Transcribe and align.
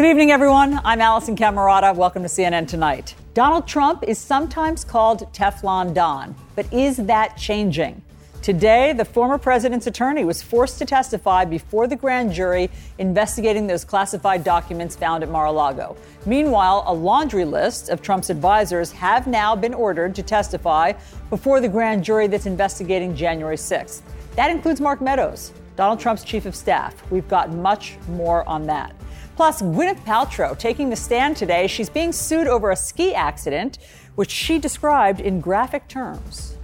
Good 0.00 0.08
evening, 0.08 0.30
everyone. 0.30 0.80
I'm 0.82 1.00
Alisyn 1.00 1.36
Camerota. 1.36 1.94
Welcome 1.94 2.22
to 2.22 2.28
CNN 2.30 2.66
Tonight. 2.66 3.14
Donald 3.34 3.68
Trump 3.68 4.02
is 4.02 4.18
sometimes 4.18 4.82
called 4.82 5.30
Teflon 5.34 5.92
Don, 5.92 6.34
but 6.56 6.72
is 6.72 6.96
that 6.96 7.36
changing? 7.36 8.00
Today, 8.40 8.94
the 8.94 9.04
former 9.04 9.36
president's 9.36 9.86
attorney 9.86 10.24
was 10.24 10.40
forced 10.40 10.78
to 10.78 10.86
testify 10.86 11.44
before 11.44 11.86
the 11.86 11.96
grand 11.96 12.32
jury 12.32 12.70
investigating 12.96 13.66
those 13.66 13.84
classified 13.84 14.42
documents 14.42 14.96
found 14.96 15.22
at 15.22 15.28
Mar 15.28 15.44
a 15.44 15.52
Lago. 15.52 15.94
Meanwhile, 16.24 16.84
a 16.86 16.94
laundry 16.94 17.44
list 17.44 17.90
of 17.90 18.00
Trump's 18.00 18.30
advisors 18.30 18.92
have 18.92 19.26
now 19.26 19.54
been 19.54 19.74
ordered 19.74 20.14
to 20.14 20.22
testify 20.22 20.94
before 21.28 21.60
the 21.60 21.68
grand 21.68 22.02
jury 22.04 22.26
that's 22.26 22.46
investigating 22.46 23.14
January 23.14 23.56
6th. 23.56 24.00
That 24.34 24.50
includes 24.50 24.80
Mark 24.80 25.02
Meadows, 25.02 25.52
Donald 25.76 26.00
Trump's 26.00 26.24
chief 26.24 26.46
of 26.46 26.56
staff. 26.56 26.94
We've 27.10 27.28
got 27.28 27.52
much 27.52 27.98
more 28.08 28.48
on 28.48 28.66
that. 28.68 28.94
Plus, 29.40 29.62
Gwyneth 29.62 30.04
Paltrow 30.04 30.54
taking 30.58 30.90
the 30.90 30.96
stand 30.96 31.34
today. 31.34 31.66
She's 31.66 31.88
being 31.88 32.12
sued 32.12 32.46
over 32.46 32.70
a 32.70 32.76
ski 32.76 33.14
accident, 33.14 33.78
which 34.14 34.30
she 34.30 34.58
described 34.58 35.18
in 35.18 35.40
graphic 35.40 35.88
terms. 35.88 36.58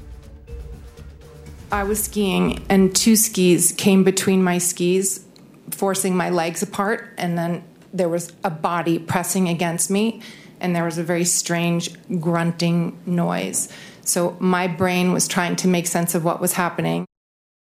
I 1.72 1.84
was 1.84 2.04
skiing, 2.04 2.62
and 2.68 2.94
two 2.94 3.16
skis 3.16 3.72
came 3.72 4.04
between 4.04 4.44
my 4.44 4.58
skis, 4.58 5.24
forcing 5.70 6.14
my 6.18 6.28
legs 6.28 6.62
apart. 6.62 7.14
And 7.16 7.38
then 7.38 7.64
there 7.94 8.10
was 8.10 8.30
a 8.44 8.50
body 8.50 8.98
pressing 8.98 9.48
against 9.48 9.90
me, 9.90 10.20
and 10.60 10.76
there 10.76 10.84
was 10.84 10.98
a 10.98 11.02
very 11.02 11.24
strange 11.24 11.96
grunting 12.20 12.98
noise. 13.06 13.70
So 14.02 14.36
my 14.38 14.66
brain 14.66 15.14
was 15.14 15.26
trying 15.26 15.56
to 15.56 15.66
make 15.66 15.86
sense 15.86 16.14
of 16.14 16.26
what 16.26 16.42
was 16.42 16.52
happening. 16.52 17.06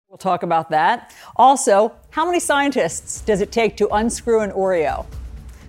We'll 0.08 0.16
talk 0.16 0.42
about 0.42 0.70
that. 0.70 1.14
Also, 1.34 1.92
how 2.16 2.24
many 2.24 2.40
scientists 2.40 3.20
does 3.20 3.42
it 3.42 3.52
take 3.52 3.76
to 3.76 3.86
unscrew 3.88 4.40
an 4.40 4.50
Oreo? 4.52 5.04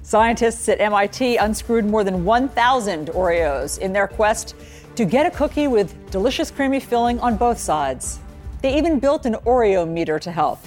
Scientists 0.01 0.69
at 0.69 0.79
MIT 0.79 1.35
unscrewed 1.35 1.83
more 1.83 2.05
than 2.05 2.23
1,000 2.23 3.09
Oreos 3.09 3.77
in 3.79 3.91
their 3.91 4.07
quest 4.07 4.55
to 4.95 5.03
get 5.03 5.25
a 5.25 5.29
cookie 5.29 5.67
with 5.67 5.93
delicious 6.09 6.49
creamy 6.49 6.79
filling 6.79 7.19
on 7.19 7.35
both 7.35 7.57
sides. 7.57 8.19
They 8.61 8.77
even 8.77 8.97
built 8.97 9.25
an 9.25 9.33
Oreo 9.45 9.85
meter 9.85 10.19
to 10.19 10.31
help. 10.31 10.59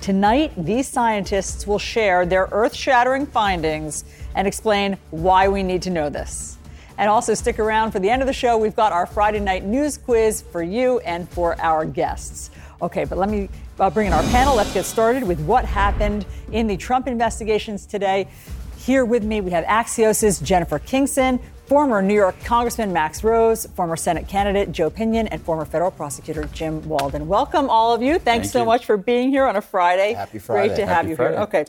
Tonight, 0.00 0.52
these 0.56 0.86
scientists 0.86 1.66
will 1.66 1.80
share 1.80 2.24
their 2.24 2.48
earth 2.52 2.72
shattering 2.72 3.26
findings 3.26 4.04
and 4.36 4.46
explain 4.46 4.96
why 5.10 5.48
we 5.48 5.64
need 5.64 5.82
to 5.82 5.90
know 5.90 6.08
this. 6.08 6.58
And 6.96 7.10
also 7.10 7.34
stick 7.34 7.58
around 7.58 7.90
for 7.90 7.98
the 7.98 8.08
end 8.08 8.22
of 8.22 8.28
the 8.28 8.32
show. 8.32 8.56
We've 8.56 8.76
got 8.76 8.92
our 8.92 9.04
Friday 9.04 9.40
night 9.40 9.64
news 9.64 9.98
quiz 9.98 10.42
for 10.42 10.62
you 10.62 11.00
and 11.00 11.28
for 11.28 11.60
our 11.60 11.84
guests. 11.84 12.50
Okay, 12.84 13.04
but 13.04 13.16
let 13.16 13.30
me 13.30 13.48
uh, 13.80 13.88
bring 13.88 14.08
in 14.08 14.12
our 14.12 14.22
panel. 14.24 14.54
Let's 14.54 14.74
get 14.74 14.84
started 14.84 15.22
with 15.24 15.40
what 15.40 15.64
happened 15.64 16.26
in 16.52 16.66
the 16.66 16.76
Trump 16.76 17.06
investigations 17.06 17.86
today. 17.86 18.28
Here 18.76 19.06
with 19.06 19.24
me, 19.24 19.40
we 19.40 19.52
have 19.52 19.64
Axios' 19.64 20.42
Jennifer 20.42 20.78
Kingson, 20.78 21.40
former 21.64 22.02
New 22.02 22.12
York 22.12 22.38
Congressman 22.44 22.92
Max 22.92 23.24
Rose, 23.24 23.64
former 23.74 23.96
Senate 23.96 24.28
candidate 24.28 24.70
Joe 24.70 24.90
Pinion, 24.90 25.28
and 25.28 25.40
former 25.40 25.64
federal 25.64 25.90
prosecutor 25.90 26.44
Jim 26.52 26.86
Walden. 26.86 27.26
Welcome, 27.26 27.70
all 27.70 27.94
of 27.94 28.02
you. 28.02 28.18
Thanks 28.18 28.48
Thank 28.48 28.52
so 28.52 28.58
you. 28.60 28.66
much 28.66 28.84
for 28.84 28.98
being 28.98 29.30
here 29.30 29.46
on 29.46 29.56
a 29.56 29.62
Friday. 29.62 30.12
Happy 30.12 30.38
Friday. 30.38 30.68
Great 30.68 30.76
to 30.76 30.86
have 30.86 30.96
Happy 30.96 31.08
you 31.08 31.16
Friday. 31.16 31.36
here. 31.36 31.42
Okay. 31.44 31.64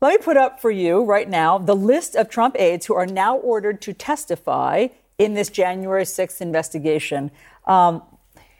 Let 0.00 0.18
me 0.18 0.24
put 0.24 0.38
up 0.38 0.62
for 0.62 0.70
you 0.70 1.04
right 1.04 1.28
now 1.28 1.58
the 1.58 1.76
list 1.76 2.16
of 2.16 2.30
Trump 2.30 2.56
aides 2.58 2.86
who 2.86 2.94
are 2.94 3.06
now 3.06 3.36
ordered 3.36 3.82
to 3.82 3.92
testify 3.92 4.86
in 5.18 5.34
this 5.34 5.50
January 5.50 6.04
6th 6.04 6.40
investigation. 6.40 7.30
Um, 7.66 8.02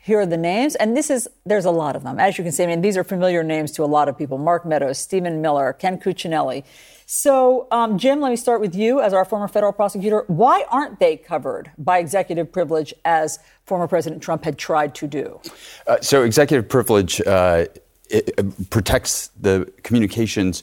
here 0.07 0.21
are 0.21 0.27
the 0.27 0.37
names, 0.37 0.77
and 0.77 0.97
this 0.97 1.11
is 1.11 1.29
there's 1.45 1.65
a 1.65 1.71
lot 1.73 1.97
of 1.97 2.05
them. 2.05 2.21
As 2.21 2.39
you 2.39 2.45
can 2.45 2.53
see, 2.53 2.63
I 2.63 2.67
mean 2.67 2.81
these 2.81 2.97
are 2.97 3.03
familiar 3.03 3.43
names 3.43 3.73
to 3.73 3.83
a 3.83 3.87
lot 3.87 4.09
of 4.09 4.17
people: 4.17 4.39
Mark 4.39 4.65
Meadows, 4.65 4.99
Stephen 4.99 5.43
Miller, 5.43 5.73
Ken 5.73 5.99
Cuccinelli. 5.99 6.63
So, 7.07 7.67
um, 7.73 7.99
Jim, 7.99 8.21
let 8.21 8.31
me 8.31 8.37
start 8.37 8.61
with 8.61 8.73
you 8.73 9.01
as 9.01 9.13
our 9.13 9.25
former 9.25 9.49
federal 9.49 9.73
prosecutor. 9.73 10.23
Why 10.29 10.65
aren't 10.71 11.01
they 11.01 11.17
covered 11.17 11.73
by 11.77 11.99
executive 11.99 12.53
privilege 12.53 12.95
as 13.05 13.41
former 13.65 13.89
President 13.89 14.23
Trump 14.23 14.45
had 14.45 14.59
tried 14.59 14.95
to 14.95 15.09
do? 15.09 15.41
Uh, 15.89 16.01
so, 16.01 16.23
executive 16.23 16.69
privilege 16.69 17.21
uh, 17.23 17.65
protects 18.71 19.31
the 19.41 19.73
communications, 19.83 20.63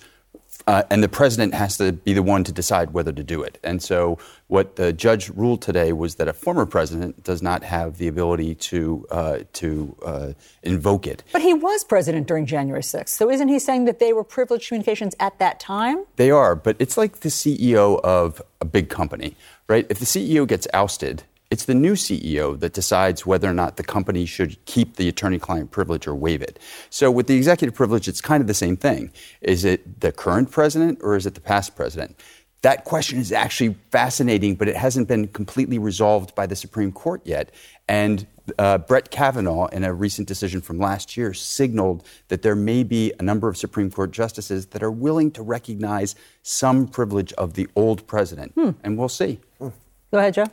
uh, 0.67 0.83
and 0.89 1.03
the 1.03 1.09
president 1.09 1.53
has 1.53 1.77
to 1.77 1.91
be 1.91 2.13
the 2.13 2.23
one 2.23 2.43
to 2.43 2.51
decide 2.51 2.91
whether 2.91 3.11
to 3.11 3.23
do 3.23 3.41
it. 3.41 3.59
And 3.63 3.81
so, 3.81 4.17
what 4.47 4.75
the 4.75 4.93
judge 4.93 5.29
ruled 5.29 5.61
today 5.61 5.93
was 5.93 6.15
that 6.15 6.27
a 6.27 6.33
former 6.33 6.65
president 6.65 7.23
does 7.23 7.41
not 7.41 7.63
have 7.63 7.97
the 7.97 8.07
ability 8.07 8.55
to 8.55 9.05
uh, 9.11 9.39
to 9.53 9.95
uh, 10.05 10.33
invoke 10.61 11.07
it. 11.07 11.23
But 11.31 11.41
he 11.41 11.53
was 11.53 11.83
president 11.83 12.27
during 12.27 12.45
January 12.45 12.81
6th. 12.81 13.09
So, 13.09 13.29
isn't 13.29 13.47
he 13.47 13.59
saying 13.59 13.85
that 13.85 13.99
they 13.99 14.13
were 14.13 14.23
privileged 14.23 14.67
communications 14.67 15.15
at 15.19 15.37
that 15.39 15.59
time? 15.59 16.05
They 16.15 16.31
are, 16.31 16.55
but 16.55 16.75
it's 16.79 16.97
like 16.97 17.21
the 17.21 17.29
CEO 17.29 17.99
of 18.01 18.41
a 18.61 18.65
big 18.65 18.89
company, 18.89 19.35
right? 19.67 19.85
If 19.89 19.99
the 19.99 20.05
CEO 20.05 20.47
gets 20.47 20.67
ousted, 20.73 21.23
it's 21.53 21.65
the 21.65 21.75
new 21.75 21.93
CEO 21.93 22.59
that 22.59 22.73
decides 22.73 23.27
whether 23.27 23.47
or 23.47 23.53
not 23.53 23.77
the 23.77 23.83
company 23.83 24.25
should 24.25 24.57
keep 24.65 24.95
the 24.95 25.07
attorney 25.07 25.37
client 25.37 25.69
privilege 25.69 26.07
or 26.07 26.15
waive 26.15 26.41
it. 26.41 26.57
So 26.89 27.11
with 27.11 27.27
the 27.27 27.35
executive 27.35 27.75
privilege, 27.75 28.07
it's 28.07 28.21
kind 28.21 28.41
of 28.41 28.47
the 28.47 28.55
same 28.55 28.75
thing. 28.75 29.11
Is 29.39 29.63
it 29.63 30.01
the 30.01 30.11
current 30.11 30.49
president 30.49 30.97
or 31.03 31.15
is 31.15 31.27
it 31.27 31.35
the 31.35 31.41
past 31.41 31.75
president? 31.75 32.19
That 32.63 32.85
question 32.85 33.19
is 33.19 33.31
actually 33.31 33.75
fascinating, 33.91 34.55
but 34.55 34.67
it 34.67 34.75
hasn't 34.75 35.07
been 35.07 35.27
completely 35.27 35.77
resolved 35.77 36.33
by 36.33 36.47
the 36.47 36.55
Supreme 36.55 36.91
Court 36.91 37.21
yet. 37.23 37.51
And 37.87 38.25
uh, 38.57 38.79
Brett 38.79 39.11
Kavanaugh, 39.11 39.67
in 39.67 39.83
a 39.83 39.93
recent 39.93 40.27
decision 40.27 40.59
from 40.59 40.79
last 40.79 41.15
year, 41.15 41.35
signaled 41.35 42.03
that 42.29 42.41
there 42.41 42.55
may 42.55 42.81
be 42.81 43.13
a 43.19 43.21
number 43.21 43.47
of 43.47 43.57
Supreme 43.57 43.91
Court 43.91 44.09
justices 44.09 44.65
that 44.67 44.81
are 44.81 44.89
willing 44.91 45.29
to 45.31 45.43
recognize 45.43 46.15
some 46.41 46.87
privilege 46.87 47.31
of 47.33 47.53
the 47.53 47.67
old 47.75 48.07
president. 48.07 48.53
And 48.81 48.97
we'll 48.97 49.07
see. 49.07 49.39
Go 49.59 50.17
ahead, 50.17 50.33
Joe. 50.33 50.47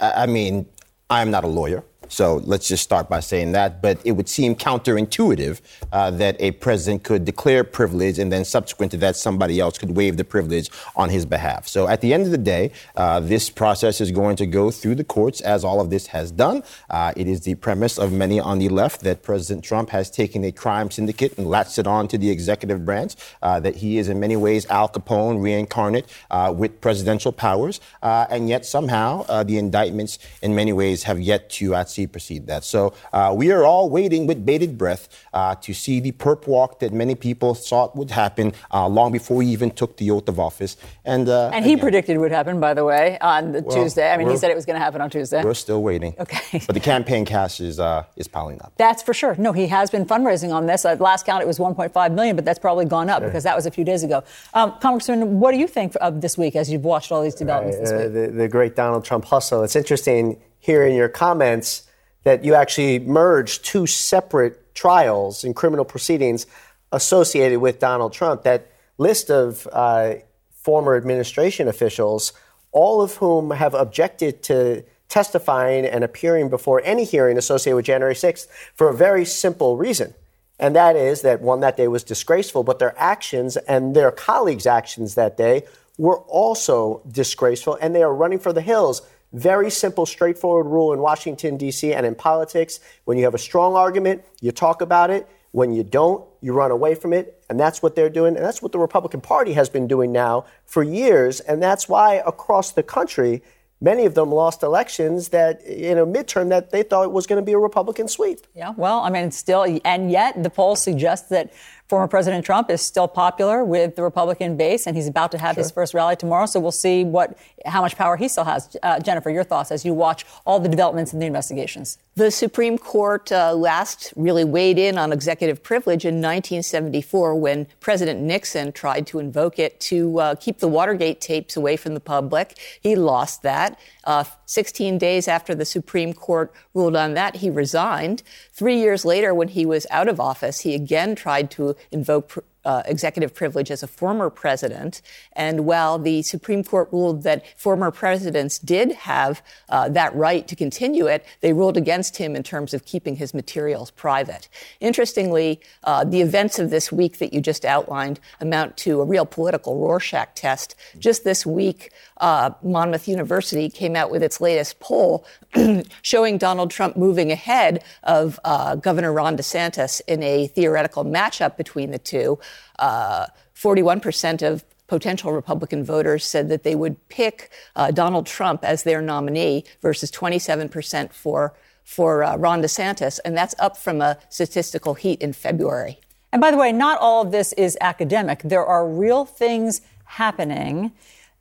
I 0.00 0.24
I 0.24 0.26
mean, 0.26 0.66
I'm 1.10 1.30
not 1.30 1.44
a 1.44 1.48
lawyer, 1.48 1.84
so 2.08 2.36
let's 2.44 2.68
just 2.68 2.82
start 2.82 3.08
by 3.08 3.20
saying 3.20 3.52
that. 3.52 3.80
But 3.82 4.00
it 4.04 4.12
would 4.12 4.28
seem 4.28 4.54
counterintuitive 4.54 5.60
uh, 5.92 6.10
that 6.12 6.36
a 6.40 6.52
president 6.52 7.04
could 7.04 7.24
declare 7.24 7.64
privilege 7.64 8.18
and 8.18 8.32
then 8.32 8.44
subsequent 8.44 8.92
to 8.92 8.98
that, 8.98 9.16
somebody 9.16 9.60
else 9.60 9.78
could 9.78 9.96
waive 9.96 10.16
the 10.16 10.24
privilege 10.24 10.70
on 10.96 11.10
his 11.10 11.26
behalf. 11.26 11.68
So 11.68 11.88
at 11.88 12.00
the 12.00 12.12
end 12.14 12.24
of 12.24 12.30
the 12.32 12.38
day, 12.38 12.72
uh, 12.96 13.20
this 13.20 13.50
process 13.50 14.00
is 14.00 14.10
going 14.10 14.36
to 14.36 14.46
go 14.46 14.70
through 14.70 14.96
the 14.96 15.04
courts 15.04 15.40
as 15.40 15.64
all 15.64 15.80
of 15.80 15.90
this 15.90 16.08
has 16.08 16.30
done. 16.30 16.62
Uh, 16.90 17.12
it 17.16 17.28
is 17.28 17.42
the 17.42 17.54
premise 17.56 17.98
of 17.98 18.12
many 18.12 18.40
on 18.40 18.58
the 18.58 18.68
left 18.68 19.02
that 19.02 19.22
President 19.22 19.64
Trump 19.64 19.90
has 19.90 20.10
taken 20.10 20.44
a 20.44 20.52
crime 20.52 20.90
syndicate 20.90 21.36
and 21.38 21.46
latched 21.46 21.78
it 21.78 21.86
on 21.86 22.08
to 22.08 22.18
the 22.18 22.30
executive 22.30 22.84
branch, 22.84 23.14
uh, 23.42 23.60
that 23.60 23.76
he 23.76 23.98
is 23.98 24.08
in 24.08 24.18
many 24.18 24.36
ways 24.36 24.66
Al 24.66 24.88
Capone 24.88 25.42
reincarnate 25.42 26.06
uh, 26.30 26.52
with 26.56 26.80
presidential 26.80 27.32
powers, 27.32 27.80
uh, 28.02 28.26
and 28.30 28.48
yet 28.48 28.64
somehow 28.64 29.22
the 29.44 29.58
indictments 29.58 30.18
in 30.42 30.54
many 30.54 30.72
ways 30.72 31.02
have 31.04 31.20
yet 31.20 31.50
to 31.50 31.74
actually 31.74 31.97
precede 32.06 32.46
that. 32.46 32.64
So 32.64 32.94
uh, 33.12 33.34
we 33.36 33.50
are 33.52 33.64
all 33.64 33.88
waiting 33.90 34.26
with 34.26 34.44
bated 34.46 34.78
breath 34.78 35.08
uh, 35.32 35.54
to 35.56 35.72
see 35.74 36.00
the 36.00 36.12
perp 36.12 36.46
walk 36.46 36.78
that 36.80 36.92
many 36.92 37.14
people 37.14 37.54
thought 37.54 37.96
would 37.96 38.10
happen 38.10 38.52
uh, 38.72 38.86
long 38.88 39.12
before 39.12 39.42
he 39.42 39.48
even 39.50 39.70
took 39.70 39.96
the 39.96 40.10
oath 40.10 40.28
of 40.28 40.38
office. 40.38 40.76
And, 41.04 41.28
uh, 41.28 41.50
And 41.52 41.64
he 41.64 41.72
again, 41.72 41.82
predicted 41.82 42.18
would 42.18 42.32
happen, 42.32 42.60
by 42.60 42.74
the 42.74 42.84
way, 42.84 43.18
on 43.20 43.52
the 43.52 43.62
Well, 43.62 43.76
Tuesday. 43.76 44.10
I 44.10 44.16
mean, 44.16 44.28
he 44.30 44.36
said 44.36 44.50
it 44.50 44.54
was 44.54 44.66
going 44.66 44.78
to 44.78 44.84
happen 44.84 45.00
on 45.00 45.10
Tuesday. 45.10 45.42
We're 45.42 45.54
still 45.54 45.82
waiting. 45.82 46.14
Okay. 46.18 46.62
But 46.66 46.74
the 46.74 46.80
campaign 46.80 47.24
cash 47.24 47.60
is, 47.60 47.80
uh, 47.80 48.04
is 48.16 48.28
piling 48.28 48.60
up. 48.62 48.72
That's 48.76 49.02
for 49.02 49.14
sure. 49.14 49.34
No, 49.38 49.52
he 49.52 49.66
has 49.68 49.90
been 49.90 50.04
fundraising 50.06 50.52
on 50.52 50.66
this. 50.66 50.84
At 50.84 51.00
last 51.00 51.26
count, 51.26 51.42
it 51.42 51.46
was 51.46 51.58
1.5 51.58 52.12
million, 52.14 52.36
but 52.36 52.44
that's 52.44 52.58
probably 52.58 52.84
gone 52.84 53.08
up 53.10 53.22
because 53.22 53.44
that 53.44 53.56
was 53.56 53.66
a 53.66 53.70
few 53.70 53.84
days 53.84 54.02
ago. 54.02 54.22
Um, 54.54 54.74
Congressman, 54.80 55.40
what 55.40 55.52
do 55.52 55.58
you 55.58 55.66
think 55.66 55.94
of 56.00 56.20
this 56.20 56.36
week 56.38 56.54
as 56.56 56.70
you've 56.70 56.84
watched 56.84 57.10
all 57.12 57.22
these 57.22 57.34
developments 57.34 57.78
this 57.78 57.90
Uh, 57.92 58.04
week? 58.04 58.12
the, 58.12 58.26
the 58.42 58.48
great 58.48 58.76
Donald 58.76 59.04
Trump 59.04 59.24
hustle. 59.24 59.62
It's 59.62 59.76
interesting 59.76 60.38
hearing 60.60 60.94
your 60.96 61.08
comments 61.08 61.82
that 62.24 62.44
you 62.44 62.54
actually 62.54 62.98
merged 62.98 63.64
two 63.64 63.86
separate 63.86 64.74
trials 64.74 65.44
and 65.44 65.54
criminal 65.54 65.84
proceedings 65.84 66.46
associated 66.92 67.58
with 67.58 67.78
Donald 67.78 68.12
Trump. 68.12 68.42
That 68.42 68.70
list 68.98 69.30
of 69.30 69.66
uh, 69.72 70.14
former 70.52 70.96
administration 70.96 71.68
officials 71.68 72.32
all 72.72 73.00
of 73.00 73.14
whom 73.16 73.50
have 73.50 73.74
objected 73.74 74.42
to 74.42 74.84
testifying 75.08 75.86
and 75.86 76.04
appearing 76.04 76.50
before 76.50 76.82
any 76.84 77.04
hearing 77.04 77.38
associated 77.38 77.76
with 77.76 77.86
January 77.86 78.14
6th 78.14 78.46
for 78.74 78.90
a 78.90 78.94
very 78.94 79.24
simple 79.24 79.76
reason. 79.76 80.14
And 80.58 80.76
that 80.76 80.96
is 80.96 81.22
that 81.22 81.40
one, 81.40 81.60
that 81.60 81.76
day 81.76 81.88
was 81.88 82.04
disgraceful, 82.04 82.64
but 82.64 82.78
their 82.78 82.94
actions 82.98 83.56
and 83.56 83.94
their 83.94 84.10
colleagues' 84.10 84.66
actions 84.66 85.14
that 85.14 85.36
day 85.36 85.62
were 85.96 86.18
also 86.18 87.00
disgraceful, 87.10 87.78
and 87.80 87.94
they 87.94 88.02
are 88.02 88.14
running 88.14 88.38
for 88.38 88.52
the 88.52 88.60
hills. 88.60 89.02
Very 89.32 89.70
simple, 89.70 90.06
straightforward 90.06 90.66
rule 90.66 90.92
in 90.92 91.00
Washington, 91.00 91.56
D.C., 91.56 91.92
and 91.92 92.06
in 92.06 92.14
politics. 92.14 92.80
When 93.04 93.18
you 93.18 93.24
have 93.24 93.34
a 93.34 93.38
strong 93.38 93.74
argument, 93.74 94.24
you 94.40 94.52
talk 94.52 94.80
about 94.80 95.10
it. 95.10 95.28
When 95.52 95.72
you 95.72 95.82
don't, 95.82 96.24
you 96.40 96.52
run 96.52 96.70
away 96.70 96.94
from 96.94 97.12
it. 97.12 97.42
And 97.50 97.58
that's 97.58 97.82
what 97.82 97.94
they're 97.94 98.10
doing. 98.10 98.36
And 98.36 98.44
that's 98.44 98.62
what 98.62 98.72
the 98.72 98.78
Republican 98.78 99.20
Party 99.20 99.52
has 99.54 99.68
been 99.68 99.86
doing 99.86 100.12
now 100.12 100.44
for 100.64 100.82
years. 100.82 101.40
And 101.40 101.62
that's 101.62 101.88
why 101.88 102.22
across 102.26 102.72
the 102.72 102.82
country, 102.82 103.42
many 103.80 104.06
of 104.06 104.14
them 104.14 104.30
lost 104.30 104.62
elections 104.62 105.28
that 105.28 105.62
in 105.62 105.98
a 105.98 106.06
midterm 106.06 106.48
that 106.48 106.70
they 106.70 106.82
thought 106.82 107.12
was 107.12 107.26
going 107.26 107.40
to 107.40 107.44
be 107.44 107.52
a 107.52 107.58
Republican 107.58 108.08
sweep. 108.08 108.40
Yeah, 108.54 108.72
well, 108.76 109.00
I 109.00 109.10
mean, 109.10 109.30
still, 109.30 109.80
and 109.84 110.10
yet 110.10 110.42
the 110.42 110.50
polls 110.50 110.82
suggest 110.82 111.30
that 111.30 111.52
Former 111.88 112.06
President 112.06 112.44
Trump 112.44 112.68
is 112.70 112.82
still 112.82 113.08
popular 113.08 113.64
with 113.64 113.96
the 113.96 114.02
Republican 114.02 114.58
base, 114.58 114.86
and 114.86 114.94
he's 114.94 115.06
about 115.06 115.32
to 115.32 115.38
have 115.38 115.54
sure. 115.54 115.64
his 115.64 115.70
first 115.70 115.94
rally 115.94 116.16
tomorrow. 116.16 116.44
So 116.44 116.60
we'll 116.60 116.70
see 116.70 117.02
what 117.02 117.38
how 117.64 117.80
much 117.80 117.96
power 117.96 118.18
he 118.18 118.28
still 118.28 118.44
has. 118.44 118.76
Uh, 118.82 119.00
Jennifer, 119.00 119.30
your 119.30 119.42
thoughts 119.42 119.72
as 119.72 119.86
you 119.86 119.94
watch 119.94 120.26
all 120.44 120.60
the 120.60 120.68
developments 120.68 121.14
in 121.14 121.18
the 121.18 121.24
investigations. 121.24 121.96
The 122.14 122.30
Supreme 122.30 122.76
Court 122.76 123.32
uh, 123.32 123.54
last 123.54 124.12
really 124.16 124.44
weighed 124.44 124.78
in 124.78 124.98
on 124.98 125.12
executive 125.12 125.62
privilege 125.62 126.04
in 126.04 126.16
1974 126.16 127.34
when 127.36 127.66
President 127.80 128.20
Nixon 128.20 128.72
tried 128.72 129.06
to 129.06 129.18
invoke 129.18 129.58
it 129.58 129.80
to 129.80 130.18
uh, 130.20 130.34
keep 130.34 130.58
the 130.58 130.68
Watergate 130.68 131.22
tapes 131.22 131.56
away 131.56 131.76
from 131.76 131.94
the 131.94 132.00
public. 132.00 132.58
He 132.82 132.96
lost 132.96 133.42
that. 133.42 133.78
Uh, 134.04 134.24
16 134.46 134.98
days 134.98 135.28
after 135.28 135.54
the 135.54 135.64
Supreme 135.64 136.12
Court 136.12 136.52
ruled 136.74 136.96
on 136.96 137.14
that, 137.14 137.36
he 137.36 137.50
resigned. 137.50 138.22
Three 138.52 138.78
years 138.78 139.04
later, 139.04 139.32
when 139.32 139.48
he 139.48 139.64
was 139.64 139.86
out 139.90 140.08
of 140.08 140.18
office, 140.18 140.60
he 140.60 140.74
again 140.74 141.14
tried 141.14 141.50
to 141.52 141.76
invoke 141.90 142.44
uh, 142.68 142.82
executive 142.84 143.34
privilege 143.34 143.70
as 143.70 143.82
a 143.82 143.86
former 143.86 144.28
president. 144.28 145.00
And 145.32 145.64
while 145.64 145.98
the 145.98 146.20
Supreme 146.20 146.62
Court 146.62 146.90
ruled 146.92 147.22
that 147.22 147.42
former 147.58 147.90
presidents 147.90 148.58
did 148.58 148.92
have 148.92 149.42
uh, 149.70 149.88
that 149.88 150.14
right 150.14 150.46
to 150.46 150.54
continue 150.54 151.06
it, 151.06 151.24
they 151.40 151.54
ruled 151.54 151.78
against 151.78 152.18
him 152.18 152.36
in 152.36 152.42
terms 152.42 152.74
of 152.74 152.84
keeping 152.84 153.16
his 153.16 153.32
materials 153.32 153.90
private. 153.90 154.50
Interestingly, 154.80 155.60
uh, 155.84 156.04
the 156.04 156.20
events 156.20 156.58
of 156.58 156.68
this 156.68 156.92
week 156.92 157.16
that 157.20 157.32
you 157.32 157.40
just 157.40 157.64
outlined 157.64 158.20
amount 158.38 158.76
to 158.76 159.00
a 159.00 159.04
real 159.04 159.24
political 159.24 159.78
Rorschach 159.78 160.34
test. 160.34 160.74
Just 160.98 161.24
this 161.24 161.46
week, 161.46 161.90
uh, 162.18 162.50
Monmouth 162.62 163.08
University 163.08 163.70
came 163.70 163.96
out 163.96 164.10
with 164.10 164.22
its 164.22 164.42
latest 164.42 164.78
poll 164.78 165.24
showing 166.02 166.36
Donald 166.36 166.70
Trump 166.70 166.98
moving 166.98 167.32
ahead 167.32 167.82
of 168.02 168.38
uh, 168.44 168.74
Governor 168.74 169.14
Ron 169.14 169.38
DeSantis 169.38 170.02
in 170.06 170.22
a 170.22 170.48
theoretical 170.48 171.06
matchup 171.06 171.56
between 171.56 171.92
the 171.92 171.98
two. 171.98 172.38
Uh, 172.78 173.26
41% 173.54 174.42
of 174.42 174.64
potential 174.86 175.32
Republican 175.32 175.84
voters 175.84 176.24
said 176.24 176.48
that 176.48 176.62
they 176.62 176.74
would 176.74 177.08
pick 177.08 177.50
uh, 177.76 177.90
Donald 177.90 178.26
Trump 178.26 178.64
as 178.64 178.82
their 178.82 179.02
nominee 179.02 179.64
versus 179.80 180.10
27% 180.10 181.12
for 181.12 181.54
for 181.84 182.22
uh, 182.22 182.36
Ron 182.36 182.60
DeSantis, 182.60 183.18
and 183.24 183.34
that's 183.34 183.54
up 183.58 183.74
from 183.74 184.02
a 184.02 184.18
statistical 184.28 184.92
heat 184.92 185.22
in 185.22 185.32
February. 185.32 185.98
And 186.30 186.38
by 186.38 186.50
the 186.50 186.58
way, 186.58 186.70
not 186.70 187.00
all 187.00 187.22
of 187.22 187.32
this 187.32 187.54
is 187.54 187.78
academic. 187.80 188.42
There 188.44 188.64
are 188.66 188.86
real 188.86 189.24
things 189.24 189.80
happening 190.04 190.92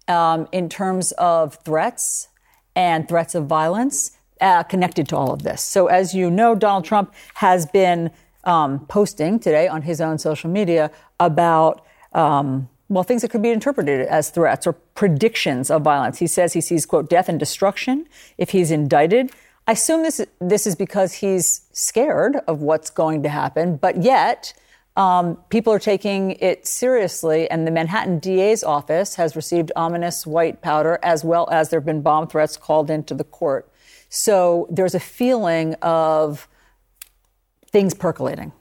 um, 0.07 0.47
in 0.53 0.69
terms 0.69 1.11
of 1.13 1.55
threats 1.65 2.29
and 2.77 3.09
threats 3.09 3.35
of 3.35 3.47
violence 3.47 4.11
uh, 4.39 4.63
connected 4.63 5.09
to 5.09 5.17
all 5.17 5.33
of 5.33 5.43
this. 5.43 5.61
So, 5.61 5.87
as 5.87 6.13
you 6.13 6.31
know, 6.31 6.55
Donald 6.55 6.85
Trump 6.85 7.13
has 7.33 7.65
been 7.65 8.09
um, 8.47 8.85
posting 8.87 9.39
today 9.39 9.67
on 9.67 9.83
his 9.83 10.01
own 10.01 10.17
social 10.17 10.49
media 10.49 10.89
about, 11.19 11.85
um, 12.13 12.69
well, 12.89 13.03
things 13.03 13.21
that 13.21 13.29
could 13.29 13.43
be 13.43 13.51
interpreted 13.51 14.07
as 14.07 14.29
threats 14.29 14.65
or 14.65 14.73
predictions 14.73 15.69
of 15.69 15.81
violence. 15.83 16.17
He 16.17 16.27
says 16.27 16.53
he 16.53 16.61
sees, 16.61 16.85
quote, 16.85 17.09
death 17.09 17.29
and 17.29 17.37
destruction 17.37 18.07
if 18.37 18.51
he's 18.51 18.71
indicted. 18.71 19.31
I 19.67 19.73
assume 19.73 20.01
this, 20.01 20.25
this 20.39 20.65
is 20.65 20.75
because 20.75 21.15
he's 21.15 21.67
scared 21.73 22.37
of 22.47 22.61
what's 22.61 22.89
going 22.89 23.21
to 23.23 23.29
happen, 23.29 23.75
but 23.75 24.01
yet 24.01 24.53
um, 24.95 25.37
people 25.49 25.73
are 25.73 25.79
taking 25.79 26.31
it 26.31 26.65
seriously, 26.65 27.51
and 27.51 27.67
the 27.67 27.71
Manhattan 27.71 28.17
DA's 28.17 28.63
office 28.63 29.15
has 29.15 29.35
received 29.35 29.73
ominous 29.75 30.25
white 30.25 30.61
powder, 30.61 30.97
as 31.03 31.23
well 31.23 31.49
as 31.51 31.69
there 31.69 31.81
have 31.81 31.85
been 31.85 32.01
bomb 32.01 32.27
threats 32.27 32.55
called 32.55 32.89
into 32.89 33.13
the 33.13 33.25
court. 33.25 33.69
So 34.09 34.67
there's 34.71 34.95
a 34.95 35.01
feeling 35.01 35.75
of 35.81 36.47
things 37.77 37.93
percolating. 37.93 38.51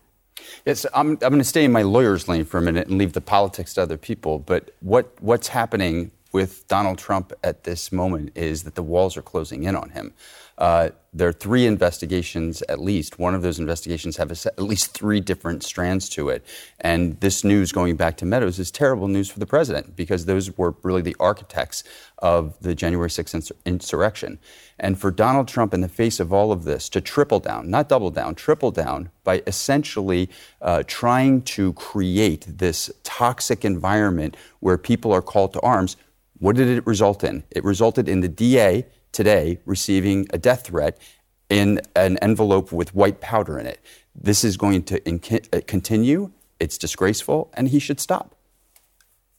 Yes, 0.66 0.84
I'm, 0.92 1.12
I'm 1.12 1.16
going 1.16 1.38
to 1.38 1.44
stay 1.44 1.64
in 1.64 1.72
my 1.72 1.80
lawyer's 1.80 2.28
lane 2.28 2.44
for 2.44 2.58
a 2.58 2.62
minute 2.62 2.86
and 2.86 2.98
leave 2.98 3.14
the 3.14 3.22
politics 3.22 3.72
to 3.74 3.82
other 3.82 3.96
people. 3.96 4.38
But 4.38 4.72
what, 4.80 5.10
what's 5.20 5.48
happening 5.48 6.10
with 6.32 6.68
Donald 6.68 6.98
Trump 6.98 7.32
at 7.42 7.64
this 7.64 7.90
moment 7.90 8.32
is 8.34 8.64
that 8.64 8.74
the 8.74 8.82
walls 8.82 9.16
are 9.16 9.22
closing 9.22 9.64
in 9.64 9.74
on 9.74 9.88
him. 9.88 10.12
Uh, 10.58 10.90
there 11.12 11.28
are 11.28 11.32
three 11.32 11.66
investigations 11.66 12.62
at 12.68 12.78
least. 12.78 13.18
One 13.18 13.34
of 13.34 13.40
those 13.40 13.58
investigations 13.58 14.18
have 14.18 14.30
a, 14.30 14.46
at 14.46 14.62
least 14.62 14.92
three 14.92 15.20
different 15.20 15.62
strands 15.62 16.08
to 16.10 16.28
it. 16.28 16.44
And 16.80 17.18
this 17.20 17.42
news 17.42 17.72
going 17.72 17.96
back 17.96 18.18
to 18.18 18.26
Meadows 18.26 18.58
is 18.58 18.70
terrible 18.70 19.08
news 19.08 19.30
for 19.30 19.38
the 19.38 19.46
president 19.46 19.96
because 19.96 20.26
those 20.26 20.56
were 20.58 20.74
really 20.82 21.02
the 21.02 21.16
architects 21.18 21.84
of 22.18 22.58
the 22.60 22.74
January 22.74 23.08
6th 23.08 23.50
insurrection. 23.64 24.38
And 24.78 24.98
for 24.98 25.10
Donald 25.10 25.48
Trump, 25.48 25.72
in 25.72 25.80
the 25.80 25.88
face 25.88 26.20
of 26.20 26.32
all 26.32 26.52
of 26.52 26.64
this, 26.64 26.90
to 26.90 27.00
triple 27.00 27.40
down, 27.40 27.70
not 27.70 27.88
double 27.88 28.10
down, 28.10 28.34
triple 28.34 28.70
down 28.70 29.10
by 29.24 29.42
essentially 29.46 30.28
uh, 30.60 30.82
trying 30.86 31.42
to 31.42 31.72
create 31.74 32.46
this 32.46 32.90
toxic 33.04 33.64
environment 33.64 34.36
where 34.60 34.76
people 34.76 35.12
are 35.12 35.22
called 35.22 35.54
to 35.54 35.60
arms, 35.60 35.96
what 36.38 36.56
did 36.56 36.68
it 36.68 36.86
result 36.86 37.24
in? 37.24 37.42
It 37.50 37.64
resulted 37.64 38.06
in 38.06 38.20
the 38.20 38.28
DA 38.28 38.84
today 39.16 39.58
receiving 39.64 40.26
a 40.30 40.38
death 40.38 40.66
threat 40.66 40.98
in 41.48 41.80
an 41.94 42.18
envelope 42.18 42.70
with 42.70 42.94
white 42.94 43.20
powder 43.20 43.58
in 43.58 43.66
it. 43.66 43.80
This 44.14 44.44
is 44.44 44.56
going 44.56 44.82
to 44.84 44.96
uh, 45.52 45.60
continue. 45.66 46.30
It's 46.60 46.78
disgraceful, 46.78 47.50
and 47.54 47.68
he 47.68 47.78
should 47.78 47.98
stop. 47.98 48.34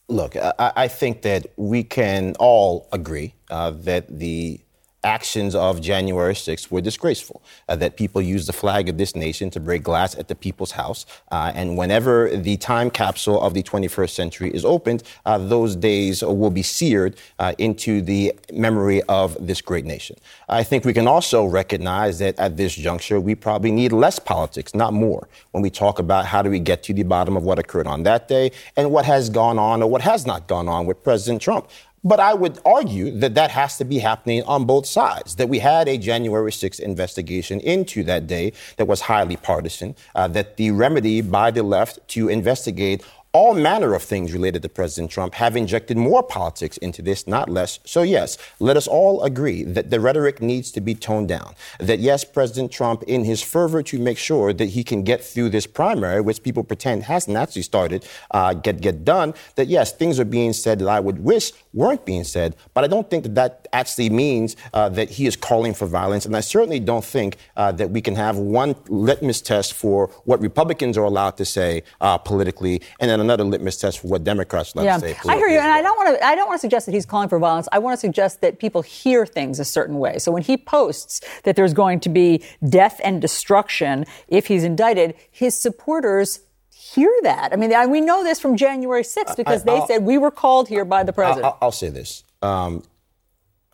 Look, 0.10 0.36
I, 0.36 0.72
I 0.86 0.88
think 0.88 1.22
that 1.22 1.48
we 1.58 1.84
can 1.84 2.36
all 2.40 2.88
agree 2.92 3.36
uh, 3.50 3.72
that 3.90 4.20
the 4.20 4.62
actions 5.04 5.56
of 5.56 5.82
January 5.82 6.34
6th 6.34 6.72
were 6.72 6.82
disgraceful. 6.82 7.42
Uh, 7.70 7.76
that 7.76 7.96
people 7.96 8.22
used 8.22 8.48
the 8.48 8.54
flag 8.54 8.90
of 8.90 8.98
this 8.98 9.16
nation 9.16 9.50
to 9.52 9.60
break 9.60 9.84
glass 9.84 10.16
at 10.16 10.28
the 10.28 10.36
people's 10.36 10.72
house. 10.72 11.06
Uh, 11.32 11.52
and 11.56 11.78
whenever 11.78 12.36
the 12.36 12.58
time 12.58 12.90
capsule 12.90 13.42
of 13.42 13.54
the 13.54 13.64
21st 13.64 14.10
century 14.10 14.50
is 14.54 14.66
opened, 14.66 15.04
uh, 15.26 15.38
those 15.38 15.76
days 15.76 16.24
will 16.24 16.50
be 16.50 16.64
seared 16.64 17.16
uh, 17.40 17.54
into 17.58 18.02
the 18.02 18.34
memory 18.52 19.02
of 19.04 19.38
this 19.46 19.62
great 19.62 19.86
nation. 19.86 20.16
I 20.50 20.64
think 20.64 20.86
we 20.86 20.94
can 20.94 21.08
also 21.08 21.46
recognize 21.46 22.20
that 22.20 22.38
at 22.40 22.58
this 22.58 22.76
juncture, 22.76 23.20
we 23.20 23.36
probably 23.36 23.72
need 23.72 23.92
less 23.92 24.20
politics, 24.20 24.74
not 24.74 24.94
more, 24.94 25.28
when 25.52 25.62
we 25.62 25.70
talk 25.70 26.00
about 26.00 26.26
how 26.26 26.42
do 26.42 26.50
we 26.50 26.60
get 26.60 26.84
to 26.84 26.94
the 26.94 27.04
bottom 27.04 27.38
of 27.38 27.44
what 27.44 27.60
occurred 27.60 27.88
on 27.88 28.04
that 28.04 28.28
day 28.28 28.52
and 28.76 28.92
what 28.92 29.06
has 29.06 29.30
gone 29.30 29.60
on 29.60 29.84
or 29.84 29.90
what 29.90 30.02
has 30.02 30.26
not 30.26 30.48
gone 30.48 30.68
on 30.68 30.86
with 30.86 31.04
President 31.04 31.42
Trump. 31.42 31.70
But 32.08 32.22
I 32.22 32.34
would 32.34 32.60
argue 32.66 33.12
that 33.20 33.36
that 33.36 33.52
has 33.52 33.78
to 33.80 33.84
be 33.84 34.00
happening 34.00 34.42
on 34.44 34.64
both 34.64 34.86
sides, 34.86 35.36
that 35.36 35.50
we 35.50 35.60
had 35.60 35.90
a 35.90 35.98
January 35.98 36.52
6th 36.52 36.80
investigation 36.80 37.60
into 37.60 38.02
that 38.04 38.28
day 38.28 38.54
that 38.78 38.88
was 38.88 39.02
highly 39.02 39.36
partisan, 39.36 39.94
uh, 40.16 40.30
that 40.30 40.56
the 40.56 40.72
remedy 40.72 41.20
by 41.20 41.52
the 41.52 41.64
left 41.64 42.00
to 42.16 42.30
investigate 42.30 43.04
all 43.38 43.54
manner 43.54 43.94
of 43.94 44.02
things 44.02 44.34
related 44.34 44.64
to 44.64 44.68
President 44.68 45.12
Trump 45.12 45.36
have 45.36 45.56
injected 45.56 45.96
more 45.96 46.24
politics 46.24 46.76
into 46.78 47.04
this, 47.04 47.28
not 47.28 47.48
less. 47.48 47.80
So, 47.86 48.02
yes, 48.02 48.36
let 48.60 48.76
us 48.78 48.88
all 48.88 49.22
agree 49.22 49.62
that 49.62 49.92
the 49.92 50.00
rhetoric 50.00 50.42
needs 50.42 50.72
to 50.72 50.82
be 50.82 50.96
toned 50.96 51.28
down. 51.28 51.54
That, 51.80 52.00
yes, 52.00 52.24
President 52.24 52.72
Trump, 52.72 53.04
in 53.04 53.26
his 53.26 53.44
fervor 53.44 53.84
to 53.84 54.00
make 54.00 54.18
sure 54.18 54.54
that 54.54 54.70
he 54.70 54.84
can 54.84 55.04
get 55.04 55.24
through 55.24 55.50
this 55.50 55.68
primary, 55.68 56.20
which 56.20 56.42
people 56.42 56.64
pretend 56.64 57.04
hasn't 57.04 57.38
actually 57.38 57.62
started, 57.62 58.08
uh, 58.32 58.56
get, 58.56 58.82
get 58.82 59.06
done, 59.06 59.36
that, 59.54 59.68
yes, 59.68 59.92
things 59.92 60.20
are 60.20 60.26
being 60.26 60.52
said 60.52 60.80
that 60.80 60.88
I 60.88 61.00
would 61.00 61.20
wish 61.24 61.52
weren't 61.74 62.08
being 62.08 62.24
said. 62.24 62.56
But 62.74 62.86
I 62.86 62.88
don't 62.88 63.08
think 63.08 63.22
that 63.22 63.36
that 63.36 63.68
actually 63.72 64.10
means 64.10 64.56
uh, 64.74 64.90
that 64.90 65.12
he 65.12 65.28
is 65.28 65.36
calling 65.36 65.76
for 65.76 65.86
violence. 65.86 66.26
And 66.26 66.36
I 66.36 66.40
certainly 66.40 66.80
don't 66.80 67.06
think 67.06 67.38
uh, 67.56 67.72
that 67.74 67.92
we 67.92 68.02
can 68.02 68.16
have 68.16 68.38
one 68.38 68.76
litmus 68.88 69.42
test 69.42 69.76
for 69.76 70.08
what 70.26 70.42
Republicans 70.42 70.98
are 70.98 71.04
allowed 71.04 71.38
to 71.38 71.46
say 71.46 71.84
uh, 72.02 72.18
politically 72.18 72.82
and 73.00 73.12
then 73.12 73.27
another 73.28 73.44
litmus 73.44 73.78
test 73.78 74.00
for 74.00 74.08
what 74.08 74.24
Democrats 74.24 74.76
like 74.76 74.86
yeah. 74.86 74.98
to 74.98 75.02
say. 75.02 75.16
I 75.28 75.36
hear 75.36 75.48
you, 75.48 75.60
and 75.60 75.72
I 75.72 75.82
don't 75.82 75.98
want 75.98 76.18
to. 76.18 76.26
I 76.26 76.36
don't 76.36 76.48
want 76.48 76.60
to 76.60 76.62
suggest 76.62 76.86
that 76.86 76.94
he's 76.94 77.06
calling 77.06 77.30
for 77.30 77.40
violence. 77.40 77.68
I 77.72 77.80
want 77.80 77.94
to 77.94 78.00
suggest 78.00 78.42
that 78.42 78.60
people 78.60 78.82
hear 78.82 79.26
things 79.26 79.60
a 79.60 79.66
certain 79.66 80.00
way. 80.00 80.20
So 80.20 80.32
when 80.32 80.44
he 80.44 80.58
posts 80.58 81.22
that 81.44 81.56
there's 81.56 81.74
going 81.74 82.00
to 82.02 82.10
be 82.10 82.44
death 82.68 83.02
and 83.04 83.22
destruction 83.22 84.06
if 84.28 84.48
he's 84.48 84.64
indicted, 84.64 85.16
his 85.30 85.60
supporters 85.60 86.42
hear 86.70 87.14
that. 87.24 87.54
I 87.54 87.56
mean, 87.56 87.74
we 87.90 88.02
know 88.02 88.24
this 88.24 88.40
from 88.40 88.56
January 88.56 89.04
6th 89.04 89.36
because 89.36 89.62
I, 89.68 89.80
they 89.80 89.86
said 89.88 90.04
we 90.04 90.18
were 90.18 90.32
called 90.32 90.68
here 90.68 90.86
by 90.86 91.04
the 91.04 91.14
president. 91.14 91.46
I'll, 91.46 91.58
I'll 91.64 91.72
say 91.72 91.90
this. 91.90 92.24
Um, 92.42 92.84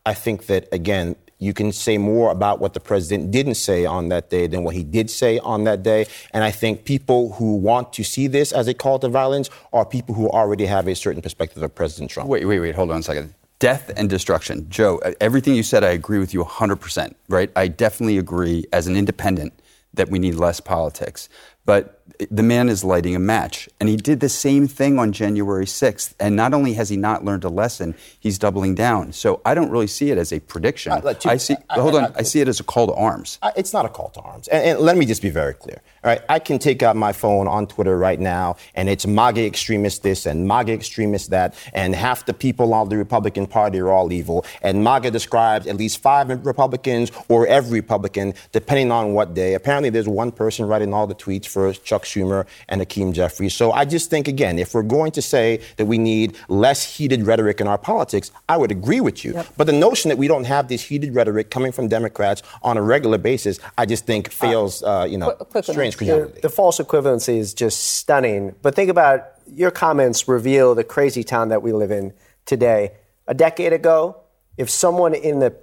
I 0.06 0.14
think 0.14 0.48
that, 0.48 0.68
again, 0.72 1.16
you 1.44 1.54
can 1.54 1.72
say 1.72 1.98
more 1.98 2.32
about 2.32 2.60
what 2.60 2.74
the 2.74 2.80
president 2.80 3.32
didn't 3.32 3.56
say 3.56 3.86
on 3.86 4.10
that 4.10 4.30
day 4.30 4.48
than 4.48 4.64
what 4.64 4.76
he 4.76 4.84
did 4.84 5.10
say 5.10 5.40
on 5.40 5.66
that 5.66 5.84
day. 5.84 6.08
And 6.34 6.44
I 6.44 6.52
think 6.52 6.86
people 6.86 7.34
who 7.34 7.56
want 7.56 7.94
to 7.94 8.04
see 8.04 8.28
this 8.28 8.52
as 8.52 8.68
a 8.68 8.74
call 8.74 9.00
to 9.00 9.10
violence 9.10 9.50
are 9.72 9.86
people 9.86 10.16
who 10.16 10.30
already 10.30 10.66
have 10.66 10.88
a 10.88 10.96
certain 10.96 11.22
perspective 11.22 11.62
of 11.62 11.76
President 11.76 12.12
Trump. 12.12 12.30
Wait, 12.30 12.46
wait, 12.46 12.60
wait. 12.60 12.76
Hold 12.76 12.92
on 12.92 13.00
a 13.00 13.04
second. 13.04 13.34
Death 13.60 13.92
and 13.96 14.10
destruction. 14.10 14.70
Joe, 14.70 15.00
everything 15.22 15.56
you 15.56 15.64
said, 15.64 15.84
I 15.84 15.92
agree 15.92 16.20
with 16.20 16.34
you 16.34 16.44
100%, 16.44 17.14
right? 17.30 17.50
I 17.56 17.68
definitely 17.68 18.18
agree 18.18 18.66
as 18.74 18.88
an 18.88 18.96
independent 18.96 19.54
that 19.94 20.10
we 20.10 20.20
need 20.20 20.36
less 20.36 20.60
politics. 20.60 21.30
But 21.66 22.02
the 22.30 22.44
man 22.44 22.70
is 22.70 22.84
lighting 22.84 23.16
a 23.16 23.20
match. 23.20 23.70
And 23.80 23.90
he 23.90 23.96
did 23.96 24.20
the 24.20 24.30
same 24.30 24.68
thing 24.68 25.00
on 25.00 25.12
January 25.12 25.66
6th. 25.66 26.14
And 26.20 26.36
not 26.36 26.54
only 26.54 26.74
has 26.74 26.90
he 26.90 26.98
not 26.98 27.24
learned 27.24 27.44
a 27.44 27.50
lesson, 27.50 27.96
he's 28.20 28.38
doubling 28.38 28.76
down. 28.76 29.14
So 29.14 29.42
I 29.46 29.54
don't 29.54 29.70
really 29.70 29.88
see 29.88 30.12
it 30.12 30.18
as 30.18 30.32
a 30.32 30.40
prediction. 30.40 30.92
Uh, 30.92 31.14
I 31.26 31.38
see, 31.38 31.56
I, 31.70 31.80
hold 31.80 31.96
on, 31.96 32.06
I, 32.06 32.20
I, 32.20 32.22
see 32.24 32.42
it 32.42 32.48
as 32.48 32.60
a 32.60 32.64
call 32.64 32.88
to 32.88 32.94
arms. 32.94 33.40
It's 33.56 33.74
not 33.74 33.86
a 33.86 33.90
call 33.90 34.10
to 34.10 34.22
arms. 34.22 34.48
And, 34.48 34.64
and, 34.64 34.80
let 34.80 34.98
me 34.98 35.06
just 35.06 35.22
be 35.22 35.30
very 35.30 35.54
clear. 35.54 35.82
All 36.04 36.10
right, 36.10 36.22
I 36.28 36.40
can 36.40 36.60
take 36.60 36.84
out 36.84 36.96
my 36.96 37.14
phone 37.14 37.48
on 37.48 37.68
Twitter 37.68 37.98
right 37.98 38.20
now, 38.20 38.58
and 38.76 38.90
it's 38.90 39.08
MAGA 39.08 39.46
extremist 39.46 40.04
this 40.04 40.26
and 40.26 40.46
MAGA 40.46 40.74
extremist 40.74 41.30
that, 41.30 41.56
and 41.74 41.96
half 41.96 42.26
the 42.26 42.34
people 42.34 42.74
on 42.74 42.90
the 42.90 42.98
Republican 42.98 43.48
Party 43.48 43.80
are 43.80 43.90
all 43.90 44.12
evil. 44.12 44.46
And 44.62 44.84
MAGA 44.84 45.12
describes 45.12 45.68
at 45.68 45.78
least 45.78 46.02
five 46.02 46.46
Republicans 46.46 47.12
or 47.30 47.48
every 47.48 47.80
Republican, 47.80 48.34
depending 48.52 48.92
on 48.92 49.14
what 49.14 49.34
day. 49.34 49.54
Apparently, 49.54 49.90
there's 49.90 50.08
one 50.08 50.32
person 50.32 50.66
writing 50.66 50.94
all 50.94 51.08
the 51.08 51.16
tweets 51.16 51.46
for 51.46 51.72
Chuck 51.72 51.93
Schumer 52.02 52.48
and 52.68 52.82
Hakeem 52.82 53.14
Jeffries. 53.14 53.54
So 53.54 53.72
I 53.72 53.86
just 53.86 54.10
think, 54.10 54.28
again, 54.28 54.58
if 54.58 54.74
we're 54.74 54.82
going 54.82 55.12
to 55.12 55.22
say 55.22 55.62
that 55.78 55.86
we 55.86 56.00
need 56.00 56.36
less 56.50 56.98
heated 56.98 57.26
rhetoric 57.28 57.62
in 57.62 57.68
our 57.68 57.78
politics, 57.78 58.32
I 58.50 58.58
would 58.58 58.72
agree 58.72 59.00
with 59.00 59.24
you. 59.24 59.34
Yep. 59.34 59.48
But 59.56 59.68
the 59.68 59.74
notion 59.74 60.10
that 60.10 60.18
we 60.18 60.28
don't 60.28 60.46
have 60.46 60.68
this 60.68 60.82
heated 60.82 61.14
rhetoric 61.16 61.52
coming 61.52 61.72
from 61.72 61.88
Democrats 61.88 62.42
on 62.64 62.76
a 62.78 62.82
regular 62.82 63.20
basis, 63.20 63.60
I 63.78 63.86
just 63.86 64.06
think 64.06 64.32
fails, 64.32 64.82
uh, 64.82 65.08
you 65.08 65.18
know, 65.18 65.32
Qu- 65.32 65.62
strange 65.62 65.96
credulity. 65.96 66.34
The, 66.34 66.42
the 66.42 66.50
false 66.50 66.80
equivalency 66.80 67.38
is 67.38 67.54
just 67.54 67.80
stunning. 67.80 68.56
But 68.62 68.76
think 68.76 68.90
about 68.90 69.26
your 69.48 69.72
comments 69.72 70.28
reveal 70.28 70.74
the 70.74 70.84
crazy 70.84 71.24
town 71.24 71.50
that 71.50 71.62
we 71.62 71.72
live 71.72 71.92
in 71.92 72.14
today. 72.46 72.94
A 73.28 73.34
decade 73.34 73.74
ago, 73.74 74.18
if 74.58 74.70
someone 74.70 75.14
in 75.14 75.40
the 75.40 75.56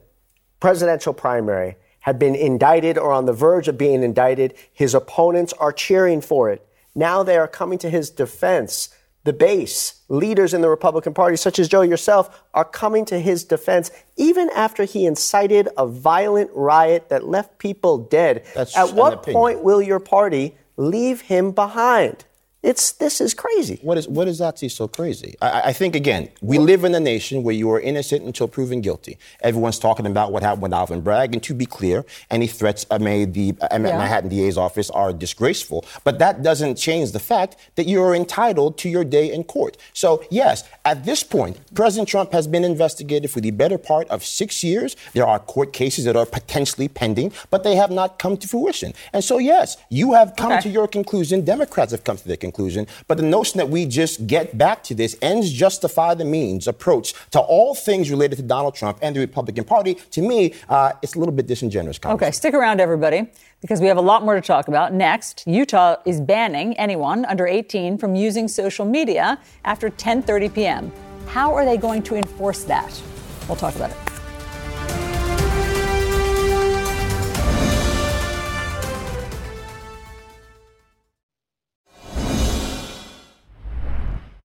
presidential 0.60 1.14
primary 1.14 1.76
had 2.00 2.18
been 2.18 2.34
indicted 2.34 2.98
or 2.98 3.12
on 3.12 3.26
the 3.26 3.32
verge 3.32 3.68
of 3.68 3.78
being 3.78 4.02
indicted. 4.02 4.54
His 4.72 4.94
opponents 4.94 5.52
are 5.54 5.72
cheering 5.72 6.20
for 6.20 6.50
it. 6.50 6.66
Now 6.94 7.22
they 7.22 7.36
are 7.36 7.48
coming 7.48 7.78
to 7.78 7.90
his 7.90 8.10
defense. 8.10 8.88
The 9.24 9.32
base, 9.34 10.00
leaders 10.08 10.54
in 10.54 10.62
the 10.62 10.70
Republican 10.70 11.12
Party, 11.12 11.36
such 11.36 11.58
as 11.58 11.68
Joe 11.68 11.82
yourself, 11.82 12.42
are 12.54 12.64
coming 12.64 13.04
to 13.06 13.20
his 13.20 13.44
defense 13.44 13.90
even 14.16 14.48
after 14.54 14.84
he 14.84 15.04
incited 15.04 15.68
a 15.76 15.86
violent 15.86 16.50
riot 16.54 17.10
that 17.10 17.28
left 17.28 17.58
people 17.58 17.98
dead. 17.98 18.44
That's 18.54 18.76
At 18.76 18.94
what 18.94 19.22
point 19.22 19.62
will 19.62 19.82
your 19.82 20.00
party 20.00 20.56
leave 20.78 21.20
him 21.22 21.52
behind? 21.52 22.24
It's 22.62 22.92
this 22.92 23.22
is 23.22 23.32
crazy. 23.32 23.78
What 23.80 23.96
is 23.96 24.06
what 24.06 24.28
is 24.28 24.38
that 24.38 24.58
so 24.58 24.86
crazy? 24.86 25.34
I, 25.40 25.62
I, 25.66 25.72
think 25.72 25.96
again, 25.96 26.28
we 26.42 26.58
live 26.58 26.84
in 26.84 26.94
a 26.94 27.00
nation 27.00 27.42
where 27.42 27.54
you 27.54 27.70
are 27.70 27.80
innocent 27.80 28.22
until 28.22 28.48
proven 28.48 28.82
guilty. 28.82 29.16
Everyone's 29.40 29.78
talking 29.78 30.04
about 30.04 30.30
what 30.30 30.42
happened 30.42 30.64
with 30.64 30.74
Alvin 30.74 31.00
Bragg, 31.00 31.32
and 31.32 31.42
to 31.44 31.54
be 31.54 31.64
clear, 31.64 32.04
any 32.30 32.46
threats 32.46 32.84
made 33.00 33.32
the 33.32 33.54
uh, 33.62 33.68
yeah. 33.72 33.78
Manhattan 33.78 34.28
DA's 34.28 34.58
office 34.58 34.90
are 34.90 35.14
disgraceful. 35.14 35.86
But 36.04 36.18
that 36.18 36.42
doesn't 36.42 36.76
change 36.76 37.12
the 37.12 37.18
fact 37.18 37.56
that 37.76 37.86
you 37.86 38.02
are 38.02 38.14
entitled 38.14 38.76
to 38.78 38.90
your 38.90 39.04
day 39.04 39.32
in 39.32 39.44
court. 39.44 39.78
So 39.94 40.22
yes, 40.30 40.64
at 40.84 41.06
this 41.06 41.22
point, 41.22 41.58
President 41.74 42.10
Trump 42.10 42.32
has 42.32 42.46
been 42.46 42.64
investigated 42.64 43.30
for 43.30 43.40
the 43.40 43.52
better 43.52 43.78
part 43.78 44.06
of 44.08 44.22
six 44.22 44.62
years. 44.62 44.96
There 45.14 45.26
are 45.26 45.38
court 45.38 45.72
cases 45.72 46.04
that 46.04 46.14
are 46.14 46.26
potentially 46.26 46.88
pending, 46.88 47.32
but 47.48 47.64
they 47.64 47.76
have 47.76 47.90
not 47.90 48.18
come 48.18 48.36
to 48.36 48.46
fruition. 48.46 48.92
And 49.14 49.24
so 49.24 49.38
yes, 49.38 49.78
you 49.88 50.12
have 50.12 50.36
come 50.36 50.52
okay. 50.52 50.60
to 50.60 50.68
your 50.68 50.86
conclusion. 50.86 51.42
Democrats 51.42 51.92
have 51.92 52.04
come 52.04 52.18
to 52.18 52.28
their 52.28 52.36
conclusion 52.36 52.49
conclusion. 52.50 52.86
But 53.08 53.16
the 53.18 53.24
notion 53.24 53.58
that 53.58 53.68
we 53.68 53.86
just 53.86 54.26
get 54.26 54.56
back 54.56 54.82
to 54.84 54.94
this 54.94 55.16
ends 55.22 55.52
justify 55.52 56.14
the 56.14 56.24
means 56.24 56.66
approach 56.66 57.14
to 57.30 57.40
all 57.40 57.74
things 57.74 58.10
related 58.10 58.36
to 58.36 58.42
Donald 58.42 58.74
Trump 58.74 58.98
and 59.02 59.14
the 59.14 59.20
Republican 59.20 59.64
Party, 59.64 59.94
to 59.94 60.22
me, 60.22 60.54
uh, 60.68 60.92
it's 61.02 61.14
a 61.14 61.18
little 61.18 61.34
bit 61.34 61.46
disingenuous. 61.46 61.98
Okay, 62.04 62.30
stick 62.30 62.54
around, 62.54 62.80
everybody, 62.80 63.28
because 63.60 63.80
we 63.80 63.86
have 63.86 63.96
a 63.96 64.02
lot 64.02 64.24
more 64.24 64.34
to 64.34 64.40
talk 64.40 64.68
about. 64.68 64.92
Next, 64.92 65.44
Utah 65.46 65.96
is 66.04 66.20
banning 66.20 66.76
anyone 66.76 67.24
under 67.26 67.46
18 67.46 67.98
from 67.98 68.14
using 68.14 68.48
social 68.48 68.84
media 68.84 69.38
after 69.64 69.90
10:30 69.90 70.54
p.m. 70.54 70.92
How 71.26 71.54
are 71.54 71.64
they 71.64 71.76
going 71.76 72.02
to 72.04 72.16
enforce 72.16 72.64
that? 72.64 73.00
We'll 73.46 73.56
talk 73.56 73.76
about 73.76 73.90
it. 73.90 74.09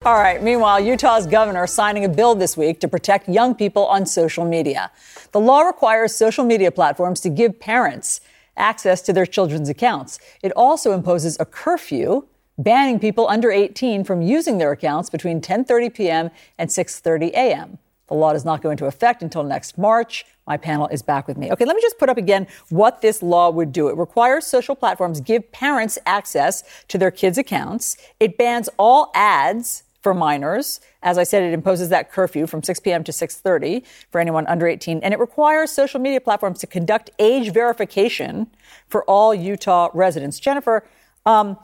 All 0.05 0.15
right. 0.15 0.43
Meanwhile, 0.43 0.81
Utah's 0.81 1.25
governor 1.25 1.65
signing 1.65 2.03
a 2.03 2.09
bill 2.09 2.35
this 2.35 2.57
week 2.57 2.81
to 2.81 2.89
protect 2.89 3.29
young 3.29 3.55
people 3.55 3.85
on 3.85 4.05
social 4.05 4.43
media. 4.43 4.91
The 5.31 5.39
law 5.39 5.61
requires 5.61 6.13
social 6.13 6.43
media 6.43 6.71
platforms 6.71 7.21
to 7.21 7.29
give 7.29 7.57
parents 7.57 8.19
access 8.57 9.01
to 9.03 9.13
their 9.13 9.25
children's 9.25 9.69
accounts. 9.69 10.19
It 10.41 10.51
also 10.57 10.91
imposes 10.91 11.37
a 11.39 11.45
curfew 11.45 12.27
banning 12.57 12.99
people 12.99 13.29
under 13.29 13.49
18 13.49 14.03
from 14.03 14.21
using 14.21 14.57
their 14.57 14.73
accounts 14.73 15.09
between 15.09 15.39
10:30 15.39 15.93
p.m. 15.93 16.31
and 16.57 16.69
6:30 16.69 17.29
a.m. 17.29 17.77
The 18.07 18.15
law 18.15 18.33
does 18.33 18.43
not 18.43 18.61
go 18.61 18.71
into 18.71 18.87
effect 18.87 19.23
until 19.23 19.43
next 19.43 19.77
March. 19.77 20.25
My 20.45 20.57
panel 20.57 20.89
is 20.89 21.01
back 21.01 21.29
with 21.29 21.37
me. 21.37 21.49
Okay, 21.53 21.63
let 21.63 21.77
me 21.77 21.81
just 21.81 21.97
put 21.97 22.09
up 22.09 22.17
again 22.17 22.47
what 22.67 23.01
this 23.01 23.23
law 23.23 23.49
would 23.49 23.71
do. 23.71 23.87
It 23.87 23.95
requires 23.95 24.45
social 24.45 24.75
platforms 24.75 25.21
give 25.21 25.49
parents 25.53 25.97
access 26.05 26.65
to 26.89 26.97
their 26.97 27.09
kids' 27.09 27.37
accounts. 27.37 27.95
It 28.19 28.37
bans 28.37 28.67
all 28.77 29.09
ads 29.15 29.83
for 30.03 30.13
minors. 30.13 30.81
As 31.01 31.17
I 31.17 31.23
said, 31.23 31.41
it 31.43 31.53
imposes 31.53 31.89
that 31.89 32.11
curfew 32.11 32.45
from 32.45 32.61
6 32.61 32.81
p.m. 32.81 33.03
to 33.05 33.11
6:30 33.11 33.83
for 34.11 34.19
anyone 34.19 34.45
under 34.47 34.67
18, 34.67 34.99
and 35.01 35.13
it 35.13 35.19
requires 35.19 35.71
social 35.71 35.99
media 35.99 36.21
platforms 36.21 36.59
to 36.59 36.67
conduct 36.67 37.09
age 37.17 37.51
verification 37.51 38.47
for 38.87 39.03
all 39.05 39.33
Utah 39.33 39.89
residents. 39.93 40.39
Jennifer, 40.39 40.85
um, 41.25 41.57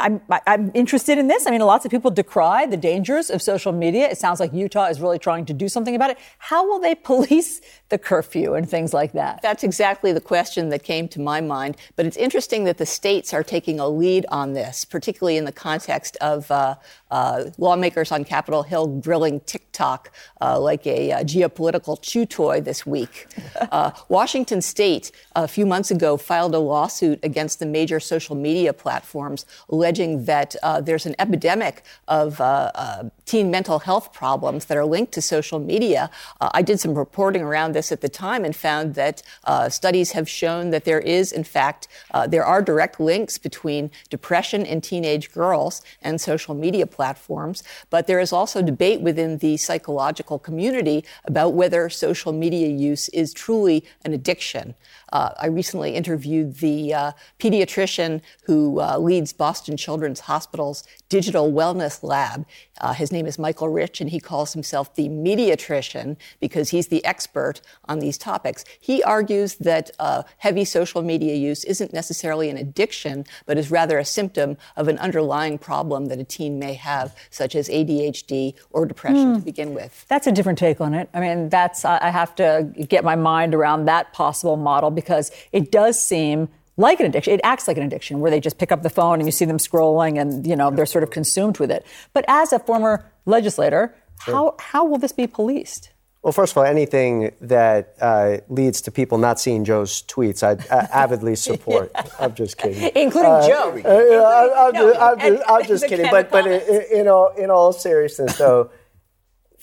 I'm, 0.00 0.20
I'm 0.46 0.70
interested 0.74 1.18
in 1.18 1.28
this. 1.28 1.46
I 1.46 1.50
mean, 1.50 1.60
lots 1.60 1.84
of 1.84 1.90
people 1.90 2.10
decry 2.10 2.66
the 2.66 2.76
dangers 2.76 3.30
of 3.30 3.42
social 3.42 3.72
media. 3.72 4.08
It 4.08 4.18
sounds 4.18 4.40
like 4.40 4.52
Utah 4.52 4.86
is 4.86 5.00
really 5.00 5.18
trying 5.18 5.46
to 5.46 5.52
do 5.52 5.68
something 5.68 5.94
about 5.94 6.10
it. 6.10 6.18
How 6.38 6.66
will 6.66 6.80
they 6.80 6.94
police 7.10 7.60
the 7.88 7.98
curfew 7.98 8.54
and 8.54 8.68
things 8.68 8.92
like 8.94 9.12
that? 9.12 9.40
That's 9.42 9.62
exactly 9.62 10.12
the 10.12 10.20
question 10.20 10.68
that 10.70 10.82
came 10.82 11.08
to 11.08 11.20
my 11.20 11.40
mind. 11.40 11.76
But 11.96 12.06
it's 12.06 12.16
interesting 12.16 12.64
that 12.64 12.78
the 12.78 12.86
states 12.86 13.34
are 13.34 13.42
taking 13.42 13.80
a 13.80 13.88
lead 13.88 14.26
on 14.30 14.52
this, 14.52 14.84
particularly 14.84 15.36
in 15.36 15.44
the 15.44 15.52
context 15.52 16.16
of 16.20 16.50
uh, 16.50 16.76
uh, 17.10 17.44
lawmakers 17.58 18.12
on 18.12 18.24
Capitol 18.24 18.62
Hill 18.62 18.86
grilling 18.86 19.40
TikTok 19.40 20.10
uh, 20.40 20.58
like 20.58 20.86
a, 20.86 21.12
uh, 21.12 21.24
geopolitical 21.24 22.00
chew 22.00 22.26
toy 22.26 22.60
this 22.60 22.86
week. 22.86 23.26
Uh, 23.70 23.90
Washington 24.08 24.60
State, 24.60 25.12
a 25.36 25.46
few 25.46 25.64
months 25.66 25.90
ago, 25.90 26.16
filed 26.16 26.54
a 26.54 26.58
lawsuit 26.58 27.20
against 27.22 27.58
the 27.58 27.66
major 27.66 28.00
social 28.00 28.34
media 28.34 28.72
platforms 28.72 29.44
alleging 29.90 30.24
that 30.24 30.54
uh, 30.62 30.80
there's 30.80 31.04
an 31.06 31.14
epidemic 31.18 31.82
of 32.06 32.40
uh, 32.40 32.70
uh, 32.74 33.04
teen 33.30 33.48
mental 33.48 33.78
health 33.78 34.12
problems 34.12 34.64
that 34.64 34.76
are 34.76 34.84
linked 34.84 35.12
to 35.12 35.22
social 35.22 35.60
media. 35.60 36.10
Uh, 36.40 36.50
I 36.52 36.62
did 36.62 36.80
some 36.80 36.98
reporting 36.98 37.42
around 37.42 37.76
this 37.76 37.92
at 37.92 38.00
the 38.00 38.08
time 38.08 38.44
and 38.44 38.56
found 38.56 38.96
that 38.96 39.22
uh, 39.44 39.68
studies 39.68 40.10
have 40.12 40.28
shown 40.28 40.70
that 40.70 40.84
there 40.84 40.98
is, 40.98 41.30
in 41.30 41.44
fact, 41.44 41.86
uh, 42.10 42.26
there 42.26 42.44
are 42.44 42.60
direct 42.60 42.98
links 42.98 43.38
between 43.38 43.92
depression 44.08 44.66
in 44.66 44.80
teenage 44.80 45.30
girls 45.30 45.82
and 46.02 46.20
social 46.20 46.56
media 46.56 46.88
platforms. 46.88 47.62
But 47.88 48.08
there 48.08 48.18
is 48.18 48.32
also 48.32 48.62
debate 48.62 49.00
within 49.00 49.38
the 49.38 49.56
psychological 49.58 50.40
community 50.40 51.04
about 51.24 51.54
whether 51.54 51.88
social 51.88 52.32
media 52.32 52.66
use 52.66 53.08
is 53.10 53.32
truly 53.32 53.84
an 54.04 54.12
addiction. 54.12 54.74
Uh, 55.12 55.30
I 55.38 55.46
recently 55.46 55.94
interviewed 55.94 56.56
the 56.56 56.94
uh, 56.94 57.12
pediatrician 57.38 58.22
who 58.44 58.80
uh, 58.80 58.98
leads 58.98 59.32
Boston 59.32 59.76
Children's 59.76 60.20
Hospital's 60.20 60.82
digital 61.08 61.52
wellness 61.52 62.02
lab. 62.02 62.44
Uh, 62.80 62.92
his 62.92 63.12
name 63.12 63.26
is 63.26 63.38
Michael 63.38 63.68
Rich, 63.68 64.00
and 64.00 64.10
he 64.10 64.20
calls 64.20 64.52
himself 64.52 64.94
the 64.94 65.08
mediatrician 65.08 66.16
because 66.40 66.70
he's 66.70 66.88
the 66.88 67.04
expert 67.04 67.60
on 67.86 67.98
these 67.98 68.18
topics. 68.18 68.64
He 68.80 69.02
argues 69.02 69.56
that 69.56 69.90
uh, 69.98 70.22
heavy 70.38 70.64
social 70.64 71.02
media 71.02 71.34
use 71.34 71.64
isn't 71.64 71.92
necessarily 71.92 72.48
an 72.48 72.56
addiction, 72.56 73.24
but 73.46 73.58
is 73.58 73.70
rather 73.70 73.98
a 73.98 74.04
symptom 74.04 74.56
of 74.76 74.88
an 74.88 74.98
underlying 74.98 75.58
problem 75.58 76.06
that 76.06 76.18
a 76.18 76.24
teen 76.24 76.58
may 76.58 76.74
have, 76.74 77.14
such 77.30 77.54
as 77.54 77.68
ADHD 77.68 78.54
or 78.70 78.86
depression 78.86 79.34
mm. 79.34 79.38
to 79.38 79.44
begin 79.44 79.74
with. 79.74 80.06
That's 80.08 80.26
a 80.26 80.32
different 80.32 80.58
take 80.58 80.80
on 80.80 80.94
it. 80.94 81.08
I 81.14 81.20
mean, 81.20 81.48
that's 81.48 81.84
I 81.84 82.10
have 82.10 82.34
to 82.36 82.72
get 82.88 83.04
my 83.04 83.16
mind 83.16 83.54
around 83.54 83.84
that 83.86 84.12
possible 84.12 84.56
model 84.56 84.90
because 84.90 85.30
it 85.52 85.70
does 85.70 86.00
seem 86.00 86.48
like 86.80 86.98
an 87.00 87.06
addiction. 87.06 87.34
It 87.34 87.40
acts 87.44 87.68
like 87.68 87.76
an 87.76 87.82
addiction 87.84 88.20
where 88.20 88.30
they 88.30 88.40
just 88.40 88.58
pick 88.58 88.72
up 88.72 88.82
the 88.82 88.90
phone 88.90 89.20
and 89.20 89.26
you 89.26 89.32
see 89.32 89.44
them 89.44 89.58
scrolling 89.58 90.20
and, 90.20 90.46
you 90.46 90.56
know, 90.56 90.70
they're 90.70 90.86
sort 90.86 91.04
of 91.04 91.10
consumed 91.10 91.58
with 91.58 91.70
it. 91.70 91.84
But 92.12 92.24
as 92.28 92.52
a 92.52 92.58
former 92.58 93.04
legislator, 93.26 93.94
sure. 94.24 94.34
how, 94.34 94.54
how 94.58 94.84
will 94.84 94.98
this 94.98 95.12
be 95.12 95.26
policed? 95.26 95.90
Well, 96.22 96.34
first 96.34 96.52
of 96.52 96.58
all, 96.58 96.64
anything 96.64 97.32
that 97.40 97.94
uh, 97.98 98.38
leads 98.50 98.82
to 98.82 98.90
people 98.90 99.16
not 99.16 99.40
seeing 99.40 99.64
Joe's 99.64 100.02
tweets, 100.02 100.42
I 100.42 100.52
uh, 100.74 100.86
avidly 100.92 101.34
support. 101.34 101.90
I'm 102.18 102.34
just 102.34 102.58
kidding. 102.58 102.90
Including 102.94 103.30
Uh, 103.30 103.48
Joe. 103.48 103.70
uh, 103.72 103.74
you 103.76 103.82
know, 104.10 104.24
I, 104.24 104.66
I'm, 104.68 104.72
No, 104.74 104.88
just, 104.90 105.00
I'm, 105.00 105.18
and- 105.20 105.36
just, 105.38 105.50
I'm 105.50 105.64
just 105.66 105.86
kidding. 105.88 106.10
But, 106.10 106.30
but 106.30 106.46
in, 106.46 107.00
in, 107.00 107.08
all, 107.08 107.28
in 107.38 107.50
all 107.50 107.72
seriousness, 107.72 108.36
though, 108.36 108.70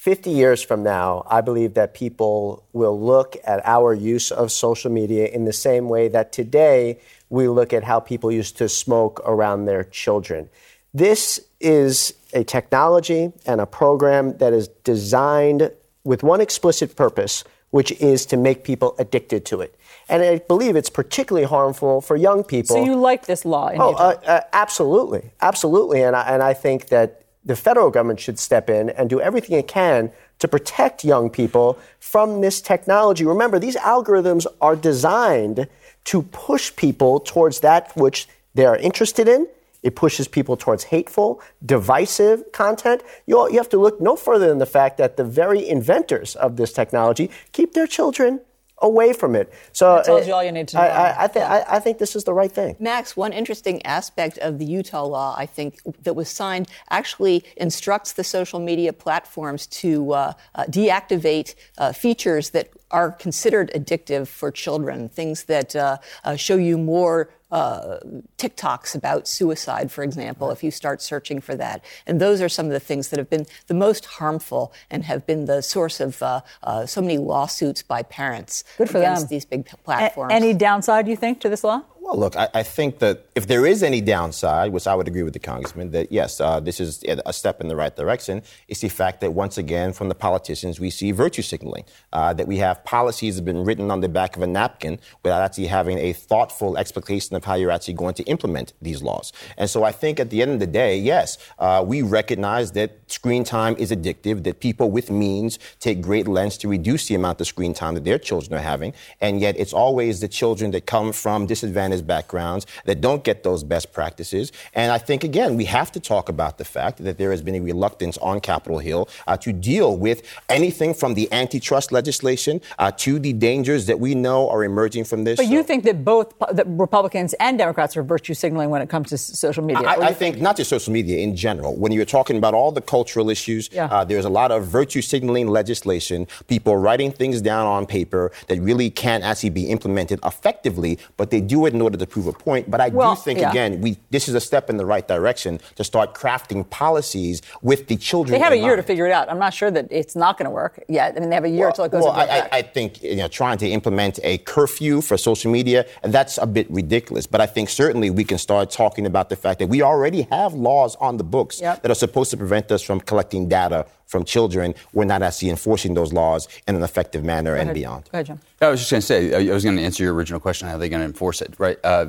50 0.07 0.29
years 0.29 0.63
from 0.63 0.83
now, 0.83 1.27
I 1.29 1.41
believe 1.41 1.73
that 1.73 1.93
people 1.93 2.63
will 2.71 2.97
look 2.97 3.35
at 3.43 3.59
our 3.65 3.93
use 3.93 4.31
of 4.31 4.53
social 4.53 4.89
media 4.89 5.27
in 5.27 5.43
the 5.43 5.51
same 5.51 5.89
way 5.89 6.07
that 6.07 6.31
today 6.31 7.01
we 7.29 7.49
look 7.49 7.73
at 7.73 7.83
how 7.83 7.99
people 7.99 8.31
used 8.31 8.57
to 8.59 8.69
smoke 8.69 9.19
around 9.25 9.65
their 9.65 9.83
children. 9.83 10.47
This 10.93 11.41
is 11.59 12.13
a 12.31 12.45
technology 12.45 13.33
and 13.45 13.59
a 13.59 13.65
program 13.65 14.37
that 14.37 14.53
is 14.53 14.69
designed 14.85 15.71
with 16.05 16.23
one 16.23 16.39
explicit 16.39 16.95
purpose, 16.95 17.43
which 17.71 17.91
is 17.99 18.25
to 18.27 18.37
make 18.37 18.63
people 18.63 18.95
addicted 18.99 19.43
to 19.47 19.59
it. 19.59 19.77
And 20.07 20.23
I 20.23 20.37
believe 20.37 20.77
it's 20.77 20.89
particularly 20.89 21.45
harmful 21.45 21.99
for 21.99 22.15
young 22.15 22.45
people. 22.45 22.77
So 22.77 22.85
you 22.85 22.95
like 22.95 23.25
this 23.25 23.43
law 23.43 23.67
in 23.67 23.81
Oh, 23.81 23.91
uh, 23.95 24.17
uh, 24.25 24.41
absolutely, 24.53 25.31
absolutely, 25.41 26.01
and 26.01 26.15
I, 26.15 26.21
and 26.29 26.41
I 26.41 26.53
think 26.53 26.87
that 26.87 27.16
the 27.47 27.55
federal 27.55 27.89
government 27.89 28.19
should 28.19 28.37
step 28.37 28.69
in 28.69 28.89
and 28.91 29.09
do 29.09 29.19
everything 29.21 29.57
it 29.57 29.67
can 29.67 30.11
to 30.39 30.47
protect 30.47 31.03
young 31.03 31.29
people 31.29 31.79
from 31.99 32.41
this 32.41 32.61
technology. 32.61 33.25
Remember, 33.25 33.57
these 33.57 33.77
algorithms 33.77 34.45
are 34.61 34.75
designed 34.75 35.67
to 36.03 36.21
push 36.21 36.75
people 36.75 37.19
towards 37.19 37.61
that 37.61 37.95
which 37.95 38.27
they 38.53 38.65
are 38.65 38.77
interested 38.77 39.27
in. 39.27 39.47
It 39.81 39.95
pushes 39.95 40.27
people 40.27 40.57
towards 40.57 40.85
hateful, 40.85 41.41
divisive 41.65 42.51
content. 42.51 43.01
You, 43.25 43.37
all, 43.37 43.49
you 43.49 43.57
have 43.57 43.69
to 43.69 43.77
look 43.77 44.01
no 44.01 44.15
further 44.15 44.49
than 44.49 44.57
the 44.57 44.65
fact 44.65 44.97
that 44.97 45.15
the 45.15 45.23
very 45.23 45.67
inventors 45.67 46.35
of 46.35 46.57
this 46.57 46.73
technology 46.73 47.31
keep 47.53 47.73
their 47.73 47.87
children 47.87 48.41
away 48.79 49.13
from 49.13 49.35
it. 49.35 49.51
So 49.71 49.95
That 49.95 50.05
tells 50.05 50.23
uh, 50.23 50.27
you 50.27 50.33
all 50.33 50.43
you 50.43 50.51
need 50.51 50.67
to 50.69 50.77
know. 50.77 50.83
I, 50.83 51.23
I, 51.23 51.27
thi- 51.27 51.39
I, 51.39 51.77
I 51.77 51.79
think 51.79 51.97
this 51.97 52.15
is 52.15 52.23
the 52.25 52.33
right 52.33 52.51
thing. 52.51 52.75
Max, 52.79 53.17
one 53.17 53.33
interesting 53.33 53.83
aspect 53.85 54.37
of 54.37 54.59
the 54.59 54.65
Utah 54.65 55.05
law, 55.05 55.35
I 55.37 55.45
think, 55.45 55.79
that 56.03 56.15
was 56.15 56.29
signed 56.29 56.67
actually 56.89 57.43
instructs 57.57 58.13
the 58.13 58.23
social 58.23 58.59
media 58.59 58.93
platforms 58.93 59.67
to 59.67 60.13
uh, 60.13 60.33
uh, 60.55 60.65
deactivate 60.65 61.55
uh, 61.77 61.91
features 61.91 62.51
that 62.51 62.69
are 62.91 63.11
considered 63.11 63.71
addictive 63.73 64.27
for 64.27 64.51
children, 64.51 65.09
things 65.09 65.45
that 65.45 65.75
uh, 65.75 65.97
uh, 66.23 66.35
show 66.35 66.55
you 66.55 66.77
more 66.77 67.29
uh, 67.51 67.97
TikToks 68.37 68.95
about 68.95 69.27
suicide, 69.27 69.91
for 69.91 70.03
example, 70.03 70.51
if 70.51 70.63
you 70.63 70.71
start 70.71 71.01
searching 71.01 71.39
for 71.41 71.55
that. 71.55 71.83
And 72.05 72.19
those 72.19 72.41
are 72.41 72.49
some 72.49 72.65
of 72.65 72.71
the 72.71 72.79
things 72.79 73.09
that 73.09 73.19
have 73.19 73.29
been 73.29 73.45
the 73.67 73.73
most 73.73 74.05
harmful 74.05 74.73
and 74.91 75.03
have 75.05 75.25
been 75.25 75.45
the 75.45 75.61
source 75.61 75.99
of 75.99 76.21
uh, 76.21 76.41
uh, 76.63 76.85
so 76.85 77.01
many 77.01 77.17
lawsuits 77.17 77.81
by 77.83 78.03
parents 78.03 78.63
Good 78.77 78.89
for 78.89 78.97
against 78.97 79.23
them. 79.23 79.29
these 79.29 79.45
big 79.45 79.67
A- 79.71 79.77
platforms. 79.77 80.33
any 80.33 80.53
downside, 80.53 81.07
you 81.07 81.15
think, 81.15 81.39
to 81.41 81.49
this 81.49 81.63
law? 81.63 81.83
Well, 82.07 82.19
look, 82.19 82.37
I, 82.37 82.47
I 82.53 82.63
think 82.63 82.99
that 82.99 83.25
if 83.35 83.47
there 83.47 83.65
is 83.65 83.83
any 83.83 83.99
downside, 83.99 84.71
which 84.71 84.87
I 84.87 84.95
would 84.95 85.09
agree 85.09 85.23
with 85.23 85.33
the 85.33 85.39
congressman, 85.39 85.91
that 85.91 86.09
yes, 86.09 86.39
uh, 86.39 86.61
this 86.61 86.79
is 86.79 87.03
a 87.03 87.33
step 87.33 87.59
in 87.59 87.67
the 87.67 87.75
right 87.75 87.93
direction, 87.93 88.43
is 88.69 88.79
the 88.79 88.87
fact 88.87 89.19
that 89.19 89.33
once 89.33 89.57
again, 89.57 89.91
from 89.91 90.07
the 90.07 90.15
politicians, 90.15 90.79
we 90.79 90.89
see 90.89 91.11
virtue 91.11 91.41
signaling. 91.41 91.83
Uh, 92.13 92.31
that 92.31 92.47
we 92.47 92.59
have 92.59 92.85
policies 92.85 93.35
that 93.35 93.39
have 93.41 93.45
been 93.45 93.65
written 93.65 93.91
on 93.91 93.99
the 93.99 94.07
back 94.07 94.37
of 94.37 94.41
a 94.41 94.47
napkin 94.47 94.97
without 95.21 95.41
actually 95.41 95.67
having 95.67 95.97
a 95.97 96.13
thoughtful 96.13 96.77
explication 96.77 97.35
of 97.35 97.43
how 97.43 97.55
you're 97.55 97.71
actually 97.71 97.93
going 97.93 98.13
to 98.13 98.23
implement 98.23 98.71
these 98.81 99.01
laws. 99.01 99.33
And 99.57 99.69
so 99.69 99.83
I 99.83 99.91
think 99.91 100.21
at 100.21 100.29
the 100.29 100.41
end 100.41 100.51
of 100.51 100.61
the 100.61 100.67
day, 100.67 100.97
yes, 100.97 101.37
uh, 101.59 101.83
we 101.85 102.03
recognize 102.03 102.71
that 102.71 102.91
screen 103.11 103.43
time 103.43 103.75
is 103.77 103.91
addictive, 103.91 104.45
that 104.45 104.61
people 104.61 104.89
with 104.91 105.11
means 105.11 105.59
take 105.81 105.99
great 105.99 106.29
lengths 106.29 106.55
to 106.59 106.69
reduce 106.69 107.09
the 107.09 107.15
amount 107.15 107.41
of 107.41 107.47
screen 107.47 107.73
time 107.73 107.95
that 107.95 108.05
their 108.05 108.17
children 108.17 108.53
are 108.53 108.63
having, 108.63 108.93
and 109.19 109.41
yet 109.41 109.59
it's 109.59 109.73
always 109.73 110.21
the 110.21 110.29
children 110.29 110.71
that 110.71 110.85
come 110.85 111.11
from 111.11 111.45
disadvantaged 111.47 111.96
backgrounds 112.01 112.65
that 112.85 113.01
don't 113.01 113.23
get 113.23 113.43
those 113.43 113.63
best 113.63 113.93
practices. 113.93 114.51
And 114.73 114.91
I 114.91 114.97
think, 114.97 115.23
again, 115.23 115.55
we 115.55 115.65
have 115.65 115.91
to 115.93 115.99
talk 115.99 116.29
about 116.29 116.57
the 116.57 116.65
fact 116.65 117.03
that 117.03 117.17
there 117.17 117.31
has 117.31 117.41
been 117.41 117.55
a 117.55 117.59
reluctance 117.59 118.17
on 118.19 118.39
Capitol 118.39 118.79
Hill 118.79 119.09
uh, 119.27 119.37
to 119.37 119.53
deal 119.53 119.97
with 119.97 120.21
anything 120.49 120.93
from 120.93 121.13
the 121.13 121.31
antitrust 121.31 121.91
legislation 121.91 122.61
uh, 122.79 122.91
to 122.97 123.19
the 123.19 123.33
dangers 123.33 123.85
that 123.85 123.99
we 123.99 124.15
know 124.15 124.49
are 124.49 124.63
emerging 124.63 125.03
from 125.03 125.23
this. 125.23 125.37
But 125.37 125.47
you 125.47 125.63
think 125.63 125.83
that 125.85 126.03
both 126.03 126.33
that 126.51 126.65
Republicans 126.67 127.33
and 127.39 127.57
Democrats 127.57 127.95
are 127.97 128.03
virtue 128.03 128.33
signaling 128.33 128.69
when 128.69 128.81
it 128.81 128.89
comes 128.89 129.09
to 129.09 129.17
social 129.17 129.63
media? 129.63 129.87
I, 129.87 130.07
I 130.07 130.13
think 130.13 130.39
not 130.39 130.57
just 130.57 130.69
social 130.69 130.93
media 130.93 131.19
in 131.19 131.35
general. 131.35 131.75
When 131.75 131.91
you're 131.91 132.05
talking 132.05 132.37
about 132.37 132.53
all 132.53 132.71
the 132.71 132.81
cultural 132.81 133.29
issues, 133.29 133.69
Yeah. 133.71 133.85
uh, 133.85 134.03
there's 134.03 134.25
a 134.25 134.29
lot 134.29 134.51
of 134.51 134.65
virtue 134.65 135.01
signaling 135.01 135.47
legislation, 135.47 136.27
people 136.47 136.75
writing 136.77 137.11
things 137.11 137.41
down 137.41 137.65
on 137.67 137.85
paper 137.85 138.31
that 138.47 138.59
really 138.61 138.89
can't 138.89 139.23
actually 139.23 139.49
be 139.49 139.69
implemented 139.69 140.19
effectively, 140.23 140.97
but 141.17 141.29
they 141.31 141.41
do 141.41 141.65
it 141.65 141.73
in 141.73 141.81
order 141.87 141.97
to 141.97 142.05
prove 142.07 142.27
a 142.27 142.33
point. 142.33 142.69
But 142.69 142.79
I 142.81 142.89
Well, 142.89 143.15
do 143.15 143.21
think, 143.21 143.39
yeah. 143.39 143.49
again, 143.49 143.81
we, 143.81 143.97
this 144.09 144.27
is 144.27 144.35
a 144.35 144.41
step 144.41 144.69
in 144.69 144.75
the 144.77 144.85
right 144.85 145.07
direction 145.07 145.59
to 145.75 145.83
start 145.83 146.13
crafting 146.13 146.69
policies 146.69 147.41
with 147.61 147.87
the 147.87 147.95
children. 147.95 148.33
They 148.37 148.43
have 148.43 148.53
a 148.53 148.57
year 148.67 148.75
to 148.75 148.83
figure 148.83 149.07
it 149.07 149.11
out. 149.11 149.29
I'm 149.31 149.39
not 149.39 149.53
sure 149.53 149.71
that 149.71 149.87
it's 149.89 150.15
not 150.15 150.37
going 150.37 150.45
to 150.45 150.51
work 150.51 150.83
yet. 150.89 151.15
I 151.15 151.19
mean, 151.19 151.29
they 151.29 151.35
have 151.35 151.45
a 151.45 151.49
year 151.49 151.67
until 151.69 151.85
it 151.85 151.91
goes 151.91 152.03
well, 152.03 152.13
into 152.19 152.31
I, 152.33 152.37
effect. 152.37 152.53
I, 152.53 152.57
I 152.57 152.61
think 152.61 153.03
you 153.03 153.15
know, 153.15 153.27
trying 153.27 153.57
to 153.59 153.67
implement 153.67 154.19
a 154.23 154.37
curfew 154.39 155.01
for 155.01 155.17
social 155.17 155.51
media, 155.51 155.85
that's 156.03 156.37
a 156.37 156.45
bit 156.47 156.69
ridiculous. 156.69 157.25
But 157.27 157.39
I 157.41 157.45
think 157.45 157.69
certainly 157.69 158.09
we 158.09 158.23
can 158.25 158.37
start 158.37 158.69
talking 158.69 159.05
about 159.05 159.29
the 159.29 159.35
fact 159.35 159.59
that 159.59 159.67
we 159.67 159.81
already 159.81 160.23
have 160.23 160.53
laws 160.53 160.95
on 160.97 161.17
the 161.17 161.23
books 161.23 161.61
Yep. 161.61 161.81
that 161.83 161.91
are 161.91 161.95
supposed 161.95 162.29
to 162.31 162.37
prevent 162.37 162.71
us 162.71 162.81
from 162.81 162.99
collecting 162.99 163.47
data 163.47 163.85
from 164.07 164.23
children. 164.23 164.73
We're 164.93 165.05
not 165.05 165.21
actually 165.21 165.49
enforcing 165.49 165.93
those 165.93 166.11
laws 166.11 166.47
in 166.67 166.75
an 166.75 166.83
effective 166.83 167.23
manner 167.23 167.55
and 167.55 167.73
beyond. 167.73 168.05
Go 168.05 168.17
ahead, 168.17 168.25
Jim. 168.25 168.39
I 168.61 168.69
was 168.69 168.79
just 168.79 168.91
going 168.91 169.01
to 169.01 169.05
say, 169.05 169.49
I 169.49 169.53
was 169.53 169.63
going 169.63 169.77
to 169.77 169.83
answer 169.83 170.03
your 170.03 170.13
original 170.13 170.39
question, 170.39 170.67
how 170.67 170.75
are 170.75 170.79
they 170.79 170.89
going 170.89 171.01
to 171.01 171.05
enforce 171.05 171.41
it, 171.41 171.53
right? 171.57 171.77
Uh, 171.83 172.07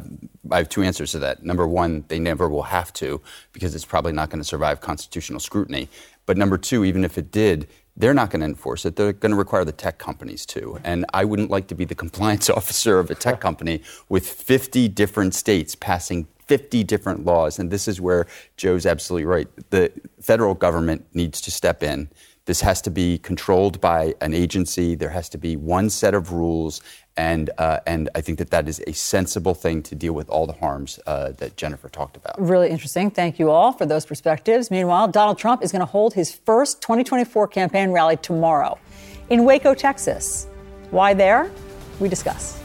I 0.50 0.58
have 0.58 0.68
two 0.68 0.82
answers 0.82 1.12
to 1.12 1.18
that. 1.18 1.44
Number 1.44 1.66
one, 1.66 2.04
they 2.08 2.18
never 2.18 2.48
will 2.48 2.62
have 2.62 2.92
to 2.94 3.20
because 3.52 3.74
it's 3.74 3.84
probably 3.84 4.12
not 4.12 4.30
going 4.30 4.40
to 4.40 4.48
survive 4.48 4.80
constitutional 4.80 5.40
scrutiny. 5.40 5.88
But 6.24 6.36
number 6.36 6.56
two, 6.56 6.84
even 6.84 7.04
if 7.04 7.18
it 7.18 7.30
did, 7.30 7.68
they're 7.96 8.14
not 8.14 8.30
going 8.30 8.40
to 8.40 8.46
enforce 8.46 8.84
it. 8.86 8.96
They're 8.96 9.12
going 9.12 9.32
to 9.32 9.36
require 9.36 9.64
the 9.64 9.72
tech 9.72 9.98
companies 9.98 10.46
to. 10.46 10.78
And 10.84 11.04
I 11.12 11.24
wouldn't 11.24 11.50
like 11.50 11.66
to 11.68 11.74
be 11.74 11.84
the 11.84 11.94
compliance 12.04 12.48
officer 12.48 12.98
of 12.98 13.10
a 13.10 13.14
tech 13.14 13.40
company 13.48 13.82
with 14.08 14.26
50 14.26 14.88
different 14.88 15.34
states 15.34 15.74
passing 15.74 16.28
50 16.48 16.82
different 16.84 17.24
laws. 17.24 17.58
And 17.58 17.70
this 17.70 17.86
is 17.86 18.00
where 18.00 18.26
Joe's 18.56 18.86
absolutely 18.86 19.26
right. 19.26 19.48
The 19.70 19.92
federal 20.20 20.54
government 20.54 21.06
needs 21.12 21.40
to 21.42 21.50
step 21.50 21.82
in. 21.82 22.08
This 22.46 22.62
has 22.62 22.80
to 22.82 22.90
be 22.90 23.18
controlled 23.18 23.78
by 23.78 24.14
an 24.22 24.32
agency. 24.32 24.94
There 24.94 25.10
has 25.10 25.28
to 25.28 25.38
be 25.38 25.54
one 25.54 25.90
set 25.90 26.14
of 26.14 26.32
rules, 26.32 26.80
and 27.14 27.50
uh, 27.58 27.80
and 27.86 28.08
I 28.14 28.22
think 28.22 28.38
that 28.38 28.48
that 28.52 28.66
is 28.66 28.82
a 28.86 28.94
sensible 28.94 29.52
thing 29.52 29.82
to 29.82 29.94
deal 29.94 30.14
with 30.14 30.30
all 30.30 30.46
the 30.46 30.54
harms 30.54 30.98
uh, 31.06 31.32
that 31.32 31.58
Jennifer 31.58 31.90
talked 31.90 32.16
about. 32.16 32.40
Really 32.40 32.70
interesting. 32.70 33.10
Thank 33.10 33.38
you 33.38 33.50
all 33.50 33.72
for 33.72 33.84
those 33.84 34.06
perspectives. 34.06 34.70
Meanwhile, 34.70 35.08
Donald 35.08 35.36
Trump 35.36 35.62
is 35.62 35.72
going 35.72 35.80
to 35.80 35.86
hold 35.86 36.14
his 36.14 36.34
first 36.34 36.80
2024 36.80 37.48
campaign 37.48 37.90
rally 37.90 38.16
tomorrow 38.16 38.78
in 39.28 39.44
Waco, 39.44 39.74
Texas. 39.74 40.46
Why 40.90 41.12
there? 41.12 41.50
We 42.00 42.08
discuss. 42.08 42.58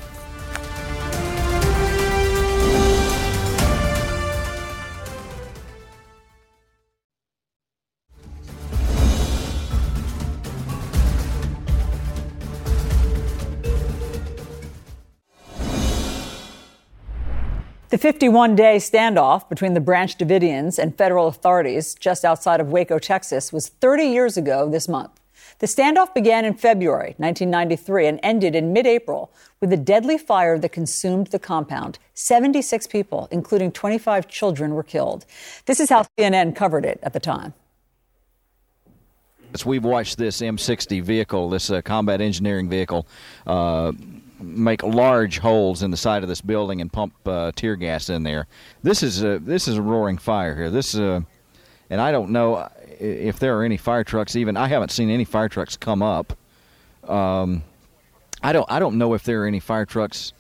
The 17.94 18.00
51 18.00 18.56
day 18.56 18.78
standoff 18.78 19.48
between 19.50 19.76
the 19.76 19.80
Branch 19.80 20.18
Davidians 20.18 20.80
and 20.80 20.98
federal 20.98 21.28
authorities 21.28 21.94
just 21.94 22.26
outside 22.26 22.60
of 22.60 22.72
Waco, 22.72 22.98
Texas, 22.98 23.54
was 23.54 23.70
30 23.70 24.06
years 24.06 24.36
ago 24.36 24.68
this 24.68 24.90
month. 24.90 25.12
The 25.60 25.68
standoff 25.68 26.12
began 26.12 26.44
in 26.44 26.56
February 26.56 27.14
1993 27.18 28.08
and 28.08 28.20
ended 28.24 28.56
in 28.56 28.74
mid 28.74 28.88
April 28.88 29.32
with 29.62 29.72
a 29.72 29.78
deadly 29.78 30.18
fire 30.18 30.58
that 30.58 30.70
consumed 30.70 31.28
the 31.28 31.38
compound. 31.38 32.00
76 32.16 32.88
people, 32.88 33.28
including 33.30 33.72
25 33.72 34.28
children, 34.28 34.74
were 34.74 34.82
killed. 34.82 35.28
This 35.68 35.80
is 35.80 35.92
how 35.92 36.08
CNN 36.18 36.56
covered 36.56 36.86
it 36.86 37.00
at 37.04 37.14
the 37.14 37.20
time. 37.20 37.54
As 39.54 39.68
we've 39.68 39.86
watched 39.86 40.18
this 40.18 40.42
M60 40.42 41.04
vehicle, 41.04 41.48
this 41.48 41.70
uh, 41.70 41.84
combat 41.84 42.22
engineering 42.22 42.70
vehicle, 42.70 43.06
uh, 43.46 43.92
make 44.44 44.84
large 44.84 45.40
holes 45.40 45.84
in 45.84 45.92
the 45.92 45.98
side 45.98 46.24
of 46.24 46.30
this 46.30 46.42
building 46.42 46.82
and 46.82 46.92
pump 46.92 47.14
uh, 47.26 47.52
tear 47.56 47.76
gas 47.76 48.10
in 48.10 48.24
there. 48.24 48.48
This 48.84 49.04
is 49.04 49.24
a 49.24 49.40
this 49.40 49.68
is 49.68 49.78
a 49.78 49.82
roaring 49.82 50.18
fire 50.18 50.56
here. 50.56 50.70
This 50.70 50.96
uh, 50.96 51.22
and 51.90 52.02
I 52.02 52.12
don't 52.12 52.32
know 52.32 52.70
if 53.00 53.40
there 53.40 53.58
are 53.58 53.64
any 53.64 53.78
fire 53.78 54.04
trucks. 54.04 54.36
Even 54.36 54.58
I 54.58 54.68
haven't 54.68 54.92
seen 54.92 55.10
any 55.10 55.26
fire 55.26 55.50
trucks 55.50 55.78
come 55.78 56.02
up. 56.02 56.38
Um, 57.08 57.64
I 58.42 58.54
don't 58.54 58.70
I 58.72 58.80
don't 58.80 58.98
know 58.98 59.14
if 59.14 59.24
there 59.24 59.44
are 59.44 59.48
any 59.48 59.60
fire 59.60 59.86
trucks 59.86 60.34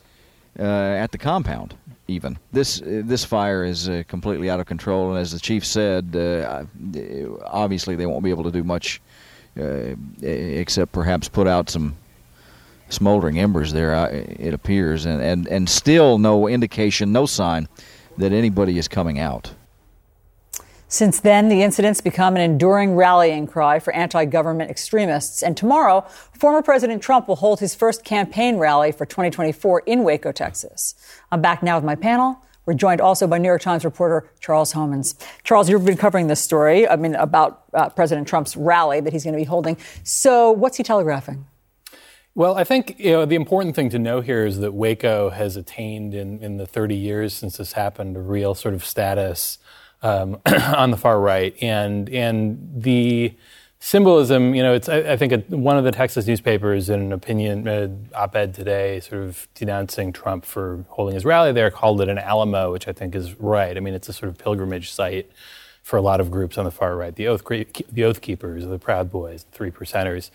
uh, 0.59 0.63
at 0.63 1.11
the 1.11 1.17
compound. 1.17 1.75
Even 2.07 2.37
this 2.51 2.81
uh, 2.81 3.01
this 3.05 3.23
fire 3.23 3.63
is 3.63 3.87
uh, 3.87 4.03
completely 4.07 4.49
out 4.49 4.59
of 4.59 4.65
control, 4.65 5.11
and 5.11 5.19
as 5.19 5.31
the 5.31 5.39
chief 5.39 5.65
said, 5.65 6.15
uh, 6.15 6.65
obviously 7.45 7.95
they 7.95 8.05
won't 8.05 8.23
be 8.23 8.29
able 8.29 8.43
to 8.43 8.51
do 8.51 8.63
much 8.63 9.01
uh, 9.59 9.95
except 10.21 10.91
perhaps 10.91 11.29
put 11.29 11.47
out 11.47 11.69
some 11.69 11.95
smoldering 12.93 13.39
embers 13.39 13.73
there. 13.73 13.93
It 14.11 14.53
appears, 14.53 15.05
and, 15.05 15.21
and 15.21 15.47
and 15.47 15.69
still 15.69 16.17
no 16.17 16.47
indication, 16.47 17.11
no 17.11 17.25
sign 17.25 17.67
that 18.17 18.31
anybody 18.31 18.77
is 18.77 18.87
coming 18.87 19.19
out. 19.19 19.53
Since 20.93 21.21
then, 21.21 21.49
the 21.49 21.63
incidents 21.63 22.01
become 22.01 22.35
an 22.35 22.43
enduring 22.43 22.95
rallying 22.95 23.47
cry 23.47 23.79
for 23.79 23.91
anti 23.93 24.25
government 24.25 24.69
extremists. 24.69 25.41
And 25.41 25.57
tomorrow, 25.57 26.01
former 26.37 26.61
President 26.61 27.01
Trump 27.01 27.27
will 27.27 27.37
hold 27.37 27.59
his 27.59 27.73
first 27.73 28.03
campaign 28.03 28.57
rally 28.57 28.91
for 28.91 29.03
2024 29.07 29.81
in 29.87 30.03
Waco, 30.03 30.31
Texas. 30.31 30.93
I'm 31.31 31.41
back 31.41 31.63
now 31.63 31.77
with 31.77 31.83
my 31.83 31.95
panel. 31.95 32.37
We're 32.67 32.75
joined 32.75 33.01
also 33.01 33.25
by 33.25 33.39
New 33.39 33.47
York 33.47 33.63
Times 33.63 33.83
reporter 33.83 34.29
Charles 34.39 34.71
Homans. 34.73 35.15
Charles, 35.43 35.67
you've 35.67 35.83
been 35.83 35.97
covering 35.97 36.27
this 36.27 36.41
story, 36.41 36.87
I 36.87 36.95
mean, 36.95 37.15
about 37.15 37.63
uh, 37.73 37.89
President 37.89 38.27
Trump's 38.27 38.55
rally 38.55 38.99
that 38.99 39.11
he's 39.11 39.23
going 39.23 39.33
to 39.33 39.39
be 39.39 39.45
holding. 39.45 39.77
So, 40.03 40.51
what's 40.51 40.77
he 40.77 40.83
telegraphing? 40.83 41.47
Well, 42.35 42.57
I 42.57 42.63
think 42.63 42.95
you 42.97 43.11
know 43.11 43.25
the 43.25 43.35
important 43.35 43.75
thing 43.75 43.89
to 43.91 43.99
know 43.99 44.21
here 44.21 44.45
is 44.45 44.57
that 44.59 44.73
Waco 44.73 45.29
has 45.29 45.55
attained 45.55 46.15
in, 46.15 46.41
in 46.41 46.57
the 46.57 46.65
30 46.65 46.95
years 46.95 47.33
since 47.33 47.57
this 47.57 47.73
happened 47.73 48.17
a 48.17 48.21
real 48.21 48.55
sort 48.55 48.73
of 48.73 48.83
status 48.83 49.59
um, 50.01 50.41
on 50.45 50.89
the 50.89 50.97
far 50.97 51.19
right, 51.19 51.55
and 51.61 52.09
and 52.09 52.57
the 52.75 53.35
symbolism. 53.79 54.55
You 54.55 54.63
know, 54.63 54.73
it's 54.73 54.89
I, 54.89 55.13
I 55.13 55.17
think 55.17 55.31
a, 55.31 55.37
one 55.55 55.77
of 55.77 55.83
the 55.83 55.91
Texas 55.91 56.25
newspapers 56.25 56.89
in 56.89 57.01
an 57.01 57.13
opinion 57.13 57.67
uh, 57.67 57.89
op-ed 58.15 58.55
today, 58.55 58.99
sort 58.99 59.21
of 59.21 59.47
denouncing 59.53 60.11
Trump 60.11 60.43
for 60.43 60.85
holding 60.89 61.13
his 61.13 61.25
rally 61.25 61.51
there, 61.51 61.69
called 61.69 62.01
it 62.01 62.09
an 62.09 62.17
Alamo, 62.17 62.71
which 62.71 62.87
I 62.87 62.93
think 62.93 63.13
is 63.13 63.39
right. 63.39 63.77
I 63.77 63.79
mean, 63.79 63.93
it's 63.93 64.09
a 64.09 64.13
sort 64.13 64.29
of 64.29 64.39
pilgrimage 64.39 64.91
site 64.91 65.31
for 65.83 65.97
a 65.97 66.01
lot 66.01 66.21
of 66.21 66.31
groups 66.31 66.57
on 66.57 66.65
the 66.65 66.71
far 66.71 66.95
right, 66.95 67.15
the 67.15 67.27
Oath 67.27 67.45
the 67.45 68.03
Oath 68.05 68.21
Keepers, 68.21 68.65
the 68.65 68.79
Proud 68.79 69.11
Boys, 69.11 69.43
the 69.43 69.51
Three 69.51 69.69
Percenters. 69.69 70.31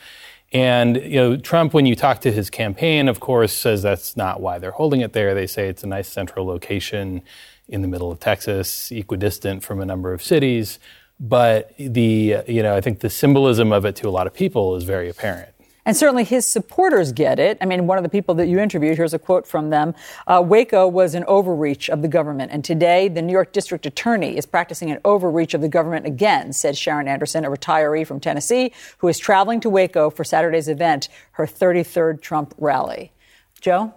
And 0.52 0.96
you 0.96 1.16
know, 1.16 1.36
Trump, 1.36 1.74
when 1.74 1.84
you 1.84 1.94
talk 1.94 2.20
to 2.22 2.32
his 2.32 2.48
campaign, 2.48 3.08
of 3.08 3.20
course, 3.20 3.52
says 3.52 3.82
that's 3.82 4.16
not 4.16 4.40
why 4.40 4.58
they're 4.58 4.70
holding 4.70 5.00
it 5.02 5.12
there. 5.12 5.34
They 5.34 5.46
say 5.46 5.68
it's 5.68 5.84
a 5.84 5.86
nice 5.86 6.08
central 6.08 6.46
location 6.46 7.22
in 7.68 7.82
the 7.82 7.88
middle 7.88 8.10
of 8.10 8.18
Texas, 8.18 8.90
equidistant 8.90 9.62
from 9.62 9.80
a 9.80 9.84
number 9.84 10.12
of 10.14 10.22
cities. 10.22 10.78
But 11.20 11.74
the 11.78 12.42
you 12.46 12.62
know, 12.62 12.74
I 12.74 12.80
think 12.80 13.00
the 13.00 13.10
symbolism 13.10 13.72
of 13.72 13.84
it 13.84 13.96
to 13.96 14.08
a 14.08 14.10
lot 14.10 14.26
of 14.26 14.32
people 14.32 14.74
is 14.76 14.84
very 14.84 15.08
apparent. 15.08 15.50
And 15.88 15.96
certainly 15.96 16.22
his 16.22 16.44
supporters 16.44 17.12
get 17.12 17.38
it. 17.38 17.56
I 17.62 17.64
mean, 17.64 17.86
one 17.86 17.96
of 17.96 18.04
the 18.04 18.10
people 18.10 18.34
that 18.34 18.46
you 18.46 18.58
interviewed, 18.58 18.98
here's 18.98 19.14
a 19.14 19.18
quote 19.18 19.46
from 19.46 19.70
them 19.70 19.94
uh, 20.26 20.44
Waco 20.44 20.86
was 20.86 21.14
an 21.14 21.24
overreach 21.24 21.88
of 21.88 22.02
the 22.02 22.08
government. 22.08 22.52
And 22.52 22.62
today, 22.62 23.08
the 23.08 23.22
New 23.22 23.32
York 23.32 23.54
District 23.54 23.86
Attorney 23.86 24.36
is 24.36 24.44
practicing 24.44 24.90
an 24.90 24.98
overreach 25.02 25.54
of 25.54 25.62
the 25.62 25.68
government 25.68 26.04
again, 26.04 26.52
said 26.52 26.76
Sharon 26.76 27.08
Anderson, 27.08 27.46
a 27.46 27.48
retiree 27.48 28.06
from 28.06 28.20
Tennessee 28.20 28.70
who 28.98 29.08
is 29.08 29.18
traveling 29.18 29.60
to 29.60 29.70
Waco 29.70 30.10
for 30.10 30.24
Saturday's 30.24 30.68
event, 30.68 31.08
her 31.32 31.46
33rd 31.46 32.20
Trump 32.20 32.52
rally. 32.58 33.10
Joe? 33.58 33.94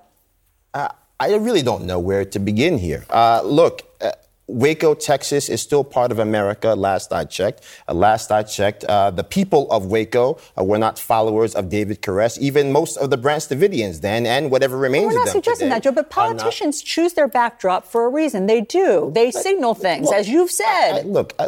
Uh, 0.74 0.88
I 1.20 1.36
really 1.36 1.62
don't 1.62 1.84
know 1.84 2.00
where 2.00 2.24
to 2.24 2.40
begin 2.40 2.78
here. 2.78 3.04
Uh, 3.10 3.42
look, 3.44 3.82
uh, 4.00 4.12
Waco, 4.52 4.94
Texas 4.94 5.50
is 5.50 5.62
still 5.62 5.84
part 5.84 6.12
of 6.12 6.20
America, 6.20 6.76
last 6.76 7.14
I 7.14 7.24
checked. 7.24 7.64
Uh, 7.88 7.94
last 7.94 8.32
I 8.32 8.44
checked, 8.44 8.84
uh, 8.84 9.10
the 9.12 9.24
people 9.24 9.72
of 9.72 9.86
Waco 9.86 10.40
uh, 10.58 10.64
were 10.64 10.78
not 10.78 11.00
followers 11.00 11.56
of 11.56 11.70
David 11.70 12.02
Koresh, 12.02 12.38
even 12.38 12.72
most 12.72 12.98
of 12.98 13.10
the 13.10 13.18
Branch 13.18 13.44
Davidians 13.44 14.02
then, 14.02 14.26
and 14.26 14.52
whatever 14.52 14.78
remains 14.78 15.08
well, 15.08 15.16
we're 15.16 15.26
not 15.26 15.30
suggesting 15.30 15.70
that, 15.70 15.84
Joe, 15.84 15.92
but 15.92 16.10
politicians 16.10 16.82
not, 16.82 16.86
choose 16.86 17.14
their 17.14 17.28
backdrop 17.28 17.86
for 17.86 18.06
a 18.06 18.10
reason. 18.10 18.46
They 18.46 18.62
do. 18.62 19.12
They 19.14 19.32
signal 19.32 19.74
things, 19.74 20.08
well, 20.08 20.20
as 20.20 20.28
you've 20.28 20.52
said. 20.52 20.92
I, 20.92 20.98
I, 21.00 21.02
look, 21.04 21.34
I, 21.40 21.48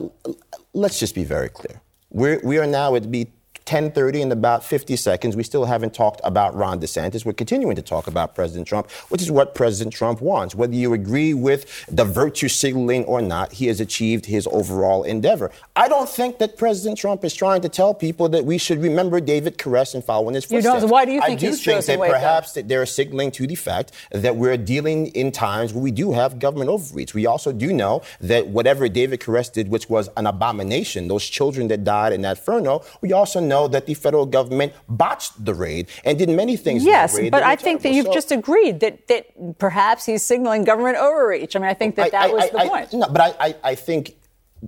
let's 0.74 1.00
just 1.00 1.14
be 1.14 1.24
very 1.24 1.50
clear. 1.50 1.82
We're, 2.10 2.40
we 2.44 2.58
are 2.58 2.68
now 2.68 2.96
at 2.96 3.12
be 3.12 3.28
10:30 3.66 4.22
in 4.22 4.32
about 4.32 4.64
50 4.64 4.96
seconds. 4.96 5.36
We 5.36 5.44
still 5.44 5.66
haven't 5.66 5.94
talked 5.94 6.22
about 6.24 6.56
Ron 6.56 6.80
DeSantis. 6.80 7.26
We're 7.26 7.34
continuing 7.34 7.76
to 7.76 7.82
talk 7.82 8.08
about 8.08 8.36
President 8.36 8.68
Trump, 8.68 8.90
which 9.10 9.22
is 9.22 9.32
what 9.32 9.56
President 9.56 9.94
Trump 9.94 10.22
wants. 10.22 10.56
Whether 10.56 10.76
you 10.76 10.94
agree 10.94 11.34
with 11.34 11.66
the 11.88 12.06
virtue 12.06 12.48
signaling 12.48 13.06
or 13.06 13.22
not, 13.22 13.54
he 13.54 13.68
has 13.68 13.80
achieved 13.80 14.26
his 14.26 14.48
overall 14.52 15.04
endeavor. 15.04 15.52
I 15.76 15.88
don't 15.88 16.10
think 16.10 16.40
that 16.40 16.58
President 16.58 16.98
Trump 16.98 17.24
is 17.24 17.34
trying 17.34 17.62
to 17.62 17.70
tell 17.70 17.94
people 17.94 18.30
that 18.30 18.46
we 18.46 18.58
should 18.58 18.82
remember 18.82 19.20
David 19.20 19.58
Koresh 19.58 19.94
and 19.94 20.04
follow 20.04 20.28
in 20.30 20.36
his 20.36 20.46
footsteps. 20.46 20.66
You 20.76 20.82
don't, 20.82 20.90
why 20.90 21.06
do 21.06 21.12
you 21.12 21.22
think 21.22 21.32
I 21.32 21.36
do 21.36 21.48
he's 21.48 21.64
think 21.64 21.86
that 21.86 22.00
perhaps 22.00 22.54
that 22.54 22.68
they're 22.68 22.86
signaling 22.86 23.32
to 23.32 23.48
the 23.48 23.56
fact 23.56 23.92
that 24.12 24.36
we're 24.36 24.58
dealing 24.58 25.08
in 25.08 25.32
times 25.32 25.74
where 25.74 25.84
we 25.84 25.92
do 25.92 26.12
have 26.12 26.40
government 26.40 26.70
overreach. 26.70 27.14
We 27.14 27.26
also 27.26 27.52
do 27.52 27.72
know 27.72 28.02
that 28.22 28.48
whatever 28.48 28.90
David 28.90 29.20
Koresh 29.22 29.52
did, 29.52 29.70
which 29.70 29.90
was 29.90 30.10
an 30.18 30.28
abomination, 30.28 31.08
those 31.08 31.26
children 31.26 31.68
that 31.70 31.84
died 31.84 32.14
in 32.14 32.22
that 32.22 32.38
inferno, 32.38 32.84
we 33.02 33.14
also 33.14 33.40
know 33.40 33.53
that 33.68 33.86
the 33.86 33.94
federal 33.94 34.26
government 34.26 34.74
botched 34.88 35.44
the 35.44 35.54
raid 35.54 35.88
and 36.04 36.18
did 36.18 36.30
many 36.30 36.56
things. 36.58 36.84
Yes, 36.84 37.18
but 37.32 37.44
I 37.44 37.56
think 37.56 37.82
terrible. 37.82 37.84
that 37.84 37.96
you've 37.96 38.06
so, 38.08 38.14
just 38.14 38.32
agreed 38.32 38.80
that, 38.82 39.08
that 39.08 39.58
perhaps 39.60 40.06
he's 40.06 40.24
signaling 40.24 40.64
government 40.64 40.98
overreach. 40.98 41.56
I 41.56 41.60
mean, 41.60 41.70
I 41.70 41.74
think 41.74 41.96
that 41.96 42.12
that 42.12 42.30
I, 42.30 42.34
was 42.34 42.44
I, 42.44 42.50
the 42.50 42.58
I, 42.58 42.68
point. 42.68 42.94
No, 42.94 43.08
but 43.10 43.22
I, 43.40 43.56
I 43.64 43.76
think 43.76 44.16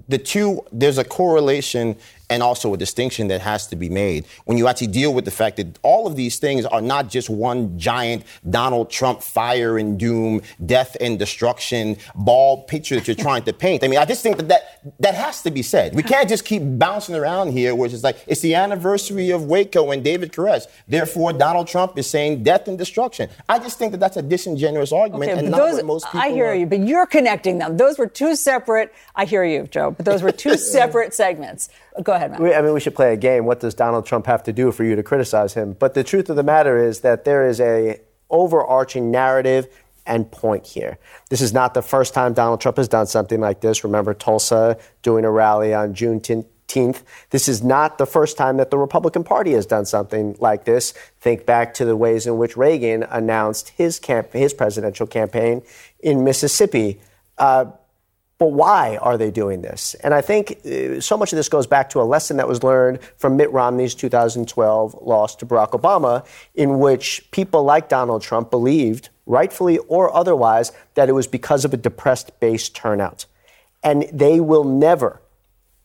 the 0.08 0.18
two, 0.18 0.62
there's 0.72 0.98
a 0.98 1.04
correlation 1.04 1.98
and 2.30 2.42
also 2.42 2.74
a 2.74 2.78
distinction 2.78 3.28
that 3.28 3.42
has 3.42 3.68
to 3.68 3.76
be 3.76 3.90
made 3.90 4.26
when 4.46 4.58
you 4.58 4.68
actually 4.68 4.88
deal 4.88 5.14
with 5.14 5.26
the 5.26 5.32
fact 5.32 5.58
that 5.58 5.80
all 5.82 6.08
of 6.08 6.16
these 6.16 6.38
things 6.38 6.66
are 6.66 6.82
not 6.82 7.10
just 7.10 7.30
one 7.30 7.78
giant 7.78 8.24
Donald 8.50 8.90
Trump 8.90 9.22
fire 9.22 9.78
and 9.78 10.00
doom, 10.00 10.42
death 10.66 10.96
and 11.00 11.20
destruction 11.20 11.98
ball 12.16 12.64
picture 12.64 12.96
that 12.96 13.08
you're 13.08 13.16
trying 13.16 13.44
to 13.44 13.54
paint. 13.54 13.84
I 13.84 13.88
mean, 13.88 14.00
I 14.00 14.06
just 14.06 14.24
think 14.24 14.38
that, 14.38 14.48
that 14.50 14.82
that 15.00 15.16
has 15.16 15.42
to 15.44 15.52
be 15.52 15.62
said. 15.62 15.96
We 15.96 16.04
can't 16.04 16.30
just 16.30 16.46
keep 16.46 16.62
bouncing 16.64 17.16
around 17.16 17.52
here, 17.52 17.76
which 17.76 17.94
is 17.94 18.04
like 18.04 18.18
it's 18.28 18.42
the 18.42 18.56
anniversary 18.56 19.32
of 19.32 19.46
Waco 19.46 19.92
and 19.92 20.04
David 20.04 20.32
Koresh. 20.32 20.66
Therefore, 20.88 21.34
Donald 21.34 21.68
Trump 21.68 21.98
is 21.98 22.10
saying 22.10 22.44
death 22.44 22.68
and 22.68 22.78
destruction. 22.78 23.30
I 23.50 23.60
just 23.60 23.78
think 23.78 23.92
that 23.92 24.00
that's 24.00 24.18
a 24.18 24.22
disingenuous 24.22 24.92
argument 24.92 25.32
okay, 25.32 25.40
and 25.40 25.52
not 25.52 25.58
those, 25.58 25.76
what 25.76 25.86
most 25.86 26.06
people. 26.06 26.20
I 26.20 26.30
hear 26.30 26.48
are. 26.48 26.56
you, 26.56 26.66
but 26.66 26.80
you're 26.80 27.06
connecting 27.06 27.60
them. 27.60 27.78
Those 27.78 27.98
were 27.98 28.08
two 28.08 28.36
separate. 28.36 28.94
I 29.16 29.26
hear 29.26 29.44
you, 29.44 29.64
Joe, 29.64 29.92
but 29.92 30.06
those 30.06 30.22
were 30.22 30.32
two 30.32 30.58
separate 30.58 31.14
segments. 31.14 31.70
Go 32.04 32.14
ahead, 32.14 32.32
Matt. 32.32 32.42
I 32.42 32.62
mean, 32.62 32.74
we 32.74 32.80
should 32.80 32.96
play 32.96 33.14
a 33.14 33.18
game. 33.18 33.46
What 33.46 33.60
does 33.60 33.74
Donald 33.74 34.06
Trump 34.06 34.26
have 34.26 34.44
to 34.44 34.54
do 34.54 34.72
for 34.72 34.84
you 34.84 34.96
to 34.96 35.04
criticize 35.04 35.54
him? 35.54 35.74
But 35.74 35.94
the 35.94 36.04
truth 36.04 36.30
of 36.30 36.36
the 36.36 36.44
matter 36.44 36.78
is 36.78 37.02
that 37.02 37.26
there 37.26 37.48
is 37.48 37.60
a 37.62 38.02
overarching 38.30 39.12
narrative 39.12 39.68
and 40.06 40.30
point 40.32 40.68
here. 40.68 40.98
This 41.30 41.42
is 41.42 41.54
not 41.54 41.74
the 41.74 41.82
first 41.82 42.14
time 42.14 42.34
Donald 42.34 42.62
Trump 42.62 42.78
has 42.78 42.88
done 42.88 43.08
something 43.08 43.40
like 43.40 43.62
this. 43.62 43.84
Remember 43.84 44.14
Tulsa 44.14 44.78
doing 45.02 45.26
a 45.26 45.32
rally 45.32 45.74
on 45.74 45.94
Juneteenth. 45.94 47.02
This 47.30 47.48
is 47.48 47.64
not 47.64 47.98
the 47.98 48.06
first 48.06 48.38
time 48.38 48.58
that 48.58 48.70
the 48.70 48.78
Republican 48.78 49.24
Party 49.24 49.54
has 49.54 49.66
done 49.66 49.86
something 49.86 50.36
like 50.40 50.66
this. 50.66 50.92
Think 51.22 51.46
back 51.46 51.74
to 51.76 51.86
the 51.86 51.96
ways 51.96 52.28
in 52.28 52.38
which 52.38 52.58
Reagan 52.58 53.04
announced 53.04 53.70
his 53.70 54.00
camp- 54.00 54.34
his 54.34 54.54
presidential 54.54 55.08
campaign 55.08 55.64
in 56.00 56.24
Mississippi. 56.24 57.00
Uh, 57.38 57.66
but 58.38 58.52
why 58.52 58.98
are 58.98 59.18
they 59.18 59.32
doing 59.32 59.62
this? 59.62 59.94
And 59.96 60.14
I 60.14 60.22
think 60.22 60.60
uh, 60.66 61.00
so 61.00 61.18
much 61.18 61.32
of 61.32 61.38
this 61.38 61.48
goes 61.48 61.68
back 61.68 61.90
to 61.92 62.02
a 62.02 62.04
lesson 62.04 62.38
that 62.38 62.48
was 62.48 62.64
learned 62.64 63.00
from 63.18 63.38
Mitt 63.38 63.52
Romney's 63.52 63.96
2012 63.96 64.96
loss 65.02 65.36
to 65.38 65.46
Barack 65.46 65.72
Obama, 65.72 66.26
in 66.54 66.80
which 66.80 67.30
people 67.32 67.64
like 67.64 67.88
Donald 67.88 68.22
Trump 68.22 68.52
believed, 68.52 69.10
rightfully 69.26 69.78
or 69.78 70.14
otherwise, 70.14 70.74
that 70.96 71.08
it 71.08 71.14
was 71.14 71.28
because 71.28 71.64
of 71.64 71.74
a 71.74 71.78
depressed 71.78 72.38
base 72.42 72.68
turnout. 72.68 73.26
And 73.84 74.06
they 74.12 74.42
will 74.42 74.66
never 74.66 75.22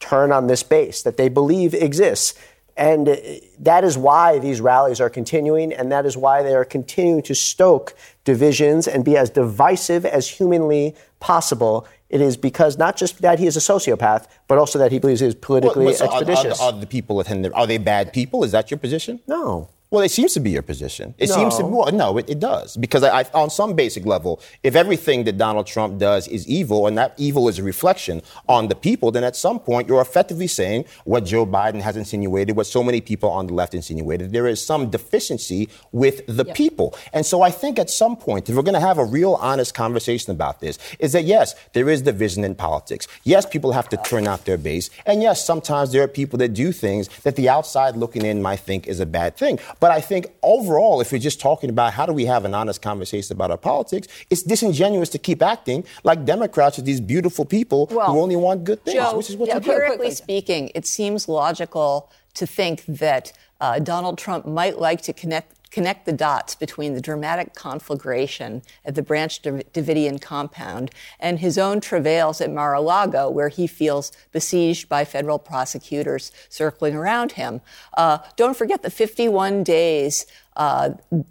turn 0.01 0.33
on 0.33 0.49
this 0.49 0.65
base 0.65 1.03
that 1.03 1.17
they 1.17 1.29
believe 1.29 1.73
exists. 1.75 2.35
And 2.77 3.09
uh, 3.09 3.17
that 3.61 3.85
is 3.85 3.97
why 3.97 4.39
these 4.39 4.61
rallies 4.61 5.01
are 5.01 5.11
continuing, 5.11 5.73
and 5.73 5.93
that 5.93 6.07
is 6.07 6.17
why 6.17 6.43
they 6.43 6.55
are 6.55 6.65
continuing 6.65 7.23
to 7.25 7.35
stoke 7.35 7.95
divisions 8.25 8.89
and 8.89 9.05
be 9.05 9.17
as 9.17 9.31
divisive 9.31 10.05
as 10.05 10.27
humanly 10.29 10.97
possible 11.21 11.87
it 12.11 12.21
is 12.21 12.37
because 12.37 12.77
not 12.77 12.97
just 12.97 13.23
that 13.23 13.39
he 13.39 13.47
is 13.47 13.57
a 13.57 13.61
sociopath, 13.61 14.27
but 14.49 14.59
also 14.59 14.79
that 14.81 14.91
he 14.91 14.99
believes 14.99 15.21
he 15.21 15.29
is 15.29 15.35
politically 15.37 15.87
well, 15.87 15.95
so 15.95 16.05
expeditious. 16.07 16.61
Are, 16.61 16.65
are, 16.65 16.75
are, 16.75 16.81
the 16.81 16.87
people 16.87 17.21
attending? 17.21 17.53
Are 17.53 17.67
they 17.67 17.79
bad 17.79 18.13
people? 18.13 18.43
Is 18.43 18.51
that 18.53 18.71
your 18.71 18.79
position? 18.79 19.21
No. 19.29 19.71
Well, 19.91 20.03
it 20.03 20.11
seems 20.11 20.35
to 20.35 20.41
be 20.41 20.51
your 20.51 20.63
position. 20.63 21.15
It 21.19 21.29
no. 21.31 21.35
seems 21.35 21.57
to 21.57 21.65
be. 21.65 21.69
Well, 21.71 21.91
no, 21.91 22.17
it, 22.19 22.31
it 22.31 22.39
does. 22.39 22.77
Because 22.77 23.03
I, 23.03 23.21
I, 23.21 23.25
on 23.35 23.51
some 23.51 23.75
basic 23.75 24.07
level, 24.07 24.41
if 24.63 24.77
everything 24.77 25.25
that 25.25 25.37
Donald 25.37 25.67
Trump 25.67 25.99
does 25.99 26.29
is 26.29 26.47
evil, 26.47 26.87
and 26.87 26.97
that 26.97 27.15
evil 27.17 27.49
is 27.49 27.59
a 27.59 27.65
reflection 27.65 28.23
on 28.49 28.69
the 28.69 28.77
people, 28.77 29.11
then 29.11 29.25
at 29.25 29.35
some 29.35 29.59
point 29.59 29.89
you're 29.89 30.01
effectively 30.01 30.47
saying 30.47 30.85
what 31.05 31.25
Joe 31.25 31.45
Biden 31.45 31.81
has 31.81 31.97
insinuated, 31.97 32.57
what 32.57 32.69
so 32.69 32.85
many 32.85 33.01
people 33.01 33.31
on 33.31 33.49
the 33.49 33.55
left 33.55 33.75
insinuated. 33.75 34.31
There 34.31 34.47
is 34.47 34.65
some 34.65 34.91
deficiency 34.91 35.69
with 35.91 36.25
the 36.29 36.45
yep. 36.45 36.57
people. 36.57 36.95
And 37.13 37.27
so 37.27 37.43
I 37.43 37.51
think 37.51 37.79
at 37.81 37.91
some 37.91 38.17
point, 38.17 38.49
if 38.49 38.55
we're 38.55 38.63
going 38.63 38.75
to 38.75 38.81
have 38.81 38.99
a 38.99 39.05
real 39.05 39.35
honest 39.35 39.75
conversation 39.75 40.31
about 40.31 40.61
this, 40.61 40.79
is 41.01 41.13
that 41.15 41.25
yes, 41.25 41.57
there 41.73 41.89
is 41.89 42.03
division 42.03 42.45
in 42.45 42.55
politics. 42.55 43.09
Yes, 43.25 43.45
people 43.45 43.73
have 43.73 43.89
to 43.89 43.97
turn 43.97 44.29
out 44.29 44.45
their 44.45 44.59
base. 44.59 44.89
And 45.05 45.21
yes, 45.21 45.45
sometimes 45.45 45.91
there 45.91 46.03
are 46.05 46.09
people 46.09 46.39
that 46.39 46.55
do 46.55 46.71
things 46.71 47.09
that 47.25 47.35
the 47.35 47.49
outside 47.49 47.97
looking 47.97 48.25
in 48.25 48.41
might 48.41 48.61
think 48.61 48.87
is 48.87 49.01
a 49.01 49.07
bad 49.07 49.37
thing. 49.37 49.59
But 49.81 49.91
I 49.91 50.01
think 50.01 50.27
overall, 50.43 51.01
if 51.01 51.11
you're 51.11 51.19
just 51.19 51.41
talking 51.41 51.71
about 51.71 51.95
how 51.95 52.07
do 52.07 52.13
we 52.13 52.27
have 52.27 52.45
an 52.45 52.55
honest 52.55 52.83
conversation 52.83 53.35
about 53.35 53.51
our 53.51 53.57
politics, 53.57 54.07
it's 54.29 54.43
disingenuous 54.43 55.09
to 55.11 55.19
keep 55.19 55.43
acting 55.43 55.85
like 56.05 56.25
Democrats 56.25 56.79
are 56.79 56.83
these 56.83 57.01
beautiful 57.01 57.45
people 57.45 57.89
well, 57.91 58.13
who 58.13 58.21
only 58.21 58.37
want 58.37 58.65
good 58.65 58.85
things, 58.85 58.97
Joe, 58.97 59.17
which 59.17 59.31
is 59.31 59.37
what 59.37 59.49
yeah, 59.49 59.55
you 59.55 59.61
do. 59.61 59.73
Empirically 59.73 60.11
speaking, 60.11 60.71
it 60.75 60.87
seems 60.87 61.29
logical 61.29 62.11
to 62.35 62.47
think 62.47 62.85
that 62.87 63.33
uh, 63.61 63.79
Donald 63.79 64.19
Trump 64.19 64.47
might 64.47 64.79
like 64.79 65.03
to 65.03 65.13
connect 65.13 65.60
connect 65.71 66.07
the 66.07 66.13
dots 66.13 66.55
between 66.55 66.95
the 66.95 67.01
dramatic 67.01 67.55
conflagration 67.55 68.63
at 68.85 68.95
the 68.95 69.03
Branch 69.03 69.41
Davidian 69.41 70.21
compound 70.21 70.91
and 71.19 71.39
his 71.39 71.59
own 71.59 71.81
travails 71.81 72.41
at 72.41 72.51
Mar-a-Lago, 72.51 73.31
where 73.31 73.49
he 73.49 73.67
feels 73.67 74.13
besieged 74.33 74.89
by 74.89 75.05
federal 75.05 75.39
prosecutors 75.39 76.33
circling 76.49 76.95
around 76.95 77.33
him. 77.33 77.61
Uh, 77.97 78.19
don't 78.37 78.57
forget 78.57 78.83
the 78.83 78.91
51 78.91 79.63
days 79.63 80.27
uh, 80.57 80.91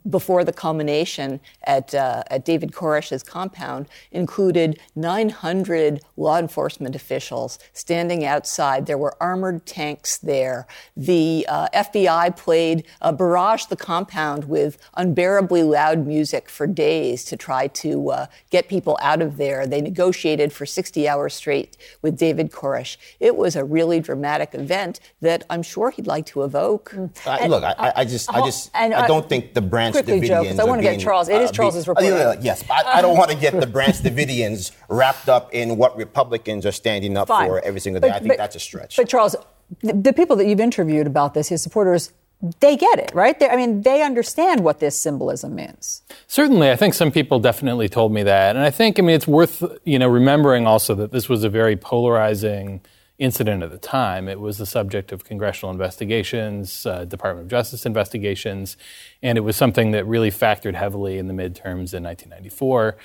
before 0.10 0.44
the 0.44 0.54
culmination 0.54 1.40
at, 1.66 1.94
uh, 1.94 2.24
at 2.32 2.46
David 2.46 2.72
Koresh's 2.72 3.22
compound 3.22 3.88
included 4.12 4.80
900 4.96 6.02
law 6.18 6.40
enforcement 6.40 6.96
officials 6.96 7.60
standing 7.74 8.26
outside. 8.26 8.86
There 8.86 8.98
were 8.98 9.16
armored 9.22 9.66
tanks 9.66 10.18
there. 10.18 10.68
The 10.96 11.46
uh, 11.50 11.68
FBI 11.74 12.38
played 12.38 12.86
a 13.02 13.14
barrage 13.14 13.66
the 13.66 13.76
compound 13.76 14.29
with 14.38 14.78
unbearably 14.96 15.64
loud 15.64 16.06
music 16.06 16.50
for 16.50 16.68
days 16.68 17.24
to 17.26 17.38
try 17.38 17.68
to 17.68 18.12
uh, 18.12 18.26
get 18.50 18.68
people 18.68 18.98
out 19.02 19.22
of 19.22 19.38
there. 19.38 19.66
They 19.66 19.82
negotiated 19.82 20.54
for 20.54 20.66
60 20.66 21.08
hours 21.08 21.34
straight 21.34 21.78
with 22.02 22.18
David 22.18 22.52
Koresh. 22.52 22.98
It 23.20 23.36
was 23.36 23.56
a 23.56 23.64
really 23.64 24.00
dramatic 24.00 24.54
event 24.54 25.00
that 25.22 25.46
I'm 25.50 25.64
sure 25.64 25.92
he'd 25.92 26.08
like 26.08 26.26
to 26.28 26.44
evoke. 26.44 26.94
Uh, 27.26 27.48
look, 27.48 27.64
I, 27.64 27.94
I, 27.96 28.06
just, 28.06 28.34
I 28.34 28.46
just, 28.46 28.72
and, 28.74 28.94
I 28.94 29.08
don't 29.08 29.28
think 29.28 29.54
the 29.54 29.62
Branch 29.62 29.94
quickly, 29.94 30.22
Davidians. 30.22 30.56
Joe, 30.56 30.64
I 30.64 30.64
want 30.66 30.80
to 30.80 30.84
get 30.84 31.00
Charles. 31.00 31.30
It 31.30 31.42
is 31.42 31.50
uh, 31.50 31.54
Charles's 31.54 31.88
report. 31.88 32.06
Uh, 32.06 32.36
yes, 32.42 32.64
I, 32.70 32.84
I, 32.84 33.02
don't 33.02 33.18
want 33.18 33.32
to 33.32 33.38
get 33.38 33.60
the 33.60 33.68
Branch 33.68 33.96
Davidians 33.96 34.72
wrapped 34.88 35.30
up 35.30 35.54
in 35.54 35.78
what 35.78 35.96
Republicans 35.98 36.66
are 36.66 36.72
standing 36.72 37.18
up 37.18 37.28
Fine. 37.28 37.48
for 37.48 37.60
every 37.62 37.80
single 37.80 38.02
day. 38.02 38.10
But, 38.10 38.16
I 38.16 38.20
think 38.20 38.30
but, 38.30 38.38
that's 38.38 38.56
a 38.56 38.60
stretch. 38.60 38.98
But 38.98 39.08
Charles, 39.08 39.36
the, 39.82 39.94
the 39.94 40.14
people 40.14 40.36
that 40.38 40.48
you've 40.48 40.60
interviewed 40.60 41.08
about 41.08 41.34
this, 41.34 41.50
his 41.50 41.62
supporters, 41.62 42.12
they 42.60 42.78
get 42.78 43.00
it, 43.00 43.12
right? 43.14 43.38
They, 43.38 43.50
I 43.50 43.56
mean, 43.56 43.82
they 43.82 44.02
understand 44.02 44.64
what 44.64 44.80
this 44.80 45.00
symbolism 45.00 45.56
means. 45.56 46.04
Certainly, 46.28 46.72
I 46.72 46.76
think 46.76 46.94
some 46.94 47.12
people 47.12 47.40
definitely 47.40 47.90
told 47.90 48.14
me 48.14 48.24
that, 48.24 48.56
and 48.56 48.64
I 48.64 48.72
think, 48.72 48.98
I 48.98 49.02
mean, 49.02 49.16
it's 49.16 49.28
worth 49.28 49.64
you 49.84 50.00
know 50.00 50.08
remembering 50.08 50.66
also 50.66 50.96
that 50.96 51.12
this 51.12 51.28
was 51.28 51.44
a 51.44 51.50
very 51.50 51.76
polarizing 51.76 52.82
incident 53.18 53.62
at 53.62 53.70
the 53.70 53.78
time. 53.78 54.30
It 54.30 54.40
was 54.40 54.58
the 54.58 54.66
subject 54.66 55.12
of 55.12 55.26
congressional 55.26 55.72
investigations, 55.72 56.86
uh, 56.86 57.04
Department 57.04 57.46
of 57.46 57.52
Justice 57.52 57.86
investigations, 57.86 58.78
and 59.22 59.38
it 59.38 59.42
was 59.42 59.58
something 59.58 59.92
that 59.92 60.06
really 60.06 60.32
factored 60.32 60.76
heavily 60.76 61.18
in 61.18 61.28
the 61.28 61.34
midterms 61.34 61.94
in 61.94 62.04
1994. 62.04 62.96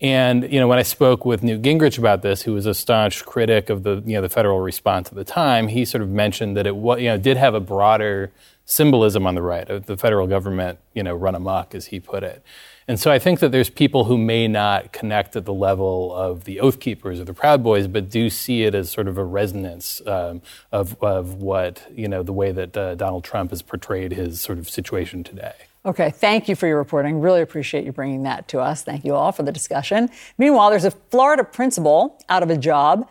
And 0.00 0.52
you 0.52 0.60
know, 0.60 0.68
when 0.68 0.78
I 0.78 0.82
spoke 0.82 1.24
with 1.24 1.42
Newt 1.42 1.62
Gingrich 1.62 1.98
about 1.98 2.22
this, 2.22 2.42
who 2.42 2.52
was 2.52 2.66
a 2.66 2.74
staunch 2.74 3.24
critic 3.24 3.70
of 3.70 3.82
the 3.82 4.02
you 4.06 4.14
know 4.14 4.22
the 4.22 4.28
federal 4.28 4.60
response 4.60 5.08
at 5.08 5.14
the 5.14 5.24
time, 5.24 5.68
he 5.68 5.84
sort 5.84 6.02
of 6.02 6.10
mentioned 6.10 6.56
that 6.56 6.66
it 6.66 6.74
you 6.74 7.08
know 7.08 7.18
did 7.18 7.36
have 7.36 7.54
a 7.54 7.60
broader 7.60 8.32
symbolism 8.64 9.26
on 9.26 9.34
the 9.34 9.42
right 9.42 9.68
of 9.68 9.86
the 9.86 9.96
federal 9.96 10.26
government 10.26 10.78
you 10.94 11.02
know 11.02 11.14
run 11.14 11.34
amok, 11.34 11.74
as 11.74 11.86
he 11.86 12.00
put 12.00 12.22
it. 12.22 12.42
And 12.86 13.00
so 13.00 13.10
I 13.10 13.18
think 13.18 13.40
that 13.40 13.50
there's 13.50 13.70
people 13.70 14.04
who 14.04 14.18
may 14.18 14.46
not 14.46 14.92
connect 14.92 15.36
at 15.36 15.46
the 15.46 15.54
level 15.54 16.14
of 16.14 16.44
the 16.44 16.60
Oath 16.60 16.80
Keepers 16.80 17.18
or 17.18 17.24
the 17.24 17.32
Proud 17.32 17.62
Boys, 17.62 17.86
but 17.86 18.10
do 18.10 18.28
see 18.28 18.64
it 18.64 18.74
as 18.74 18.90
sort 18.90 19.08
of 19.08 19.16
a 19.16 19.24
resonance 19.24 20.02
um, 20.06 20.42
of, 20.70 21.02
of 21.02 21.36
what, 21.36 21.90
you 21.94 22.08
know, 22.08 22.22
the 22.22 22.32
way 22.32 22.52
that 22.52 22.76
uh, 22.76 22.94
Donald 22.94 23.24
Trump 23.24 23.50
has 23.50 23.62
portrayed 23.62 24.12
his 24.12 24.40
sort 24.40 24.58
of 24.58 24.68
situation 24.68 25.24
today. 25.24 25.54
Okay, 25.86 26.10
thank 26.10 26.46
you 26.46 26.56
for 26.56 26.66
your 26.66 26.76
reporting. 26.76 27.20
Really 27.20 27.40
appreciate 27.40 27.84
you 27.84 27.92
bringing 27.92 28.22
that 28.24 28.48
to 28.48 28.60
us. 28.60 28.82
Thank 28.82 29.04
you 29.04 29.14
all 29.14 29.32
for 29.32 29.44
the 29.44 29.52
discussion. 29.52 30.10
Meanwhile, 30.36 30.70
there's 30.70 30.84
a 30.84 30.90
Florida 30.90 31.44
principal 31.44 32.22
out 32.28 32.42
of 32.42 32.50
a 32.50 32.56
job 32.56 33.08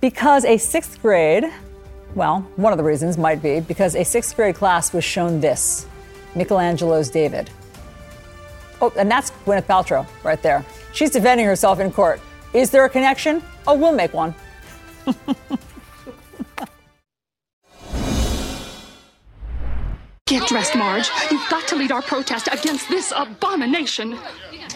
because 0.00 0.44
a 0.44 0.58
sixth 0.58 1.00
grade, 1.02 1.44
well, 2.18 2.40
one 2.56 2.72
of 2.72 2.78
the 2.78 2.84
reasons 2.84 3.16
might 3.16 3.40
be 3.40 3.60
because 3.60 3.94
a 3.94 4.04
sixth 4.04 4.34
grade 4.34 4.56
class 4.56 4.92
was 4.92 5.04
shown 5.04 5.40
this 5.40 5.86
Michelangelo's 6.34 7.08
David. 7.08 7.48
Oh, 8.82 8.92
and 8.96 9.08
that's 9.08 9.30
Gwyneth 9.46 9.66
Paltrow 9.66 10.04
right 10.24 10.42
there. 10.42 10.64
She's 10.92 11.10
defending 11.10 11.46
herself 11.46 11.78
in 11.78 11.92
court. 11.92 12.20
Is 12.52 12.70
there 12.70 12.84
a 12.84 12.88
connection? 12.88 13.40
Oh, 13.66 13.76
we'll 13.76 13.92
make 13.92 14.12
one. 14.12 14.34
Get 20.26 20.46
dressed, 20.48 20.74
Marge. 20.74 21.08
You've 21.30 21.48
got 21.48 21.66
to 21.68 21.76
lead 21.76 21.92
our 21.92 22.02
protest 22.02 22.48
against 22.52 22.88
this 22.88 23.12
abomination. 23.16 24.18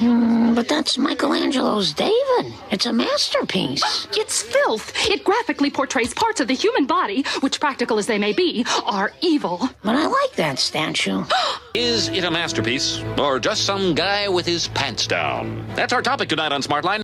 Mm, 0.02 0.56
but 0.56 0.66
that's 0.66 0.98
Michelangelo's 0.98 1.92
David. 1.92 2.52
It's 2.72 2.86
a 2.86 2.92
masterpiece. 2.92 4.08
It's 4.16 4.42
filth. 4.42 4.92
It 5.08 5.22
graphically 5.22 5.70
portrays 5.70 6.12
parts 6.12 6.40
of 6.40 6.48
the 6.48 6.54
human 6.54 6.86
body, 6.86 7.22
which, 7.38 7.60
practical 7.60 7.98
as 7.98 8.06
they 8.06 8.18
may 8.18 8.32
be, 8.32 8.64
are 8.84 9.12
evil. 9.20 9.68
But 9.84 9.94
I 9.94 10.06
like 10.06 10.32
that 10.34 10.58
statue. 10.58 11.22
Is 11.74 12.08
it 12.08 12.24
a 12.24 12.30
masterpiece, 12.32 13.00
or 13.16 13.38
just 13.38 13.64
some 13.64 13.94
guy 13.94 14.28
with 14.28 14.44
his 14.44 14.66
pants 14.68 15.06
down? 15.06 15.64
That's 15.76 15.92
our 15.92 16.02
topic 16.02 16.28
tonight 16.28 16.50
on 16.50 16.62
Smartline. 16.62 17.02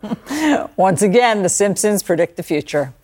Once 0.76 1.02
again, 1.02 1.42
The 1.42 1.50
Simpsons 1.50 2.02
predict 2.02 2.38
the 2.38 2.42
future. 2.42 2.94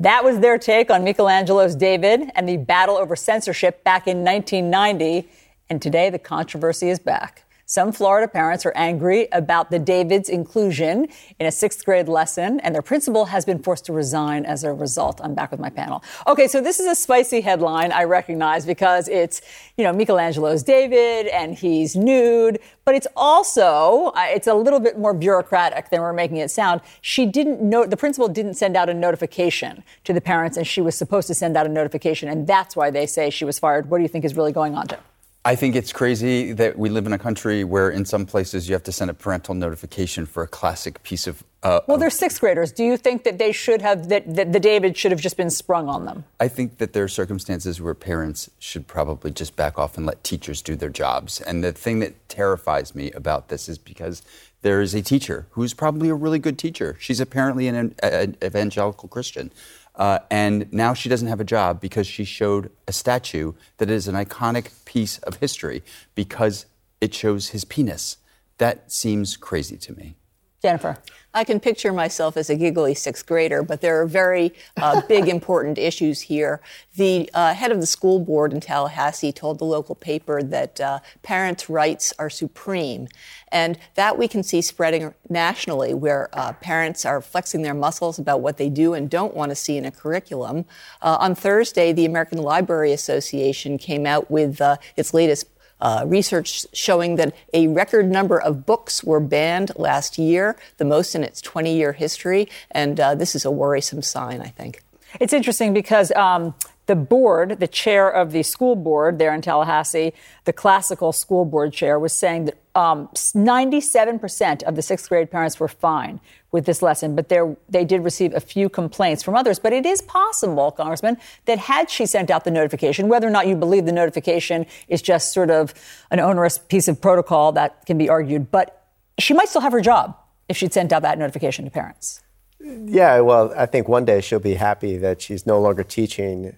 That 0.00 0.24
was 0.24 0.40
their 0.40 0.56
take 0.56 0.90
on 0.90 1.04
Michelangelo's 1.04 1.76
David 1.76 2.30
and 2.34 2.48
the 2.48 2.56
battle 2.56 2.96
over 2.96 3.14
censorship 3.14 3.84
back 3.84 4.06
in 4.08 4.24
1990. 4.24 5.28
And 5.68 5.82
today, 5.82 6.08
the 6.08 6.18
controversy 6.18 6.88
is 6.88 6.98
back. 6.98 7.43
Some 7.66 7.92
Florida 7.92 8.28
parents 8.28 8.66
are 8.66 8.72
angry 8.74 9.26
about 9.32 9.70
the 9.70 9.78
David's 9.78 10.28
inclusion 10.28 11.08
in 11.38 11.46
a 11.46 11.50
sixth 11.50 11.82
grade 11.82 12.08
lesson, 12.08 12.60
and 12.60 12.74
their 12.74 12.82
principal 12.82 13.24
has 13.24 13.46
been 13.46 13.58
forced 13.58 13.86
to 13.86 13.94
resign 13.94 14.44
as 14.44 14.64
a 14.64 14.72
result. 14.72 15.18
I'm 15.24 15.34
back 15.34 15.50
with 15.50 15.60
my 15.60 15.70
panel. 15.70 16.04
Okay, 16.26 16.46
so 16.46 16.60
this 16.60 16.78
is 16.78 16.86
a 16.86 16.94
spicy 16.94 17.40
headline 17.40 17.90
I 17.90 18.04
recognize 18.04 18.66
because 18.66 19.08
it's, 19.08 19.40
you 19.78 19.84
know, 19.84 19.94
Michelangelo's 19.94 20.62
David 20.62 21.26
and 21.28 21.54
he's 21.54 21.96
nude, 21.96 22.58
but 22.84 22.94
it's 22.94 23.06
also, 23.16 24.12
uh, 24.14 24.26
it's 24.28 24.46
a 24.46 24.54
little 24.54 24.80
bit 24.80 24.98
more 24.98 25.14
bureaucratic 25.14 25.88
than 25.88 26.02
we're 26.02 26.12
making 26.12 26.36
it 26.36 26.50
sound. 26.50 26.82
She 27.00 27.24
didn't 27.24 27.62
know, 27.62 27.86
the 27.86 27.96
principal 27.96 28.28
didn't 28.28 28.54
send 28.54 28.76
out 28.76 28.90
a 28.90 28.94
notification 28.94 29.84
to 30.04 30.12
the 30.12 30.20
parents, 30.20 30.58
and 30.58 30.66
she 30.66 30.82
was 30.82 30.96
supposed 30.96 31.28
to 31.28 31.34
send 31.34 31.56
out 31.56 31.64
a 31.64 31.70
notification, 31.70 32.28
and 32.28 32.46
that's 32.46 32.76
why 32.76 32.90
they 32.90 33.06
say 33.06 33.30
she 33.30 33.46
was 33.46 33.58
fired. 33.58 33.88
What 33.88 33.98
do 33.98 34.02
you 34.02 34.08
think 34.08 34.26
is 34.26 34.36
really 34.36 34.52
going 34.52 34.74
on, 34.74 34.86
Jim? 34.86 35.00
I 35.46 35.56
think 35.56 35.76
it's 35.76 35.92
crazy 35.92 36.54
that 36.54 36.78
we 36.78 36.88
live 36.88 37.04
in 37.04 37.12
a 37.12 37.18
country 37.18 37.64
where, 37.64 37.90
in 37.90 38.06
some 38.06 38.24
places, 38.24 38.66
you 38.66 38.72
have 38.74 38.82
to 38.84 38.92
send 38.92 39.10
a 39.10 39.14
parental 39.14 39.54
notification 39.54 40.24
for 40.24 40.42
a 40.42 40.48
classic 40.48 41.02
piece 41.02 41.26
of. 41.26 41.44
Uh, 41.62 41.80
well, 41.86 41.98
they're 41.98 42.08
sixth 42.08 42.40
graders. 42.40 42.72
Do 42.72 42.82
you 42.82 42.96
think 42.96 43.24
that 43.24 43.38
they 43.38 43.52
should 43.52 43.82
have 43.82 44.08
that, 44.08 44.34
that 44.36 44.54
the 44.54 44.60
David 44.60 44.96
should 44.96 45.10
have 45.10 45.20
just 45.20 45.36
been 45.36 45.50
sprung 45.50 45.86
on 45.86 46.06
them? 46.06 46.24
I 46.40 46.48
think 46.48 46.78
that 46.78 46.94
there 46.94 47.04
are 47.04 47.08
circumstances 47.08 47.78
where 47.78 47.94
parents 47.94 48.50
should 48.58 48.86
probably 48.86 49.30
just 49.30 49.54
back 49.54 49.78
off 49.78 49.98
and 49.98 50.06
let 50.06 50.24
teachers 50.24 50.62
do 50.62 50.76
their 50.76 50.88
jobs. 50.88 51.42
And 51.42 51.62
the 51.62 51.72
thing 51.72 51.98
that 51.98 52.26
terrifies 52.30 52.94
me 52.94 53.10
about 53.12 53.48
this 53.48 53.68
is 53.68 53.76
because 53.76 54.22
there 54.62 54.80
is 54.80 54.94
a 54.94 55.02
teacher 55.02 55.46
who's 55.50 55.74
probably 55.74 56.08
a 56.08 56.14
really 56.14 56.38
good 56.38 56.58
teacher. 56.58 56.96
She's 56.98 57.20
apparently 57.20 57.68
an, 57.68 57.94
an 58.02 58.36
evangelical 58.42 59.10
Christian. 59.10 59.50
Uh, 59.96 60.18
and 60.30 60.72
now 60.72 60.92
she 60.92 61.08
doesn't 61.08 61.28
have 61.28 61.40
a 61.40 61.44
job 61.44 61.80
because 61.80 62.06
she 62.06 62.24
showed 62.24 62.70
a 62.88 62.92
statue 62.92 63.52
that 63.78 63.90
is 63.90 64.08
an 64.08 64.14
iconic 64.14 64.70
piece 64.84 65.18
of 65.18 65.36
history 65.36 65.82
because 66.14 66.66
it 67.00 67.14
shows 67.14 67.50
his 67.50 67.64
penis. 67.64 68.16
That 68.58 68.90
seems 68.90 69.36
crazy 69.36 69.76
to 69.78 69.92
me. 69.92 70.16
Jennifer. 70.62 70.98
I 71.34 71.42
can 71.42 71.58
picture 71.58 71.92
myself 71.92 72.36
as 72.36 72.48
a 72.48 72.54
giggly 72.54 72.94
sixth 72.94 73.26
grader, 73.26 73.64
but 73.64 73.80
there 73.80 74.00
are 74.00 74.06
very 74.06 74.54
uh, 74.76 75.02
big, 75.08 75.28
important 75.28 75.78
issues 75.78 76.20
here. 76.20 76.60
The 76.96 77.28
uh, 77.34 77.54
head 77.54 77.72
of 77.72 77.80
the 77.80 77.86
school 77.86 78.20
board 78.20 78.52
in 78.52 78.60
Tallahassee 78.60 79.32
told 79.32 79.58
the 79.58 79.64
local 79.64 79.96
paper 79.96 80.42
that 80.44 80.80
uh, 80.80 81.00
parents' 81.22 81.68
rights 81.68 82.12
are 82.20 82.30
supreme. 82.30 83.08
And 83.48 83.78
that 83.94 84.18
we 84.18 84.28
can 84.28 84.42
see 84.42 84.62
spreading 84.62 85.14
nationally, 85.28 85.94
where 85.94 86.28
uh, 86.32 86.52
parents 86.54 87.04
are 87.04 87.20
flexing 87.20 87.62
their 87.62 87.74
muscles 87.74 88.18
about 88.18 88.40
what 88.40 88.56
they 88.56 88.68
do 88.68 88.94
and 88.94 89.10
don't 89.10 89.34
want 89.34 89.50
to 89.50 89.56
see 89.56 89.76
in 89.76 89.84
a 89.84 89.90
curriculum. 89.90 90.64
Uh, 91.02 91.16
on 91.20 91.34
Thursday, 91.34 91.92
the 91.92 92.04
American 92.04 92.38
Library 92.38 92.92
Association 92.92 93.78
came 93.78 94.06
out 94.06 94.30
with 94.30 94.60
uh, 94.60 94.76
its 94.96 95.14
latest 95.14 95.53
uh, 95.80 96.04
research 96.06 96.66
showing 96.72 97.16
that 97.16 97.34
a 97.52 97.66
record 97.68 98.10
number 98.10 98.40
of 98.40 98.64
books 98.66 99.04
were 99.04 99.20
banned 99.20 99.72
last 99.76 100.18
year, 100.18 100.56
the 100.78 100.84
most 100.84 101.14
in 101.14 101.22
its 101.22 101.40
20 101.40 101.74
year 101.74 101.92
history. 101.92 102.48
And 102.70 102.98
uh, 102.98 103.14
this 103.14 103.34
is 103.34 103.44
a 103.44 103.50
worrisome 103.50 104.02
sign, 104.02 104.40
I 104.40 104.48
think. 104.48 104.82
It's 105.20 105.32
interesting 105.32 105.72
because 105.72 106.10
um, 106.12 106.54
the 106.86 106.96
board, 106.96 107.60
the 107.60 107.68
chair 107.68 108.10
of 108.10 108.32
the 108.32 108.42
school 108.42 108.76
board 108.76 109.18
there 109.18 109.32
in 109.34 109.40
Tallahassee, 109.40 110.12
the 110.44 110.52
classical 110.52 111.12
school 111.12 111.44
board 111.44 111.72
chair, 111.72 111.98
was 111.98 112.12
saying 112.12 112.46
that 112.46 112.58
um, 112.74 113.08
97% 113.08 114.62
of 114.64 114.74
the 114.74 114.82
sixth 114.82 115.08
grade 115.08 115.30
parents 115.30 115.60
were 115.60 115.68
fine 115.68 116.20
with 116.54 116.66
this 116.66 116.82
lesson, 116.82 117.16
but 117.16 117.28
they 117.68 117.84
did 117.84 118.04
receive 118.04 118.32
a 118.32 118.38
few 118.38 118.68
complaints 118.68 119.24
from 119.24 119.34
others. 119.34 119.58
But 119.58 119.72
it 119.72 119.84
is 119.84 120.00
possible, 120.00 120.70
Congressman, 120.70 121.16
that 121.46 121.58
had 121.58 121.90
she 121.90 122.06
sent 122.06 122.30
out 122.30 122.44
the 122.44 122.52
notification, 122.52 123.08
whether 123.08 123.26
or 123.26 123.30
not 123.30 123.48
you 123.48 123.56
believe 123.56 123.86
the 123.86 123.92
notification 123.92 124.64
is 124.86 125.02
just 125.02 125.32
sort 125.32 125.50
of 125.50 125.74
an 126.12 126.20
onerous 126.20 126.56
piece 126.56 126.86
of 126.86 127.00
protocol 127.00 127.50
that 127.52 127.84
can 127.86 127.98
be 127.98 128.08
argued, 128.08 128.52
but 128.52 128.86
she 129.18 129.34
might 129.34 129.48
still 129.48 129.62
have 129.62 129.72
her 129.72 129.80
job 129.80 130.16
if 130.48 130.56
she'd 130.56 130.72
sent 130.72 130.92
out 130.92 131.02
that 131.02 131.18
notification 131.18 131.64
to 131.64 131.72
parents. 131.72 132.22
Yeah, 132.60 133.18
well, 133.18 133.52
I 133.56 133.66
think 133.66 133.88
one 133.88 134.04
day 134.04 134.20
she'll 134.20 134.38
be 134.38 134.54
happy 134.54 134.96
that 134.98 135.20
she's 135.20 135.44
no 135.46 135.60
longer 135.60 135.82
teaching 135.82 136.54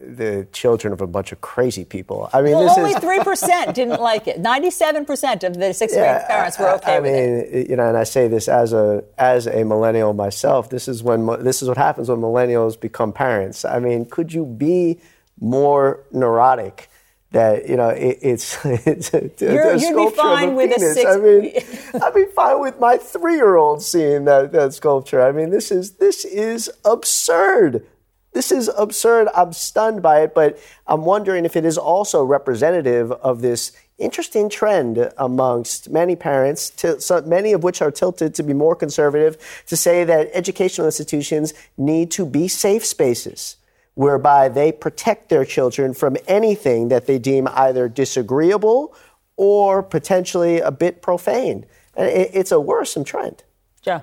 the 0.00 0.46
children 0.52 0.92
of 0.92 1.00
a 1.00 1.06
bunch 1.06 1.32
of 1.32 1.40
crazy 1.40 1.84
people. 1.84 2.28
I 2.32 2.42
mean, 2.42 2.52
well, 2.54 2.78
only 2.78 2.94
three 2.94 3.20
percent 3.20 3.74
didn't 3.74 4.00
like 4.00 4.26
it. 4.28 4.40
Ninety-seven 4.40 5.04
percent 5.04 5.44
of 5.44 5.54
the 5.54 5.72
sixth 5.72 5.96
grade 5.96 6.22
parents 6.28 6.58
were 6.58 6.68
okay 6.74 6.94
I, 6.94 6.96
I 6.96 7.00
with 7.00 7.12
mean, 7.12 7.62
it. 7.62 7.70
you 7.70 7.76
know, 7.76 7.88
and 7.88 7.96
I 7.96 8.04
say 8.04 8.28
this 8.28 8.48
as 8.48 8.72
a 8.72 9.04
as 9.18 9.46
a 9.46 9.64
millennial 9.64 10.14
myself. 10.14 10.70
This 10.70 10.88
is 10.88 11.02
when 11.02 11.26
this 11.42 11.62
is 11.62 11.68
what 11.68 11.76
happens 11.78 12.08
when 12.08 12.20
millennials 12.20 12.78
become 12.80 13.12
parents. 13.12 13.64
I 13.64 13.78
mean, 13.78 14.04
could 14.06 14.32
you 14.32 14.44
be 14.44 14.98
more 15.40 16.04
neurotic? 16.12 16.88
That 17.32 17.68
you 17.68 17.76
know, 17.76 17.90
it, 17.90 18.18
it's 18.22 18.56
it's 18.64 19.12
a, 19.12 19.30
You're, 19.38 19.70
a 19.72 19.78
you'd 19.78 19.94
be 19.94 20.08
sculpture 20.08 20.16
fine 20.16 20.48
of 20.48 20.54
a 20.54 20.56
with 20.56 20.70
penis. 20.70 20.90
a 20.90 20.94
six. 20.94 21.10
I 21.10 21.16
mean, 21.18 22.02
I'd 22.02 22.14
be 22.14 22.24
fine 22.34 22.60
with 22.60 22.80
my 22.80 22.96
three-year-old 22.96 23.82
seeing 23.82 24.24
that, 24.24 24.52
that 24.52 24.72
sculpture. 24.72 25.20
I 25.22 25.32
mean, 25.32 25.50
this 25.50 25.70
is 25.70 25.92
this 25.96 26.24
is 26.24 26.70
absurd. 26.86 27.84
This 28.32 28.52
is 28.52 28.70
absurd. 28.76 29.28
I'm 29.34 29.52
stunned 29.52 30.02
by 30.02 30.20
it, 30.20 30.34
but 30.34 30.58
I'm 30.86 31.04
wondering 31.04 31.44
if 31.44 31.56
it 31.56 31.64
is 31.64 31.78
also 31.78 32.22
representative 32.22 33.10
of 33.12 33.40
this 33.40 33.72
interesting 33.96 34.48
trend 34.48 35.12
amongst 35.16 35.90
many 35.90 36.14
parents, 36.14 36.70
to, 36.70 37.00
so 37.00 37.20
many 37.22 37.52
of 37.52 37.64
which 37.64 37.82
are 37.82 37.90
tilted 37.90 38.34
to 38.34 38.42
be 38.42 38.52
more 38.52 38.76
conservative, 38.76 39.64
to 39.66 39.76
say 39.76 40.04
that 40.04 40.30
educational 40.34 40.86
institutions 40.86 41.52
need 41.76 42.10
to 42.12 42.24
be 42.24 42.48
safe 42.48 42.84
spaces 42.84 43.56
whereby 43.94 44.48
they 44.48 44.70
protect 44.70 45.28
their 45.28 45.44
children 45.44 45.92
from 45.92 46.16
anything 46.28 46.86
that 46.88 47.06
they 47.06 47.18
deem 47.18 47.48
either 47.48 47.88
disagreeable 47.88 48.94
or 49.36 49.82
potentially 49.82 50.60
a 50.60 50.70
bit 50.70 51.02
profane. 51.02 51.66
It, 51.96 52.30
it's 52.32 52.52
a 52.52 52.60
worrisome 52.60 53.02
trend. 53.02 53.42
Yeah. 53.82 54.02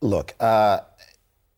Look, 0.00 0.34
uh, 0.40 0.80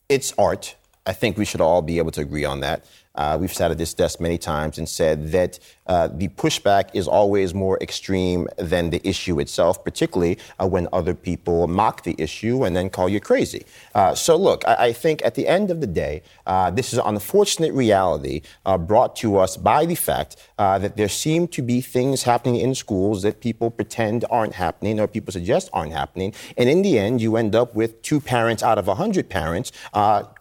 it's 0.09 0.33
art. 0.37 0.75
I 1.11 1.13
think 1.13 1.37
we 1.37 1.45
should 1.45 1.61
all 1.61 1.83
be 1.83 1.99
able 1.99 2.13
to 2.13 2.21
agree 2.21 2.45
on 2.45 2.61
that. 2.61 2.85
Uh, 3.17 3.37
we've 3.41 3.53
sat 3.53 3.73
at 3.73 3.79
this 3.79 3.93
desk 3.95 4.21
many 4.21 4.39
times 4.39 4.79
and 4.79 4.89
said 4.89 5.33
that 5.33 5.59
uh, 5.91 6.07
the 6.07 6.29
pushback 6.29 6.89
is 6.95 7.09
always 7.09 7.53
more 7.53 7.77
extreme 7.81 8.47
than 8.57 8.91
the 8.91 9.01
issue 9.07 9.41
itself, 9.41 9.83
particularly 9.83 10.39
uh, 10.61 10.67
when 10.67 10.87
other 10.93 11.15
people 11.15 11.67
mock 11.67 12.05
the 12.05 12.15
issue 12.17 12.63
and 12.65 12.77
then 12.77 12.89
call 12.89 13.09
you 13.09 13.19
crazy. 13.19 13.67
Uh, 13.93 14.15
so, 14.15 14.37
look, 14.37 14.63
I, 14.69 14.75
I, 14.87 14.93
think 14.93 15.21
at 15.25 15.35
the 15.35 15.49
end 15.49 15.69
of 15.69 15.81
the 15.81 15.89
day, 15.89 16.23
uh, 16.47 16.71
this 16.71 16.93
is 16.93 17.01
an 17.01 17.07
unfortunate 17.07 17.73
reality 17.73 18.43
uh, 18.65 18.79
brought 18.79 19.17
to 19.17 19.37
us 19.37 19.57
by 19.57 19.85
the 19.85 19.97
fact 19.97 20.37
that 20.59 20.97
there 20.97 21.09
seem 21.09 21.49
to 21.49 21.63
be 21.63 21.81
things 21.81 22.23
happening 22.23 22.61
in 22.61 22.75
schools 22.75 23.23
that 23.23 23.41
people 23.41 23.71
pretend 23.71 24.25
aren't 24.31 24.55
happening 24.55 25.01
or 25.01 25.09
people 25.09 25.33
suggest 25.33 25.71
aren't 25.73 25.93
happening. 25.93 26.33
And 26.57 26.69
in 26.69 26.83
the 26.83 26.99
end, 26.99 27.21
you 27.21 27.37
end 27.37 27.57
up 27.57 27.75
with 27.75 28.03
two 28.03 28.21
parents 28.21 28.63
out 28.63 28.79
of 28.79 28.87
100 28.87 29.29
parents 29.29 29.73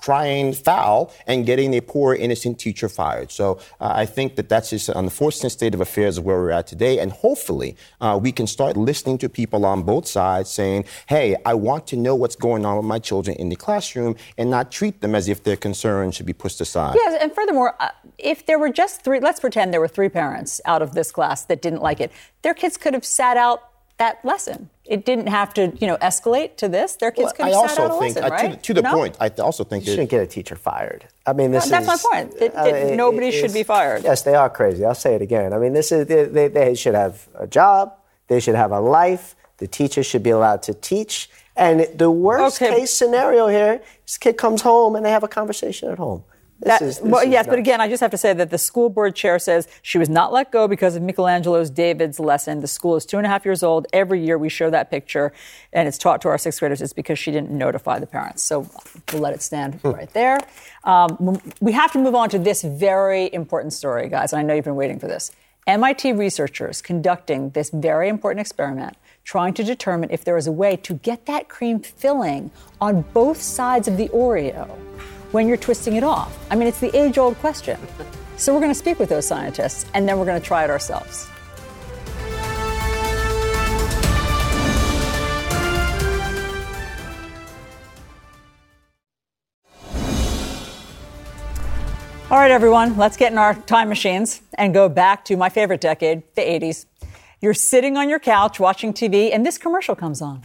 crying 0.01 0.53
foul 0.53 1.11
and 1.25 1.45
getting 1.45 1.73
a 1.73 1.81
poor, 1.81 2.13
innocent 2.13 2.59
teacher 2.59 2.89
fired. 2.89 3.31
So, 3.31 3.59
I 3.79 4.05
think 4.05 4.35
that 4.35 4.49
that's 4.49 4.69
just 4.69 4.89
an 4.89 4.97
unfortunate 4.97 5.38
state 5.47 5.73
of 5.73 5.79
affairs 5.79 6.17
of 6.17 6.25
where 6.25 6.37
we're 6.37 6.51
at 6.51 6.67
today. 6.67 6.99
And 6.99 7.11
hopefully, 7.11 7.77
uh, 8.01 8.19
we 8.21 8.31
can 8.31 8.47
start 8.47 8.75
listening 8.75 9.17
to 9.19 9.29
people 9.29 9.65
on 9.65 9.83
both 9.83 10.07
sides 10.07 10.49
saying, 10.49 10.85
hey, 11.07 11.35
I 11.45 11.53
want 11.53 11.87
to 11.87 11.95
know 11.95 12.15
what's 12.15 12.35
going 12.35 12.65
on 12.65 12.75
with 12.75 12.85
my 12.85 12.99
children 12.99 13.37
in 13.37 13.49
the 13.49 13.55
classroom 13.55 14.15
and 14.37 14.49
not 14.49 14.71
treat 14.71 15.01
them 15.01 15.15
as 15.15 15.29
if 15.29 15.43
their 15.43 15.55
concerns 15.55 16.15
should 16.15 16.25
be 16.25 16.33
pushed 16.33 16.59
aside. 16.59 16.95
Yes, 16.95 17.17
and 17.21 17.33
furthermore, 17.33 17.75
uh, 17.79 17.89
if 18.17 18.45
there 18.45 18.59
were 18.59 18.71
just 18.71 19.03
three, 19.03 19.21
let's 19.21 19.39
pretend 19.39 19.73
there 19.73 19.79
were 19.79 19.87
three 19.87 20.09
parents 20.09 20.59
out 20.65 20.81
of 20.81 20.93
this 20.93 21.11
class 21.11 21.45
that 21.45 21.61
didn't 21.61 21.81
like 21.81 22.01
it, 22.01 22.11
their 22.41 22.53
kids 22.53 22.75
could 22.75 22.93
have 22.93 23.05
sat 23.05 23.37
out 23.37 23.63
that 23.97 24.23
lesson. 24.25 24.69
It 24.89 25.05
didn't 25.05 25.27
have 25.27 25.53
to, 25.53 25.71
you 25.79 25.85
know, 25.85 25.97
escalate 25.97 26.57
to 26.57 26.67
this. 26.67 26.95
Their 26.95 27.11
kids 27.11 27.25
well, 27.25 27.33
could 27.33 27.45
have 27.45 27.53
I 27.63 27.67
sat 27.67 27.79
also 27.79 27.83
out 27.83 27.97
a 27.97 27.99
think, 28.01 28.15
lesson, 28.15 28.23
uh, 28.23 28.35
right? 28.35 28.49
to, 28.49 28.55
the, 28.55 28.61
to 28.63 28.73
the 28.73 28.81
no? 28.81 28.93
point, 28.93 29.17
I 29.19 29.27
also 29.47 29.63
think 29.63 29.85
You 29.85 29.91
shouldn't 29.91 30.09
get 30.09 30.21
a 30.23 30.27
teacher 30.27 30.55
fired. 30.55 31.05
I 31.27 31.33
mean, 31.33 31.51
this 31.51 31.65
No, 31.69 31.79
that's 31.79 31.83
is. 31.93 32.03
my 32.03 32.11
point. 32.11 32.39
That- 32.39 32.57
I 32.57 32.71
that 32.71 32.87
mean, 32.87 32.97
nobody 32.97 33.27
it- 33.27 33.33
should 33.33 33.53
be 33.53 33.61
fired. 33.61 34.03
Yes, 34.03 34.23
they 34.23 34.33
are 34.33 34.49
crazy. 34.49 34.83
I'll 34.83 34.95
say 34.95 35.13
it 35.13 35.21
again. 35.21 35.53
I 35.53 35.59
mean, 35.59 35.73
this 35.73 35.91
is 35.91 36.07
they, 36.07 36.25
they, 36.25 36.47
they 36.47 36.73
should 36.73 36.95
have 36.95 37.27
a 37.35 37.45
job. 37.45 37.93
They 38.29 38.39
should 38.39 38.55
have 38.55 38.71
a 38.71 38.79
life. 38.79 39.35
The 39.57 39.67
teacher 39.67 40.01
should 40.01 40.23
be 40.23 40.31
allowed 40.31 40.63
to 40.63 40.73
teach. 40.73 41.29
And 41.55 41.85
the 41.95 42.09
worst 42.09 42.59
Okay. 42.59 42.73
case 42.79 42.91
scenario 42.91 43.47
here, 43.47 43.81
this 44.07 44.17
kid 44.17 44.37
comes 44.37 44.61
home 44.63 44.95
and 44.95 45.05
they 45.05 45.11
have 45.11 45.23
a 45.23 45.27
conversation 45.27 45.91
at 45.91 45.99
home. 45.99 46.23
This 46.59 46.79
That- 46.79 46.81
is, 46.81 46.99
this 46.99 47.09
well, 47.09 47.23
yes, 47.23 47.47
but 47.47 47.57
again, 47.57 47.79
I 47.79 47.87
just 47.87 48.01
have 48.01 48.11
to 48.11 48.17
say 48.17 48.33
that 48.33 48.49
the 48.49 48.57
school 48.57 48.89
board 48.89 49.15
chair 49.15 49.39
says 49.39 49.67
she 49.81 49.97
was 49.97 50.09
not 50.09 50.33
let 50.33 50.51
go 50.51 50.67
because 50.67 50.97
of 50.97 51.01
Michelangelo's 51.01 51.69
David's 51.69 52.19
lesson. 52.19 52.59
The 52.59 52.67
school 52.67 52.97
is 52.97 53.05
two 53.05 53.17
and 53.17 53.25
a 53.25 53.29
half 53.29 53.45
years 53.45 53.63
old. 53.63 53.87
Every 53.93 54.19
year 54.23 54.37
we 54.37 54.49
show 54.49 54.69
that 54.69 54.91
picture, 54.91 55.31
and 55.71 55.87
it's 55.87 55.97
taught 55.97 56.21
to 56.23 56.27
our 56.27 56.37
sixth 56.37 56.59
graders. 56.59 56.81
It's 56.81 56.91
because 56.91 57.17
she 57.17 57.31
didn't 57.31 57.51
notify 57.51 57.99
the 57.99 58.07
parents. 58.07 58.43
So 58.43 58.67
we'll 59.13 59.21
let 59.21 59.33
it 59.33 59.41
stand 59.41 59.79
right 59.83 60.11
there. 60.13 60.39
Um, 60.83 61.41
we 61.61 61.71
have 61.71 61.93
to 61.93 61.99
move 61.99 62.13
on 62.15 62.29
to 62.29 62.39
this 62.39 62.61
very 62.61 63.33
important 63.33 63.71
story, 63.71 64.09
guys. 64.09 64.33
And 64.33 64.41
I 64.41 64.43
know 64.43 64.53
you've 64.53 64.65
been 64.65 64.75
waiting 64.75 64.99
for 64.99 65.07
this. 65.07 65.31
MIT 65.65 66.13
researchers 66.13 66.81
conducting 66.81 67.51
this 67.51 67.69
very 67.69 68.09
important 68.09 68.41
experiment, 68.41 68.97
trying 69.23 69.53
to 69.53 69.63
determine 69.63 70.09
if 70.11 70.25
there 70.25 70.35
is 70.35 70.47
a 70.47 70.51
way 70.51 70.75
to 70.75 70.95
get 70.95 71.25
that 71.27 71.47
cream 71.47 71.79
filling 71.79 72.51
on 72.81 73.03
both 73.13 73.41
sides 73.41 73.87
of 73.87 73.95
the 73.95 74.09
Oreo 74.09 74.67
when 75.31 75.47
you're 75.47 75.57
twisting 75.57 75.95
it 75.95 76.03
off? 76.03 76.37
I 76.51 76.55
mean, 76.55 76.67
it's 76.67 76.79
the 76.79 76.95
age 76.95 77.17
old 77.17 77.37
question. 77.37 77.79
So 78.39 78.53
we're 78.53 78.61
going 78.61 78.71
to 78.71 78.79
speak 78.79 78.99
with 78.99 79.09
those 79.09 79.27
scientists 79.27 79.85
and 79.93 80.07
then 80.07 80.17
we're 80.17 80.23
going 80.23 80.39
to 80.39 80.47
try 80.47 80.63
it 80.63 80.69
ourselves. 80.69 81.27
All 92.31 92.37
right, 92.37 92.51
everyone, 92.51 92.95
let's 92.95 93.17
get 93.17 93.31
in 93.31 93.37
our 93.37 93.55
time 93.55 93.89
machines 93.89 94.41
and 94.53 94.73
go 94.73 94.87
back 94.87 95.25
to 95.25 95.35
my 95.35 95.49
favorite 95.49 95.81
decade, 95.81 96.23
the 96.35 96.41
80s. 96.41 96.85
You're 97.41 97.53
sitting 97.53 97.97
on 97.97 98.07
your 98.07 98.19
couch 98.19 98.59
watching 98.59 98.93
TV, 98.93 99.33
and 99.33 99.45
this 99.45 99.57
commercial 99.57 99.95
comes 99.95 100.21
on. 100.21 100.43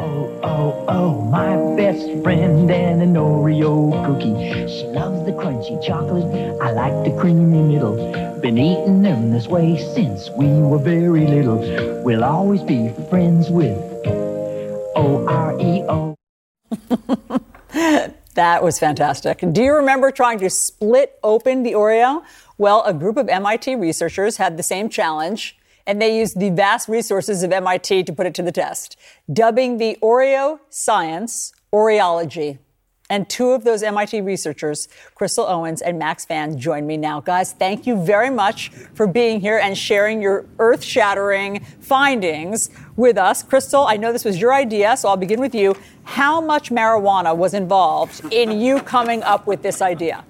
Oh, 0.00 0.30
oh, 0.44 0.84
oh, 0.86 1.22
my 1.22 1.56
best 1.76 2.22
friend 2.22 2.70
and 2.70 3.02
an 3.02 3.14
Oreo 3.14 3.90
cookie. 4.06 4.32
She 4.68 4.86
loves 4.86 5.26
the 5.26 5.32
crunchy 5.32 5.84
chocolate. 5.84 6.24
I 6.62 6.70
like 6.70 7.04
the 7.04 7.10
creamy 7.18 7.62
middle. 7.62 7.96
Been 8.40 8.58
eating 8.58 9.02
them 9.02 9.32
this 9.32 9.48
way 9.48 9.76
since 9.96 10.30
we 10.38 10.46
were 10.46 10.78
very 10.78 11.26
little. 11.26 11.58
We'll 12.04 12.22
always 12.22 12.62
be 12.62 12.92
friends 13.10 13.50
with 13.50 13.76
O 14.94 15.26
R 15.26 15.58
E 15.60 15.82
O. 15.88 16.14
That 18.34 18.62
was 18.62 18.78
fantastic. 18.78 19.42
Do 19.50 19.60
you 19.60 19.74
remember 19.74 20.12
trying 20.12 20.38
to 20.38 20.48
split 20.48 21.18
open 21.24 21.64
the 21.64 21.72
Oreo? 21.72 22.22
Well, 22.56 22.84
a 22.84 22.94
group 22.94 23.16
of 23.16 23.28
MIT 23.28 23.74
researchers 23.74 24.36
had 24.36 24.56
the 24.56 24.62
same 24.62 24.88
challenge, 24.88 25.58
and 25.88 26.00
they 26.00 26.18
used 26.18 26.38
the 26.38 26.50
vast 26.50 26.86
resources 26.86 27.42
of 27.42 27.50
MIT 27.50 28.04
to 28.04 28.12
put 28.12 28.26
it 28.26 28.34
to 28.34 28.42
the 28.42 28.52
test, 28.52 28.96
dubbing 29.32 29.78
the 29.78 29.96
Oreo 30.02 30.60
science 30.68 31.52
Oreology. 31.72 32.58
And 33.10 33.26
two 33.26 33.52
of 33.52 33.64
those 33.64 33.82
MIT 33.82 34.20
researchers, 34.20 34.86
Crystal 35.14 35.46
Owens 35.46 35.80
and 35.80 35.98
Max 35.98 36.26
Fan, 36.26 36.58
join 36.58 36.86
me 36.86 36.98
now. 36.98 37.22
Guys, 37.22 37.54
thank 37.54 37.86
you 37.86 38.04
very 38.04 38.28
much 38.28 38.68
for 38.68 39.06
being 39.06 39.40
here 39.40 39.56
and 39.56 39.78
sharing 39.78 40.20
your 40.20 40.44
earth 40.58 40.84
shattering 40.84 41.64
findings 41.80 42.68
with 42.96 43.16
us. 43.16 43.42
Crystal, 43.42 43.86
I 43.86 43.96
know 43.96 44.12
this 44.12 44.26
was 44.26 44.38
your 44.38 44.52
idea, 44.52 44.94
so 44.94 45.08
I'll 45.08 45.16
begin 45.16 45.40
with 45.40 45.54
you. 45.54 45.74
How 46.04 46.38
much 46.42 46.68
marijuana 46.68 47.34
was 47.34 47.54
involved 47.54 48.30
in 48.30 48.60
you 48.60 48.80
coming 48.80 49.22
up 49.22 49.46
with 49.46 49.62
this 49.62 49.80
idea? 49.80 50.22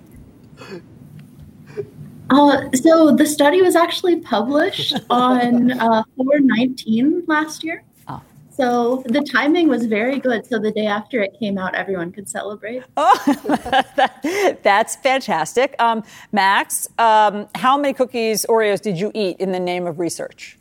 Uh, 2.31 2.69
so 2.75 3.15
the 3.15 3.27
study 3.27 3.63
was 3.63 3.75
actually 3.75 4.21
published 4.21 4.95
on 5.11 5.73
uh, 5.73 6.03
419 6.17 7.25
last 7.27 7.65
year. 7.65 7.85
Oh. 8.07 8.23
So 8.51 9.03
the 9.07 9.23
timing 9.23 9.69
was 9.69 9.87
very 9.87 10.19
good. 10.19 10.47
So 10.47 10.59
the 10.59 10.71
day 10.71 10.87
after 10.87 11.23
it 11.23 11.37
came 11.39 11.59
out, 11.59 11.75
everyone 11.75 12.13
could 12.13 12.29
celebrate. 12.29 12.83
Oh, 12.97 14.55
That's 14.63 14.97
fantastic. 14.97 15.75
Um, 15.79 16.03
Max, 16.33 16.89
um, 16.99 17.49
how 17.55 17.79
many 17.79 17.95
cookies, 17.95 18.45
Oreos 18.49 18.81
did 18.81 18.99
you 18.99 19.11
eat 19.15 19.39
in 19.39 19.53
the 19.53 19.61
name 19.61 19.87
of 19.87 19.99
research? 19.99 20.59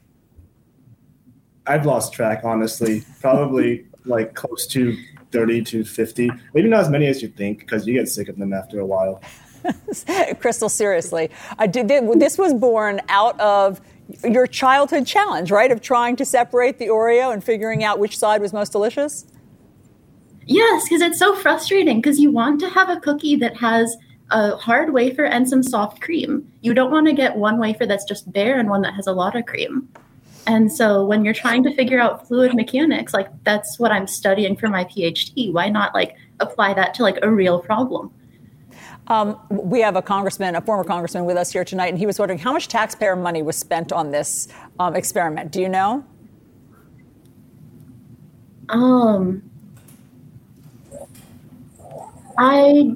I've 1.66 1.86
lost 1.86 2.14
track, 2.14 2.42
honestly. 2.44 3.04
Probably 3.20 3.86
like 4.06 4.36
close 4.36 4.68
to 4.68 4.98
30 5.32 5.64
to 5.64 5.84
50. 5.84 6.32
Maybe 6.54 6.70
not 6.70 6.82
as 6.82 6.90
many 6.90 7.08
as 7.08 7.22
you 7.22 7.28
think 7.28 7.60
because 7.60 7.86
you 7.86 7.94
get 7.94 8.08
sick 8.08 8.30
of 8.30 8.38
them 8.38 8.54
after 8.54 8.80
a 8.80 8.86
while. 8.86 9.22
Crystal, 10.40 10.70
seriously, 10.70 11.30
did, 11.72 11.90
this 12.20 12.38
was 12.38 12.54
born 12.54 13.02
out 13.10 13.40
of 13.40 13.82
your 14.24 14.48
childhood 14.48 15.06
challenge, 15.06 15.52
right? 15.52 15.72
Of 15.72 15.82
trying 15.82 16.16
to 16.18 16.26
separate 16.26 16.80
the 16.80 16.88
Oreo 16.88 17.34
and 17.34 17.44
figuring 17.44 17.84
out 17.84 18.00
which 18.00 18.18
side 18.18 18.42
was 18.42 18.54
most 18.54 18.72
delicious? 18.72 19.26
Yes, 20.46 20.84
because 20.84 21.02
it's 21.02 21.20
so 21.20 21.36
frustrating 21.36 22.00
because 22.00 22.20
you 22.20 22.32
want 22.32 22.60
to 22.62 22.70
have 22.70 22.90
a 22.90 23.00
cookie 23.02 23.36
that 23.36 23.58
has 23.58 23.98
a 24.32 24.56
hard 24.56 24.94
wafer 24.94 25.26
and 25.26 25.48
some 25.48 25.62
soft 25.62 26.02
cream. 26.02 26.50
You 26.62 26.74
don't 26.74 26.92
want 26.92 27.08
to 27.08 27.14
get 27.14 27.36
one 27.36 27.60
wafer 27.60 27.86
that's 27.86 28.06
just 28.06 28.32
bare 28.32 28.58
and 28.58 28.70
one 28.70 28.82
that 28.82 28.94
has 28.94 29.08
a 29.08 29.14
lot 29.14 29.36
of 29.36 29.46
cream. 29.46 29.90
And 30.46 30.72
so 30.72 31.06
when 31.06 31.26
you're 31.26 31.34
trying 31.34 31.64
to 31.64 31.76
figure 31.76 32.00
out 32.00 32.28
fluid 32.28 32.56
mechanics, 32.56 33.14
like 33.14 33.28
that's 33.44 33.78
what 33.78 33.92
I'm 33.92 34.08
studying 34.08 34.56
for 34.56 34.70
my 34.70 34.86
PhD. 34.86 35.52
Why 35.52 35.68
not 35.68 35.94
like 35.94 36.16
apply 36.40 36.74
that 36.76 36.94
to 36.96 37.04
like 37.04 37.20
a 37.22 37.30
real 37.30 37.60
problem? 37.60 38.14
Um, 39.08 39.40
we 39.50 39.82
have 39.82 39.96
a 39.96 40.02
congressman, 40.02 40.56
a 40.56 40.62
former 40.62 40.84
congressman, 40.84 41.26
with 41.26 41.38
us 41.38 41.52
here 41.52 41.64
tonight, 41.64 41.88
and 41.88 41.98
he 41.98 42.06
was 42.06 42.20
wondering 42.20 42.40
how 42.40 42.54
much 42.54 42.68
taxpayer 42.68 43.16
money 43.16 43.42
was 43.42 43.58
spent 43.58 43.92
on 43.92 44.12
this 44.12 44.48
um, 44.80 44.96
experiment. 44.96 45.52
Do 45.52 45.62
you 45.62 45.70
know? 45.70 46.06
Um, 48.70 49.50
I 52.38 52.96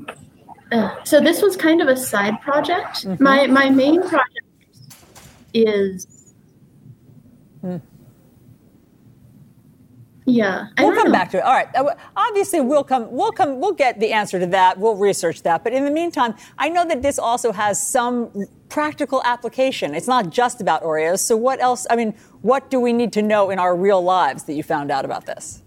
uh, 0.71 1.03
so 1.03 1.21
this 1.21 1.41
was 1.41 1.55
kind 1.55 1.81
of 1.81 1.87
a 1.87 1.95
side 1.95 2.41
project. 2.41 3.05
Mm-hmm. 3.05 3.23
My 3.23 3.47
my 3.47 3.69
main 3.69 4.01
project 4.01 4.45
is 5.53 6.07
Hmm. 7.61 7.77
Yeah. 10.25 10.67
I 10.77 10.85
We'll 10.85 10.95
come 10.95 11.07
know. 11.07 11.11
back 11.11 11.31
to 11.31 11.37
it. 11.37 11.43
All 11.43 11.53
right. 11.53 11.67
Uh, 11.75 11.95
Obviously, 12.15 12.61
we'll 12.61 12.83
come. 12.83 13.11
We'll 13.11 13.31
come. 13.31 13.59
We'll 13.59 13.73
get 13.73 13.99
the 13.99 14.13
answer 14.13 14.39
to 14.39 14.45
that. 14.47 14.77
We'll 14.77 14.95
research 14.95 15.41
that. 15.43 15.63
But 15.63 15.73
in 15.73 15.85
the 15.85 15.91
meantime, 15.91 16.35
I 16.57 16.69
know 16.69 16.85
that 16.87 17.01
this 17.01 17.17
also 17.17 17.51
has 17.51 17.85
some 17.85 18.31
practical 18.69 19.21
application. 19.25 19.95
It's 19.95 20.07
not 20.07 20.29
just 20.29 20.61
about 20.61 20.83
Oreos. 20.83 21.19
So 21.19 21.35
what 21.35 21.59
else? 21.61 21.87
I 21.89 21.95
mean, 21.95 22.13
what 22.41 22.69
do 22.69 22.79
we 22.79 22.93
need 22.93 23.11
to 23.13 23.21
know 23.21 23.49
in 23.49 23.59
our 23.59 23.75
real 23.75 24.01
lives 24.01 24.43
that 24.43 24.53
you 24.53 24.63
found 24.63 24.91
out 24.91 25.05
about 25.05 25.25
this? 25.25 25.63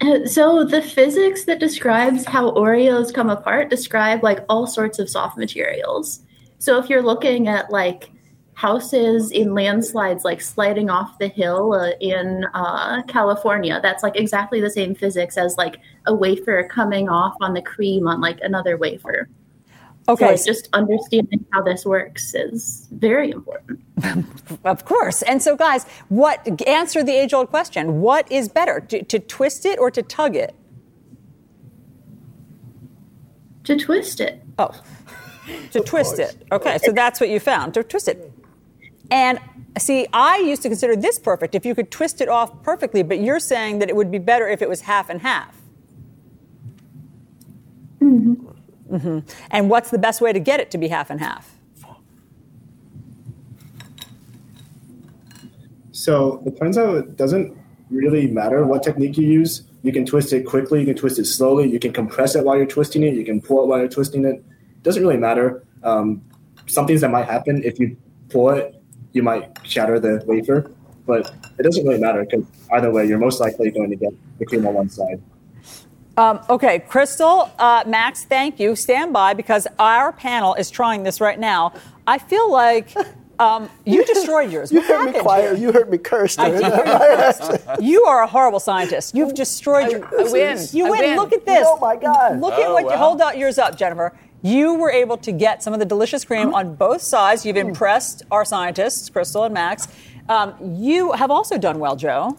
Uh, 0.00 0.26
So 0.26 0.64
the 0.64 0.82
physics 0.82 1.44
that 1.44 1.60
describes 1.60 2.24
how 2.24 2.50
Oreos 2.52 3.12
come 3.12 3.30
apart 3.30 3.70
describe 3.70 4.22
like 4.22 4.44
all 4.48 4.66
sorts 4.66 4.98
of 4.98 5.08
soft 5.08 5.36
materials. 5.38 6.20
So 6.58 6.78
if 6.78 6.88
you're 6.90 7.02
looking 7.02 7.48
at 7.48 7.70
like 7.70 8.10
houses 8.54 9.30
in 9.30 9.54
landslides 9.54 10.24
like 10.24 10.40
sliding 10.40 10.90
off 10.90 11.18
the 11.18 11.28
hill 11.28 11.72
uh, 11.72 11.92
in 12.00 12.44
uh, 12.52 13.02
California, 13.08 13.80
that's 13.82 14.02
like 14.02 14.16
exactly 14.16 14.60
the 14.60 14.70
same 14.70 14.94
physics 14.94 15.36
as 15.38 15.56
like 15.56 15.76
a 16.06 16.14
wafer 16.14 16.68
coming 16.70 17.08
off 17.08 17.34
on 17.40 17.54
the 17.54 17.62
cream 17.62 18.06
on 18.06 18.20
like 18.20 18.38
another 18.42 18.76
wafer. 18.76 19.28
Okay. 20.08 20.24
So 20.24 20.30
like, 20.32 20.44
just 20.44 20.68
understanding 20.72 21.44
how 21.52 21.62
this 21.62 21.86
works 21.86 22.34
is 22.34 22.88
very 22.92 23.30
important. 23.30 23.80
Of 24.64 24.84
course. 24.84 25.22
And 25.22 25.40
so, 25.40 25.56
guys, 25.56 25.84
what 26.08 26.44
answer 26.66 27.04
the 27.04 27.12
age-old 27.12 27.50
question? 27.50 28.00
What 28.00 28.30
is 28.32 28.48
better, 28.48 28.80
to, 28.80 29.04
to 29.04 29.18
twist 29.20 29.64
it 29.64 29.78
or 29.78 29.90
to 29.92 30.02
tug 30.02 30.34
it? 30.34 30.54
To 33.64 33.76
twist 33.76 34.20
it. 34.20 34.42
Oh, 34.58 34.72
to 35.70 35.80
twist 35.80 36.18
it. 36.18 36.36
Okay, 36.50 36.78
so 36.78 36.90
that's 36.92 37.20
what 37.20 37.28
you 37.28 37.38
found. 37.38 37.74
To 37.74 37.84
twist 37.84 38.08
it. 38.08 38.32
And 39.10 39.38
see, 39.78 40.06
I 40.12 40.38
used 40.38 40.62
to 40.62 40.68
consider 40.68 40.96
this 40.96 41.18
perfect 41.18 41.54
if 41.54 41.66
you 41.66 41.74
could 41.74 41.90
twist 41.90 42.20
it 42.20 42.28
off 42.28 42.62
perfectly, 42.62 43.02
but 43.02 43.20
you're 43.20 43.40
saying 43.40 43.80
that 43.80 43.88
it 43.88 43.96
would 43.96 44.10
be 44.10 44.18
better 44.18 44.48
if 44.48 44.62
it 44.62 44.68
was 44.68 44.82
half 44.82 45.10
and 45.10 45.20
half. 45.20 45.56
hmm 48.90 49.20
And 49.50 49.70
what's 49.70 49.90
the 49.90 49.98
best 49.98 50.20
way 50.20 50.32
to 50.32 50.40
get 50.40 50.60
it 50.60 50.70
to 50.72 50.78
be 50.78 50.88
half 50.88 51.10
and 51.10 51.20
half? 51.20 51.56
So 55.92 56.42
it 56.46 56.58
turns 56.58 56.78
out 56.78 56.96
it 56.96 57.16
doesn't 57.16 57.56
really 57.90 58.26
matter 58.26 58.64
what 58.64 58.82
technique 58.82 59.18
you 59.18 59.26
use. 59.26 59.64
You 59.82 59.92
can 59.92 60.06
twist 60.06 60.32
it 60.32 60.46
quickly, 60.46 60.80
you 60.80 60.86
can 60.86 60.96
twist 60.96 61.18
it 61.18 61.26
slowly, 61.26 61.68
you 61.68 61.78
can 61.78 61.92
compress 61.92 62.34
it 62.34 62.44
while 62.44 62.56
you're 62.56 62.66
twisting 62.66 63.02
it, 63.02 63.14
you 63.14 63.24
can 63.24 63.40
pull 63.40 63.62
it 63.62 63.66
while 63.66 63.78
you're 63.78 63.88
twisting 63.88 64.24
it. 64.24 64.36
It 64.36 64.82
doesn't 64.82 65.02
really 65.02 65.18
matter. 65.18 65.62
Um, 65.82 66.22
some 66.66 66.86
things 66.86 67.00
that 67.02 67.10
might 67.10 67.26
happen 67.26 67.62
if 67.64 67.78
you 67.78 67.96
pull 68.28 68.50
it, 68.50 68.79
you 69.12 69.22
might 69.22 69.58
shatter 69.64 69.98
the 70.00 70.22
wafer, 70.26 70.70
but 71.06 71.32
it 71.58 71.62
doesn't 71.62 71.84
really 71.86 72.00
matter 72.00 72.24
because 72.24 72.44
either 72.72 72.90
way, 72.90 73.06
you're 73.06 73.18
most 73.18 73.40
likely 73.40 73.70
going 73.70 73.90
to 73.90 73.96
get 73.96 74.12
the 74.38 74.46
cream 74.46 74.66
on 74.66 74.74
one 74.74 74.88
side. 74.88 75.20
Um, 76.16 76.40
okay, 76.50 76.80
Crystal, 76.80 77.50
uh, 77.58 77.84
Max, 77.86 78.24
thank 78.24 78.60
you. 78.60 78.76
Stand 78.76 79.12
by 79.12 79.32
because 79.32 79.66
our 79.78 80.12
panel 80.12 80.54
is 80.54 80.70
trying 80.70 81.02
this 81.02 81.20
right 81.20 81.38
now. 81.38 81.72
I 82.06 82.18
feel 82.18 82.50
like 82.52 82.92
um, 83.38 83.70
you 83.86 84.04
destroyed 84.14 84.52
yours. 84.52 84.70
You 84.70 84.80
What 84.80 84.88
heard 84.88 84.98
me 85.00 85.06
happened 85.06 85.22
quiet. 85.22 85.58
You 85.58 85.72
heard 85.72 85.90
me 85.90 85.96
curse. 85.96 86.38
I 86.38 86.50
did 86.50 86.60
hear 86.62 86.76
you 86.76 86.82
curse. 86.84 87.80
You 87.80 88.04
are 88.04 88.22
a 88.22 88.26
horrible 88.26 88.60
scientist. 88.60 89.14
You've 89.14 89.34
destroyed 89.34 89.90
your. 89.92 90.04
I 90.04 90.30
win. 90.30 90.58
You 90.72 90.90
win. 90.90 91.00
win. 91.00 91.16
Look 91.16 91.32
at 91.32 91.46
this. 91.46 91.66
Oh 91.66 91.78
my 91.78 91.96
God. 91.96 92.38
Look 92.40 92.54
at 92.54 92.66
Oh, 92.66 92.74
what. 92.74 92.84
wow. 92.84 92.96
Hold 92.98 93.20
out 93.22 93.38
yours 93.38 93.56
up, 93.58 93.78
Jennifer. 93.78 94.12
You 94.42 94.74
were 94.74 94.90
able 94.90 95.16
to 95.18 95.32
get 95.32 95.62
some 95.62 95.72
of 95.72 95.78
the 95.78 95.84
delicious 95.84 96.24
cream 96.24 96.54
on 96.54 96.74
both 96.74 97.02
sides. 97.02 97.44
You've 97.44 97.56
impressed 97.56 98.22
our 98.30 98.44
scientists, 98.44 99.10
Crystal 99.10 99.44
and 99.44 99.52
Max. 99.54 99.86
Um, 100.28 100.54
you 100.78 101.12
have 101.12 101.30
also 101.30 101.58
done 101.58 101.78
well, 101.78 101.96
Joe. 101.96 102.38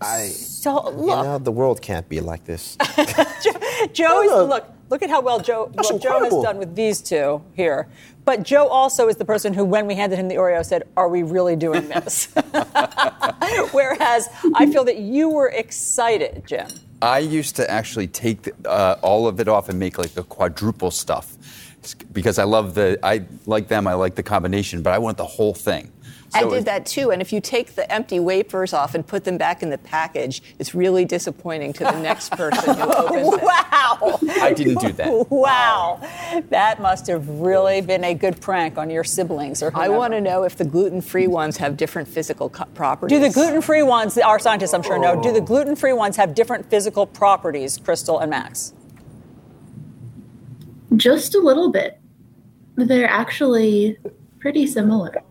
I, 0.00 0.28
So 0.28 0.90
you 1.00 1.06
know, 1.06 1.38
the 1.38 1.52
world 1.52 1.80
can't 1.80 2.08
be 2.08 2.20
like 2.20 2.44
this. 2.44 2.76
Joe 3.92 4.22
is 4.22 4.48
look. 4.48 4.68
Look 4.90 5.02
at 5.02 5.08
how 5.08 5.22
well 5.22 5.40
Joe, 5.40 5.70
well, 5.72 5.98
Joe 5.98 6.22
has 6.22 6.34
done 6.42 6.58
with 6.58 6.76
these 6.76 7.00
two 7.00 7.42
here. 7.54 7.88
But 8.26 8.42
Joe 8.42 8.68
also 8.68 9.08
is 9.08 9.16
the 9.16 9.24
person 9.24 9.54
who, 9.54 9.64
when 9.64 9.86
we 9.86 9.94
handed 9.94 10.18
him 10.18 10.28
the 10.28 10.34
Oreo, 10.34 10.62
said, 10.62 10.82
"Are 10.98 11.08
we 11.08 11.22
really 11.22 11.56
doing 11.56 11.88
this?" 11.88 12.28
Whereas 13.72 14.28
I 14.54 14.70
feel 14.70 14.84
that 14.84 14.98
you 14.98 15.30
were 15.30 15.48
excited, 15.48 16.42
Jim. 16.46 16.68
I 17.02 17.18
used 17.18 17.56
to 17.56 17.68
actually 17.68 18.06
take 18.06 18.48
uh, 18.64 18.96
all 19.02 19.26
of 19.26 19.40
it 19.40 19.48
off 19.48 19.68
and 19.68 19.78
make 19.78 19.98
like 19.98 20.14
the 20.14 20.22
quadruple 20.22 20.92
stuff 20.92 21.36
because 22.12 22.38
I 22.38 22.44
love 22.44 22.74
the 22.74 22.96
I 23.02 23.24
like 23.44 23.66
them. 23.66 23.88
I 23.88 23.94
like 23.94 24.14
the 24.14 24.22
combination, 24.22 24.82
but 24.82 24.92
I 24.92 24.98
want 24.98 25.16
the 25.16 25.26
whole 25.26 25.52
thing. 25.52 25.92
I 26.34 26.44
did 26.44 26.52
it- 26.52 26.64
that 26.66 26.86
too. 26.86 27.10
And 27.10 27.20
if 27.20 27.32
you 27.32 27.40
take 27.40 27.74
the 27.74 27.90
empty 27.90 28.20
wafers 28.20 28.72
off 28.72 28.94
and 28.94 29.06
put 29.06 29.24
them 29.24 29.38
back 29.38 29.62
in 29.62 29.70
the 29.70 29.78
package, 29.78 30.42
it's 30.58 30.74
really 30.74 31.04
disappointing 31.04 31.72
to 31.74 31.84
the 31.84 31.98
next 31.98 32.32
person 32.36 32.74
who 32.74 32.82
opens 32.82 33.34
it. 33.34 33.42
Wow! 33.42 34.18
I 34.40 34.52
didn't 34.54 34.80
do 34.80 34.92
that. 34.92 35.30
Wow, 35.30 36.00
that 36.50 36.80
must 36.80 37.06
have 37.06 37.28
really 37.28 37.80
been 37.80 38.04
a 38.04 38.14
good 38.14 38.40
prank 38.40 38.78
on 38.78 38.90
your 38.90 39.04
siblings. 39.04 39.62
Or 39.62 39.70
whoever. 39.70 39.92
I 39.92 39.96
want 39.96 40.12
to 40.14 40.20
know 40.20 40.44
if 40.44 40.56
the 40.56 40.64
gluten-free 40.64 41.26
ones 41.26 41.56
have 41.58 41.76
different 41.76 42.08
physical 42.08 42.48
co- 42.48 42.64
properties. 42.74 43.18
Do 43.18 43.22
the 43.22 43.32
gluten-free 43.32 43.82
ones? 43.82 44.16
Our 44.18 44.38
scientists, 44.38 44.74
I'm 44.74 44.82
sure, 44.82 44.98
know. 44.98 45.20
Do 45.22 45.32
the 45.32 45.40
oh. 45.40 45.44
gluten-free 45.44 45.92
ones 45.92 46.16
have 46.16 46.34
different 46.34 46.68
physical 46.70 47.06
properties, 47.06 47.78
Crystal 47.78 48.18
and 48.18 48.30
Max? 48.30 48.72
Just 50.96 51.34
a 51.34 51.40
little 51.40 51.70
bit. 51.70 51.98
They're 52.76 53.08
actually 53.08 53.98
pretty 54.40 54.66
similar. 54.66 55.22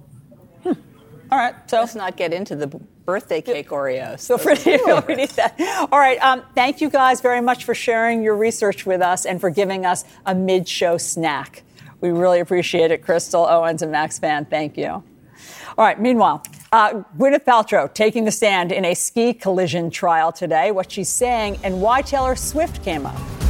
All 1.31 1.37
right, 1.37 1.55
so 1.69 1.79
let's 1.79 1.95
not 1.95 2.17
get 2.17 2.33
into 2.33 2.57
the 2.57 2.67
birthday 2.67 3.41
cake 3.41 3.69
Oreos. 3.69 4.27
Feel 4.27 4.37
free 4.37 4.55
to 4.55 4.77
feel 4.79 4.99
free 4.99 5.15
to 5.15 5.27
do 5.27 5.33
that. 5.35 5.87
All 5.89 5.97
right. 5.97 6.21
Um, 6.21 6.43
thank 6.55 6.81
you 6.81 6.89
guys 6.89 7.21
very 7.21 7.39
much 7.39 7.63
for 7.63 7.73
sharing 7.73 8.21
your 8.21 8.35
research 8.35 8.85
with 8.85 9.01
us 9.01 9.25
and 9.25 9.39
for 9.39 9.49
giving 9.49 9.85
us 9.85 10.03
a 10.25 10.35
mid-show 10.35 10.97
snack. 10.97 11.63
We 12.01 12.09
really 12.09 12.41
appreciate 12.41 12.91
it, 12.91 13.03
Crystal 13.03 13.45
Owens 13.45 13.81
and 13.81 13.93
Max 13.93 14.19
Fan. 14.19 14.43
Thank 14.45 14.77
you. 14.77 14.87
All 14.87 15.03
right. 15.77 15.99
Meanwhile, 15.99 16.43
uh, 16.73 17.03
Gwyneth 17.17 17.45
Paltrow 17.45 17.93
taking 17.93 18.25
the 18.25 18.31
stand 18.31 18.73
in 18.73 18.83
a 18.83 18.93
ski 18.93 19.33
collision 19.33 19.89
trial 19.89 20.33
today. 20.33 20.71
What 20.71 20.91
she's 20.91 21.09
saying 21.09 21.59
and 21.63 21.81
why 21.81 22.01
Taylor 22.01 22.35
Swift 22.35 22.83
came 22.83 23.05
up. 23.05 23.40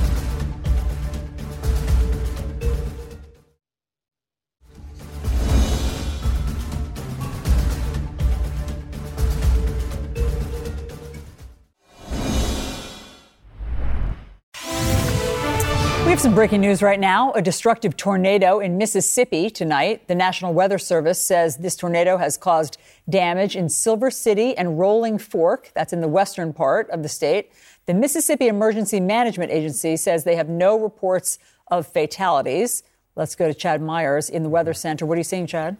We 16.12 16.14
have 16.14 16.20
some 16.20 16.36
breaking 16.36 16.60
news 16.60 16.82
right 16.82 17.00
now. 17.00 17.32
A 17.32 17.42
destructive 17.42 17.96
tornado 17.96 18.60
in 18.60 18.78
Mississippi 18.78 19.50
tonight. 19.50 20.10
The 20.10 20.14
National 20.14 20.54
Weather 20.54 20.78
Service 20.78 21.24
says 21.24 21.56
this 21.56 21.78
tornado 21.78 22.18
has 22.18 22.36
caused 22.36 22.78
damage 23.10 23.56
in 23.56 23.70
Silver 23.70 24.12
City 24.12 24.54
and 24.58 24.78
Rolling 24.78 25.18
Fork. 25.18 25.72
That's 25.74 25.94
in 25.94 26.02
the 26.02 26.10
western 26.10 26.52
part 26.52 26.90
of 26.90 27.02
the 27.02 27.08
state. 27.08 27.54
The 27.86 27.94
Mississippi 27.94 28.50
Emergency 28.50 29.00
Management 29.00 29.54
Agency 29.54 29.96
says 29.96 30.26
they 30.26 30.36
have 30.36 30.50
no 30.50 30.78
reports 30.78 31.40
of 31.68 31.88
fatalities. 31.88 32.84
Let's 33.16 33.34
go 33.34 33.48
to 33.48 33.54
Chad 33.54 33.82
Myers 33.82 34.30
in 34.30 34.44
the 34.44 34.50
Weather 34.50 34.74
Center. 34.74 35.06
What 35.06 35.16
are 35.16 35.20
you 35.20 35.24
seeing, 35.24 35.48
Chad? 35.48 35.78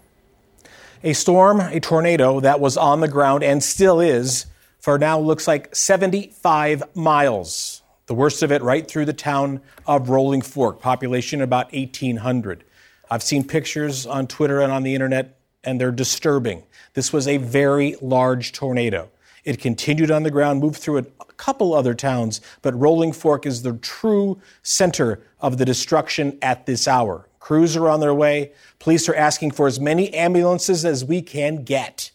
A 1.04 1.12
storm, 1.12 1.60
a 1.60 1.82
tornado 1.82 2.40
that 2.40 2.62
was 2.62 2.78
on 2.78 3.02
the 3.02 3.10
ground 3.10 3.44
and 3.44 3.62
still 3.62 4.00
is 4.00 4.46
for 4.80 4.98
now 4.98 5.20
looks 5.20 5.46
like 5.46 5.76
75 5.76 6.96
miles. 6.96 7.81
The 8.12 8.16
worst 8.16 8.44
of 8.44 8.52
it 8.52 8.62
right 8.62 8.86
through 8.86 9.06
the 9.06 9.14
town 9.14 9.62
of 9.88 10.10
Rolling 10.10 10.42
Fork, 10.42 10.82
population 10.82 11.42
about 11.42 11.72
1,800. 11.72 12.66
I've 13.10 13.24
seen 13.24 13.46
pictures 13.46 14.06
on 14.06 14.28
Twitter 14.28 14.60
and 14.60 14.70
on 14.70 14.84
the 14.84 14.94
internet, 14.94 15.40
and 15.64 15.80
they're 15.80 15.94
disturbing. 15.94 16.64
This 16.94 17.14
was 17.14 17.26
a 17.26 17.38
very 17.38 17.96
large 18.02 18.52
tornado. 18.52 19.10
It 19.46 19.62
continued 19.62 20.12
on 20.12 20.24
the 20.24 20.30
ground, 20.30 20.60
moved 20.60 20.82
through 20.82 20.98
a 20.98 21.26
couple 21.38 21.74
other 21.74 21.94
towns, 21.94 22.42
but 22.62 22.78
Rolling 22.78 23.14
Fork 23.14 23.46
is 23.46 23.62
the 23.62 23.78
true 23.78 24.42
center 24.62 25.22
of 25.40 25.58
the 25.58 25.64
destruction 25.64 26.38
at 26.42 26.66
this 26.66 26.90
hour. 26.90 27.30
Crews 27.40 27.78
are 27.78 27.88
on 27.88 28.02
their 28.02 28.14
way. 28.14 28.52
Police 28.80 29.08
are 29.08 29.16
asking 29.16 29.52
for 29.52 29.68
as 29.68 29.80
many 29.80 30.14
ambulances 30.14 30.84
as 30.84 31.06
we 31.06 31.22
can 31.22 31.64
get. 31.64 32.12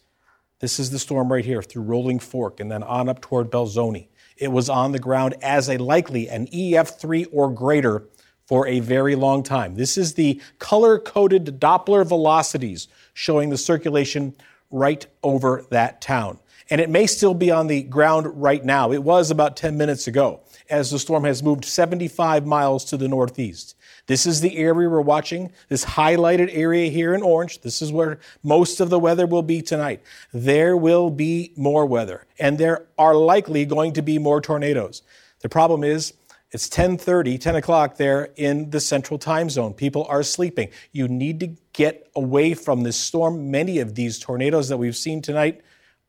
This 0.61 0.79
is 0.79 0.91
the 0.91 0.99
storm 0.99 1.33
right 1.33 1.47
here 1.47 1.63
through 1.63 1.85
Rolling 1.85 2.19
Fork 2.19 2.61
and 2.61 2.71
then 2.71 2.83
on 2.83 3.09
up 3.09 3.23
toward 3.23 3.51
Belzoni. 3.51 4.09
It 4.37 4.53
was 4.53 4.69
on 4.69 4.93
the 4.93 4.99
ground 4.99 5.35
as 5.43 5.69
a 5.69 5.79
likely 5.79 6.29
an 6.29 6.47
EF3 6.49 7.29
or 7.33 7.51
greater 7.51 8.05
for 8.47 8.67
a 8.67 8.81
very 8.81 9.17
long 9.17 9.43
time. 9.43 9.75
This 9.75 9.99
is 9.99 10.15
the 10.15 10.41
color 10.59 10.99
coded 10.99 11.61
Doppler 11.61 12.07
velocities 12.07 12.89
showing 13.13 13.51
the 13.51 13.59
circulation 13.59 14.35
right 14.71 15.07
over 15.23 15.65
that 15.71 16.01
town. 16.01 16.39
And 16.69 16.81
it 16.81 16.91
may 16.91 17.07
still 17.07 17.35
be 17.35 17.51
on 17.51 17.69
the 17.69 17.83
ground 17.83 18.27
right 18.43 18.65
now. 18.65 18.93
It 18.93 19.03
was 19.03 19.31
about 19.31 19.57
10 19.57 19.77
minutes 19.77 20.07
ago 20.07 20.41
as 20.69 20.91
the 20.91 20.99
storm 20.99 21.25
has 21.25 21.43
moved 21.43 21.65
75 21.65 22.45
miles 22.45 22.85
to 22.87 22.97
the 22.97 23.09
northeast. 23.09 23.77
This 24.07 24.25
is 24.25 24.41
the 24.41 24.57
area 24.57 24.89
we're 24.89 25.01
watching, 25.01 25.53
this 25.69 25.85
highlighted 25.85 26.49
area 26.53 26.91
here 26.91 27.15
in 27.15 27.23
orange. 27.23 27.61
This 27.61 27.83
is 27.83 27.91
where 27.91 28.19
most 28.43 28.81
of 28.81 28.89
the 28.89 29.01
weather 29.01 29.27
will 29.27 29.43
be 29.43 29.63
tonight. 29.63 30.01
There 30.33 30.77
will 30.77 31.11
be 31.11 31.53
more 31.57 31.87
weather, 31.87 32.25
and 32.39 32.57
there 32.57 32.87
are 32.97 33.15
likely 33.17 33.65
going 33.65 33.93
to 33.95 34.03
be 34.03 34.19
more 34.19 34.41
tornadoes. 34.41 35.03
The 35.41 35.49
problem 35.49 35.83
is, 35.83 36.13
it's 36.53 36.69
10:30, 36.69 37.39
10 37.41 37.57
o'clock 37.57 37.97
there 37.97 38.31
in 38.37 38.71
the 38.71 38.79
central 38.81 39.19
time 39.19 39.51
zone. 39.51 39.75
People 39.75 40.07
are 40.09 40.23
sleeping. 40.23 40.69
You 40.93 41.09
need 41.09 41.41
to 41.41 41.57
get 41.73 42.09
away 42.15 42.55
from 42.55 42.85
this 42.85 42.97
storm. 42.97 43.51
Many 43.51 43.81
of 43.81 43.97
these 43.97 44.21
tornadoes 44.21 44.69
that 44.69 44.77
we've 44.77 44.97
seen 44.97 45.21
tonight 45.21 45.61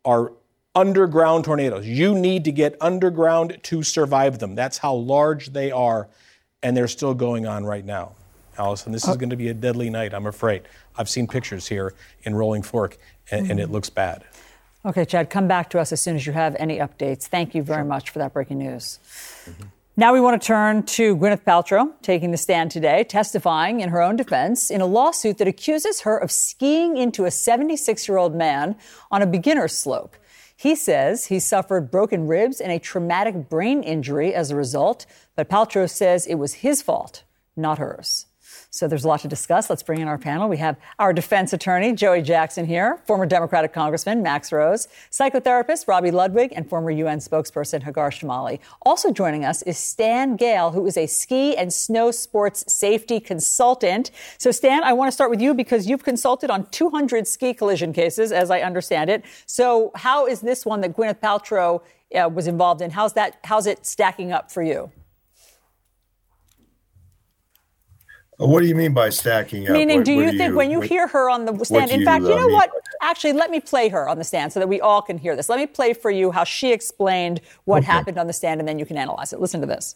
are 0.05 0.33
underground 0.75 1.45
tornadoes. 1.45 1.87
You 1.87 2.13
need 2.13 2.43
to 2.45 2.51
get 2.51 2.77
underground 2.79 3.57
to 3.63 3.81
survive 3.81 4.37
them. 4.37 4.53
That's 4.53 4.77
how 4.77 4.93
large 4.93 5.53
they 5.53 5.71
are, 5.71 6.07
and 6.67 6.75
they're 6.75 6.89
still 6.89 7.13
going 7.13 7.47
on 7.47 7.63
right 7.63 7.85
now. 7.85 8.11
Alisyn, 8.57 8.91
this 8.91 9.03
is 9.03 9.11
uh, 9.11 9.15
going 9.15 9.29
to 9.29 9.37
be 9.37 9.47
a 9.47 9.53
deadly 9.53 9.89
night, 9.89 10.13
I'm 10.13 10.25
afraid. 10.25 10.63
I've 10.97 11.07
seen 11.07 11.25
pictures 11.25 11.69
here 11.69 11.93
in 12.23 12.35
Rolling 12.35 12.61
Fork, 12.61 12.97
and, 13.31 13.49
and 13.49 13.57
it 13.57 13.69
looks 13.69 13.89
bad. 13.89 14.25
Okay, 14.85 15.05
Chad, 15.05 15.29
come 15.29 15.47
back 15.47 15.69
to 15.69 15.79
us 15.79 15.93
as 15.93 16.01
soon 16.01 16.17
as 16.17 16.27
you 16.27 16.33
have 16.33 16.57
any 16.59 16.79
updates. 16.79 17.23
Thank 17.23 17.55
you 17.55 17.63
very 17.63 17.85
much 17.85 18.09
for 18.09 18.19
that 18.19 18.33
breaking 18.33 18.57
news. 18.57 18.99
Mm-hmm. 19.45 19.63
Now 19.95 20.11
we 20.11 20.19
want 20.19 20.41
to 20.41 20.45
turn 20.45 20.83
to 20.83 21.15
Gwyneth 21.15 21.45
Paltrow 21.45 21.93
taking 22.01 22.31
the 22.31 22.37
stand 22.37 22.69
today, 22.69 23.05
testifying 23.05 23.79
in 23.79 23.87
her 23.87 24.01
own 24.01 24.17
defense 24.17 24.69
in 24.69 24.81
a 24.81 24.85
lawsuit 24.85 25.37
that 25.37 25.47
accuses 25.47 26.01
her 26.01 26.17
of 26.17 26.31
skiing 26.31 26.97
into 26.97 27.23
a 27.23 27.31
76 27.31 28.09
year 28.09 28.17
old 28.17 28.35
man 28.35 28.75
on 29.09 29.21
a 29.21 29.25
beginner 29.25 29.69
slope. 29.69 30.17
He 30.59 30.75
says 30.75 31.27
he 31.27 31.39
suffered 31.39 31.91
broken 31.91 32.25
ribs 32.25 32.59
and 32.59 32.71
a 32.71 32.79
traumatic 32.79 33.47
brain 33.47 33.83
injury 33.83 34.33
as 34.33 34.49
a 34.49 34.55
result, 34.55 35.05
but 35.37 35.49
Paltrow 35.49 35.89
says 35.89 36.25
it 36.25 36.35
was 36.35 36.55
his 36.55 36.81
fault, 36.81 37.23
not 37.55 37.77
hers. 37.77 38.25
So 38.69 38.87
there's 38.87 39.05
a 39.05 39.07
lot 39.07 39.21
to 39.21 39.27
discuss. 39.27 39.69
Let's 39.69 39.83
bring 39.83 40.01
in 40.01 40.07
our 40.07 40.17
panel. 40.17 40.49
We 40.49 40.57
have 40.57 40.77
our 40.99 41.13
defense 41.13 41.53
attorney, 41.53 41.93
Joey 41.93 42.21
Jackson, 42.21 42.65
here, 42.65 43.01
former 43.05 43.25
Democratic 43.25 43.71
Congressman 43.71 44.23
Max 44.23 44.51
Rose, 44.51 44.87
psychotherapist 45.11 45.85
Robi 45.85 46.11
Ludwig, 46.11 46.53
and 46.55 46.67
former 46.67 46.89
UN 46.91 47.19
spokesperson 47.19 47.83
Hagar 47.83 48.09
Chemali. 48.09 48.59
Also 48.81 49.11
joining 49.11 49.45
us 49.45 49.61
is 49.61 49.77
Stan 49.77 50.35
Gale, 50.37 50.71
who 50.71 50.85
is 50.85 50.97
a 50.97 51.07
ski 51.07 51.55
and 51.55 51.71
snow 51.71 52.11
sports 52.11 52.71
safety 52.71 53.19
consultant. 53.19 54.11
So, 54.37 54.51
Stan, 54.51 54.83
I 54.83 54.93
want 54.93 55.07
to 55.07 55.11
start 55.11 55.29
with 55.29 55.41
you 55.41 55.53
because 55.53 55.87
you've 55.87 56.03
consulted 56.03 56.49
on 56.49 56.65
200 56.67 57.27
ski 57.27 57.53
collision 57.53 57.93
cases, 57.93 58.31
as 58.31 58.49
I 58.49 58.61
understand 58.61 59.09
it. 59.09 59.23
So, 59.45 59.91
how 59.95 60.25
is 60.25 60.41
this 60.41 60.65
one 60.65 60.81
that 60.81 60.95
Gwyneth 60.95 61.19
Paltrow 61.19 61.81
uh, 62.15 62.29
was 62.29 62.47
involved 62.47 62.81
in? 62.81 62.91
How's 62.91 63.13
that? 63.13 63.37
How's 63.43 63.67
it 63.67 63.85
stacking 63.85 64.31
up 64.31 64.51
for 64.51 64.63
you? 64.63 64.91
What 68.37 68.61
do 68.61 68.67
you 68.67 68.75
mean 68.75 68.93
by 68.93 69.09
stacking 69.09 69.65
up? 69.65 69.73
Meaning, 69.73 69.97
What- 69.97 70.05
do 70.05 70.15
what 70.15 70.25
you 70.25 70.37
think 70.37 70.55
when 70.55 70.69
you 70.69 70.79
what- 70.79 70.87
hear 70.89 71.07
her 71.07 71.29
on 71.29 71.45
the 71.45 71.65
stand? 71.65 71.89
In 71.89 72.01
you, 72.01 72.05
fact, 72.05 72.23
you 72.23 72.33
uh, 72.33 72.35
know 72.37 72.45
mean 72.47 72.55
what? 72.55 72.69
by 72.71 72.77
Actually, 73.01 73.33
let 73.33 73.49
me 73.49 73.59
play 73.59 73.89
her 73.89 74.07
on 74.07 74.17
the 74.19 74.23
stand 74.23 74.53
so 74.53 74.59
that 74.59 74.67
we 74.67 74.79
all 74.79 75.01
can 75.01 75.17
hear 75.17 75.35
this. 75.35 75.49
Let 75.49 75.57
me 75.59 75.65
play 75.65 75.93
for 75.93 76.11
you 76.11 76.31
how 76.31 76.43
she 76.43 76.71
explained 76.71 77.41
what 77.65 77.79
Okay. 77.79 77.91
happened 77.91 78.17
on 78.19 78.27
the 78.27 78.33
stand, 78.33 78.59
and 78.61 78.67
then 78.67 78.77
you 78.79 78.85
can 78.85 78.97
analyze 78.97 79.33
it. 79.33 79.39
Listen 79.39 79.61
to 79.61 79.67
this. 79.67 79.95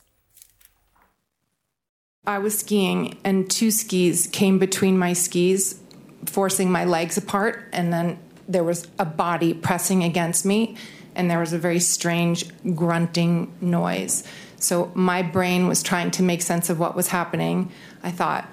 I 2.26 2.38
was 2.39 2.58
skiing, 2.58 3.18
and 3.24 3.50
two 3.50 3.70
skis 3.72 4.28
came 4.28 4.58
between 4.60 4.98
my 4.98 5.14
skis, 5.14 5.80
forcing 6.26 6.72
my 6.72 6.86
legs 6.86 7.18
apart. 7.18 7.64
And 7.74 7.92
then 7.92 8.20
there 8.48 8.64
was 8.64 8.88
a 9.00 9.06
body 9.06 9.54
pressing 9.54 10.04
against 10.04 10.46
me, 10.46 10.76
and 11.16 11.30
there 11.30 11.39
was 11.39 11.54
a 11.54 11.58
very 11.60 11.80
strange 11.80 12.46
grunting 12.76 13.52
noise. 13.62 14.24
So 14.62 14.91
my 14.93 15.22
brain 15.22 15.68
was 15.68 15.84
trying 15.84 16.12
to 16.12 16.24
make 16.24 16.41
sense 16.41 16.70
of 16.70 16.80
what 16.80 16.95
was 16.95 17.07
happening. 17.07 17.72
I 18.03 18.12
thought, 18.12 18.47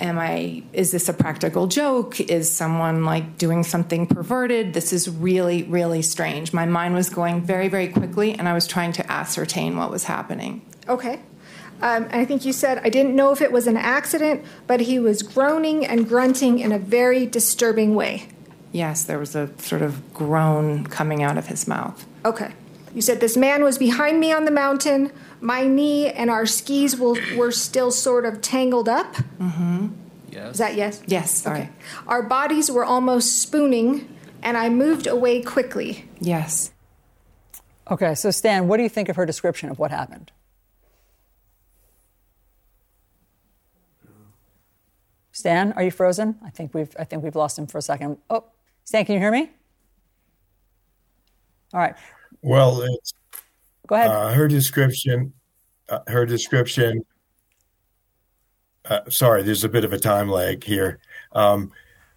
am 0.00 0.18
I, 0.18 0.62
is 0.72 0.90
this 0.90 1.08
a 1.08 1.12
practical 1.12 1.66
joke? 1.66 2.20
Is 2.20 2.50
someone 2.50 3.04
like 3.04 3.38
doing 3.38 3.62
something 3.62 4.06
perverted? 4.06 4.74
This 4.74 4.92
is 4.92 5.08
really, 5.08 5.62
really 5.64 6.02
strange. 6.02 6.52
My 6.52 6.66
mind 6.66 6.94
was 6.94 7.08
going 7.08 7.42
very, 7.42 7.68
very 7.68 7.88
quickly, 7.88 8.32
and 8.32 8.48
I 8.48 8.54
was 8.54 8.66
trying 8.66 8.92
to 8.92 9.12
ascertain 9.12 9.76
what 9.76 9.90
was 9.90 10.04
happening. 10.04 10.62
Okay. 10.88 11.20
Um, 11.82 12.04
and 12.04 12.14
I 12.14 12.24
think 12.24 12.44
you 12.44 12.52
said, 12.52 12.80
I 12.84 12.88
didn't 12.88 13.14
know 13.14 13.32
if 13.32 13.42
it 13.42 13.52
was 13.52 13.66
an 13.66 13.76
accident, 13.76 14.44
but 14.66 14.80
he 14.80 14.98
was 14.98 15.22
groaning 15.22 15.84
and 15.84 16.08
grunting 16.08 16.58
in 16.58 16.72
a 16.72 16.78
very 16.78 17.26
disturbing 17.26 17.94
way. 17.94 18.28
Yes, 18.70 19.04
there 19.04 19.18
was 19.18 19.34
a 19.34 19.50
sort 19.58 19.82
of 19.82 20.14
groan 20.14 20.86
coming 20.86 21.22
out 21.22 21.36
of 21.36 21.48
his 21.48 21.68
mouth. 21.68 22.06
Okay. 22.24 22.52
You 22.94 23.00
said 23.00 23.20
this 23.20 23.36
man 23.36 23.64
was 23.64 23.78
behind 23.78 24.20
me 24.20 24.32
on 24.32 24.44
the 24.44 24.50
mountain. 24.50 25.12
My 25.40 25.66
knee 25.66 26.10
and 26.10 26.30
our 26.30 26.46
skis 26.46 26.98
will, 26.98 27.16
were 27.36 27.50
still 27.50 27.90
sort 27.90 28.26
of 28.26 28.40
tangled 28.40 28.88
up. 28.88 29.14
Mm-hmm. 29.38 29.88
Is 30.32 30.58
that 30.58 30.74
yes? 30.74 31.02
Yes, 31.06 31.32
sorry. 31.32 31.68
Our 32.06 32.22
bodies 32.22 32.70
were 32.70 32.84
almost 32.84 33.40
spooning, 33.40 34.08
and 34.42 34.56
I 34.56 34.68
moved 34.68 35.06
away 35.06 35.42
quickly. 35.42 36.08
Yes. 36.20 36.72
Okay, 37.90 38.14
so 38.14 38.30
Stan, 38.30 38.68
what 38.68 38.76
do 38.76 38.82
you 38.82 38.88
think 38.88 39.08
of 39.08 39.16
her 39.16 39.26
description 39.26 39.70
of 39.70 39.78
what 39.78 39.90
happened? 39.90 40.32
Stan, 45.32 45.72
are 45.72 45.82
you 45.82 45.90
frozen? 45.90 46.38
I 46.44 46.50
think 46.50 46.74
we've 46.74 46.94
I 46.98 47.04
think 47.04 47.24
we've 47.24 47.34
lost 47.34 47.58
him 47.58 47.66
for 47.66 47.78
a 47.78 47.82
second. 47.82 48.18
Oh, 48.28 48.44
Stan, 48.84 49.04
can 49.04 49.14
you 49.14 49.20
hear 49.20 49.32
me? 49.32 49.50
All 51.72 51.80
right, 51.80 51.94
Well, 52.42 52.82
it's, 52.82 53.12
go 53.86 53.94
ahead. 53.94 54.10
uh, 54.10 54.32
her 54.32 54.48
description, 54.48 55.32
uh, 55.88 56.00
her 56.08 56.26
description. 56.26 57.04
Uh, 58.84 59.08
sorry, 59.08 59.42
there's 59.42 59.64
a 59.64 59.68
bit 59.68 59.84
of 59.84 59.92
a 59.92 59.98
time 59.98 60.28
lag 60.28 60.64
here. 60.64 60.98
Um, 61.32 61.70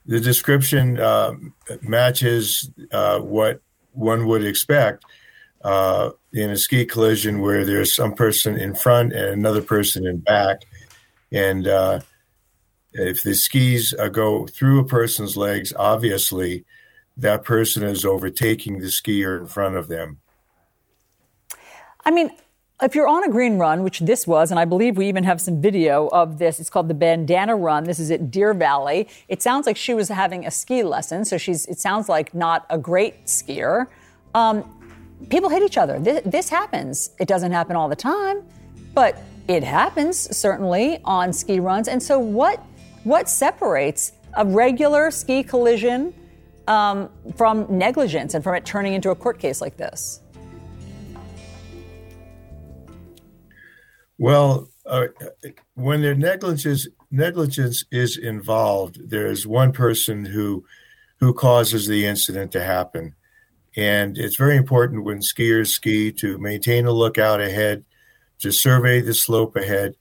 the 0.07 0.19
description 0.19 0.99
um 0.99 1.53
matches 1.82 2.69
uh, 2.91 3.19
what 3.19 3.61
one 3.91 4.28
would 4.28 4.45
expect 4.45 5.03
uh, 5.63 6.11
in 6.34 6.51
a 6.51 6.57
ski 6.57 6.86
collision 6.86 7.41
where 7.41 7.65
there's 7.65 7.95
some 7.95 8.13
person 8.13 8.57
in 8.57 8.76
front 8.76 9.13
and 9.13 9.26
another 9.26 9.61
person 9.61 10.05
in 10.05 10.19
back, 10.19 10.61
and 11.32 11.67
uh, 11.67 11.99
if 12.93 13.23
the 13.23 13.34
skis 13.34 13.93
uh, 13.97 14.07
go 14.07 14.47
through 14.47 14.80
a 14.80 14.86
person's 14.86 15.36
legs, 15.36 15.73
obviously 15.78 16.65
that 17.18 17.43
person 17.43 17.84
is 17.84 18.05
overtaking 18.05 18.80
the 18.80 18.88
skier 18.88 19.39
in 19.39 19.47
front 19.47 19.76
of 19.76 19.88
them. 19.88 20.20
I 22.03 22.11
mean, 22.11 22.30
if 22.82 22.93
you're 22.93 23.07
on 23.07 23.24
a 23.24 23.30
green 23.30 23.57
run, 23.57 23.84
which 23.84 23.99
this 23.99 24.28
was, 24.28 24.51
and 24.51 24.59
I 24.59 24.66
believe 24.66 24.97
we 24.97 25.07
even 25.07 25.24
have 25.24 25.39
some 25.39 25.61
video 25.61 26.07
of 26.07 26.39
this, 26.39 26.59
it's 26.59 26.70
called 26.70 26.89
the 26.89 26.93
Bandana 26.93 27.55
Run. 27.55 27.86
This 27.86 27.99
is 27.99 28.11
at 28.11 28.32
Deer 28.32 28.53
Valley. 28.53 29.07
It 29.30 29.41
sounds 29.41 29.66
like 29.66 29.78
she 29.78 29.93
was 29.93 30.09
having 30.09 30.45
a 30.45 30.51
ski 30.51 30.84
lesson, 30.84 31.24
so 31.24 31.38
she's. 31.38 31.66
It 31.68 31.80
sounds 31.80 32.09
like 32.09 32.34
not 32.34 32.66
a 32.70 32.78
great 32.78 33.26
skier. 33.26 33.88
Um, 34.34 34.70
people 35.30 35.49
hit 35.49 35.63
each 35.63 35.78
other. 35.78 35.99
This, 35.99 36.22
this 36.26 36.49
happens. 36.49 37.11
It 37.18 37.30
doesn't 37.30 37.53
happen 37.53 37.78
all 37.78 37.88
the 37.88 37.95
time, 37.95 38.43
but 38.93 39.18
it 39.47 39.63
happens 39.63 40.36
certainly 40.36 40.99
on 41.05 41.32
ski 41.32 41.61
runs. 41.61 41.88
And 41.88 42.03
so, 42.03 42.20
what 42.20 42.61
what 43.05 43.30
separates 43.30 44.11
a 44.34 44.45
regular 44.45 45.11
ski 45.11 45.43
collision 45.43 46.13
um, 46.68 47.09
from 47.36 47.66
negligence 47.70 48.34
and 48.34 48.43
from 48.43 48.55
it 48.55 48.66
turning 48.66 48.93
into 48.93 49.09
a 49.09 49.16
court 49.16 49.39
case 49.39 49.61
like 49.61 49.78
this? 49.78 50.22
Well, 54.18 54.70
uh, 54.86 55.07
when 55.74 56.01
their 56.01 56.16
negligence 56.16 56.88
negligence 57.11 57.84
is 57.91 58.18
involved, 58.18 59.09
there 59.09 59.28
is 59.28 59.47
one 59.47 59.72
person 59.72 60.26
who 60.26 60.66
who 61.20 61.34
causes 61.34 61.88
the 61.88 62.05
incident 62.05 62.51
to 62.51 62.63
happen, 62.63 63.16
and 63.76 64.18
it's 64.18 64.36
very 64.36 64.55
important 64.55 65.03
when 65.03 65.20
skiers 65.20 65.68
ski 65.68 66.11
to 66.13 66.38
maintain 66.38 66.86
a 66.86 66.91
lookout 66.91 67.41
ahead, 67.41 67.84
to 68.39 68.51
survey 68.51 69.01
the 69.01 69.13
slope 69.13 69.55
ahead, 69.55 69.95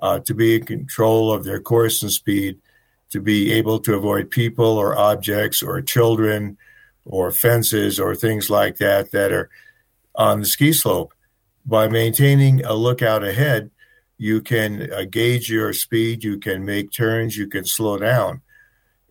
uh, 0.00 0.20
to 0.20 0.34
be 0.34 0.56
in 0.56 0.64
control 0.64 1.32
of 1.32 1.44
their 1.44 1.60
course 1.60 2.02
and 2.02 2.12
speed, 2.12 2.58
to 3.10 3.20
be 3.20 3.52
able 3.52 3.78
to 3.80 3.94
avoid 3.94 4.30
people 4.30 4.64
or 4.66 4.96
objects 4.96 5.62
or 5.62 5.80
children 5.80 6.56
or 7.04 7.30
fences 7.30 7.98
or 7.98 8.14
things 8.14 8.50
like 8.50 8.76
that 8.76 9.10
that 9.12 9.32
are 9.32 9.48
on 10.14 10.40
the 10.40 10.46
ski 10.46 10.72
slope 10.72 11.14
by 11.64 11.88
maintaining 11.88 12.64
a 12.64 12.74
lookout 12.74 13.24
ahead, 13.24 13.70
you 14.16 14.40
can 14.40 14.90
uh, 14.92 15.04
gauge 15.04 15.50
your 15.50 15.72
speed, 15.72 16.24
you 16.24 16.38
can 16.38 16.64
make 16.64 16.90
turns, 16.90 17.36
you 17.36 17.46
can 17.46 17.64
slow 17.64 17.98
down. 17.98 18.42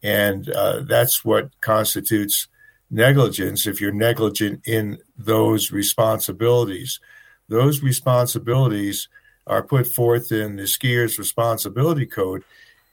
And 0.04 0.50
uh, 0.50 0.82
that's 0.82 1.24
what 1.24 1.50
constitutes 1.62 2.48
negligence 2.90 3.68
if 3.68 3.82
you're 3.82 3.92
negligent 3.92 4.68
in 4.68 4.98
those 5.18 5.72
responsibilities. 5.72 7.00
Those 7.48 7.82
responsibilities 7.82 9.08
are 9.46 9.64
put 9.64 9.88
forth 9.88 10.32
in 10.32 10.58
the 10.58 10.68
skier's 10.68 11.18
responsibility 11.18 12.06
code 12.06 12.44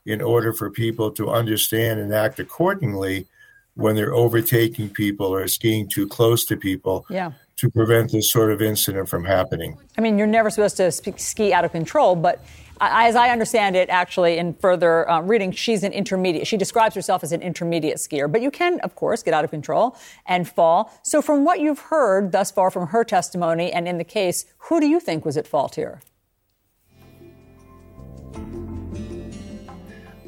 in 0.06 0.20
order 0.20 0.52
for 0.52 0.70
people 0.70 1.10
to 1.12 1.30
understand 1.30 2.00
and 2.00 2.12
act 2.14 2.38
accordingly 2.38 3.26
when 3.74 3.96
they're 3.96 4.14
overtaking 4.14 4.88
people 4.88 5.26
or 5.26 5.48
skiing 5.48 5.88
too 5.88 6.06
close 6.06 6.44
to 6.44 6.56
people 6.56 7.04
Yeah. 7.08 7.32
to 7.56 7.70
prevent 7.70 8.12
this 8.12 8.30
sort 8.30 8.52
of 8.52 8.62
incident 8.62 9.08
from 9.08 9.24
happening. 9.24 9.76
I 9.98 10.00
mean, 10.00 10.16
you're 10.18 10.26
never 10.26 10.50
supposed 10.50 10.76
to 10.76 10.92
ski 10.92 11.52
out 11.52 11.64
of 11.64 11.72
control, 11.72 12.14
but 12.14 12.44
as 12.80 13.16
I 13.16 13.30
understand 13.30 13.76
it, 13.76 13.88
actually, 13.88 14.36
in 14.36 14.54
further 14.54 15.08
uh, 15.08 15.20
reading, 15.20 15.52
she's 15.52 15.82
an 15.84 15.92
intermediate. 15.92 16.46
She 16.46 16.56
describes 16.56 16.94
herself 16.94 17.22
as 17.24 17.32
an 17.32 17.40
intermediate 17.40 17.98
skier, 17.98 18.30
but 18.30 18.42
you 18.42 18.50
can, 18.50 18.80
of 18.80 18.94
course, 18.96 19.22
get 19.22 19.32
out 19.32 19.44
of 19.44 19.50
control 19.50 19.96
and 20.26 20.48
fall. 20.48 20.92
So, 21.02 21.22
from 21.22 21.44
what 21.44 21.60
you've 21.60 21.78
heard 21.78 22.32
thus 22.32 22.50
far 22.50 22.70
from 22.70 22.88
her 22.88 23.04
testimony 23.04 23.72
and 23.72 23.86
in 23.88 23.98
the 23.98 24.04
case, 24.04 24.44
who 24.58 24.80
do 24.80 24.86
you 24.86 24.98
think 25.00 25.24
was 25.24 25.36
at 25.36 25.46
fault 25.46 25.76
here? 25.76 26.00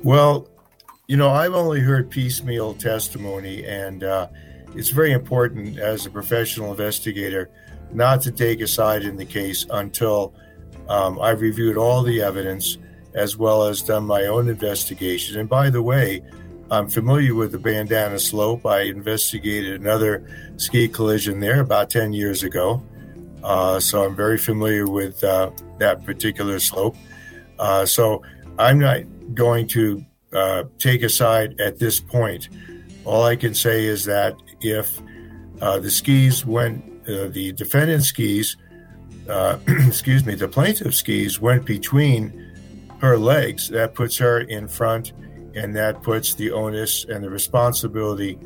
Well, 0.07 0.47
you 1.09 1.17
know, 1.17 1.31
I've 1.31 1.55
only 1.55 1.81
heard 1.81 2.13
piecemeal 2.13 2.75
testimony, 2.75 3.67
and 3.67 4.05
uh, 4.05 4.29
it's 4.77 4.91
very 4.91 5.11
important 5.11 5.81
as 5.81 6.07
a 6.07 6.11
professional 6.11 6.71
investigator 6.71 7.51
not 7.91 8.21
to 8.21 8.31
take 8.31 8.61
a 8.61 8.69
side 8.69 9.03
in 9.03 9.17
the 9.17 9.25
case 9.25 9.67
until 9.69 10.33
um, 10.89 11.21
I've 11.21 11.41
reviewed 11.41 11.77
all 11.77 12.05
the 12.05 12.23
evidence 12.23 12.79
as 13.15 13.37
well 13.37 13.65
as 13.65 13.83
done 13.83 14.05
my 14.05 14.27
own 14.27 14.49
investigation. 14.49 15.41
And 15.41 15.49
by 15.49 15.71
the 15.71 15.83
way, 15.83 16.23
I'm 16.71 16.89
familiar 16.89 17.35
with 17.35 17.51
the 17.51 17.59
bandana 17.59 18.21
slope. 18.21 18.65
I 18.65 18.83
investigated 18.83 19.81
another 19.81 20.25
ski 20.57 20.87
collision 20.87 21.41
there 21.41 21.59
about 21.59 21.91
10 21.91 22.13
years 22.13 22.45
ago. 22.45 22.81
Uh, 23.43 23.81
so 23.81 24.05
I'm 24.05 24.15
very 24.15 24.39
familiar 24.39 24.87
with 24.87 25.25
uh, 25.25 25.51
that 25.79 26.05
particular 26.05 26.61
slope. 26.61 26.95
Uh, 27.59 27.85
so 27.85 28.23
I'm 28.57 28.79
not 28.79 29.01
going 29.35 29.67
to 29.69 30.05
uh, 30.33 30.65
take 30.79 31.03
a 31.03 31.09
side 31.09 31.61
at 31.61 31.79
this 31.79 32.01
point. 32.01 32.49
All 33.05 33.23
I 33.23 33.37
can 33.37 33.55
say 33.55 33.85
is 33.85 34.05
that 34.05 34.37
if 34.61 35.01
uh, 35.61 35.79
the 35.79 35.91
skis 35.91 36.45
went, 36.45 36.85
uh, 37.09 37.29
the 37.29 37.53
defendant 37.53 38.05
skis, 38.05 38.57
uh, 39.29 39.59
excuse 39.87 40.25
me, 40.25 40.35
the 40.35 40.49
plaintiff 40.49 40.95
skis 40.95 41.41
went 41.41 41.65
between 41.65 42.43
her 42.99 43.17
legs, 43.19 43.69
that 43.69 43.95
puts 43.95 44.17
her 44.19 44.41
in 44.41 44.69
front, 44.69 45.13
and 45.55 45.75
that 45.77 46.03
puts 46.03 46.35
the 46.35 46.51
onus 46.51 47.05
and 47.05 47.23
the 47.25 47.31
responsibility 47.31 48.39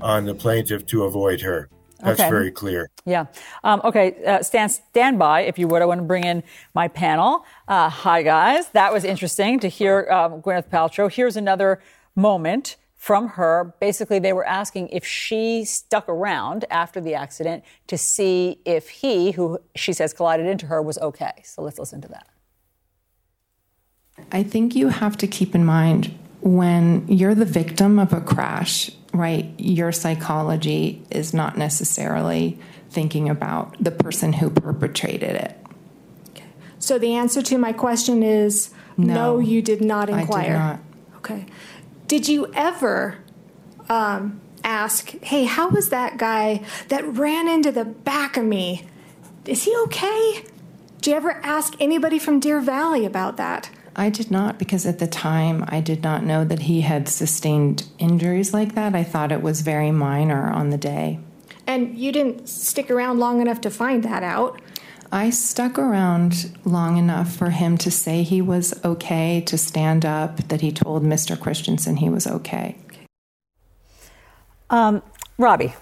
on 0.00 0.24
the 0.24 0.34
plaintiff 0.34 0.86
to 0.86 1.04
avoid 1.04 1.40
her. 1.40 1.68
That's 2.00 2.20
Okay. 2.20 2.30
very 2.30 2.50
clear. 2.50 2.90
Yeah. 3.04 3.26
Um, 3.64 3.80
okay. 3.84 4.22
Uh, 4.24 4.42
stand 4.42 4.70
stand 4.70 5.18
by 5.18 5.40
if 5.42 5.58
you 5.58 5.66
would. 5.68 5.82
I 5.82 5.86
want 5.86 5.98
to 6.00 6.04
bring 6.06 6.24
in 6.24 6.42
my 6.74 6.88
panel. 6.88 7.44
Uh, 7.66 7.88
hi 7.88 8.22
guys. 8.22 8.68
That 8.70 8.92
was 8.92 9.04
interesting 9.04 9.58
to 9.60 9.68
hear 9.68 10.06
um, 10.10 10.40
Gwyneth 10.42 10.68
Paltrow. 10.70 11.10
Here's 11.12 11.36
another 11.36 11.80
moment 12.14 12.76
from 12.94 13.28
her. 13.30 13.74
Basically, 13.80 14.18
they 14.18 14.32
were 14.32 14.46
asking 14.46 14.88
if 14.88 15.04
she 15.04 15.64
stuck 15.64 16.08
around 16.08 16.64
after 16.70 17.00
the 17.00 17.14
accident 17.14 17.64
to 17.86 17.96
see 17.98 18.60
if 18.64 18.88
he, 18.88 19.32
who 19.32 19.58
she 19.74 19.92
says 19.92 20.12
collided 20.12 20.46
into 20.46 20.66
her, 20.66 20.82
was 20.82 20.98
okay. 20.98 21.32
So 21.44 21.62
let's 21.62 21.78
listen 21.78 22.00
to 22.02 22.08
that. 22.08 22.26
I 24.32 24.42
think 24.42 24.74
you 24.74 24.88
have 24.88 25.16
to 25.18 25.26
keep 25.28 25.54
in 25.54 25.64
mind 25.64 26.16
when 26.40 27.06
you're 27.08 27.34
the 27.36 27.44
victim 27.44 27.98
of 28.00 28.12
a 28.12 28.20
crash, 28.20 28.90
right? 29.12 29.46
Your 29.58 29.92
psychology 29.92 31.02
is 31.10 31.32
not 31.34 31.56
necessarily 31.56 32.58
thinking 32.90 33.28
about 33.28 33.76
the 33.82 33.90
person 33.90 34.32
who 34.34 34.50
perpetrated 34.50 35.34
it. 35.34 35.56
So 36.78 36.98
the 36.98 37.14
answer 37.14 37.42
to 37.42 37.58
my 37.58 37.72
question 37.72 38.22
is 38.22 38.70
no, 38.96 39.14
No, 39.14 39.38
you 39.38 39.62
did 39.62 39.82
not 39.82 40.08
I 40.08 40.12
did 40.12 40.20
inquire. 40.20 40.52
not. 40.52 40.80
Okay. 41.16 41.46
Did 42.06 42.28
you 42.28 42.50
ever 42.54 43.18
um, 43.88 44.40
ask, 44.64 45.10
hey, 45.22 45.44
how 45.44 45.68
was 45.68 45.90
that 45.90 46.16
guy 46.18 46.64
that 46.88 47.04
ran 47.06 47.48
into 47.48 47.70
the 47.72 47.84
back 47.84 48.36
of 48.36 48.44
me? 48.44 48.86
Is 49.44 49.64
he 49.64 49.76
okay? 49.84 50.44
Did 51.00 51.10
you 51.10 51.16
ever 51.16 51.32
ask 51.42 51.74
anybody 51.80 52.18
from 52.18 52.40
Deer 52.40 52.60
Valley 52.60 53.04
about 53.04 53.36
that? 53.36 53.70
I 53.98 54.10
did 54.10 54.30
not 54.30 54.60
because 54.60 54.86
at 54.86 55.00
the 55.00 55.08
time 55.08 55.64
I 55.66 55.80
did 55.80 56.04
not 56.04 56.22
know 56.22 56.44
that 56.44 56.60
he 56.60 56.82
had 56.82 57.08
sustained 57.08 57.84
injuries 57.98 58.54
like 58.54 58.76
that. 58.76 58.94
I 58.94 59.02
thought 59.02 59.32
it 59.32 59.42
was 59.42 59.62
very 59.62 59.90
minor 59.90 60.48
on 60.48 60.70
the 60.70 60.78
day. 60.78 61.18
And 61.66 61.98
you 61.98 62.12
didn't 62.12 62.48
stick 62.48 62.92
around 62.92 63.18
long 63.18 63.40
enough 63.40 63.60
to 63.62 63.70
find 63.70 64.04
that 64.04 64.22
out. 64.22 64.62
I 65.10 65.30
stuck 65.30 65.80
around 65.80 66.56
long 66.64 66.96
enough 66.96 67.34
for 67.34 67.50
him 67.50 67.76
to 67.78 67.90
say 67.90 68.22
he 68.22 68.40
was 68.40 68.72
okay, 68.84 69.40
to 69.46 69.58
stand 69.58 70.04
up, 70.04 70.48
that 70.48 70.60
he 70.60 70.70
told 70.70 71.02
Mr. 71.02 71.38
Christensen 71.38 71.96
he 71.96 72.08
was 72.08 72.26
okay. 72.26 72.76
Um, 74.70 75.02
Robi, 75.40 75.72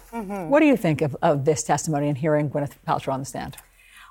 what 0.49 0.61
do 0.61 0.67
you 0.67 0.77
think 0.77 1.03
of, 1.03 1.17
of 1.21 1.45
this 1.45 1.63
testimony 1.63 2.09
and 2.09 2.17
hearing 2.17 2.49
Gwyneth 2.49 2.77
Paltrow 2.87 3.13
on 3.13 3.21
the 3.21 3.27
stand? 3.27 3.59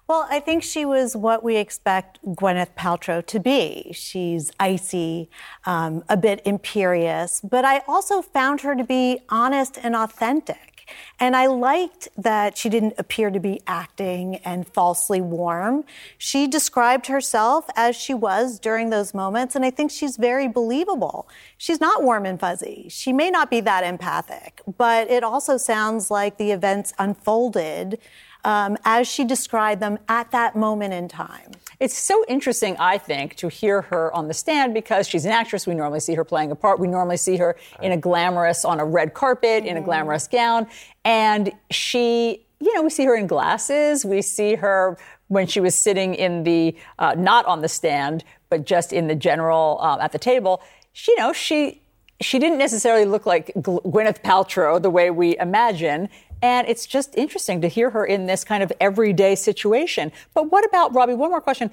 Well, 0.08 0.28
I 0.30 0.40
think 0.40 0.62
she 0.62 0.86
was 0.86 1.16
what 1.16 1.44
we 1.44 1.56
expect 1.56 2.24
Gwyneth 2.24 2.76
Paltrow 2.76 3.26
to 3.26 3.40
be. 3.40 3.92
She's 3.94 4.52
icy, 4.60 5.32
um, 5.66 6.04
a 6.08 6.16
bit 6.16 6.42
imperious, 6.46 7.42
but 7.42 7.66
I 7.66 7.82
also 7.88 8.22
found 8.22 8.62
her 8.62 8.76
to 8.76 8.84
be 8.84 9.22
honest 9.30 9.80
and 9.82 9.96
authentic. 9.96 10.76
And 11.20 11.36
I 11.36 11.48
liked 11.48 12.08
that 12.16 12.56
she 12.56 12.70
didn't 12.70 12.94
appear 13.00 13.32
to 13.32 13.40
be 13.40 13.62
acting 13.66 14.36
and 14.46 14.68
falsely 14.68 15.22
warm. 15.22 15.84
She 16.20 16.46
described 16.46 17.08
herself 17.08 17.66
as 17.76 17.96
she 17.96 18.14
was 18.14 18.60
during 18.60 18.92
those 18.92 19.12
moments, 19.12 19.56
and 19.56 19.66
I 19.66 19.72
think 19.72 19.90
she's 19.90 20.18
very 20.18 20.48
believable. 20.48 21.28
She's 21.58 21.82
not 21.82 22.04
warm 22.04 22.28
and 22.28 22.40
fuzzy. 22.40 22.86
She 22.90 23.12
may 23.12 23.32
not 23.32 23.50
be 23.50 23.62
that 23.62 23.84
empathic, 23.84 24.62
but 24.78 25.10
it 25.10 25.24
also 25.24 25.58
sounds 25.58 26.12
like 26.12 26.38
the 26.38 26.52
events 26.52 26.94
unfolded 27.00 27.98
um, 28.46 28.78
as 28.86 29.08
she 29.08 29.26
described 29.26 29.82
them 29.82 29.98
at 30.08 30.32
that 30.32 30.56
moment 30.56 30.94
in 30.94 31.10
time. 31.10 31.52
It's 31.80 31.98
so 31.98 32.24
interesting, 32.30 32.78
I 32.80 32.98
think, 32.98 33.36
to 33.38 33.50
hear 33.50 33.82
her 33.82 34.14
on 34.16 34.30
the 34.30 34.34
stand 34.34 34.74
because 34.74 35.10
she's 35.10 35.26
an 35.26 35.32
actress. 35.32 35.68
We 35.68 35.74
normally 35.74 36.00
see 36.00 36.14
her 36.14 36.24
playing 36.24 36.52
a 36.52 36.56
part. 36.56 36.80
We 36.80 36.88
normally 36.88 37.18
see 37.18 37.36
her 37.38 37.58
in 37.82 37.92
a 37.92 37.98
glamorous, 37.98 38.64
on 38.64 38.80
a 38.80 38.86
red 38.86 39.14
carpet, 39.14 39.66
in 39.66 39.76
a 39.76 39.82
glamorous 39.82 40.28
gown. 40.28 40.68
And 41.04 41.52
she, 41.72 42.46
you 42.62 42.74
know, 42.74 42.84
we 42.84 42.90
see 42.92 43.04
her 43.04 43.16
in 43.16 43.28
glasses. 43.28 44.06
We 44.06 44.22
see 44.22 44.56
her 44.56 44.98
when 45.28 45.48
she 45.48 45.60
was 45.60 45.76
sitting 45.76 46.14
in 46.14 46.44
the, 46.44 46.78
uh, 47.00 47.16
not 47.18 47.46
on 47.48 47.62
the 47.62 47.68
stand, 47.68 48.24
but 48.50 48.66
just 48.66 48.94
in 48.94 49.08
the 49.08 49.16
general, 49.16 49.80
uh, 49.82 49.98
at 50.00 50.12
the 50.12 50.20
table. 50.20 50.62
She, 50.94 51.12
you 51.12 51.18
know, 51.18 51.34
she, 51.34 51.82
she 52.22 52.40
didn't 52.40 52.60
necessarily 52.60 53.06
look 53.06 53.26
like 53.26 53.48
Gw- 53.56 53.84
Gwyneth 53.84 54.22
Paltrow 54.22 54.82
the 54.82 54.90
way 54.90 55.10
we 55.10 55.38
imagine. 55.40 56.10
And 56.42 56.68
it's 56.68 56.86
just 56.86 57.16
interesting 57.18 57.62
to 57.62 57.68
hear 57.68 57.90
her 57.90 58.06
in 58.06 58.26
this 58.26 58.44
kind 58.44 58.62
of 58.62 58.72
everyday 58.80 59.36
situation. 59.36 60.12
But 60.34 60.52
what 60.52 60.66
about, 60.66 60.94
Robi, 60.94 61.18
one 61.18 61.30
more 61.32 61.42
question. 61.42 61.72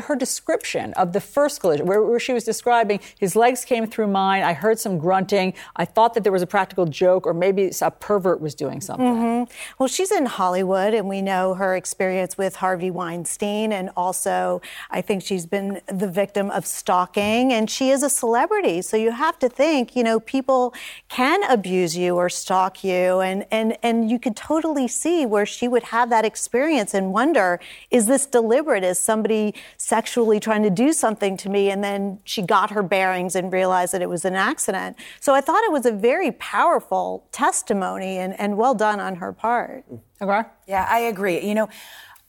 Her 0.00 0.14
description 0.14 0.92
of 0.94 1.12
the 1.12 1.20
first 1.20 1.60
collision, 1.60 1.86
where, 1.86 2.00
where 2.00 2.20
she 2.20 2.32
was 2.32 2.44
describing 2.44 3.00
his 3.18 3.34
legs 3.34 3.64
came 3.64 3.88
through 3.88 4.06
mine, 4.06 4.44
I 4.44 4.52
heard 4.52 4.78
some 4.78 4.98
grunting, 4.98 5.52
I 5.74 5.84
thought 5.84 6.14
that 6.14 6.22
there 6.22 6.30
was 6.32 6.42
a 6.42 6.46
practical 6.46 6.86
joke, 6.86 7.26
or 7.26 7.34
maybe 7.34 7.72
a 7.82 7.90
pervert 7.90 8.40
was 8.40 8.54
doing 8.54 8.80
something. 8.80 9.04
Mhm. 9.06 9.50
Well, 9.78 9.88
she's 9.88 10.12
in 10.12 10.26
Hollywood, 10.26 10.94
and 10.94 11.08
we 11.08 11.22
know 11.22 11.54
her 11.54 11.74
experience 11.74 12.38
with 12.38 12.56
Harvey 12.56 12.90
Weinstein, 12.90 13.72
and 13.72 13.90
also 13.96 14.62
I 14.90 15.00
think 15.00 15.24
she's 15.24 15.44
been 15.44 15.80
the 15.86 16.06
victim 16.08 16.50
of 16.52 16.66
stalking, 16.66 17.52
and 17.52 17.68
she 17.68 17.90
is 17.90 18.04
a 18.04 18.10
celebrity. 18.10 18.80
So 18.80 18.96
you 18.96 19.10
have 19.10 19.40
to 19.40 19.48
think, 19.48 19.96
you 19.96 20.04
know, 20.04 20.20
people 20.20 20.72
can 21.08 21.42
abuse 21.50 21.96
you 21.96 22.14
or 22.14 22.28
stalk 22.28 22.84
you, 22.84 23.18
and 23.20 23.44
and 23.50 23.76
and 23.82 24.08
you 24.08 24.20
could 24.20 24.36
totally 24.36 24.86
see 24.86 25.26
where 25.26 25.46
she 25.46 25.66
would 25.66 25.84
have 25.84 26.10
that 26.10 26.24
experience 26.24 26.94
and 26.94 27.12
wonder, 27.12 27.58
is 27.90 28.06
this 28.06 28.24
deliberate? 28.24 28.84
Is 28.84 29.00
somebody 29.00 29.52
sexually 29.76 30.40
trying 30.40 30.62
to 30.62 30.70
do 30.70 30.92
something 30.92 31.36
to 31.38 31.48
me? 31.48 31.70
And 31.70 31.82
then 31.82 32.20
she 32.24 32.42
got 32.42 32.70
her 32.70 32.82
bearings 32.82 33.34
and 33.34 33.52
realized 33.52 33.92
that 33.92 34.02
it 34.02 34.08
was 34.08 34.24
an 34.24 34.34
accident. 34.34 34.96
So 35.20 35.34
I 35.34 35.40
thought 35.40 35.62
it 35.64 35.72
was 35.72 35.86
a 35.86 35.92
very 35.92 36.32
powerful 36.32 37.26
testimony 37.32 38.18
and, 38.18 38.38
and 38.38 38.56
well 38.56 38.74
done 38.74 39.00
on 39.00 39.16
her 39.16 39.32
part. 39.32 39.84
Okay. 40.20 40.48
Yeah, 40.66 40.86
I 40.88 41.00
agree. 41.00 41.40
You 41.40 41.54
know, 41.54 41.68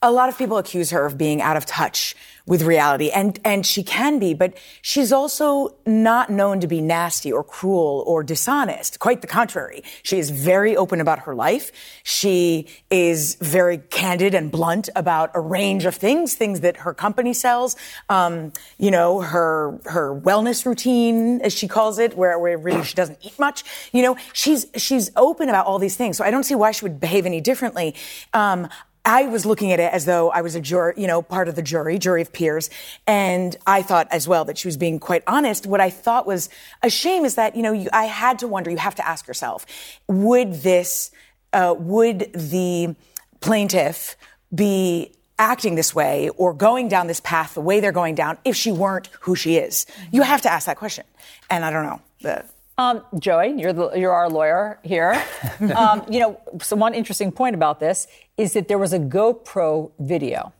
a 0.01 0.11
lot 0.11 0.29
of 0.29 0.37
people 0.37 0.57
accuse 0.57 0.91
her 0.91 1.05
of 1.05 1.17
being 1.17 1.41
out 1.41 1.57
of 1.57 1.65
touch 1.65 2.15
with 2.47 2.61
reality, 2.61 3.09
and 3.09 3.39
and 3.43 3.65
she 3.65 3.83
can 3.83 4.19
be, 4.19 4.33
but 4.33 4.55
she's 4.81 5.11
also 5.11 5.75
not 5.85 6.29
known 6.29 6.59
to 6.59 6.67
be 6.67 6.79
nasty 6.79 7.31
or 7.31 7.43
cruel 7.43 8.03
or 8.05 8.23
dishonest. 8.23 8.99
Quite 8.99 9.21
the 9.21 9.27
contrary. 9.27 9.83
She 10.03 10.19
is 10.19 10.29
very 10.29 10.77
open 10.77 11.01
about 11.01 11.19
her 11.19 11.33
life. 11.33 11.71
She 12.03 12.67
is 12.91 13.35
very 13.35 13.79
candid 13.79 14.35
and 14.35 14.51
blunt 14.51 14.89
about 14.95 15.31
a 15.33 15.39
range 15.39 15.85
of 15.85 15.95
things, 15.95 16.35
things 16.35 16.59
that 16.61 16.77
her 16.77 16.93
company 16.93 17.33
sells. 17.33 17.75
Um, 18.09 18.53
you 18.77 18.91
know, 18.91 19.21
her 19.21 19.79
her 19.85 20.19
wellness 20.19 20.65
routine, 20.65 21.41
as 21.41 21.53
she 21.53 21.67
calls 21.67 21.97
it, 21.97 22.15
where 22.15 22.37
where 22.37 22.57
really 22.57 22.83
she 22.83 22.95
doesn't 22.95 23.17
eat 23.25 23.37
much. 23.39 23.63
You 23.91 24.03
know, 24.03 24.17
she's 24.33 24.67
she's 24.75 25.09
open 25.15 25.49
about 25.49 25.65
all 25.65 25.79
these 25.79 25.95
things. 25.95 26.17
So 26.17 26.23
I 26.23 26.29
don't 26.29 26.43
see 26.43 26.55
why 26.55 26.71
she 26.71 26.85
would 26.85 26.99
behave 26.99 27.25
any 27.25 27.41
differently. 27.41 27.95
Um, 28.33 28.69
I 29.05 29.27
was 29.27 29.45
looking 29.45 29.71
at 29.71 29.79
it 29.79 29.93
as 29.93 30.05
though 30.05 30.31
I 30.31 30.41
was 30.41 30.55
a 30.55 30.59
juror, 30.59 30.95
you 30.97 31.05
know, 31.05 31.21
part 31.21 31.47
of 31.47 31.55
the 31.55 31.61
jury, 31.61 31.99
jury 31.99 32.23
of 32.23 32.33
peers. 32.33 32.71
And 33.05 33.55
I 33.67 33.83
thought 33.83 34.07
as 34.09 34.27
well 34.27 34.45
that 34.45 34.57
she 34.57 34.67
was 34.67 34.77
being 34.77 34.99
quite 34.99 35.23
honest. 35.27 35.67
What 35.67 35.79
I 35.79 35.91
thought 35.91 36.25
was 36.25 36.49
a 36.81 36.89
shame 36.89 37.23
is 37.23 37.35
that, 37.35 37.55
you 37.55 37.61
know, 37.61 37.71
you, 37.71 37.87
I 37.93 38.05
had 38.05 38.39
to 38.39 38.47
wonder, 38.47 38.71
you 38.71 38.77
have 38.77 38.95
to 38.95 39.07
ask 39.07 39.27
yourself, 39.27 39.65
would 40.07 40.55
this, 40.55 41.11
uh, 41.53 41.75
would 41.77 42.33
the 42.33 42.95
plaintiff 43.41 44.17
be 44.53 45.13
acting 45.37 45.75
this 45.75 45.93
way 45.93 46.29
or 46.29 46.53
going 46.53 46.87
down 46.87 47.05
this 47.05 47.19
path 47.19 47.53
the 47.53 47.61
way 47.61 47.79
they're 47.79 47.91
going 47.91 48.15
down 48.15 48.37
if 48.43 48.55
she 48.55 48.71
weren't 48.71 49.07
who 49.21 49.35
she 49.35 49.57
is? 49.57 49.85
You 50.11 50.23
have 50.23 50.41
to 50.41 50.51
ask 50.51 50.65
that 50.65 50.77
question. 50.77 51.05
And 51.49 51.63
I 51.63 51.69
don't 51.69 51.85
know. 51.85 52.01
The, 52.21 52.45
Um, 52.77 53.03
Joey, 53.17 53.53
you're 53.57 53.71
the, 53.71 53.91
you're 53.91 54.11
our 54.11 54.29
lawyer 54.29 54.79
here. 54.83 55.23
um, 55.75 56.03
you 56.09 56.19
know, 56.19 56.39
so 56.61 56.75
one 56.75 56.93
interesting 56.93 57.31
point 57.31 57.55
about 57.55 57.79
this 57.79 58.07
is 58.37 58.53
that 58.53 58.67
there 58.67 58.77
was 58.77 58.91
a 58.91 58.99
GoPro 58.99 59.91
video, 59.99 60.51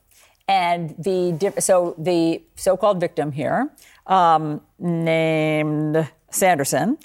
and 0.47 0.95
the 0.97 1.53
so 1.59 1.93
the 1.97 2.41
so-called 2.55 3.01
victim 3.01 3.33
here, 3.33 3.69
um, 4.07 4.61
named 4.79 6.09
Sanderson, 6.29 6.97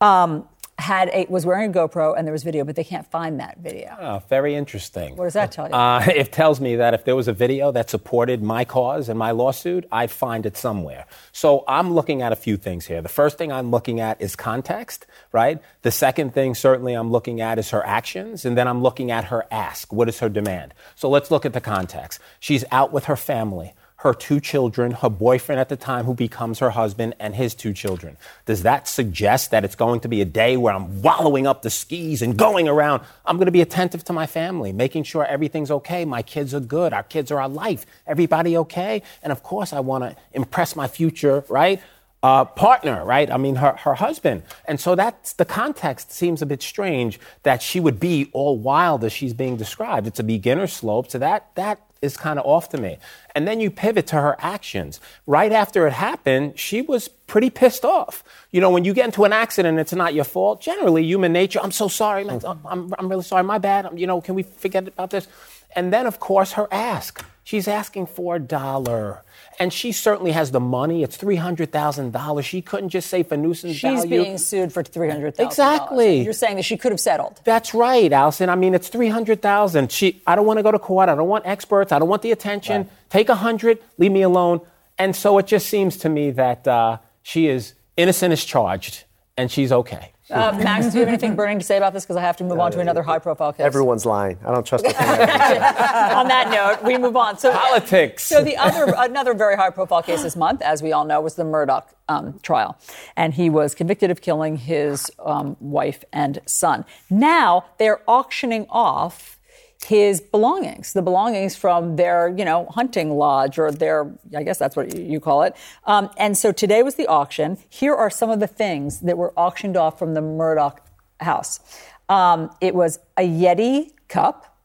um, 0.00 0.48
had 0.78 1.08
a, 1.12 1.26
was 1.28 1.46
wearing 1.46 1.70
a 1.70 1.72
GoPro, 1.72 2.16
and 2.16 2.26
there 2.26 2.32
was 2.32 2.42
video, 2.42 2.64
but 2.64 2.76
they 2.76 2.84
can't 2.84 3.06
find 3.10 3.40
that 3.40 3.58
video. 3.58 3.96
Oh, 4.00 4.22
very 4.28 4.54
interesting. 4.54 5.16
What 5.16 5.24
does 5.24 5.34
that 5.34 5.52
tell 5.52 5.68
you? 5.68 5.74
Uh, 5.74 6.04
it 6.08 6.32
tells 6.32 6.60
me 6.60 6.76
that 6.76 6.94
if 6.94 7.04
there 7.04 7.14
was 7.14 7.28
a 7.28 7.32
video 7.32 7.70
that 7.72 7.90
supported 7.90 8.42
my 8.42 8.64
cause 8.64 9.08
and 9.08 9.18
my 9.18 9.30
lawsuit, 9.30 9.86
I'd 9.92 10.10
find 10.10 10.44
it 10.46 10.56
somewhere. 10.56 11.06
So 11.32 11.64
I'm 11.68 11.92
looking 11.92 12.22
at 12.22 12.32
a 12.32 12.36
few 12.36 12.56
things 12.56 12.86
here. 12.86 13.00
The 13.00 13.08
first 13.08 13.38
thing 13.38 13.52
I'm 13.52 13.70
looking 13.70 14.00
at 14.00 14.20
is 14.20 14.34
context, 14.36 15.06
right? 15.32 15.60
The 15.82 15.90
second 15.90 16.34
thing, 16.34 16.54
certainly, 16.54 16.94
I'm 16.94 17.10
looking 17.10 17.40
at 17.40 17.58
is 17.58 17.70
her 17.70 17.84
actions, 17.86 18.44
and 18.44 18.58
then 18.58 18.66
I'm 18.66 18.82
looking 18.82 19.10
at 19.10 19.26
her 19.26 19.46
ask. 19.50 19.92
What 19.92 20.08
is 20.08 20.18
her 20.18 20.28
demand? 20.28 20.74
So 20.96 21.08
let's 21.08 21.30
look 21.30 21.46
at 21.46 21.52
the 21.52 21.60
context. 21.60 22.20
She's 22.40 22.64
out 22.70 22.92
with 22.92 23.04
her 23.04 23.16
family. 23.16 23.74
Her 24.04 24.12
two 24.12 24.38
children, 24.38 24.92
her 24.92 25.08
boyfriend 25.08 25.58
at 25.58 25.70
the 25.70 25.76
time, 25.76 26.04
who 26.04 26.12
becomes 26.12 26.58
her 26.58 26.68
husband, 26.68 27.14
and 27.18 27.34
his 27.34 27.54
two 27.54 27.72
children. 27.72 28.18
Does 28.44 28.62
that 28.62 28.86
suggest 28.86 29.50
that 29.50 29.64
it's 29.64 29.74
going 29.74 30.00
to 30.00 30.08
be 30.08 30.20
a 30.20 30.26
day 30.26 30.58
where 30.58 30.74
I'm 30.74 31.00
wallowing 31.00 31.46
up 31.46 31.62
the 31.62 31.70
skis 31.70 32.20
and 32.20 32.36
going 32.36 32.68
around? 32.68 33.02
I'm 33.24 33.38
going 33.38 33.46
to 33.46 33.52
be 33.52 33.62
attentive 33.62 34.04
to 34.04 34.12
my 34.12 34.26
family, 34.26 34.72
making 34.72 35.04
sure 35.04 35.24
everything's 35.24 35.70
okay. 35.70 36.04
My 36.04 36.20
kids 36.20 36.52
are 36.52 36.60
good. 36.60 36.92
Our 36.92 37.02
kids 37.02 37.30
are 37.30 37.40
our 37.40 37.48
life. 37.48 37.86
Everybody 38.06 38.58
okay? 38.58 39.02
And 39.22 39.32
of 39.32 39.42
course, 39.42 39.72
I 39.72 39.80
want 39.80 40.04
to 40.04 40.14
impress 40.34 40.76
my 40.76 40.86
future, 40.86 41.42
right? 41.48 41.80
uh, 42.24 42.42
partner, 42.42 43.04
right? 43.04 43.30
I 43.30 43.36
mean, 43.36 43.56
her, 43.56 43.76
her 43.76 43.94
husband. 43.94 44.44
And 44.64 44.80
so 44.80 44.94
that's 44.94 45.34
the 45.34 45.44
context 45.44 46.10
seems 46.10 46.40
a 46.40 46.46
bit 46.46 46.62
strange 46.62 47.20
that 47.42 47.60
she 47.60 47.80
would 47.80 48.00
be 48.00 48.30
all 48.32 48.56
wild 48.56 49.04
as 49.04 49.12
she's 49.12 49.34
being 49.34 49.58
described. 49.58 50.06
It's 50.06 50.18
a 50.18 50.24
beginner 50.24 50.66
slope, 50.66 51.10
so 51.10 51.18
that 51.18 51.54
that 51.56 51.80
is 52.04 52.16
kind 52.16 52.38
of 52.38 52.46
off 52.46 52.68
to 52.68 52.78
me. 52.78 52.98
And 53.34 53.48
then 53.48 53.58
you 53.58 53.70
pivot 53.70 54.06
to 54.08 54.16
her 54.16 54.36
actions. 54.38 55.00
Right 55.26 55.50
after 55.50 55.86
it 55.86 55.92
happened, 55.94 56.58
she 56.58 56.82
was 56.82 57.08
pretty 57.08 57.50
pissed 57.50 57.84
off. 57.84 58.22
You 58.52 58.60
know, 58.60 58.70
when 58.70 58.84
you 58.84 58.94
get 58.94 59.06
into 59.06 59.24
an 59.24 59.32
accident, 59.32 59.78
it's 59.78 59.92
not 59.92 60.14
your 60.14 60.24
fault. 60.24 60.60
Generally, 60.60 61.04
human 61.04 61.32
nature, 61.32 61.60
I'm 61.62 61.72
so 61.72 61.88
sorry, 61.88 62.24
man. 62.24 62.40
I'm, 62.44 62.94
I'm 62.98 63.08
really 63.08 63.24
sorry, 63.24 63.42
my 63.42 63.58
bad. 63.58 63.86
Um, 63.86 63.98
you 63.98 64.06
know, 64.06 64.20
can 64.20 64.34
we 64.34 64.42
forget 64.44 64.86
about 64.86 65.10
this? 65.10 65.26
And 65.74 65.92
then, 65.92 66.06
of 66.06 66.20
course, 66.20 66.52
her 66.52 66.68
ask. 66.70 67.24
She's 67.42 67.66
asking 67.66 68.06
for 68.06 68.36
a 68.36 68.40
dollar. 68.40 69.22
And 69.60 69.72
she 69.72 69.92
certainly 69.92 70.32
has 70.32 70.50
the 70.50 70.60
money. 70.60 71.02
It's 71.02 71.16
$300,000. 71.16 72.42
She 72.44 72.62
couldn't 72.62 72.88
just 72.90 73.08
say 73.08 73.22
for 73.22 73.36
nuisance 73.36 73.74
She's 73.76 74.04
value. 74.04 74.08
being 74.22 74.38
sued 74.38 74.72
for 74.72 74.82
three 74.82 75.08
hundred 75.10 75.36
thousand. 75.36 75.46
Exactly. 75.48 76.22
You're 76.22 76.32
saying 76.32 76.56
that 76.56 76.64
she 76.64 76.76
could 76.76 76.92
have 76.92 77.00
settled. 77.00 77.40
That's 77.44 77.74
right, 77.74 78.10
Alisyn. 78.10 78.48
I 78.48 78.54
mean, 78.54 78.74
it's 78.74 78.88
300,000. 78.88 79.90
She 79.92 80.22
I 80.26 80.34
don't 80.36 80.46
want 80.46 80.58
to 80.58 80.62
go 80.62 80.72
to 80.72 80.78
court. 80.78 81.08
I 81.08 81.14
don't 81.14 81.28
want 81.28 81.46
experts. 81.46 81.92
I 81.92 81.98
don't 81.98 82.08
want 82.08 82.22
the 82.22 82.32
attention. 82.32 82.88
Take 83.10 83.28
a 83.28 83.32
100, 83.32 83.78
leave 83.98 84.12
me 84.12 84.22
alone. 84.22 84.60
And 84.98 85.14
so 85.14 85.38
it 85.38 85.46
just 85.46 85.68
seems 85.68 85.96
to 85.98 86.08
me 86.08 86.30
that 86.32 86.66
uh, 86.66 86.98
she 87.22 87.48
is 87.48 87.74
innocent 87.96 88.32
as 88.32 88.44
charged 88.44 89.04
and 89.36 89.50
she's 89.50 89.72
okay. 89.72 90.13
Uh, 90.30 90.52
Max, 90.62 90.86
do 90.86 90.94
you 90.94 91.00
have 91.00 91.08
anything 91.08 91.36
burning 91.36 91.58
to 91.58 91.64
say 91.64 91.76
about 91.76 91.92
this? 91.92 92.04
Because 92.04 92.16
I 92.16 92.22
have 92.22 92.36
to 92.38 92.44
move 92.44 92.58
on 92.58 92.72
to 92.72 92.80
another 92.80 93.02
high-profile 93.02 93.52
case. 93.52 93.60
Everyone's 93.60 94.06
lying. 94.06 94.38
I 94.44 94.52
don't 94.52 94.66
trust 94.66 94.86
a 94.86 94.90
thing. 94.90 94.98
on 95.06 96.28
that 96.28 96.48
note, 96.50 96.86
we 96.86 96.96
move 96.96 97.14
on. 97.14 97.36
So 97.38 97.52
Politics. 97.52 98.22
So 98.24 98.42
the 98.42 98.56
other, 98.56 98.94
another 98.96 99.34
very 99.34 99.56
high-profile 99.56 100.02
case 100.02 100.22
this 100.22 100.34
month, 100.34 100.62
as 100.62 100.82
we 100.82 100.92
all 100.92 101.04
know, 101.04 101.20
was 101.20 101.34
the 101.34 101.44
Murdaugh 101.44 101.84
um, 102.08 102.38
trial, 102.40 102.78
and 103.16 103.34
he 103.34 103.50
was 103.50 103.74
convicted 103.74 104.10
of 104.10 104.22
killing 104.22 104.56
his 104.56 105.10
um, 105.24 105.56
wife 105.60 106.04
and 106.12 106.40
son. 106.46 106.86
Now 107.10 107.66
they're 107.78 108.00
auctioning 108.08 108.66
off 108.70 109.38
his 109.84 110.20
belongings, 110.20 110.92
the 110.92 111.02
belongings 111.02 111.56
from 111.56 111.96
their, 111.96 112.34
you 112.36 112.44
know, 112.44 112.66
hunting 112.66 113.10
lodge 113.10 113.58
or 113.58 113.70
their, 113.70 114.10
I 114.34 114.42
guess 114.42 114.58
that's 114.58 114.76
what 114.76 114.96
you 114.96 115.20
call 115.20 115.42
it. 115.42 115.54
Um, 115.84 116.10
and 116.16 116.36
so 116.36 116.52
today 116.52 116.82
was 116.82 116.94
the 116.94 117.06
auction. 117.06 117.58
Here 117.68 117.94
are 117.94 118.10
some 118.10 118.30
of 118.30 118.40
the 118.40 118.46
things 118.46 119.00
that 119.00 119.18
were 119.18 119.32
auctioned 119.36 119.76
off 119.76 119.98
from 119.98 120.14
the 120.14 120.20
Murdaugh 120.20 120.78
house. 121.20 121.60
Um, 122.08 122.50
it 122.60 122.74
was 122.74 122.98
a 123.16 123.22
Yeti 123.22 123.92
cup. 124.08 124.56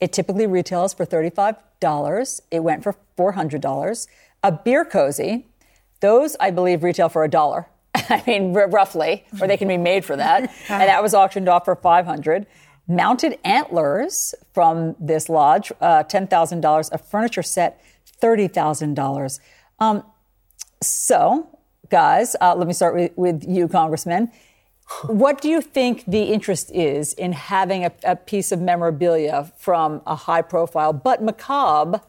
It 0.00 0.12
typically 0.12 0.46
retails 0.46 0.94
for 0.94 1.04
$35. 1.04 2.40
It 2.50 2.60
went 2.60 2.82
for 2.82 2.96
$400. 3.18 4.06
A 4.42 4.52
beer 4.52 4.84
cozy. 4.84 5.46
Those, 6.00 6.36
I 6.40 6.50
believe, 6.50 6.82
retail 6.82 7.08
for 7.08 7.24
a 7.24 7.28
dollar. 7.28 7.66
I 7.94 8.22
mean, 8.26 8.56
r- 8.56 8.68
roughly, 8.68 9.24
or 9.40 9.46
they 9.46 9.56
can 9.56 9.68
be 9.68 9.76
made 9.76 10.04
for 10.04 10.16
that. 10.16 10.42
and 10.68 10.88
that 10.88 11.02
was 11.02 11.12
auctioned 11.12 11.48
off 11.48 11.64
for 11.64 11.76
500 11.76 12.46
Mounted 12.88 13.38
antlers 13.44 14.34
from 14.52 14.96
this 14.98 15.28
lodge, 15.28 15.72
uh, 15.80 16.04
$10,000. 16.04 16.92
A 16.92 16.98
furniture 16.98 17.42
set, 17.42 17.82
$30,000. 18.20 19.40
Um, 19.78 20.04
so, 20.82 21.58
guys, 21.88 22.36
uh, 22.40 22.54
let 22.54 22.66
me 22.66 22.72
start 22.72 22.94
with, 22.94 23.12
with 23.16 23.44
you, 23.48 23.68
Congressman. 23.68 24.30
What 25.06 25.40
do 25.40 25.48
you 25.48 25.60
think 25.60 26.04
the 26.06 26.24
interest 26.24 26.70
is 26.72 27.12
in 27.14 27.32
having 27.32 27.84
a, 27.84 27.92
a 28.02 28.16
piece 28.16 28.50
of 28.50 28.60
memorabilia 28.60 29.52
from 29.56 30.02
a 30.06 30.16
high 30.16 30.42
profile 30.42 30.92
but 30.92 31.22
macabre 31.22 32.00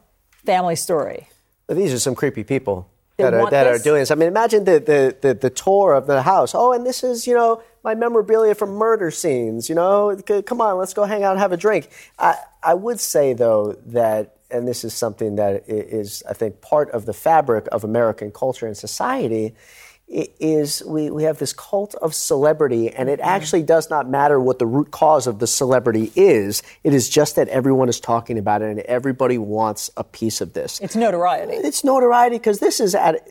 family 0.45 0.75
story? 0.75 1.29
But 1.67 1.77
these 1.77 1.93
are 1.93 1.99
some 1.99 2.15
creepy 2.15 2.43
people 2.43 2.89
that 3.17 3.33
are 3.33 3.49
that 3.49 3.65
this? 3.65 3.79
are 3.79 3.83
doing 3.83 3.99
this. 3.99 4.11
I 4.11 4.15
mean, 4.15 4.27
imagine 4.27 4.63
the, 4.65 4.79
the 4.79 5.15
the 5.21 5.33
the 5.35 5.49
tour 5.49 5.93
of 5.93 6.07
the 6.07 6.23
house. 6.23 6.53
Oh, 6.55 6.73
and 6.73 6.85
this 6.85 7.03
is 7.03 7.27
you 7.27 7.35
know 7.35 7.61
my 7.83 7.95
memorabilia 7.95 8.55
from 8.55 8.71
murder 8.71 9.11
scenes. 9.11 9.69
You 9.69 9.75
know, 9.75 10.17
come 10.45 10.61
on, 10.61 10.77
let's 10.77 10.93
go 10.93 11.05
hang 11.05 11.23
out 11.23 11.31
and 11.31 11.39
have 11.39 11.51
a 11.51 11.57
drink. 11.57 11.89
I 12.19 12.35
I 12.63 12.73
would 12.73 12.99
say 12.99 13.33
though 13.33 13.77
that, 13.87 14.37
and 14.49 14.67
this 14.67 14.83
is 14.83 14.93
something 14.93 15.35
that 15.35 15.63
is, 15.67 16.23
i- 16.29 16.33
think 16.33 16.61
part 16.61 16.91
of 16.91 17.05
the 17.05 17.13
fabric 17.13 17.67
of 17.71 17.83
American 17.83 18.31
culture 18.31 18.67
and 18.67 18.77
society. 18.77 19.55
Is 20.13 20.83
we, 20.85 21.09
we 21.09 21.23
have 21.23 21.37
this 21.39 21.53
cult 21.53 21.95
of 21.95 22.13
celebrity, 22.13 22.89
and 22.89 23.07
it 23.07 23.21
mm-hmm. 23.21 23.29
actually 23.29 23.63
does 23.63 23.89
not 23.89 24.09
matter 24.09 24.41
what 24.41 24.59
the 24.59 24.65
root 24.65 24.91
cause 24.91 25.25
of 25.25 25.39
the 25.39 25.47
celebrity 25.47 26.11
is. 26.17 26.63
It 26.83 26.93
is 26.93 27.07
just 27.07 27.37
that 27.37 27.47
everyone 27.47 27.87
is 27.87 27.97
talking 28.01 28.37
about 28.37 28.61
it, 28.61 28.71
and 28.71 28.81
everybody 28.81 29.37
wants 29.37 29.89
a 29.95 30.03
piece 30.03 30.41
of 30.41 30.51
this. 30.51 30.81
It's 30.81 30.97
notoriety. 30.97 31.53
It's 31.53 31.85
notoriety 31.85 32.35
because 32.35 32.59
this 32.59 32.81
is 32.81 32.93
at. 32.93 33.25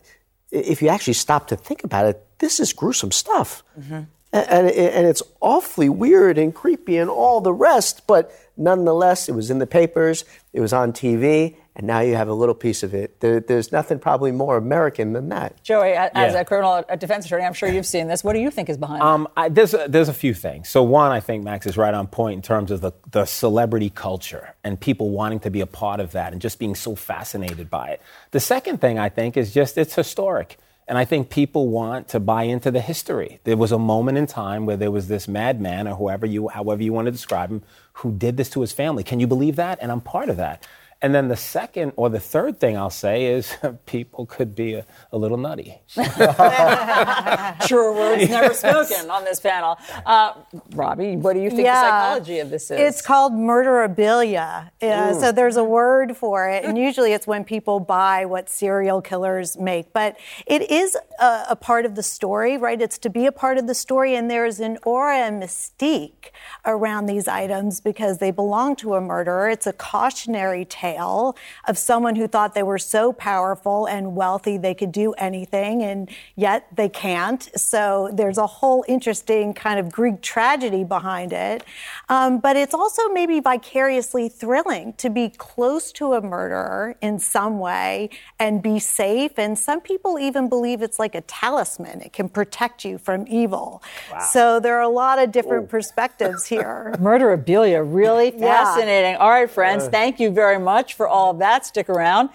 If 0.50 0.80
you 0.80 0.88
actually 0.88 1.12
stop 1.12 1.48
to 1.48 1.56
think 1.56 1.84
about 1.84 2.06
it, 2.06 2.24
this 2.38 2.58
is 2.58 2.72
gruesome 2.72 3.12
stuff, 3.12 3.62
and, 3.76 4.06
and, 4.32 4.68
it- 4.68 4.94
and 4.94 5.06
it's 5.06 5.22
awfully 5.40 5.88
weird 5.88 6.38
and 6.38 6.54
creepy 6.54 6.96
and 6.98 7.10
all 7.10 7.40
the 7.40 7.52
rest. 7.52 8.06
But 8.06 8.30
nonetheless, 8.56 9.28
it 9.28 9.32
was 9.32 9.50
in 9.50 9.58
the 9.58 9.66
papers, 9.66 10.24
it 10.52 10.60
was 10.60 10.72
on 10.72 10.92
TV, 10.92 11.56
and 11.76 11.86
now 11.86 12.00
you 12.00 12.14
have 12.16 12.28
a 12.28 12.32
little 12.34 12.54
piece 12.54 12.82
of 12.82 12.92
it. 12.94 13.20
There, 13.20 13.40
there's 13.40 13.72
nothing 13.72 13.98
probably 14.00 14.32
more 14.32 14.56
American 14.56 15.12
than 15.14 15.30
that. 15.30 15.62
Joey, 15.62 15.92
as 15.92 16.10
Yeah. 16.34 16.40
a 16.40 16.44
criminal 16.44 16.84
a 16.88 16.96
defense 16.96 17.24
attorney, 17.26 17.44
I'm 17.44 17.54
sure 17.54 17.68
you've 17.70 17.86
seen 17.86 18.06
this. 18.08 18.22
What 18.22 18.34
do 18.34 18.40
you 18.40 18.50
think 18.50 18.68
is 18.68 18.76
behind 18.76 19.02
Um, 19.02 19.28
I, 19.36 19.48
there's 19.48 19.72
a, 19.72 19.86
there's 19.88 20.08
a 20.08 20.12
few 20.14 20.34
things. 20.34 20.68
So 20.68 20.82
one, 20.82 21.10
I 21.10 21.20
think 21.20 21.42
Max 21.44 21.66
is 21.66 21.76
right 21.78 21.94
on 21.94 22.06
point 22.06 22.34
in 22.36 22.42
terms 22.42 22.70
of 22.70 22.80
the 22.82 22.92
the 23.12 23.24
celebrity 23.24 23.88
culture 23.88 24.54
and 24.62 24.78
people 24.78 25.10
wanting 25.10 25.40
to 25.40 25.50
be 25.50 25.60
a 25.60 25.66
part 25.66 26.00
of 26.00 26.12
that 26.12 26.32
and 26.32 26.42
just 26.42 26.58
being 26.58 26.74
so 26.74 26.94
fascinated 26.94 27.70
by 27.70 27.90
it. 27.90 28.02
The 28.32 28.40
second 28.40 28.80
thing 28.80 28.98
I 28.98 29.08
think 29.08 29.36
is 29.36 29.54
just 29.54 29.78
it's 29.78 29.94
historic. 29.94 30.58
And 30.90 30.98
I 30.98 31.04
think 31.04 31.30
people 31.30 31.68
want 31.68 32.08
to 32.08 32.18
buy 32.18 32.42
into 32.42 32.72
the 32.72 32.80
history. 32.80 33.38
There 33.44 33.56
was 33.56 33.70
a 33.70 33.78
moment 33.78 34.18
in 34.18 34.26
time 34.26 34.66
where 34.66 34.76
there 34.76 34.90
was 34.90 35.06
this 35.06 35.28
madman, 35.28 35.86
or 35.86 35.94
whoever 35.94 36.26
you, 36.26 36.48
however 36.48 36.82
you 36.82 36.92
want 36.92 37.06
to 37.06 37.12
describe 37.12 37.48
him, 37.48 37.62
who 37.92 38.10
did 38.10 38.36
this 38.36 38.50
to 38.50 38.60
his 38.60 38.72
family. 38.72 39.04
Can 39.04 39.20
you 39.20 39.28
believe 39.28 39.54
that? 39.54 39.78
And 39.80 39.92
I'm 39.92 40.00
part 40.00 40.28
of 40.28 40.36
that. 40.38 40.66
And 41.02 41.14
then 41.14 41.28
the 41.28 41.36
second 41.36 41.92
or 41.96 42.10
the 42.10 42.20
third 42.20 42.60
thing 42.60 42.76
I'll 42.76 42.90
say 42.90 43.26
is 43.26 43.56
people 43.86 44.26
could 44.26 44.54
be 44.54 44.74
a, 44.74 44.86
a 45.12 45.18
little 45.18 45.38
nutty. 45.38 45.80
Sure 47.66 47.94
words 47.94 48.28
never 48.28 48.54
spoken 48.54 49.10
on 49.10 49.24
this 49.24 49.38
panel. 49.40 49.78
Uh, 50.06 50.34
Robi, 50.70 51.16
what 51.16 51.34
do 51.34 51.40
you 51.40 51.50
think 51.50 51.66
the 51.66 51.74
psychology 51.74 52.38
of 52.38 52.50
this 52.50 52.70
is? 52.70 52.80
It's 52.80 53.02
called 53.02 53.32
murderabilia. 53.32 54.70
Ooh. 54.82 55.20
so 55.20 55.30
there's 55.30 55.56
a 55.56 55.64
word 55.64 56.16
for 56.16 56.48
it, 56.48 56.64
and 56.64 56.78
usually 56.78 57.12
it's 57.12 57.26
when 57.26 57.44
people 57.44 57.80
buy 57.80 58.24
what 58.24 58.48
serial 58.48 59.02
killers 59.02 59.58
make. 59.58 59.92
But 59.92 60.16
it 60.46 60.70
is 60.70 60.96
a, 61.20 61.44
a 61.50 61.56
part 61.56 61.84
of 61.84 61.94
the 61.96 62.02
story, 62.02 62.56
right? 62.56 62.80
It's 62.80 62.98
to 62.98 63.10
be 63.10 63.26
a 63.26 63.32
part 63.32 63.58
of 63.58 63.66
the 63.66 63.74
story, 63.74 64.14
and 64.14 64.30
there's 64.30 64.58
an 64.58 64.78
aura 64.84 65.18
and 65.18 65.42
mystique 65.42 66.30
around 66.64 67.06
these 67.06 67.28
items 67.28 67.80
because 67.80 68.18
they 68.18 68.30
belong 68.30 68.74
to 68.76 68.94
a 68.94 69.00
murderer. 69.00 69.50
It's 69.50 69.66
a 69.66 69.72
cautionary 69.72 70.64
tale 70.64 70.89
of 70.98 71.78
someone 71.78 72.16
who 72.16 72.26
thought 72.26 72.54
they 72.54 72.62
were 72.62 72.78
so 72.78 73.12
powerful 73.12 73.86
and 73.86 74.16
wealthy 74.16 74.56
they 74.56 74.74
could 74.74 74.92
do 74.92 75.12
anything, 75.14 75.82
and 75.82 76.08
yet 76.36 76.66
they 76.74 76.88
can't. 76.88 77.48
So 77.56 78.10
there's 78.12 78.38
a 78.38 78.46
whole 78.46 78.84
interesting 78.88 79.54
kind 79.54 79.78
of 79.80 79.90
Greek 79.92 80.20
tragedy 80.22 80.84
behind 80.84 81.32
it. 81.32 81.64
Um, 82.08 82.38
but 82.38 82.56
it's 82.56 82.74
also 82.74 83.08
maybe 83.08 83.40
vicariously 83.40 84.28
thrilling 84.28 84.92
to 84.94 85.10
be 85.10 85.28
close 85.28 85.92
to 85.92 86.14
a 86.14 86.20
murderer 86.20 86.96
in 87.00 87.18
some 87.18 87.58
way 87.58 88.10
and 88.38 88.62
be 88.62 88.78
safe. 88.78 89.38
And 89.38 89.58
some 89.58 89.80
people 89.80 90.18
even 90.18 90.48
believe 90.48 90.82
it's 90.82 90.98
like 90.98 91.14
a 91.14 91.20
talisman, 91.22 92.00
it 92.00 92.12
can 92.12 92.28
protect 92.28 92.84
you 92.84 92.98
from 92.98 93.26
evil. 93.28 93.82
So 94.30 94.60
there 94.60 94.76
are 94.76 94.82
a 94.82 94.88
lot 94.88 95.18
of 95.18 95.30
different 95.32 95.68
perspectives 95.68 96.46
here. 96.46 96.92
Murderabilia, 96.98 97.82
really 97.84 98.32
Yeah. 98.36 98.64
fascinating. 98.64 99.16
All 99.16 99.30
right, 99.30 99.50
friends, 99.50 99.84
Uh. 99.84 99.90
thank 99.90 100.18
you 100.20 100.30
very 100.30 100.58
much 100.58 100.79
for 100.88 101.06
all 101.06 101.30
of 101.30 101.38
that. 101.38 101.66
Stick 101.66 101.88
around. 101.88 102.30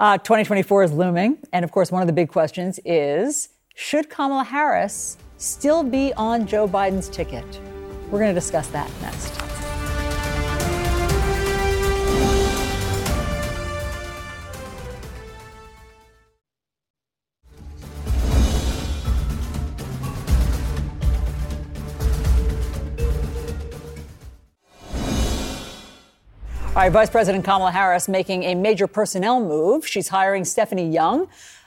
Uh, 0.00 0.16
2024 0.18 0.84
is 0.84 0.92
looming. 0.92 1.38
And 1.52 1.64
of 1.64 1.72
course, 1.72 1.90
one 1.90 2.02
of 2.02 2.06
the 2.06 2.12
big 2.12 2.28
questions 2.28 2.78
is 2.84 3.48
should 3.74 4.10
Kamala 4.10 4.44
Harris 4.44 5.16
still 5.36 5.82
be 5.82 6.12
on 6.14 6.46
Joe 6.46 6.68
Biden's 6.68 7.08
ticket? 7.08 7.44
We're 8.10 8.18
going 8.18 8.34
to 8.34 8.40
discuss 8.40 8.68
that 8.68 8.90
next. 9.02 9.57
All 26.78 26.84
right, 26.84 26.92
Vice 26.92 27.10
President 27.10 27.44
Kamala 27.44 27.72
Harris 27.72 28.06
making 28.06 28.44
a 28.44 28.54
major 28.54 28.86
personnel 28.86 29.40
move. 29.40 29.84
She's 29.84 30.06
hiring 30.06 30.44
Stephanie 30.44 30.88
Young, 30.88 31.26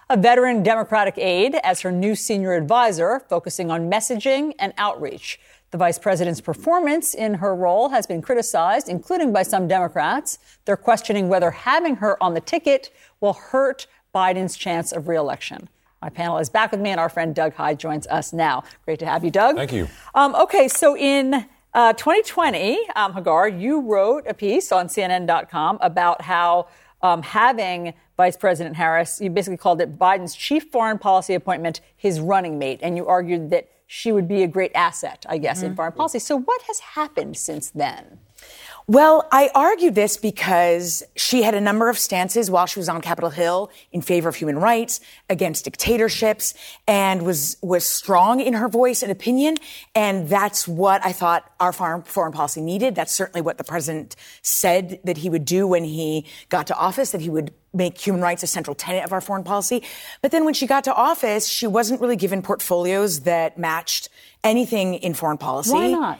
a 0.09 0.15
veteran 0.15 0.63
Democratic 0.63 1.17
aide, 1.17 1.55
as 1.65 1.81
her 1.81 1.91
new 1.91 2.15
senior 2.15 2.53
advisor, 2.53 3.19
focusing 3.27 3.69
on 3.69 3.91
messaging 3.91 4.53
and 4.57 4.71
outreach. 4.77 5.37
The 5.71 5.77
vice 5.77 5.99
president's 5.99 6.39
performance 6.39 7.13
in 7.13 7.33
her 7.33 7.53
role 7.53 7.89
has 7.89 8.07
been 8.07 8.21
criticized, 8.21 8.87
including 8.87 9.33
by 9.33 9.43
some 9.43 9.67
Democrats. 9.67 10.39
They're 10.63 10.77
questioning 10.77 11.27
whether 11.27 11.51
having 11.51 11.97
her 11.97 12.15
on 12.23 12.33
the 12.33 12.39
ticket 12.39 12.89
will 13.19 13.33
hurt 13.33 13.87
Biden's 14.15 14.55
chance 14.55 14.93
of 14.93 15.09
reelection. 15.09 15.67
My 16.01 16.07
panel 16.07 16.37
is 16.37 16.49
back 16.49 16.71
with 16.71 16.79
me, 16.79 16.89
and 16.89 17.01
our 17.01 17.09
friend 17.09 17.35
Doug 17.35 17.53
Heye 17.55 17.73
joins 17.73 18.07
us 18.07 18.31
now. 18.31 18.63
Great 18.85 18.99
to 18.99 19.05
have 19.07 19.25
you, 19.25 19.29
Doug. 19.29 19.57
Thank 19.57 19.73
you. 19.73 19.89
Um, 20.15 20.35
okay, 20.35 20.69
so 20.69 20.95
in 20.95 21.47
uh, 21.73 21.93
2020, 21.93 22.79
um, 22.95 23.13
Hagar, 23.13 23.47
you 23.47 23.81
wrote 23.81 24.25
a 24.27 24.33
piece 24.33 24.71
on 24.71 24.87
CNN.com 24.87 25.77
about 25.81 26.21
how 26.21 26.67
um, 27.01 27.21
having 27.21 27.93
Vice 28.17 28.37
President 28.37 28.75
Harris, 28.75 29.19
you 29.21 29.29
basically 29.29 29.57
called 29.57 29.81
it 29.81 29.97
Biden's 29.97 30.35
chief 30.35 30.65
foreign 30.71 30.99
policy 30.99 31.33
appointment, 31.33 31.81
his 31.95 32.19
running 32.19 32.59
mate, 32.59 32.79
and 32.83 32.97
you 32.97 33.07
argued 33.07 33.49
that 33.51 33.69
she 33.87 34.11
would 34.11 34.27
be 34.27 34.43
a 34.43 34.47
great 34.47 34.71
asset, 34.75 35.25
I 35.27 35.37
guess, 35.37 35.63
in 35.63 35.75
foreign 35.75 35.91
policy. 35.91 36.19
So, 36.19 36.39
what 36.39 36.61
has 36.63 36.79
happened 36.79 37.35
since 37.35 37.71
then? 37.71 38.19
Well, 38.91 39.25
I 39.31 39.49
argue 39.55 39.89
this 39.89 40.17
because 40.17 41.01
she 41.15 41.43
had 41.43 41.55
a 41.55 41.61
number 41.61 41.87
of 41.87 41.97
stances 41.97 42.51
while 42.51 42.65
she 42.65 42.77
was 42.77 42.89
on 42.89 42.99
Capitol 42.99 43.29
Hill 43.29 43.71
in 43.93 44.01
favor 44.01 44.27
of 44.27 44.35
human 44.35 44.57
rights, 44.57 44.99
against 45.29 45.63
dictatorships, 45.63 46.53
and 46.89 47.21
was 47.21 47.55
was 47.61 47.85
strong 47.85 48.41
in 48.41 48.53
her 48.53 48.67
voice 48.67 49.01
and 49.01 49.09
opinion. 49.09 49.55
And 49.95 50.27
that's 50.27 50.67
what 50.67 51.05
I 51.05 51.13
thought 51.13 51.49
our 51.61 51.71
foreign 51.71 52.03
foreign 52.03 52.33
policy 52.33 52.59
needed. 52.59 52.93
That's 52.93 53.13
certainly 53.13 53.39
what 53.39 53.57
the 53.57 53.63
president 53.63 54.17
said 54.41 54.99
that 55.05 55.19
he 55.19 55.29
would 55.29 55.45
do 55.45 55.65
when 55.65 55.85
he 55.85 56.25
got 56.49 56.67
to 56.67 56.75
office. 56.75 57.11
That 57.11 57.21
he 57.21 57.29
would 57.29 57.53
make 57.73 57.97
human 57.97 58.21
rights 58.21 58.43
a 58.43 58.47
central 58.47 58.75
tenet 58.75 59.05
of 59.05 59.13
our 59.13 59.21
foreign 59.21 59.45
policy. 59.45 59.83
But 60.21 60.31
then 60.31 60.43
when 60.43 60.53
she 60.53 60.67
got 60.67 60.83
to 60.83 60.93
office, 60.93 61.47
she 61.47 61.65
wasn't 61.65 62.01
really 62.01 62.17
given 62.17 62.41
portfolios 62.41 63.21
that 63.21 63.57
matched 63.57 64.09
anything 64.43 64.95
in 64.95 65.13
foreign 65.13 65.37
policy. 65.37 65.71
Why 65.71 65.91
not? 65.91 66.19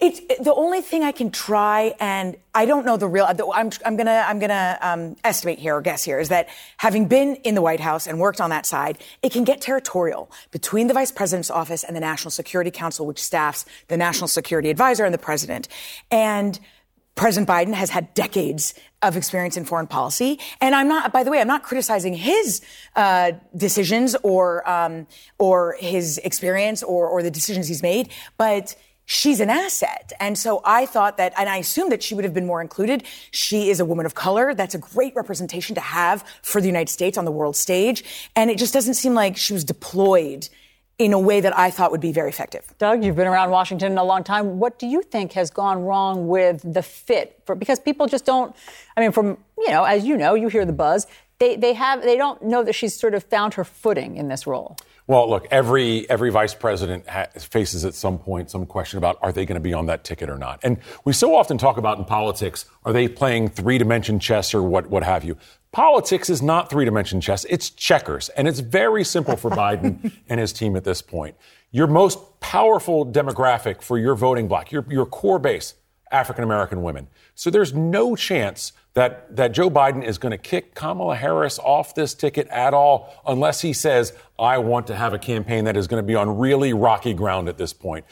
It's 0.00 0.20
the 0.42 0.54
only 0.54 0.80
thing 0.80 1.02
I 1.02 1.12
can 1.12 1.30
try, 1.30 1.94
and 2.00 2.36
I 2.54 2.64
don't 2.64 2.86
know 2.86 2.96
the 2.96 3.06
real. 3.06 3.26
I'm, 3.26 3.70
I'm 3.84 3.96
gonna 3.98 4.24
I'm 4.26 4.38
gonna 4.38 4.78
um, 4.80 5.16
estimate 5.22 5.58
here 5.58 5.76
or 5.76 5.82
guess 5.82 6.02
here 6.02 6.18
is 6.18 6.30
that 6.30 6.48
having 6.78 7.06
been 7.06 7.34
in 7.36 7.54
the 7.54 7.60
White 7.60 7.80
House 7.80 8.06
and 8.06 8.18
worked 8.18 8.40
on 8.40 8.48
that 8.48 8.64
side, 8.64 8.96
it 9.22 9.30
can 9.30 9.44
get 9.44 9.60
territorial 9.60 10.30
between 10.52 10.86
the 10.86 10.94
Vice 10.94 11.12
President's 11.12 11.50
office 11.50 11.84
and 11.84 11.94
the 11.94 12.00
National 12.00 12.30
Security 12.30 12.70
Council, 12.70 13.04
which 13.04 13.22
staffs 13.22 13.66
the 13.88 13.98
National 13.98 14.26
Security 14.26 14.70
Advisor 14.70 15.04
and 15.04 15.12
the 15.12 15.18
President. 15.18 15.68
And 16.10 16.58
President 17.14 17.46
Biden 17.46 17.74
has 17.74 17.90
had 17.90 18.14
decades 18.14 18.72
of 19.02 19.18
experience 19.18 19.58
in 19.58 19.66
foreign 19.66 19.86
policy, 19.86 20.40
and 20.62 20.74
I'm 20.74 20.88
not. 20.88 21.12
By 21.12 21.24
the 21.24 21.30
way, 21.30 21.42
I'm 21.42 21.46
not 21.46 21.62
criticizing 21.62 22.14
his 22.14 22.62
uh, 22.96 23.32
decisions 23.54 24.16
or 24.22 24.66
um, 24.68 25.06
or 25.36 25.76
his 25.78 26.16
experience 26.24 26.82
or 26.82 27.06
or 27.06 27.22
the 27.22 27.30
decisions 27.30 27.68
he's 27.68 27.82
made, 27.82 28.08
but 28.38 28.76
she's 29.06 29.40
an 29.40 29.50
asset. 29.50 30.12
And 30.20 30.36
so 30.38 30.60
I 30.64 30.86
thought 30.86 31.16
that, 31.18 31.32
and 31.36 31.48
I 31.48 31.58
assumed 31.58 31.92
that 31.92 32.02
she 32.02 32.14
would 32.14 32.24
have 32.24 32.34
been 32.34 32.46
more 32.46 32.60
included. 32.60 33.04
She 33.30 33.70
is 33.70 33.80
a 33.80 33.84
woman 33.84 34.06
of 34.06 34.14
color. 34.14 34.54
That's 34.54 34.74
a 34.74 34.78
great 34.78 35.14
representation 35.14 35.74
to 35.74 35.80
have 35.80 36.24
for 36.42 36.60
the 36.60 36.66
United 36.66 36.90
States 36.90 37.18
on 37.18 37.24
the 37.24 37.32
world 37.32 37.56
stage. 37.56 38.04
And 38.34 38.50
it 38.50 38.58
just 38.58 38.72
doesn't 38.72 38.94
seem 38.94 39.14
like 39.14 39.36
she 39.36 39.52
was 39.52 39.64
deployed 39.64 40.48
in 40.96 41.12
a 41.12 41.18
way 41.18 41.40
that 41.40 41.58
I 41.58 41.70
thought 41.70 41.90
would 41.90 42.00
be 42.00 42.12
very 42.12 42.28
effective. 42.28 42.72
Doug, 42.78 43.04
you've 43.04 43.16
been 43.16 43.26
around 43.26 43.50
Washington 43.50 43.98
a 43.98 44.04
long 44.04 44.22
time. 44.22 44.60
What 44.60 44.78
do 44.78 44.86
you 44.86 45.02
think 45.02 45.32
has 45.32 45.50
gone 45.50 45.82
wrong 45.82 46.28
with 46.28 46.62
the 46.64 46.82
fit? 46.82 47.42
For, 47.46 47.56
because 47.56 47.80
people 47.80 48.06
just 48.06 48.24
don't, 48.24 48.54
I 48.96 49.00
mean, 49.00 49.10
from, 49.10 49.36
you 49.58 49.70
know, 49.70 49.82
as 49.82 50.04
you 50.04 50.16
know, 50.16 50.34
you 50.34 50.46
hear 50.48 50.64
the 50.64 50.72
buzz. 50.72 51.08
They, 51.40 51.56
they 51.56 51.72
have, 51.72 52.02
they 52.02 52.16
don't 52.16 52.40
know 52.42 52.62
that 52.62 52.74
she's 52.74 52.94
sort 52.94 53.14
of 53.14 53.24
found 53.24 53.54
her 53.54 53.64
footing 53.64 54.16
in 54.16 54.28
this 54.28 54.46
role. 54.46 54.76
Well, 55.06 55.28
look, 55.28 55.46
every 55.50 56.08
every 56.08 56.30
vice 56.30 56.54
president 56.54 57.06
ha- 57.06 57.26
faces 57.38 57.84
at 57.84 57.94
some 57.94 58.18
point 58.18 58.50
some 58.50 58.64
question 58.64 58.96
about 58.96 59.18
are 59.20 59.32
they 59.32 59.44
going 59.44 59.56
to 59.56 59.60
be 59.60 59.74
on 59.74 59.86
that 59.86 60.02
ticket 60.02 60.30
or 60.30 60.38
not. 60.38 60.60
And 60.62 60.78
we 61.04 61.12
so 61.12 61.34
often 61.34 61.58
talk 61.58 61.76
about 61.76 61.98
in 61.98 62.06
politics, 62.06 62.64
are 62.84 62.92
they 62.92 63.06
playing 63.08 63.50
three 63.50 63.76
dimension 63.76 64.18
chess 64.18 64.54
or 64.54 64.62
what 64.62 64.88
what 64.88 65.02
have 65.02 65.22
you? 65.22 65.36
Politics 65.72 66.30
is 66.30 66.40
not 66.40 66.70
three 66.70 66.86
dimension 66.86 67.20
chess; 67.20 67.44
it's 67.50 67.68
checkers, 67.68 68.30
and 68.30 68.48
it's 68.48 68.60
very 68.60 69.04
simple 69.04 69.36
for 69.36 69.50
Biden 69.50 70.12
and 70.28 70.40
his 70.40 70.52
team 70.52 70.74
at 70.74 70.84
this 70.84 71.02
point. 71.02 71.36
Your 71.70 71.86
most 71.86 72.18
powerful 72.40 73.04
demographic 73.04 73.82
for 73.82 73.98
your 73.98 74.14
voting 74.14 74.48
bloc, 74.48 74.72
your 74.72 74.86
your 74.88 75.04
core 75.04 75.38
base, 75.38 75.74
African 76.10 76.44
American 76.44 76.82
women. 76.82 77.08
So 77.34 77.50
there's 77.50 77.74
no 77.74 78.16
chance 78.16 78.72
that, 78.94 79.34
that 79.36 79.52
Joe 79.52 79.68
Biden 79.68 80.04
is 80.04 80.18
going 80.18 80.30
to 80.30 80.38
kick 80.38 80.74
Kamala 80.74 81.16
Harris 81.16 81.58
off 81.58 81.94
this 81.94 82.14
ticket 82.14 82.46
at 82.48 82.72
all 82.72 83.12
unless 83.26 83.60
he 83.60 83.72
says, 83.72 84.12
I 84.38 84.58
want 84.58 84.86
to 84.86 84.94
have 84.94 85.12
a 85.12 85.18
campaign 85.18 85.64
that 85.64 85.76
is 85.76 85.86
going 85.88 86.02
to 86.02 86.06
be 86.06 86.14
on 86.14 86.38
really 86.38 86.72
rocky 86.72 87.12
ground 87.12 87.48
at 87.48 87.58
this 87.58 87.72
point. 87.72 88.04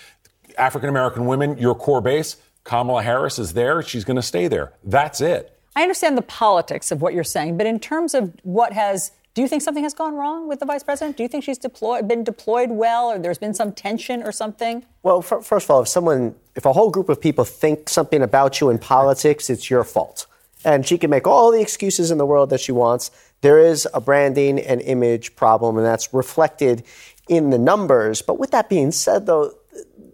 African 0.59 0.89
American 0.89 1.26
women, 1.26 1.57
your 1.57 1.74
core 1.74 2.01
base, 2.01 2.37
Kamala 2.64 3.03
Harris 3.03 3.39
is 3.39 3.55
there. 3.55 3.80
She's 3.83 4.05
going 4.05 4.16
to 4.16 4.22
stay 4.22 4.49
there. 4.49 4.72
That's 4.85 5.20
it. 5.20 5.57
I 5.74 5.83
understand 5.83 6.18
the 6.18 6.22
politics 6.22 6.91
of 6.91 7.01
what 7.01 7.14
you're 7.14 7.24
saying, 7.24 7.57
but 7.57 7.66
in 7.66 7.80
terms 7.80 8.12
of 8.12 8.35
what 8.43 8.72
has, 8.72 9.12
do 9.35 9.41
you 9.41 9.49
think 9.49 9.62
something 9.62 9.85
has 9.85 9.95
gone 9.95 10.14
wrong 10.14 10.47
with 10.47 10.61
the 10.61 10.66
vice 10.66 10.83
president? 10.83 11.16
Do 11.16 11.22
you 11.22 11.28
think 11.28 11.45
she's 11.45 11.57
deployed, 11.59 12.07
been 12.07 12.24
deployed 12.24 12.70
well, 12.70 13.11
or 13.11 13.18
there's 13.18 13.39
been 13.39 13.55
some 13.55 13.72
tension 13.72 14.22
or 14.22 14.33
something? 14.33 14.85
Well, 15.03 15.18
f- 15.20 15.45
first 15.45 15.64
of 15.64 15.70
all, 15.70 15.80
if 15.80 15.89
someone, 15.89 16.35
if 16.57 16.66
a 16.66 16.72
whole 16.74 16.91
group 16.91 17.09
of 17.09 17.20
people 17.20 17.45
think 17.45 17.89
something 17.89 18.20
about 18.20 18.61
you 18.61 18.68
in 18.68 18.78
politics, 18.78 19.49
it's 19.49 19.70
your 19.70 19.85
fault. 19.85 20.26
And 20.65 20.87
she 20.87 20.99
can 20.99 21.11
make 21.11 21.27
all 21.27 21.51
the 21.51 21.61
excuses 21.61 22.11
in 22.11 22.19
the 22.19 22.27
world 22.27 22.51
that 22.51 22.61
she 22.61 22.73
wants. 22.73 23.11
There 23.41 23.59
is 23.59 23.89
a 23.93 24.01
branding 24.01 24.59
and 24.61 24.81
image 24.81 25.35
problem, 25.35 25.77
and 25.77 25.85
that's 25.85 26.15
reflected 26.15 26.85
in 27.29 27.51
the 27.51 27.59
numbers. 27.59 28.23
But 28.23 28.39
with 28.39 28.51
that 28.53 28.69
being 28.69 28.93
said, 28.93 29.27
though, 29.27 29.55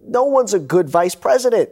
no 0.06 0.24
one's 0.24 0.54
a 0.54 0.58
good 0.58 0.88
vice 0.88 1.14
president. 1.14 1.70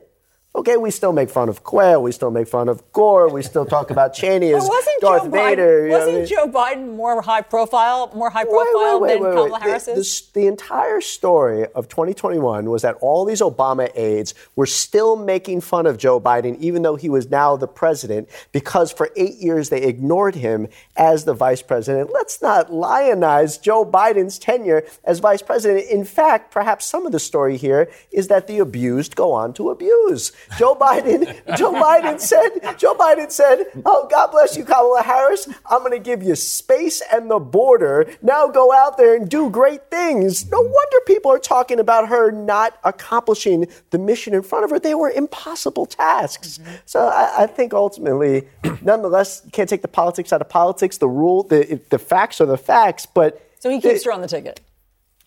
Okay, 0.56 0.78
we 0.78 0.90
still 0.90 1.12
make 1.12 1.28
fun 1.28 1.50
of 1.50 1.62
Quayle, 1.64 2.02
we 2.02 2.12
still 2.12 2.30
make 2.30 2.48
fun 2.48 2.70
of 2.70 2.82
Gore, 2.92 3.28
we 3.28 3.42
still 3.42 3.66
talk 3.66 3.90
about 3.90 4.14
Cheney 4.14 4.54
as 4.54 4.66
wasn't 4.66 5.00
Darth 5.02 5.24
Joe 5.24 5.30
Vader. 5.30 5.82
Biden, 5.82 5.84
you 5.84 5.90
know 5.90 6.08
I 6.08 6.12
mean? 6.12 6.26
Joe 6.26 6.48
Biden 6.48 6.96
more 6.96 7.20
high 7.20 7.42
profile, 7.42 8.10
more 8.14 8.30
high 8.30 8.44
profile 8.44 9.00
than 9.00 9.18
Kamala 9.18 9.60
Harris 9.60 9.84
The, 9.84 9.94
the, 9.94 10.40
the 10.40 10.46
entire 10.46 11.02
story 11.02 11.66
of 11.74 11.88
2021 11.88 12.70
was 12.70 12.80
that 12.80 12.96
all 13.02 13.26
these 13.26 13.42
Obama 13.42 13.90
aides 13.96 14.32
were 14.54 14.64
still 14.64 15.14
making 15.14 15.60
fun 15.60 15.84
of 15.84 15.98
Joe 15.98 16.18
Biden, 16.18 16.58
even 16.58 16.80
though 16.80 16.96
he 16.96 17.10
was 17.10 17.30
now 17.30 17.54
the 17.56 17.68
president, 17.68 18.30
because 18.52 18.90
for 18.90 19.10
eight 19.14 19.34
years 19.34 19.68
they 19.68 19.82
ignored 19.82 20.36
him 20.36 20.68
as 20.96 21.26
the 21.26 21.34
vice 21.34 21.60
president. 21.60 22.10
Let's 22.14 22.40
not 22.40 22.70
lionize 22.70 23.60
Joe 23.60 23.84
Biden's 23.84 24.38
tenure 24.38 24.86
as 25.04 25.18
vice 25.18 25.42
president. 25.42 25.90
In 25.90 26.06
fact, 26.06 26.50
perhaps 26.50 26.86
some 26.86 27.04
of 27.04 27.12
the 27.12 27.20
story 27.20 27.58
here 27.58 27.90
is 28.10 28.28
that 28.28 28.46
the 28.46 28.58
abused 28.58 29.16
go 29.16 29.32
on 29.32 29.52
to 29.52 29.68
abuse. 29.68 30.32
Joe 30.58 30.74
Biden, 30.74 31.56
Joe 31.56 31.72
Biden 31.72 32.20
said, 32.20 32.50
Joe 32.78 32.94
Biden 32.94 33.30
said, 33.30 33.66
"Oh, 33.84 34.06
God 34.10 34.30
bless 34.30 34.56
you, 34.56 34.64
Kamala 34.64 35.02
Harris. 35.02 35.48
I'm 35.70 35.80
going 35.80 35.92
to 35.92 35.98
give 35.98 36.22
you 36.22 36.34
space 36.34 37.02
and 37.12 37.30
the 37.30 37.38
border. 37.38 38.10
Now 38.22 38.48
go 38.48 38.72
out 38.72 38.96
there 38.96 39.14
and 39.14 39.28
do 39.28 39.50
great 39.50 39.90
things." 39.90 40.50
No 40.50 40.60
wonder 40.60 40.96
people 41.06 41.30
are 41.30 41.38
talking 41.38 41.80
about 41.80 42.08
her 42.08 42.30
not 42.30 42.78
accomplishing 42.84 43.66
the 43.90 43.98
mission 43.98 44.34
in 44.34 44.42
front 44.42 44.64
of 44.64 44.70
her. 44.70 44.78
They 44.78 44.94
were 44.94 45.10
impossible 45.10 45.86
tasks. 45.86 46.58
So 46.84 47.06
I, 47.06 47.44
I 47.44 47.46
think 47.46 47.74
ultimately, 47.74 48.48
nonetheless, 48.82 49.42
can't 49.52 49.68
take 49.68 49.82
the 49.82 49.88
politics 49.88 50.32
out 50.32 50.40
of 50.40 50.48
politics. 50.48 50.98
The 50.98 51.08
rule, 51.08 51.42
the 51.42 51.80
the 51.90 51.98
facts 51.98 52.40
are 52.40 52.46
the 52.46 52.58
facts, 52.58 53.06
but. 53.06 53.42
So 53.58 53.70
he 53.70 53.80
keeps 53.80 54.04
her 54.04 54.12
on 54.12 54.20
the 54.20 54.28
ticket. 54.28 54.60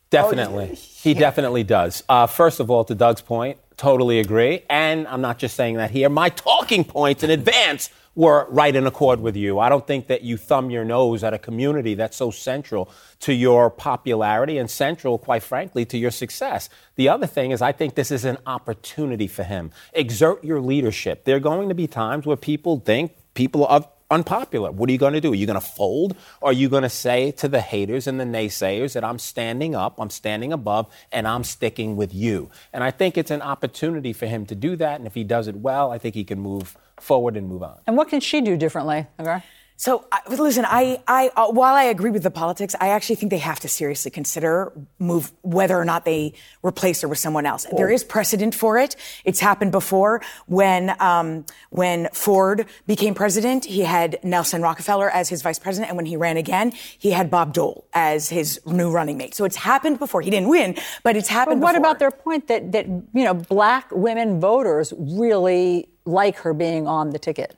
Definitely. 0.09 0.75
he 0.75 1.13
definitely 1.13 1.63
does. 1.63 2.03
Uh, 2.09 2.25
first 2.25 2.59
of 2.59 2.71
all, 2.71 2.83
to 2.85 2.95
Doug's 2.95 3.21
point, 3.21 3.59
totally 3.79 4.19
agree. 4.19 4.63
And 4.69 5.07
I'm 5.07 5.21
not 5.21 5.39
just 5.39 5.55
saying 5.55 5.77
that 5.77 5.89
here. 5.89 6.09
My 6.09 6.29
talking 6.29 6.83
points 6.83 7.23
in 7.23 7.29
advance 7.29 7.89
were 8.13 8.45
right 8.49 8.75
in 8.75 8.85
accord 8.85 9.21
with 9.21 9.37
you. 9.37 9.59
I 9.59 9.69
don't 9.69 9.87
think 9.87 10.07
that 10.07 10.21
you 10.21 10.35
thumb 10.35 10.69
your 10.69 10.83
nose 10.83 11.23
at 11.23 11.33
a 11.33 11.39
community 11.39 11.93
that's 11.93 12.17
so 12.17 12.29
central 12.29 12.91
to 13.21 13.33
your 13.33 13.69
popularity 13.69 14.57
and 14.57 14.69
central, 14.69 15.17
quite 15.17 15.43
frankly, 15.43 15.85
to 15.85 15.97
your 15.97 16.11
success. 16.11 16.69
The 16.95 17.07
other 17.07 17.25
thing 17.25 17.51
is, 17.51 17.61
I 17.61 17.71
think 17.71 17.95
this 17.95 18.11
is 18.11 18.25
an 18.25 18.37
opportunity 18.45 19.27
for 19.27 19.43
him. 19.43 19.71
Exert 19.93 20.43
your 20.43 20.59
leadership. 20.59 21.23
There 21.23 21.37
are 21.37 21.39
going 21.39 21.69
to 21.69 21.75
be 21.75 21.87
times 21.87 22.25
where 22.25 22.35
people 22.35 22.81
think 22.81 23.13
people 23.33 23.65
are 23.65 23.87
unpopular. 24.11 24.71
What 24.71 24.89
are 24.89 24.91
you 24.91 24.97
going 24.97 25.13
to 25.13 25.21
do? 25.21 25.31
Are 25.31 25.35
you 25.35 25.45
going 25.45 25.59
to 25.59 25.65
fold? 25.65 26.15
Are 26.41 26.53
you 26.53 26.69
going 26.69 26.83
to 26.83 26.89
say 26.89 27.31
to 27.31 27.47
the 27.47 27.61
haters 27.61 28.07
and 28.07 28.19
the 28.19 28.25
naysayers 28.25 28.93
that 28.93 29.03
I'm 29.03 29.19
standing 29.19 29.75
up, 29.75 29.99
I'm 29.99 30.09
standing 30.09 30.51
above, 30.51 30.87
and 31.11 31.27
I'm 31.27 31.43
sticking 31.43 31.95
with 31.95 32.13
you? 32.13 32.49
And 32.73 32.83
I 32.83 32.91
think 32.91 33.17
it's 33.17 33.31
an 33.31 33.41
opportunity 33.41 34.13
for 34.13 34.25
him 34.25 34.45
to 34.47 34.55
do 34.55 34.75
that. 34.77 34.99
And 34.99 35.07
if 35.07 35.13
he 35.13 35.23
does 35.23 35.47
it 35.47 35.57
well, 35.57 35.91
I 35.91 35.97
think 35.97 36.15
he 36.15 36.23
can 36.23 36.39
move 36.39 36.77
forward 36.99 37.37
and 37.37 37.47
move 37.47 37.63
on. 37.63 37.79
And 37.87 37.95
what 37.95 38.09
can 38.09 38.19
she 38.19 38.41
do 38.41 38.57
differently, 38.57 39.07
Hagar? 39.17 39.43
So, 39.79 40.03
I- 40.11 40.19
listen, 40.27 40.65
I, 40.67 41.01
I, 41.07 41.31
uh, 41.37 41.47
while 41.51 41.73
I 41.73 41.83
agree 41.83 42.09
with 42.11 42.23
the 42.23 42.29
politics, 42.29 42.75
I 42.81 42.89
actually 42.89 43.15
think 43.15 43.29
they 43.29 43.37
have 43.37 43.61
to 43.61 43.69
seriously 43.69 44.11
consider 44.11 44.73
move 44.99 45.31
whether 45.41 45.77
or 45.77 45.85
not 45.85 46.03
they 46.03 46.33
replace 46.61 46.99
her 46.99 47.07
with 47.07 47.17
someone 47.17 47.45
else. 47.45 47.65
There 47.77 47.89
is 47.89 48.03
precedent 48.03 48.53
for 48.53 48.77
it. 48.77 48.97
It's 49.23 49.39
happened 49.39 49.71
before 49.71 50.21
when, 50.47 51.01
um, 51.01 51.45
when 51.69 52.09
Ford 52.11 52.65
became 52.87 53.15
president, 53.15 53.63
he 53.63 53.83
had 53.83 54.19
Nelson 54.21 54.61
Rockefeller 54.61 55.09
as 55.09 55.29
his 55.29 55.41
vice 55.41 55.59
president, 55.59 55.87
and 55.91 55.95
when 55.95 56.05
he 56.05 56.17
ran 56.17 56.35
again, 56.35 56.73
he 56.97 57.11
had 57.11 57.31
Bob 57.31 57.53
Dole 57.53 57.87
as 57.93 58.27
his 58.27 58.59
new 58.65 58.91
running 58.91 59.17
mate. 59.17 59.33
So 59.33 59.45
it's 59.45 59.55
happened 59.55 59.97
before. 59.97 60.19
He 60.19 60.29
didn't 60.29 60.49
win, 60.49 60.75
but 61.03 61.15
it's 61.15 61.29
happened. 61.29 61.61
But 61.61 61.67
what 61.67 61.71
before. 61.75 61.85
about 61.91 61.99
their 61.99 62.11
point 62.11 62.47
that, 62.47 62.73
that, 62.73 62.85
you 62.85 63.23
know, 63.23 63.33
black 63.33 63.89
women 63.93 64.41
voters 64.41 64.93
really 64.97 65.87
like 66.03 66.35
her 66.39 66.53
being 66.53 66.85
on 66.85 67.11
the 67.11 67.19
ticket? 67.19 67.55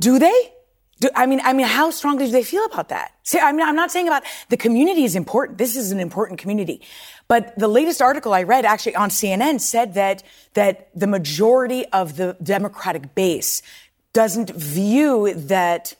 Do 0.00 0.18
they? 0.18 0.52
Do, 1.00 1.10
I 1.14 1.26
mean, 1.26 1.40
I 1.44 1.52
mean, 1.52 1.66
how 1.66 1.90
strongly 1.90 2.26
do 2.26 2.32
they 2.32 2.42
feel 2.42 2.64
about 2.64 2.88
that? 2.88 3.12
See, 3.22 3.38
I 3.38 3.52
mean, 3.52 3.66
I'm 3.66 3.76
not 3.76 3.90
saying 3.90 4.08
about 4.08 4.22
the 4.48 4.56
community 4.56 5.04
is 5.04 5.14
important. 5.14 5.58
This 5.58 5.76
is 5.76 5.92
an 5.92 6.00
important 6.00 6.40
community, 6.40 6.80
but 7.28 7.58
the 7.58 7.68
latest 7.68 8.00
article 8.00 8.32
I 8.32 8.44
read 8.44 8.64
actually 8.64 8.96
on 8.96 9.10
CNN 9.10 9.60
said 9.60 9.94
that 9.94 10.22
that 10.54 10.88
the 10.94 11.06
majority 11.06 11.84
of 11.86 12.16
the 12.16 12.36
Democratic 12.42 13.14
base 13.14 13.62
doesn't 14.12 14.50
view 14.50 15.34
that. 15.34 15.94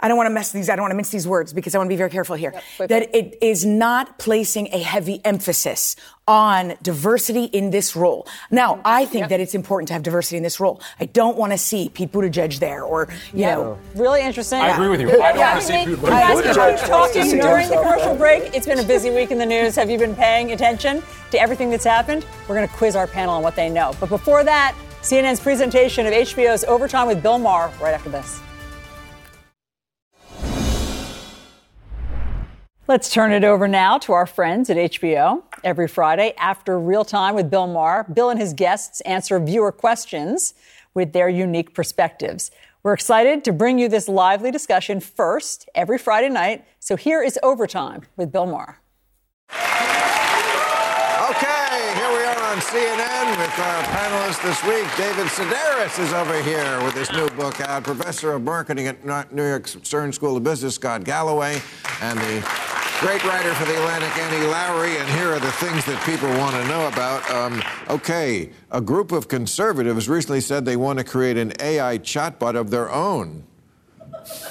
I 0.00 0.08
don't 0.08 0.16
want 0.16 0.26
to 0.26 0.34
mess 0.34 0.52
these. 0.52 0.68
I 0.68 0.76
don't 0.76 0.82
want 0.82 0.92
to 0.92 0.96
mince 0.96 1.10
these 1.10 1.26
words 1.26 1.52
because 1.52 1.74
I 1.74 1.78
want 1.78 1.88
to 1.88 1.92
be 1.92 1.96
very 1.96 2.10
careful 2.10 2.36
here. 2.36 2.52
that 2.78 3.14
it 3.14 3.38
is 3.40 3.64
not 3.64 4.18
placing 4.18 4.68
a 4.72 4.78
heavy 4.78 5.20
emphasis 5.24 5.96
on 6.28 6.74
diversity 6.82 7.44
in 7.44 7.70
this 7.70 7.94
role. 7.94 8.26
Now, 8.50 8.74
mm-hmm. 8.74 8.82
I 8.84 9.04
think 9.06 9.28
that 9.28 9.38
it's 9.40 9.54
important 9.54 9.88
to 9.88 9.94
have 9.94 10.02
diversity 10.02 10.36
in 10.36 10.42
this 10.42 10.58
role. 10.58 10.80
I 10.98 11.04
don't 11.06 11.36
want 11.36 11.52
to 11.52 11.58
see 11.58 11.88
Pete 11.88 12.10
Buttigieg 12.10 12.58
there, 12.58 12.82
or 12.82 13.08
you 13.32 13.46
know, 13.46 13.78
Really 13.94 14.22
interesting. 14.22 14.60
I 14.60 14.70
agree 14.70 14.88
with 14.88 15.00
you. 15.00 15.08
I 15.08 15.30
don't 15.32 15.38
Yeah, 15.38 15.48
wanna 15.50 15.60
see 15.62 15.74
I 15.74 15.86
mean, 15.86 15.96
Pete 15.96 16.04
you 16.04 16.08
guys 16.10 16.36
Buttigieg. 16.40 16.78
keep 16.78 16.88
talking 16.88 17.30
during 17.38 17.68
the 17.68 17.76
commercial 17.76 18.16
break. 18.16 18.54
It's 18.54 18.66
been 18.66 18.80
a 18.80 18.84
busy 18.84 19.10
week 19.10 19.30
in 19.30 19.38
the 19.38 19.46
news. 19.46 19.76
Have 19.76 19.88
you 19.88 19.98
been 19.98 20.14
paying 20.16 20.52
attention 20.52 21.02
to 21.30 21.40
everything 21.40 21.70
that's 21.70 21.84
happened? 21.84 22.26
We're 22.48 22.56
going 22.56 22.68
to 22.68 22.74
quiz 22.74 22.96
our 22.96 23.06
panel 23.06 23.34
on 23.34 23.42
what 23.42 23.54
they 23.54 23.68
know. 23.70 23.94
But 24.00 24.08
before 24.08 24.42
that, 24.44 24.74
CNN's 25.02 25.38
presentation 25.40 26.06
of 26.06 26.12
HBO's 26.12 26.64
Overtime 26.64 27.06
with 27.06 27.22
Bill 27.22 27.38
Maher 27.38 27.70
right 27.80 27.94
after 27.94 28.10
this. 28.10 28.40
Let's 32.88 33.10
turn 33.10 33.32
it 33.32 33.42
over 33.42 33.66
now 33.66 33.98
to 33.98 34.12
our 34.12 34.26
friends 34.26 34.70
at 34.70 34.76
HBO. 34.76 35.42
Every 35.64 35.88
Friday, 35.88 36.34
after 36.38 36.78
Real 36.78 37.04
Time 37.04 37.34
with 37.34 37.50
Bill 37.50 37.66
Maher, 37.66 38.04
Bill 38.04 38.30
and 38.30 38.38
his 38.38 38.52
guests 38.52 39.00
answer 39.00 39.40
viewer 39.40 39.72
questions 39.72 40.54
with 40.94 41.12
their 41.12 41.28
unique 41.28 41.74
perspectives. 41.74 42.52
We're 42.84 42.92
excited 42.92 43.42
to 43.42 43.52
bring 43.52 43.80
you 43.80 43.88
this 43.88 44.08
lively 44.08 44.52
discussion 44.52 45.00
first 45.00 45.68
every 45.74 45.98
Friday 45.98 46.28
night. 46.28 46.64
So 46.78 46.94
here 46.94 47.24
is 47.24 47.40
Overtime 47.42 48.02
with 48.16 48.30
Bill 48.30 48.46
Maher. 48.46 48.78
Okay, 49.50 49.56
here 51.96 52.12
we 52.12 52.22
are 52.22 52.42
on 52.52 52.58
CNN 52.58 53.36
with 53.36 53.58
our 53.58 53.82
panelist 53.82 54.40
this 54.44 54.62
week. 54.62 54.86
David 54.96 55.26
Sedaris 55.26 55.98
is 55.98 56.12
over 56.12 56.40
here 56.40 56.80
with 56.84 56.94
his 56.94 57.10
new 57.10 57.28
book 57.30 57.60
out. 57.62 57.82
Professor 57.82 58.30
of 58.30 58.42
Marketing 58.42 58.86
at 58.86 59.34
New 59.34 59.44
York 59.44 59.66
Stern 59.66 60.12
School 60.12 60.36
of 60.36 60.44
Business, 60.44 60.76
Scott 60.76 61.02
Galloway, 61.02 61.60
and 62.00 62.16
the 62.20 62.75
great 63.00 63.22
writer 63.24 63.52
for 63.54 63.66
The 63.66 63.76
Atlantic, 63.76 64.16
Annie 64.16 64.46
Lowrey. 64.46 64.98
And 64.98 65.08
here 65.18 65.30
are 65.30 65.38
the 65.38 65.52
things 65.52 65.84
that 65.84 66.02
people 66.06 66.28
want 66.38 66.56
to 66.56 66.66
know 66.68 66.88
about. 66.88 67.30
Um, 67.30 67.62
okay, 67.90 68.50
a 68.70 68.80
group 68.80 69.12
of 69.12 69.28
conservatives 69.28 70.08
recently 70.08 70.40
said 70.40 70.64
they 70.64 70.76
want 70.76 70.98
to 70.98 71.04
create 71.04 71.36
an 71.36 71.52
AI 71.60 71.98
chatbot 71.98 72.56
of 72.56 72.70
their 72.70 72.90
own 72.90 73.44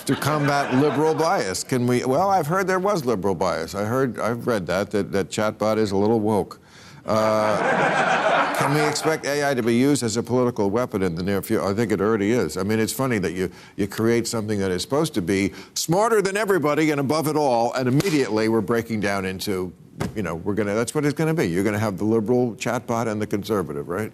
to 0.06 0.16
combat 0.16 0.76
liberal 0.76 1.16
bias. 1.16 1.64
Can 1.64 1.88
we? 1.88 2.06
Well, 2.06 2.30
I've 2.30 2.48
heard 2.48 2.68
there 2.68 2.80
was 2.80 3.04
liberal 3.04 3.36
bias. 3.36 3.74
I 3.74 3.86
heard, 3.86 4.20
I've 4.20 4.46
read 4.46 4.68
that 4.68 4.92
that 4.92 5.12
that 5.12 5.30
chatbot 5.30 5.78
is 5.78 5.92
a 5.92 5.98
little 5.98 6.20
woke. 6.20 6.60
Uh, 7.06 8.56
can 8.58 8.74
we 8.74 8.82
expect 8.82 9.26
AI 9.26 9.54
to 9.54 9.62
be 9.62 9.76
used 9.76 10.02
as 10.02 10.18
a 10.18 10.24
political 10.24 10.70
weapon 10.70 11.04
in 11.04 11.14
the 11.14 11.22
near 11.22 11.42
future? 11.42 11.64
I 11.64 11.74
think 11.74 11.92
it 11.92 12.02
already 12.02 12.32
is. 12.32 12.58
I 12.58 12.64
mean, 12.64 12.80
it's 12.80 12.94
funny 12.94 13.20
that 13.20 13.34
you 13.34 13.52
you 13.76 13.88
create 13.88 14.28
something 14.28 14.60
that 14.60 14.72
is 14.72 14.82
supposed 14.82 15.14
to 15.16 15.22
be 15.22 15.54
smarter 15.76 16.22
than 16.22 16.36
everybody 16.36 16.92
and 16.92 17.00
above 17.00 17.28
it 17.28 17.36
all, 17.36 17.74
and 17.74 17.88
immediately 17.88 18.50
we're 18.50 18.62
breaking 18.62 19.02
down 19.02 19.26
into, 19.26 19.72
you 20.16 20.24
know, 20.24 20.36
we're 20.36 20.56
gonna. 20.56 20.74
That's 20.74 20.96
what 20.96 21.06
it's 21.06 21.14
gonna 21.14 21.34
be. 21.34 21.46
You're 21.46 21.64
gonna 21.64 21.78
have 21.80 21.98
the 21.98 22.06
liberal 22.06 22.56
chatbot 22.56 23.08
and 23.08 23.22
the 23.22 23.28
conservative, 23.28 23.88
right? 23.88 24.12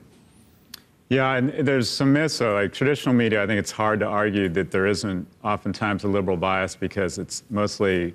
Yeah, 1.08 1.36
and 1.36 1.50
there's 1.68 1.90
some 1.90 2.12
myths. 2.14 2.36
So, 2.36 2.54
like 2.54 2.74
traditional 2.74 3.16
media, 3.16 3.44
I 3.44 3.48
think 3.48 3.60
it's 3.60 3.72
hard 3.72 4.00
to 4.02 4.06
argue 4.06 4.50
that 4.50 4.72
there 4.72 4.88
isn't 4.88 5.28
oftentimes 5.44 6.04
a 6.04 6.08
liberal 6.08 6.38
bias 6.38 6.76
because 6.76 7.18
it's 7.18 7.44
mostly 7.50 8.14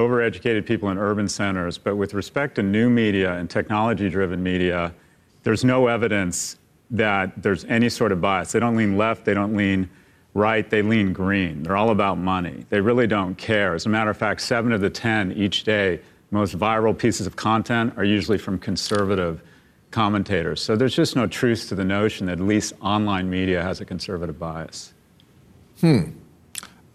overeducated 0.00 0.66
people 0.66 0.88
in 0.90 0.98
urban 0.98 1.28
centers. 1.28 1.78
But 1.78 1.96
with 1.96 2.14
respect 2.14 2.56
to 2.56 2.62
new 2.62 2.90
media 2.90 3.34
and 3.34 3.48
technology 3.48 4.08
driven 4.08 4.42
media, 4.42 4.94
there's 5.42 5.64
no 5.64 5.86
evidence 5.86 6.56
that 6.90 7.42
there's 7.42 7.64
any 7.66 7.88
sort 7.88 8.12
of 8.12 8.20
bias. 8.20 8.52
They 8.52 8.60
don't 8.60 8.76
lean 8.76 8.96
left, 8.96 9.24
they 9.24 9.34
don't 9.34 9.56
lean 9.56 9.88
right, 10.34 10.68
they 10.68 10.82
lean 10.82 11.12
green. 11.12 11.62
They're 11.62 11.76
all 11.76 11.90
about 11.90 12.18
money. 12.18 12.64
They 12.68 12.80
really 12.80 13.06
don't 13.06 13.36
care. 13.36 13.74
As 13.74 13.86
a 13.86 13.88
matter 13.88 14.10
of 14.10 14.16
fact, 14.16 14.40
seven 14.40 14.72
of 14.72 14.80
the 14.80 14.90
10 14.90 15.32
each 15.32 15.64
day 15.64 16.00
most 16.30 16.56
viral 16.56 16.96
pieces 16.96 17.26
of 17.26 17.36
content 17.36 17.94
are 17.96 18.04
usually 18.04 18.38
from 18.38 18.58
conservative 18.58 19.42
commentators. 19.90 20.62
So 20.62 20.76
there's 20.76 20.94
just 20.94 21.16
no 21.16 21.26
truth 21.26 21.68
to 21.68 21.74
the 21.74 21.84
notion 21.84 22.26
that 22.26 22.34
at 22.34 22.40
least 22.40 22.72
online 22.80 23.28
media 23.28 23.62
has 23.62 23.80
a 23.80 23.84
conservative 23.84 24.38
bias. 24.38 24.94
Hmm. 25.80 26.10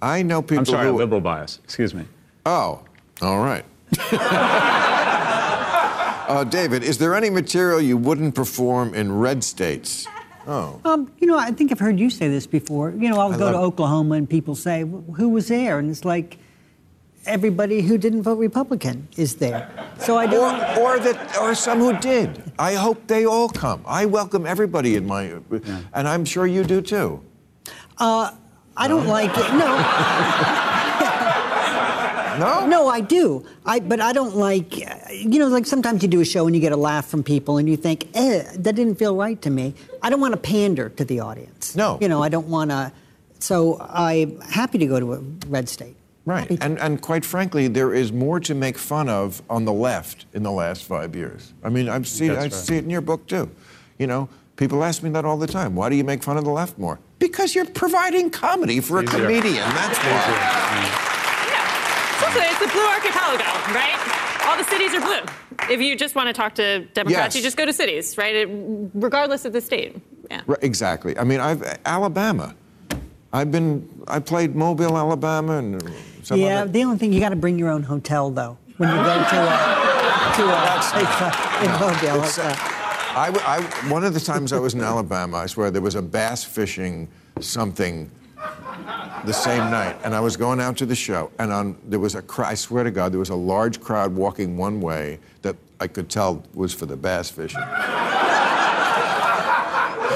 I 0.02 0.22
know 0.22 0.42
people. 0.42 0.60
I'm 0.60 0.66
sorry, 0.66 0.88
who, 0.88 0.98
liberal 0.98 1.22
bias. 1.22 1.60
Excuse 1.64 1.94
me. 1.94 2.06
Oh, 2.46 2.84
all 3.22 3.40
right. 3.40 3.66
uh, 6.30 6.44
David, 6.44 6.84
is 6.84 6.98
there 6.98 7.16
any 7.16 7.30
material 7.30 7.80
you 7.80 7.98
wouldn't 7.98 8.36
perform 8.36 8.94
in 8.94 9.12
red 9.18 9.44
states? 9.44 10.08
Oh. 10.48 10.80
Um, 10.86 11.12
you 11.20 11.28
know, 11.28 11.38
I 11.38 11.52
think 11.52 11.72
I've 11.72 11.80
heard 11.80 12.00
you 12.00 12.10
say 12.10 12.28
this 12.28 12.46
before. 12.46 12.92
You 12.92 13.10
know, 13.10 13.20
I'll 13.20 13.34
I 13.34 13.38
go 13.38 13.52
to 13.52 13.58
Oklahoma 13.58 14.16
and 14.16 14.30
people 14.30 14.54
say, 14.54 14.82
"Who 14.82 15.30
was 15.30 15.48
there?" 15.48 15.80
And 15.80 15.90
it's 15.90 16.06
like, 16.06 16.38
everybody 17.26 17.82
who 17.82 17.98
didn't 17.98 18.24
vote 18.24 18.38
Republican 18.38 19.08
is 19.18 19.36
there. 19.36 19.70
So 20.00 20.18
I 20.18 20.28
don't. 20.28 20.62
Or, 20.78 20.96
or 20.96 21.00
that, 21.00 21.38
or 21.38 21.56
some 21.56 21.80
who 21.80 21.98
did. 21.98 22.52
I 22.60 22.74
hope 22.76 23.08
they 23.08 23.26
all 23.26 23.50
come. 23.50 23.82
I 23.86 24.06
welcome 24.06 24.46
everybody 24.46 24.96
in 24.96 25.06
my, 25.08 25.34
and 25.94 26.08
I'm 26.08 26.26
sure 26.26 26.46
you 26.46 26.64
do 26.64 26.82
too. 26.82 27.22
Uh, 27.98 28.32
I 28.78 28.88
don't 28.88 29.08
like 29.08 29.32
it. 29.32 29.54
No. 29.54 30.62
No? 32.40 32.68
No, 32.68 32.88
I 32.88 33.02
do. 33.02 33.46
I 33.66 33.80
but 33.80 34.00
I 34.00 34.14
don't 34.14 34.36
like 34.36 34.74
uh, 34.74 35.12
you 35.12 35.40
know 35.40 35.48
like 35.48 35.66
sometimes 35.66 36.02
you 36.02 36.10
do 36.10 36.22
a 36.22 36.26
show 36.26 36.46
and 36.48 36.56
you 36.56 36.62
get 36.62 36.72
a 36.72 36.78
laugh 36.78 37.08
from 37.08 37.24
people 37.24 37.58
and 37.58 37.70
you 37.70 37.78
think, 37.78 38.08
"Eh, 38.14 38.44
that 38.56 38.76
didn't 38.76 38.96
feel 38.96 39.16
right 39.16 39.42
to 39.42 39.50
me." 39.50 39.74
I 40.02 40.10
don't 40.10 40.22
want 40.22 40.34
to 40.34 40.40
pander 40.40 40.90
to 40.90 41.06
the 41.06 41.20
audience. 41.20 41.76
No. 41.76 41.98
You 42.02 42.08
know, 42.08 42.22
I 42.22 42.30
don't 42.30 42.48
want 42.48 42.72
to 42.72 42.92
so 43.40 43.80
I'm 43.80 44.40
happy 44.42 44.78
to 44.80 44.88
go 44.88 45.00
to 45.00 45.14
a 45.14 45.20
red 45.48 45.70
state. 45.70 45.96
Right. 46.26 46.50
And, 46.62 46.80
and 46.80 47.02
quite 47.02 47.24
frankly, 47.24 47.68
there 47.68 47.94
is 47.94 48.12
more 48.12 48.40
to 48.40 48.56
make 48.56 48.78
fun 48.80 49.10
of 49.10 49.44
on 49.50 49.66
the 49.66 49.74
left 49.74 50.26
in 50.34 50.42
the 50.42 50.52
last 50.52 50.84
five 50.84 51.16
years. 51.16 51.54
I 51.64 51.70
mean, 51.70 51.88
I've 51.88 52.08
seen, 52.08 52.32
I 52.32 52.36
right. 52.36 52.54
see 52.54 52.78
it 52.78 52.84
in 52.84 52.90
your 52.90 53.02
book 53.02 53.28
too. 53.28 53.52
You 54.00 54.08
know, 54.08 54.28
people 54.56 54.84
ask 54.84 55.04
me 55.04 55.12
that 55.12 55.24
all 55.24 55.38
the 55.38 55.48
time. 55.48 55.76
Why 55.76 55.90
do 55.90 55.96
you 55.96 56.04
make 56.04 56.24
fun 56.24 56.38
of 56.38 56.44
the 56.44 56.50
left 56.50 56.80
more? 56.80 57.00
Because 57.20 57.54
you're 57.54 57.66
providing 57.66 58.32
comedy 58.32 58.80
for 58.80 59.00
a 59.00 59.04
Easier. 59.04 59.20
comedian. 59.20 59.56
That's 59.56 60.00
why. 60.00 61.05
It's, 62.66 62.76
also, 62.76 62.98
it's 62.98 63.16
a 63.16 63.20
blue 63.20 63.38
archipelago, 63.38 63.74
right? 63.74 64.46
All 64.48 64.58
the 64.58 64.64
cities 64.66 64.94
are 64.94 65.02
blue. 65.02 65.74
If 65.74 65.82
you 65.82 65.96
just 65.96 66.16
want 66.16 66.28
to 66.28 66.34
talk 66.34 66.56
to 66.56 66.86
Democrats, 66.94 67.34
Yes. 67.34 67.36
you 67.36 67.42
just 67.42 67.58
go 67.58 67.66
to 67.66 67.74
cities, 67.74 68.18
right? 68.18 68.36
It, 68.36 68.50
regardless 68.94 69.46
of 69.46 69.54
the 69.54 69.62
state. 69.62 69.96
Yeah. 70.30 70.42
Right, 70.48 70.60
exactly. 70.62 71.18
I 71.18 71.24
mean, 71.24 71.40
I've 71.40 71.64
Alabama. 71.86 72.56
I've 73.34 73.52
been. 73.52 73.88
I 74.08 74.20
played 74.20 74.56
Mobile, 74.56 74.98
Alabama, 74.98 75.58
and 75.58 75.82
some 76.24 76.40
yeah, 76.40 76.62
other. 76.62 76.72
the 76.72 76.84
only 76.84 76.98
thing 76.98 77.12
you 77.14 77.20
got 77.20 77.30
to 77.30 77.36
bring 77.36 77.60
your 77.60 77.70
own 77.70 77.84
hotel 77.84 78.30
though 78.32 78.58
when 78.78 78.90
you 78.90 78.96
go 78.96 79.04
to 79.04 79.20
a 79.20 79.24
to 80.36 80.44
a, 80.46 81.64
in 81.66 81.72
Mobile. 81.80 82.24
It's, 82.24 82.38
uh, 82.40 82.56
I, 83.18 83.28
w- 83.32 83.46
I- 83.46 83.90
one 83.92 84.04
of 84.04 84.14
the 84.14 84.20
times 84.20 84.52
I 84.54 84.60
was 84.60 84.74
in 84.74 84.82
Alabama, 84.82 85.38
I 85.38 85.46
swear 85.48 85.72
there 85.72 85.82
was 85.82 85.96
a 85.96 86.02
bass 86.02 86.44
fishing 86.44 87.08
something 87.40 88.10
the 89.26 89.34
same 89.34 89.72
night, 89.72 89.98
and 90.04 90.14
I 90.14 90.20
was 90.20 90.38
going 90.38 90.60
out 90.60 90.78
to 90.78 90.86
the 90.86 90.96
show, 90.96 91.32
and 91.40 91.52
on 91.52 91.78
there 91.86 92.00
was 92.00 92.16
a 92.16 92.22
crowd. 92.22 92.58
Swear 92.58 92.84
to 92.84 92.92
God, 92.92 93.12
there 93.12 93.20
was 93.20 93.30
a 93.30 93.36
large 93.36 93.82
crowd 93.82 94.16
walking 94.16 94.58
one 94.58 94.82
way 94.82 95.20
that 95.42 95.56
I 95.80 95.88
could 95.88 96.10
tell 96.10 96.44
was 96.54 96.74
for 96.74 96.86
the 96.86 96.96
bass 96.96 97.30
fishing. 97.30 97.64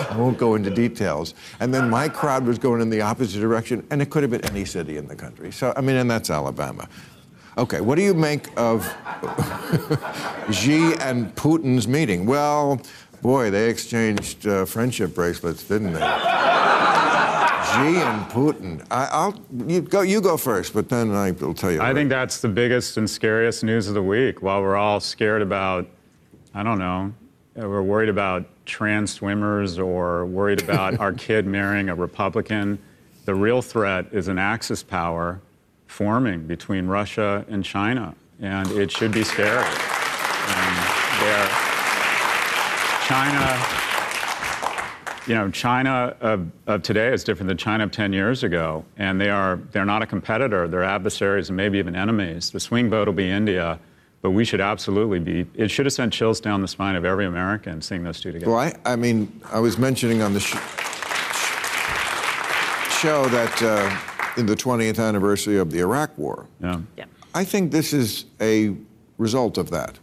I 0.09 0.15
won't 0.17 0.37
go 0.37 0.55
into 0.55 0.69
details. 0.69 1.33
And 1.59 1.73
then 1.73 1.89
my 1.89 2.09
crowd 2.09 2.45
was 2.45 2.57
going 2.57 2.81
in 2.81 2.89
the 2.89 3.01
opposite 3.01 3.39
direction, 3.39 3.85
and 3.91 4.01
it 4.01 4.09
could 4.09 4.23
have 4.23 4.31
been 4.31 4.45
any 4.45 4.65
city 4.65 4.97
in 4.97 5.07
the 5.07 5.15
country. 5.15 5.51
So, 5.51 5.73
I 5.75 5.81
mean, 5.81 5.97
and 5.97 6.09
that's 6.09 6.29
Alabama. 6.29 6.87
Okay, 7.57 7.81
what 7.81 7.95
do 7.95 8.01
you 8.01 8.13
make 8.13 8.47
of 8.57 8.85
Xi 10.51 10.93
and 10.99 11.35
Putin's 11.35 11.87
meeting? 11.87 12.25
Well, 12.25 12.81
boy, 13.21 13.51
they 13.51 13.69
exchanged 13.69 14.47
uh, 14.47 14.65
friendship 14.65 15.13
bracelets, 15.13 15.63
didn't 15.63 15.93
they? 15.93 15.99
Xi 17.73 17.97
and 17.97 18.25
Putin. 18.31 18.85
I, 18.89 19.07
I'll 19.11 19.39
you 19.67 19.81
go. 19.81 20.01
You 20.01 20.21
go 20.21 20.37
first, 20.37 20.73
but 20.73 20.89
then 20.89 21.11
I 21.11 21.31
will 21.31 21.53
tell 21.53 21.71
you. 21.71 21.81
I 21.81 21.93
think 21.93 22.09
that's 22.09 22.41
the 22.41 22.47
biggest 22.47 22.97
and 22.97 23.09
scariest 23.09 23.63
news 23.63 23.87
of 23.87 23.93
the 23.93 24.03
week. 24.03 24.41
While 24.41 24.61
we're 24.61 24.75
all 24.75 24.99
scared 24.99 25.41
about, 25.41 25.87
I 26.53 26.63
don't 26.63 26.79
know, 26.79 27.13
we're 27.55 27.81
worried 27.81 28.09
about 28.09 28.45
trans 28.65 29.11
swimmers 29.13 29.77
or 29.79 30.25
worried 30.25 30.61
about 30.61 30.99
our 30.99 31.13
kid 31.27 31.45
marrying 31.45 31.89
a 31.89 31.95
Republican, 31.95 32.79
the 33.25 33.35
real 33.35 33.61
threat 33.61 34.07
is 34.11 34.27
an 34.27 34.39
axis 34.39 34.81
power 34.83 35.41
forming 35.87 36.47
between 36.47 36.87
Russia 36.87 37.45
and 37.49 37.63
China, 37.63 38.15
and 38.39 38.69
it 38.71 38.91
should 38.91 39.11
be 39.11 39.23
scary. 39.23 39.65
And 39.65 40.89
China 43.05 43.88
you 45.29 45.35
know, 45.35 45.51
China 45.51 46.17
of, 46.21 46.47
of 46.65 46.81
today 46.81 47.13
is 47.13 47.23
different 47.23 47.47
than 47.47 47.57
China 47.57 47.83
of 47.83 47.91
10 47.91 48.13
years 48.13 48.43
ago, 48.43 48.83
and 48.97 49.21
they 49.21 49.29
are 49.29 49.57
they're 49.71 49.85
not 49.85 50.01
a 50.01 50.07
competitor. 50.07 50.67
They're 50.67 50.83
adversaries 50.83 51.49
and 51.49 51.55
maybe 51.55 51.77
even 51.77 51.95
enemies. 51.95 52.49
The 52.49 52.59
swing 52.59 52.89
vote 52.89 53.07
will 53.07 53.13
be 53.13 53.29
India, 53.29 53.79
but 54.23 54.31
we 54.31 54.43
should 54.43 54.59
absolutely 54.59 55.19
be. 55.19 55.45
It 55.53 55.69
should 55.69 55.85
have 55.85 55.93
sent 55.93 56.13
chills 56.13 56.41
down 56.41 56.63
the 56.63 56.67
spine 56.67 56.95
of 56.95 57.05
every 57.05 57.27
American 57.27 57.79
seeing 57.79 58.03
those 58.03 58.19
two 58.19 58.31
together. 58.31 58.51
Well, 58.51 58.59
I, 58.59 58.73
I 58.91 58.95
mean, 58.95 59.39
I 59.51 59.59
was 59.59 59.77
mentioning 59.77 60.23
on 60.23 60.33
the 60.33 60.39
sh- 60.39 60.57
show 62.99 63.27
that 63.27 63.61
uh, 63.61 64.39
in 64.39 64.47
the 64.47 64.55
20th 64.55 64.99
anniversary 64.99 65.59
of 65.59 65.69
the 65.69 65.79
Iraq 65.79 66.17
War, 66.17 66.47
yeah. 66.59 66.81
yeah. 66.97 67.05
I 67.35 67.43
think 67.43 67.71
this 67.71 67.93
is 67.93 68.25
a 68.41 68.75
result 69.19 69.59
of 69.59 69.69
that. 69.69 69.99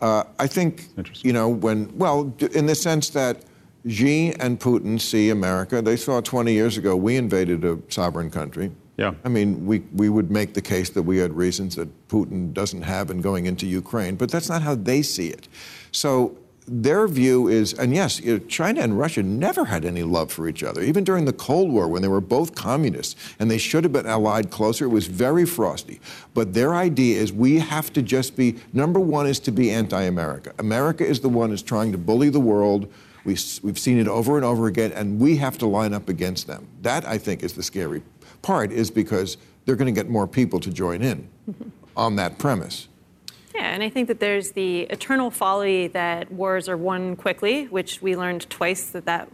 Uh, 0.00 0.24
I 0.38 0.46
think, 0.46 0.88
you 1.22 1.34
know, 1.34 1.48
when, 1.48 1.94
well, 1.98 2.34
in 2.54 2.64
the 2.64 2.74
sense 2.74 3.10
that 3.10 3.42
Xi 3.88 4.32
and 4.34 4.58
Putin 4.58 5.00
see 5.00 5.30
America, 5.30 5.80
they 5.80 5.96
saw 5.96 6.20
20 6.20 6.52
years 6.52 6.76
ago 6.76 6.96
we 6.96 7.16
invaded 7.16 7.64
a 7.64 7.78
sovereign 7.88 8.30
country. 8.30 8.72
Yeah. 8.96 9.12
I 9.24 9.28
mean, 9.28 9.66
we, 9.66 9.80
we 9.92 10.08
would 10.08 10.30
make 10.30 10.54
the 10.54 10.62
case 10.62 10.90
that 10.90 11.02
we 11.02 11.18
had 11.18 11.36
reasons 11.36 11.76
that 11.76 12.08
Putin 12.08 12.52
doesn't 12.52 12.82
have 12.82 13.10
in 13.10 13.20
going 13.20 13.46
into 13.46 13.66
Ukraine, 13.66 14.16
but 14.16 14.30
that's 14.30 14.48
not 14.48 14.62
how 14.62 14.74
they 14.74 15.02
see 15.02 15.28
it. 15.28 15.48
So 15.92 16.36
their 16.68 17.06
view 17.06 17.46
is, 17.46 17.74
and 17.74 17.94
yes, 17.94 18.20
you 18.20 18.38
know, 18.38 18.44
China 18.46 18.80
and 18.80 18.98
Russia 18.98 19.22
never 19.22 19.66
had 19.66 19.84
any 19.84 20.02
love 20.02 20.32
for 20.32 20.48
each 20.48 20.64
other. 20.64 20.80
Even 20.80 21.04
during 21.04 21.24
the 21.24 21.32
Cold 21.32 21.70
War, 21.70 21.88
when 21.88 22.02
they 22.02 22.08
were 22.08 22.20
both 22.20 22.54
communists 22.54 23.14
and 23.38 23.50
they 23.50 23.58
should 23.58 23.84
have 23.84 23.92
been 23.92 24.06
allied 24.06 24.50
closer, 24.50 24.86
it 24.86 24.88
was 24.88 25.06
very 25.06 25.44
frosty. 25.44 26.00
But 26.34 26.54
their 26.54 26.74
idea 26.74 27.20
is 27.20 27.32
we 27.32 27.58
have 27.58 27.92
to 27.92 28.02
just 28.02 28.34
be 28.34 28.56
number 28.72 28.98
one 28.98 29.26
is 29.26 29.38
to 29.40 29.52
be 29.52 29.70
anti 29.70 30.02
America. 30.02 30.54
America 30.58 31.06
is 31.06 31.20
the 31.20 31.28
one 31.28 31.50
who's 31.50 31.62
trying 31.62 31.92
to 31.92 31.98
bully 31.98 32.30
the 32.30 32.40
world. 32.40 32.92
We, 33.26 33.36
we've 33.62 33.78
seen 33.78 33.98
it 33.98 34.06
over 34.06 34.36
and 34.36 34.44
over 34.44 34.68
again, 34.68 34.92
and 34.92 35.18
we 35.20 35.36
have 35.36 35.58
to 35.58 35.66
line 35.66 35.92
up 35.92 36.08
against 36.08 36.46
them. 36.46 36.68
That, 36.82 37.04
I 37.04 37.18
think, 37.18 37.42
is 37.42 37.54
the 37.54 37.62
scary 37.62 38.02
part, 38.40 38.70
is 38.70 38.90
because 38.90 39.36
they're 39.64 39.76
going 39.76 39.92
to 39.92 40.00
get 40.00 40.08
more 40.08 40.28
people 40.28 40.60
to 40.60 40.70
join 40.70 41.02
in 41.02 41.28
on 41.96 42.16
that 42.16 42.38
premise. 42.38 42.88
Yeah, 43.52 43.72
and 43.72 43.82
I 43.82 43.88
think 43.88 44.06
that 44.08 44.20
there's 44.20 44.52
the 44.52 44.82
eternal 44.82 45.30
folly 45.30 45.88
that 45.88 46.30
wars 46.30 46.68
are 46.68 46.76
won 46.76 47.16
quickly, 47.16 47.64
which 47.66 48.00
we 48.00 48.16
learned 48.16 48.48
twice 48.48 48.90
that 48.90 49.06
that 49.06 49.28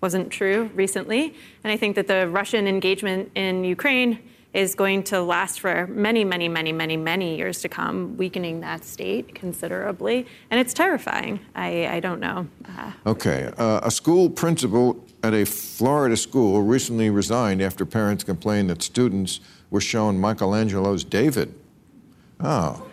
wasn't 0.00 0.30
true 0.30 0.70
recently. 0.74 1.34
And 1.64 1.72
I 1.72 1.76
think 1.76 1.96
that 1.96 2.06
the 2.06 2.28
Russian 2.28 2.68
engagement 2.68 3.30
in 3.34 3.64
Ukraine 3.64 4.18
is 4.54 4.74
going 4.74 5.02
to 5.04 5.20
last 5.20 5.60
for 5.60 5.86
many, 5.88 6.24
many, 6.24 6.48
many, 6.48 6.72
many, 6.72 6.96
many 6.96 7.36
years 7.36 7.60
to 7.60 7.68
come, 7.68 8.16
weakening 8.16 8.60
that 8.60 8.84
state 8.84 9.34
considerably. 9.34 10.26
And 10.50 10.58
it's 10.58 10.72
terrifying. 10.72 11.40
I, 11.54 11.86
I 11.86 12.00
don't 12.00 12.20
know. 12.20 12.48
Uh, 12.64 12.92
Okay. 13.06 13.50
Uh, 13.58 13.80
a 13.82 13.90
school 13.90 14.30
principal 14.30 15.04
at 15.22 15.34
a 15.34 15.44
Florida 15.44 16.16
school 16.16 16.62
recently 16.62 17.10
resigned 17.10 17.60
after 17.60 17.84
parents 17.84 18.24
complained 18.24 18.70
that 18.70 18.82
students 18.82 19.40
were 19.70 19.80
shown 19.80 20.18
Michelangelo's 20.18 21.04
David. 21.04 21.54
Oh. 22.40 22.86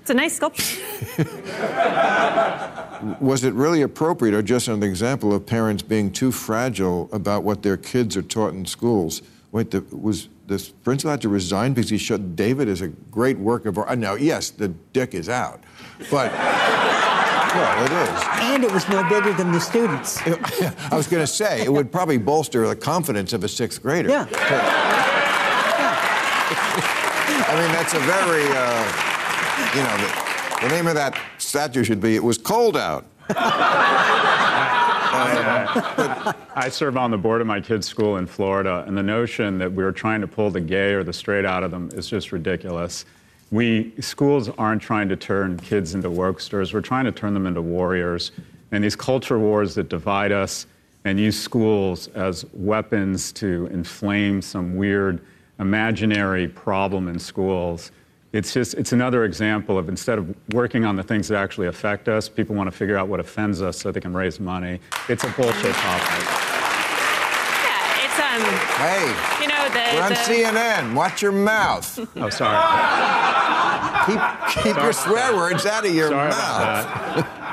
it's 0.00 0.10
a 0.10 0.14
nice 0.14 0.36
sculpture. 0.36 0.80
Was 3.20 3.44
it 3.44 3.54
really 3.54 3.80
appropriate 3.80 4.34
or 4.34 4.42
just 4.42 4.68
an 4.68 4.82
example 4.82 5.32
of 5.32 5.46
parents 5.46 5.82
being 5.82 6.12
too 6.12 6.30
fragile 6.30 7.08
about 7.12 7.44
what 7.44 7.62
their 7.62 7.78
kids 7.78 8.14
are 8.14 8.22
taught 8.22 8.52
in 8.52 8.66
schools? 8.66 9.22
Wait, 9.52 9.70
the, 9.70 9.80
was 9.90 10.28
this 10.50 10.68
principal 10.68 11.12
had 11.12 11.20
to 11.22 11.28
resign 11.28 11.72
because 11.72 11.88
he 11.88 11.96
showed 11.96 12.34
David 12.34 12.66
is 12.68 12.80
a 12.80 12.88
great 12.88 13.38
work 13.38 13.66
of 13.66 13.78
art? 13.78 13.96
Now, 13.96 14.14
yes, 14.14 14.50
the 14.50 14.68
dick 14.68 15.14
is 15.14 15.28
out, 15.28 15.62
but 16.10 16.32
well, 17.54 17.84
it 17.84 17.92
is. 17.92 18.22
And 18.42 18.64
it 18.64 18.72
was 18.72 18.88
no 18.88 19.08
bigger 19.08 19.32
than 19.32 19.52
the 19.52 19.60
students. 19.60 20.18
I 20.26 20.96
was 20.96 21.06
going 21.06 21.22
to 21.22 21.26
say 21.26 21.62
it 21.62 21.72
would 21.72 21.92
probably 21.92 22.18
bolster 22.18 22.66
the 22.66 22.74
confidence 22.74 23.32
of 23.32 23.44
a 23.44 23.48
sixth 23.48 23.80
grader. 23.80 24.08
Yeah. 24.08 24.26
I 27.48 27.54
mean, 27.54 27.72
that's 27.72 27.94
a 27.94 28.00
very, 28.00 28.44
uh, 28.50 28.84
you 29.74 29.82
know, 29.84 29.96
the, 29.98 30.68
the 30.68 30.74
name 30.74 30.88
of 30.88 30.94
that 30.94 31.16
statue 31.38 31.84
should 31.84 32.00
be 32.00 32.16
"It 32.16 32.24
was 32.24 32.38
cold 32.38 32.76
out." 32.76 33.06
I 35.22 36.68
serve 36.70 36.96
on 36.96 37.10
the 37.10 37.18
board 37.18 37.40
of 37.40 37.46
my 37.46 37.60
kids' 37.60 37.86
school 37.86 38.16
in 38.16 38.26
Florida, 38.26 38.84
and 38.86 38.96
the 38.96 39.02
notion 39.02 39.58
that 39.58 39.70
we're 39.72 39.92
trying 39.92 40.20
to 40.20 40.26
pull 40.26 40.50
the 40.50 40.60
gay 40.60 40.92
or 40.92 41.04
the 41.04 41.12
straight 41.12 41.44
out 41.44 41.62
of 41.62 41.70
them 41.70 41.90
is 41.92 42.08
just 42.08 42.32
ridiculous. 42.32 43.04
We 43.50 43.92
schools 44.00 44.48
aren't 44.58 44.80
trying 44.80 45.08
to 45.08 45.16
turn 45.16 45.58
kids 45.58 45.94
into 45.94 46.08
worksters. 46.08 46.72
We're 46.72 46.80
trying 46.80 47.04
to 47.06 47.12
turn 47.12 47.34
them 47.34 47.46
into 47.46 47.62
warriors. 47.62 48.32
And 48.72 48.84
these 48.84 48.96
culture 48.96 49.38
wars 49.38 49.74
that 49.74 49.88
divide 49.88 50.32
us 50.32 50.66
and 51.04 51.18
use 51.18 51.40
schools 51.40 52.08
as 52.08 52.44
weapons 52.52 53.32
to 53.32 53.68
inflame 53.72 54.40
some 54.42 54.76
weird 54.76 55.20
imaginary 55.58 56.46
problem 56.48 57.08
in 57.08 57.18
schools. 57.18 57.90
It's 58.32 58.52
just 58.52 58.74
it's 58.74 58.92
another 58.92 59.24
example 59.24 59.76
of 59.76 59.88
instead 59.88 60.18
of 60.18 60.34
working 60.52 60.84
on 60.84 60.94
the 60.94 61.02
things 61.02 61.26
that 61.28 61.38
actually 61.38 61.66
affect 61.66 62.08
us, 62.08 62.28
people 62.28 62.54
want 62.54 62.70
to 62.70 62.76
figure 62.76 62.96
out 62.96 63.08
what 63.08 63.18
offends 63.18 63.60
us 63.60 63.76
so 63.76 63.90
they 63.90 64.00
can 64.00 64.14
raise 64.14 64.38
money. 64.38 64.78
It's 65.08 65.24
a 65.24 65.28
bullshit 65.30 65.74
topic. 65.74 66.26
Yeah, 67.64 68.04
it's 68.04 68.18
um. 68.20 68.42
Hey. 68.78 69.42
You 69.42 69.48
know 69.48 69.68
the. 69.70 69.96
We're 69.96 70.02
on 70.02 70.10
the, 70.10 70.14
CNN. 70.14 70.94
Watch 70.94 71.22
your 71.22 71.32
mouth. 71.32 71.98
Oh, 72.16 72.30
sorry. 72.30 72.56
keep 74.06 74.62
keep 74.62 74.76
your 74.76 74.92
swear 74.92 75.34
words 75.34 75.66
out 75.66 75.84
of 75.84 75.92
your 75.92 76.10
Sorry 76.10 76.30
mouth. 76.30 77.18
about 77.18 77.50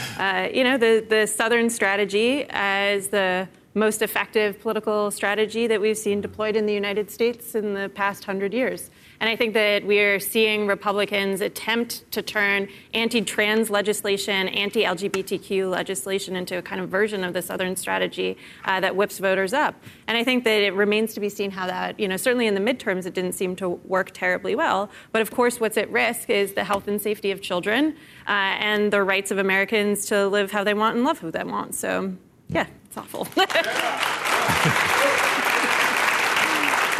uh, 0.18 0.48
you 0.52 0.64
know, 0.64 0.76
the, 0.76 1.04
the 1.08 1.26
Southern 1.26 1.70
strategy 1.70 2.44
as 2.50 3.08
the 3.08 3.48
most 3.74 4.02
effective 4.02 4.60
political 4.60 5.10
strategy 5.10 5.66
that 5.66 5.80
we've 5.80 5.96
seen 5.96 6.20
deployed 6.20 6.56
in 6.56 6.66
the 6.66 6.74
United 6.74 7.10
States 7.10 7.54
in 7.54 7.72
the 7.72 7.88
past 7.88 8.24
hundred 8.24 8.52
years. 8.52 8.90
And 9.20 9.28
I 9.28 9.36
think 9.36 9.52
that 9.52 9.84
we 9.84 9.98
are 10.00 10.18
seeing 10.18 10.66
Republicans 10.66 11.42
attempt 11.42 12.10
to 12.12 12.22
turn 12.22 12.68
anti 12.94 13.20
trans 13.20 13.68
legislation, 13.68 14.48
anti 14.48 14.84
LGBTQ 14.84 15.70
legislation 15.70 16.36
into 16.36 16.56
a 16.56 16.62
kind 16.62 16.80
of 16.80 16.88
version 16.88 17.22
of 17.22 17.34
the 17.34 17.42
Southern 17.42 17.76
strategy 17.76 18.38
uh, 18.64 18.80
that 18.80 18.96
whips 18.96 19.18
voters 19.18 19.52
up. 19.52 19.74
And 20.06 20.16
I 20.16 20.24
think 20.24 20.44
that 20.44 20.62
it 20.62 20.72
remains 20.72 21.12
to 21.14 21.20
be 21.20 21.28
seen 21.28 21.50
how 21.50 21.66
that, 21.66 22.00
you 22.00 22.08
know, 22.08 22.16
certainly 22.16 22.46
in 22.46 22.54
the 22.54 22.60
midterms, 22.60 23.04
it 23.04 23.12
didn't 23.12 23.32
seem 23.32 23.54
to 23.56 23.68
work 23.68 24.12
terribly 24.12 24.54
well. 24.54 24.90
But 25.12 25.20
of 25.20 25.30
course, 25.30 25.60
what's 25.60 25.76
at 25.76 25.90
risk 25.92 26.30
is 26.30 26.54
the 26.54 26.64
health 26.64 26.88
and 26.88 27.00
safety 27.00 27.30
of 27.30 27.42
children 27.42 27.96
uh, 28.26 28.30
and 28.30 28.90
the 28.90 29.02
rights 29.02 29.30
of 29.30 29.36
Americans 29.36 30.06
to 30.06 30.28
live 30.28 30.50
how 30.50 30.64
they 30.64 30.74
want 30.74 30.96
and 30.96 31.04
love 31.04 31.18
who 31.18 31.30
they 31.30 31.44
want. 31.44 31.74
So, 31.74 32.14
yeah, 32.48 32.66
it's 32.86 32.96
awful. 32.96 33.28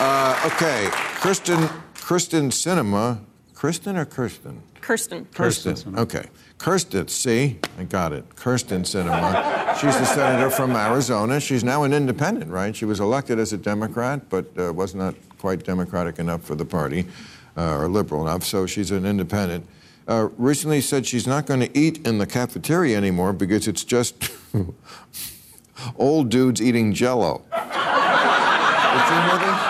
Uh, 0.03 0.51
okay, 0.55 0.89
Kristen, 0.91 1.69
Kristen 2.11 2.51
Sinema, 2.51 3.21
Kristen 3.55 3.97
or 3.97 4.05
Kirsten? 4.05 4.61
Kirsten. 4.81 5.27
Kirsten. 5.33 5.97
Okay. 5.97 6.27
Kirsten, 6.59 7.07
see, 7.07 7.61
I 7.79 7.85
got 7.85 8.13
it. 8.13 8.29
Kyrsten 8.35 8.81
Sinema. 8.81 9.79
She's 9.79 9.97
the 9.97 10.05
senator 10.07 10.51
from 10.51 10.73
Arizona. 10.73 11.39
She's 11.39 11.63
now 11.63 11.85
an 11.85 11.93
independent, 11.93 12.51
right? 12.51 12.75
She 12.75 12.85
was 12.85 12.99
elected 12.99 13.39
as 13.39 13.53
a 13.53 13.59
Democrat, 13.59 14.29
but 14.29 14.47
uh, 14.59 14.73
was 14.73 14.93
not 14.93 15.15
quite 15.39 15.63
Democratic 15.63 16.19
enough 16.19 16.43
for 16.43 16.57
the 16.57 16.65
party, 16.65 17.07
uh, 17.57 17.77
or 17.79 17.87
liberal 17.87 18.27
enough, 18.27 18.43
so 18.43 18.67
she's 18.67 18.91
an 18.91 19.07
independent. 19.07 19.65
Uh, 20.09 20.31
recently 20.37 20.81
said 20.81 21.07
she's 21.07 21.29
not 21.29 21.47
going 21.47 21.61
to 21.61 21.79
eat 21.79 22.05
in 22.05 22.19
the 22.19 22.27
cafeteria 22.27 22.97
anymore 22.97 23.33
because 23.33 23.69
it's 23.69 23.85
just 23.85 24.33
old 25.97 26.29
dudes 26.29 26.61
eating 26.61 26.93
jello. 26.93 27.43
Did 27.53 27.63
you 29.15 29.21
hear 29.31 29.39
this? 29.39 29.70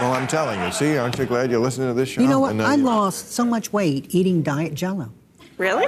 No. 0.00 0.08
Well, 0.10 0.12
I'm 0.20 0.26
telling 0.26 0.60
you. 0.62 0.72
See, 0.72 0.96
aren't 0.96 1.18
you 1.18 1.26
glad 1.26 1.50
you're 1.50 1.60
listening 1.60 1.88
to 1.88 1.94
this 1.94 2.08
show? 2.08 2.22
You 2.22 2.28
know 2.28 2.40
what? 2.40 2.58
I 2.58 2.74
you- 2.74 2.82
lost 2.84 3.32
so 3.32 3.44
much 3.44 3.72
weight 3.72 4.14
eating 4.14 4.42
diet 4.42 4.74
Jello. 4.74 5.12
Really? 5.58 5.86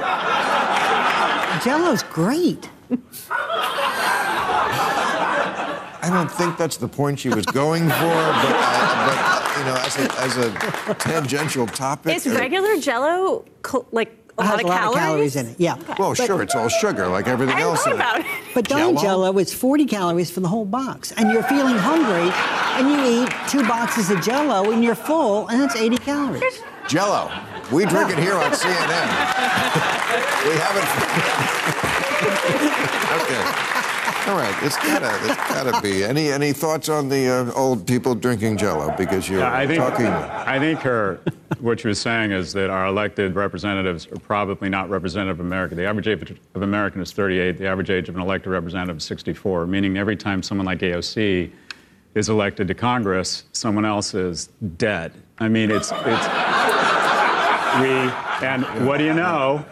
Jello's 1.64 2.02
great. 2.02 2.68
I 6.04 6.10
don't 6.12 6.30
think 6.30 6.58
that's 6.58 6.76
the 6.76 6.88
point 6.88 7.20
she 7.20 7.28
was 7.28 7.46
going 7.46 7.84
for, 7.84 7.90
but, 7.90 8.54
uh, 8.56 9.06
but 9.06 9.58
you 9.58 9.64
know, 9.64 9.76
as 9.76 9.96
a, 9.96 10.20
as 10.20 10.36
a 10.36 10.94
tangential 10.94 11.66
topic. 11.66 12.16
Is 12.16 12.26
uh, 12.26 12.30
regular 12.32 12.76
Jello 12.78 13.44
co- 13.62 13.86
like 13.92 14.21
a 14.38 14.42
It 14.42 14.46
has 14.46 14.50
lot 14.52 14.60
of 14.60 14.64
a 14.64 14.68
lot 14.68 14.78
calories? 14.80 14.94
of 14.96 15.00
calories 15.02 15.36
in 15.36 15.46
it. 15.48 15.54
Yeah. 15.58 15.74
Well, 15.98 16.14
But- 16.16 16.26
sure, 16.26 16.42
it's 16.42 16.54
all 16.54 16.68
sugar 16.68 17.06
like 17.08 17.26
everything 17.28 17.56
I 17.56 17.60
else 17.62 17.82
thought 17.84 17.92
in 17.94 18.00
about 18.00 18.20
it. 18.20 18.26
it. 18.26 18.32
But 18.54 18.68
diet 18.68 18.94
Jell-O? 18.96 19.02
Jello, 19.02 19.38
it's 19.38 19.52
40 19.52 19.84
calories 19.86 20.30
for 20.30 20.40
the 20.40 20.48
whole 20.48 20.64
box, 20.64 21.12
and 21.16 21.30
you're 21.32 21.42
feeling 21.42 21.76
hungry, 21.76 22.30
and 22.78 22.88
you 22.90 23.22
eat 23.24 23.30
two 23.48 23.62
boxes 23.68 24.10
of 24.10 24.22
Jello, 24.22 24.70
and 24.70 24.82
you're 24.82 24.94
full, 24.94 25.48
and 25.48 25.60
that's 25.60 25.76
80 25.76 25.98
calories. 25.98 26.62
Jello. 26.88 27.30
We 27.70 27.84
drink 27.86 28.10
it 28.10 28.18
here 28.18 28.34
on 28.34 28.50
CNN. 28.52 29.08
we 30.48 30.56
haven't. 30.58 30.88
okay. 33.22 33.81
All 34.28 34.36
right. 34.36 34.54
It's 34.62 34.76
gotta. 34.76 35.10
It's 35.28 35.36
gotta 35.52 35.80
be. 35.82 36.04
Any 36.04 36.30
any 36.30 36.52
thoughts 36.52 36.88
on 36.88 37.08
the 37.08 37.28
uh, 37.28 37.52
old 37.54 37.86
people 37.88 38.14
drinking 38.14 38.56
Jello? 38.56 38.94
Because 38.96 39.28
you're 39.28 39.40
Yeah, 39.40 39.52
I 39.52 39.66
think, 39.66 39.80
talking. 39.80 40.06
I 40.06 40.60
think 40.60 40.78
her, 40.80 41.18
what 41.58 41.80
she 41.80 41.88
was 41.88 42.00
saying 42.00 42.30
is 42.30 42.52
that 42.52 42.70
our 42.70 42.86
elected 42.86 43.34
representatives 43.34 44.06
are 44.06 44.18
probably 44.20 44.68
not 44.68 44.88
representative 44.88 45.40
of 45.40 45.44
America. 45.46 45.74
The 45.74 45.86
average 45.86 46.06
age 46.06 46.38
of 46.54 46.62
American 46.62 47.00
is 47.00 47.10
38. 47.10 47.58
The 47.58 47.66
average 47.66 47.90
age 47.90 48.08
of 48.08 48.14
an 48.14 48.20
elected 48.22 48.52
representative 48.52 48.98
is 48.98 49.04
64, 49.04 49.66
meaning 49.66 49.98
every 49.98 50.16
time 50.16 50.40
someone 50.40 50.66
like 50.66 50.78
AOC 50.78 51.50
is 52.14 52.28
elected 52.28 52.68
to 52.68 52.74
Congress, 52.74 53.44
someone 53.52 53.84
else 53.84 54.14
is 54.14 54.50
dead. 54.76 55.12
I 55.38 55.48
mean, 55.48 55.70
it's, 55.72 55.90
it's, 55.90 56.26
we, 57.80 57.90
and 58.46 58.86
what 58.86 58.98
do 58.98 59.04
you 59.04 59.14
know? 59.14 59.64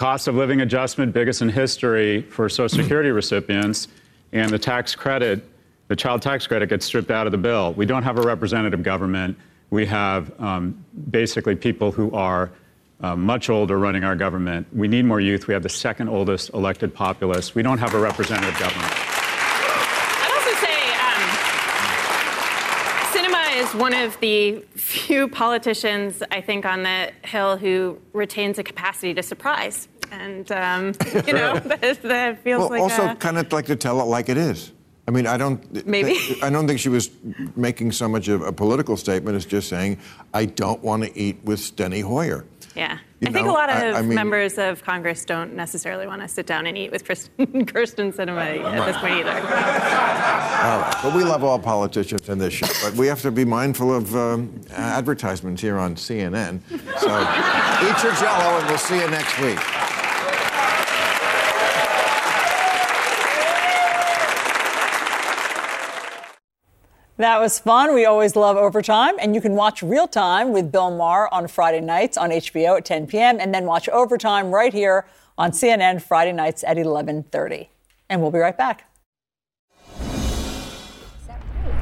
Cost 0.00 0.28
of 0.28 0.34
living 0.34 0.62
adjustment, 0.62 1.12
biggest 1.12 1.42
in 1.42 1.50
history 1.50 2.22
for 2.22 2.48
Social 2.48 2.74
Security 2.74 3.10
recipients, 3.10 3.86
and 4.32 4.50
the 4.50 4.58
tax 4.58 4.94
credit, 4.94 5.46
the 5.88 5.94
child 5.94 6.22
tax 6.22 6.46
credit 6.46 6.70
gets 6.70 6.86
stripped 6.86 7.10
out 7.10 7.26
of 7.26 7.32
the 7.32 7.36
bill. 7.36 7.74
We 7.74 7.84
don't 7.84 8.02
have 8.04 8.16
a 8.16 8.22
representative 8.22 8.82
government. 8.82 9.36
We 9.68 9.84
have 9.84 10.32
um, 10.40 10.82
basically 11.10 11.54
people 11.54 11.92
who 11.92 12.10
are 12.12 12.50
uh, 13.02 13.14
much 13.14 13.50
older 13.50 13.78
running 13.78 14.02
our 14.02 14.16
government. 14.16 14.68
We 14.74 14.88
need 14.88 15.04
more 15.04 15.20
youth. 15.20 15.48
We 15.48 15.52
have 15.52 15.62
the 15.62 15.68
second 15.68 16.08
oldest 16.08 16.48
elected 16.54 16.94
populace. 16.94 17.54
We 17.54 17.60
don't 17.60 17.76
have 17.76 17.92
a 17.92 18.00
representative 18.00 18.58
government. 18.58 18.90
I'd 18.96 20.30
also 20.32 20.54
say 20.64 20.78
um, 23.26 23.32
Sinema 23.34 23.60
is 23.62 23.74
one 23.78 23.92
of 23.92 24.18
the 24.20 24.64
few 24.76 25.28
politicians, 25.28 26.22
I 26.30 26.40
think, 26.40 26.64
on 26.64 26.84
the 26.84 27.12
Hill 27.22 27.58
who 27.58 28.00
retains 28.14 28.58
a 28.58 28.62
capacity 28.62 29.12
to 29.12 29.22
surprise. 29.22 29.88
And, 30.10 30.50
um, 30.52 30.92
you 31.26 31.32
know, 31.32 31.54
that, 31.58 32.02
that 32.02 32.42
feels 32.42 32.60
well, 32.60 32.70
like 32.70 32.80
also 32.82 33.10
a, 33.10 33.14
kind 33.14 33.38
of 33.38 33.52
like 33.52 33.66
to 33.66 33.76
tell 33.76 34.00
it 34.00 34.04
like 34.04 34.28
it 34.28 34.36
is. 34.36 34.72
I 35.08 35.12
mean, 35.12 35.26
I 35.26 35.36
don't. 35.36 35.86
Maybe. 35.86 36.16
I 36.40 36.50
don't 36.50 36.68
think 36.68 36.78
she 36.78 36.88
was 36.88 37.10
making 37.56 37.90
so 37.92 38.08
much 38.08 38.28
of 38.28 38.42
a 38.42 38.52
political 38.52 38.96
statement 38.96 39.36
as 39.36 39.44
just 39.44 39.68
saying, 39.68 39.98
"I 40.32 40.44
don't 40.44 40.80
want 40.84 41.02
to 41.02 41.18
eat 41.18 41.40
with 41.42 41.58
Steny 41.58 42.02
Hoyer." 42.02 42.44
Yeah. 42.76 42.98
You 43.20 43.28
I 43.28 43.32
think 43.32 43.48
a 43.48 43.52
lot 43.52 43.68
of 43.68 43.76
I- 43.76 43.98
I 43.98 44.02
mean- 44.02 44.14
members 44.14 44.56
of 44.56 44.82
Congress 44.84 45.24
don't 45.24 45.54
necessarily 45.54 46.06
want 46.06 46.22
to 46.22 46.28
sit 46.28 46.46
down 46.46 46.66
and 46.66 46.78
eat 46.78 46.90
with 46.92 47.04
Kirsten, 47.06 47.66
Kyrsten 47.66 48.14
Sinema 48.14 48.62
at 48.64 48.86
this 48.86 48.96
point 48.98 49.14
either. 49.14 49.30
All 49.30 50.80
right, 50.80 50.98
but 51.02 51.14
we 51.14 51.24
love 51.24 51.42
all 51.42 51.58
politicians 51.58 52.28
in 52.28 52.38
this 52.38 52.54
show, 52.54 52.68
but 52.82 52.94
we 52.94 53.06
have 53.08 53.20
to 53.22 53.30
be 53.30 53.44
mindful 53.44 53.92
of 53.94 54.14
um, 54.14 54.60
advertisements 54.70 55.60
here 55.60 55.78
on 55.78 55.96
CNN. 55.96 56.60
So 57.00 57.08
eat 57.88 58.02
your 58.04 58.14
Jello, 58.14 58.58
and 58.58 58.68
we'll 58.68 58.78
see 58.78 59.00
you 59.00 59.10
next 59.10 59.38
week. 59.40 59.58
That 67.20 67.38
was 67.38 67.58
fun. 67.58 67.92
We 67.94 68.06
always 68.06 68.34
love 68.34 68.56
overtime. 68.56 69.14
And 69.20 69.34
you 69.34 69.42
can 69.42 69.52
watch 69.54 69.82
real 69.82 70.08
time 70.08 70.52
with 70.52 70.72
Bill 70.72 70.90
Maher 70.90 71.28
on 71.34 71.48
Friday 71.48 71.82
nights 71.82 72.16
on 72.16 72.30
HBO 72.30 72.78
at 72.78 72.86
10 72.86 73.06
p.m. 73.08 73.38
and 73.38 73.54
then 73.54 73.66
watch 73.66 73.90
overtime 73.90 74.50
right 74.50 74.72
here 74.72 75.06
on 75.36 75.50
CNN 75.50 76.00
Friday 76.00 76.32
nights 76.32 76.64
at 76.64 76.78
11:30. 76.78 77.68
And 78.08 78.22
we'll 78.22 78.30
be 78.30 78.38
right 78.38 78.56
back. 78.56 78.86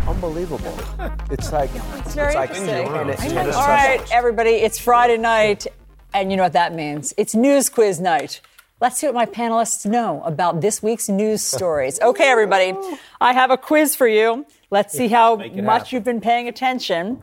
Unbelievable. 0.08 0.76
It's 1.30 1.52
like 1.52 1.70
It's 1.98 2.14
very 2.14 2.34
like 2.34 2.50
interesting. 2.56 2.86
tennis- 2.88 3.54
All 3.54 3.66
tennis 3.66 4.10
everybody, 4.10 4.50
it's 4.66 4.78
Friday 4.78 5.18
night, 5.18 5.66
and 6.14 6.30
you 6.32 6.36
know 6.38 6.42
what 6.44 6.54
that 6.54 6.74
means. 6.74 7.12
It's 7.18 7.34
news 7.34 7.68
quiz 7.68 8.00
night. 8.00 8.40
Let's 8.80 8.96
see 8.98 9.06
what 9.06 9.14
my 9.14 9.26
panelists 9.26 9.84
know 9.84 10.22
about 10.24 10.62
this 10.62 10.82
week's 10.82 11.08
news 11.10 11.42
stories. 11.42 12.00
Okay, 12.00 12.28
everybody, 12.28 12.72
I 13.20 13.34
have 13.34 13.50
a 13.50 13.58
quiz 13.58 13.94
for 13.94 14.08
you. 14.08 14.46
Let's 14.70 14.92
see 14.92 15.08
how 15.08 15.36
much 15.36 15.46
happen. 15.56 15.86
you've 15.90 16.04
been 16.04 16.20
paying 16.20 16.48
attention. 16.48 17.20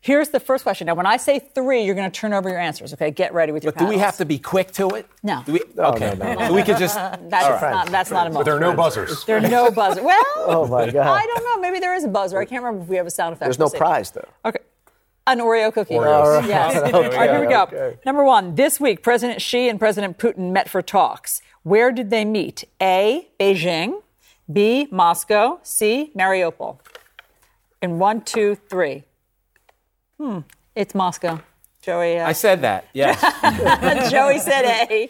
Here's 0.00 0.28
the 0.28 0.38
first 0.38 0.62
question. 0.62 0.86
Now, 0.86 0.94
when 0.94 1.06
I 1.06 1.16
say 1.16 1.40
three, 1.40 1.82
you're 1.82 1.96
going 1.96 2.08
to 2.08 2.16
turn 2.20 2.32
over 2.32 2.48
your 2.48 2.60
answers. 2.60 2.92
Okay, 2.94 3.10
get 3.10 3.34
ready 3.34 3.50
with 3.50 3.64
your. 3.64 3.72
But 3.72 3.80
do 3.80 3.86
we 3.86 3.98
have 3.98 4.16
to 4.18 4.24
be 4.24 4.38
quick 4.38 4.70
to 4.72 4.88
it? 4.90 5.06
No. 5.24 5.42
Do 5.44 5.52
we, 5.54 5.60
okay. 5.76 6.14
no, 6.16 6.34
no. 6.34 6.46
So 6.46 6.54
we 6.54 6.62
could 6.62 6.78
just. 6.78 6.94
That's 7.28 7.44
All 7.44 7.52
right. 7.52 7.70
not. 7.72 7.88
That's 7.90 8.10
not 8.12 8.28
a. 8.28 8.30
But 8.30 8.44
there 8.44 8.54
are 8.56 8.60
no 8.60 8.72
buzzers. 8.74 9.24
There 9.24 9.36
are 9.38 9.40
no 9.40 9.70
buzzers. 9.72 10.04
Well, 10.04 10.22
Oh 10.36 10.66
my 10.70 10.88
God. 10.90 11.06
I 11.08 11.26
don't 11.26 11.44
know. 11.44 11.60
Maybe 11.60 11.80
there 11.80 11.94
is 11.96 12.04
a 12.04 12.08
buzzer. 12.08 12.38
I 12.38 12.44
can't 12.44 12.62
remember 12.62 12.84
if 12.84 12.88
we 12.88 12.96
have 12.96 13.06
a 13.06 13.10
sound 13.10 13.32
effect. 13.32 13.46
There's 13.46 13.58
no 13.58 13.64
We'll 13.64 13.70
see. 13.70 13.78
prize 13.78 14.10
though. 14.12 14.28
Okay. 14.44 14.60
An 15.26 15.40
Oreo 15.40 15.72
cookie. 15.72 15.94
Oreos. 15.94 16.06
All 16.24 16.30
right. 16.38 16.48
Yes. 16.48 16.76
Okay, 16.76 16.92
All 16.92 17.02
right, 17.02 17.30
here 17.30 17.40
we 17.40 17.46
go. 17.48 17.62
okay. 17.64 17.98
Number 18.06 18.22
one. 18.22 18.54
This 18.54 18.78
week, 18.78 19.02
President 19.02 19.42
Xi 19.42 19.68
and 19.68 19.76
President 19.80 20.18
Putin 20.18 20.52
met 20.52 20.68
for 20.70 20.82
talks. 20.82 21.42
Where 21.64 21.90
did 21.90 22.10
they 22.10 22.24
meet? 22.24 22.62
A. 22.80 23.26
Beijing. 23.40 24.02
B. 24.52 24.86
Moscow. 24.92 25.58
C. 25.64 26.12
Mariupol. 26.16 26.78
In 27.86 28.00
one, 28.00 28.20
two, 28.22 28.56
three. 28.56 29.04
Hmm. 30.18 30.40
It's 30.74 30.92
Moscow. 30.92 31.38
Joey. 31.82 32.18
Uh, 32.18 32.26
I 32.26 32.32
said 32.32 32.62
that, 32.62 32.88
yes. 32.92 33.20
Joey 34.10 34.40
said 34.40 34.64
A. 34.90 35.04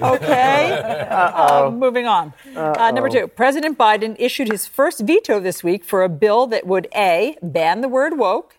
Okay. 0.00 1.08
Uh, 1.10 1.72
moving 1.72 2.06
on. 2.06 2.32
Uh, 2.54 2.92
number 2.92 3.08
two. 3.08 3.26
President 3.26 3.76
Biden 3.76 4.14
issued 4.16 4.48
his 4.48 4.64
first 4.64 5.00
veto 5.00 5.40
this 5.40 5.64
week 5.64 5.84
for 5.84 6.04
a 6.04 6.08
bill 6.08 6.46
that 6.46 6.68
would 6.68 6.86
A, 6.94 7.36
ban 7.42 7.80
the 7.80 7.88
word 7.88 8.16
woke, 8.16 8.56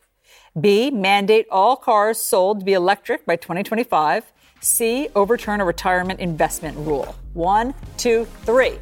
B, 0.60 0.92
mandate 0.92 1.48
all 1.50 1.78
cars 1.78 2.20
sold 2.20 2.60
to 2.60 2.66
be 2.66 2.74
electric 2.74 3.26
by 3.26 3.38
2025, 3.38 4.34
C, 4.60 5.08
overturn 5.16 5.62
a 5.62 5.66
retirement 5.66 6.20
investment 6.20 6.76
rule. 6.80 7.16
One, 7.32 7.74
two, 7.96 8.28
three. 8.44 8.80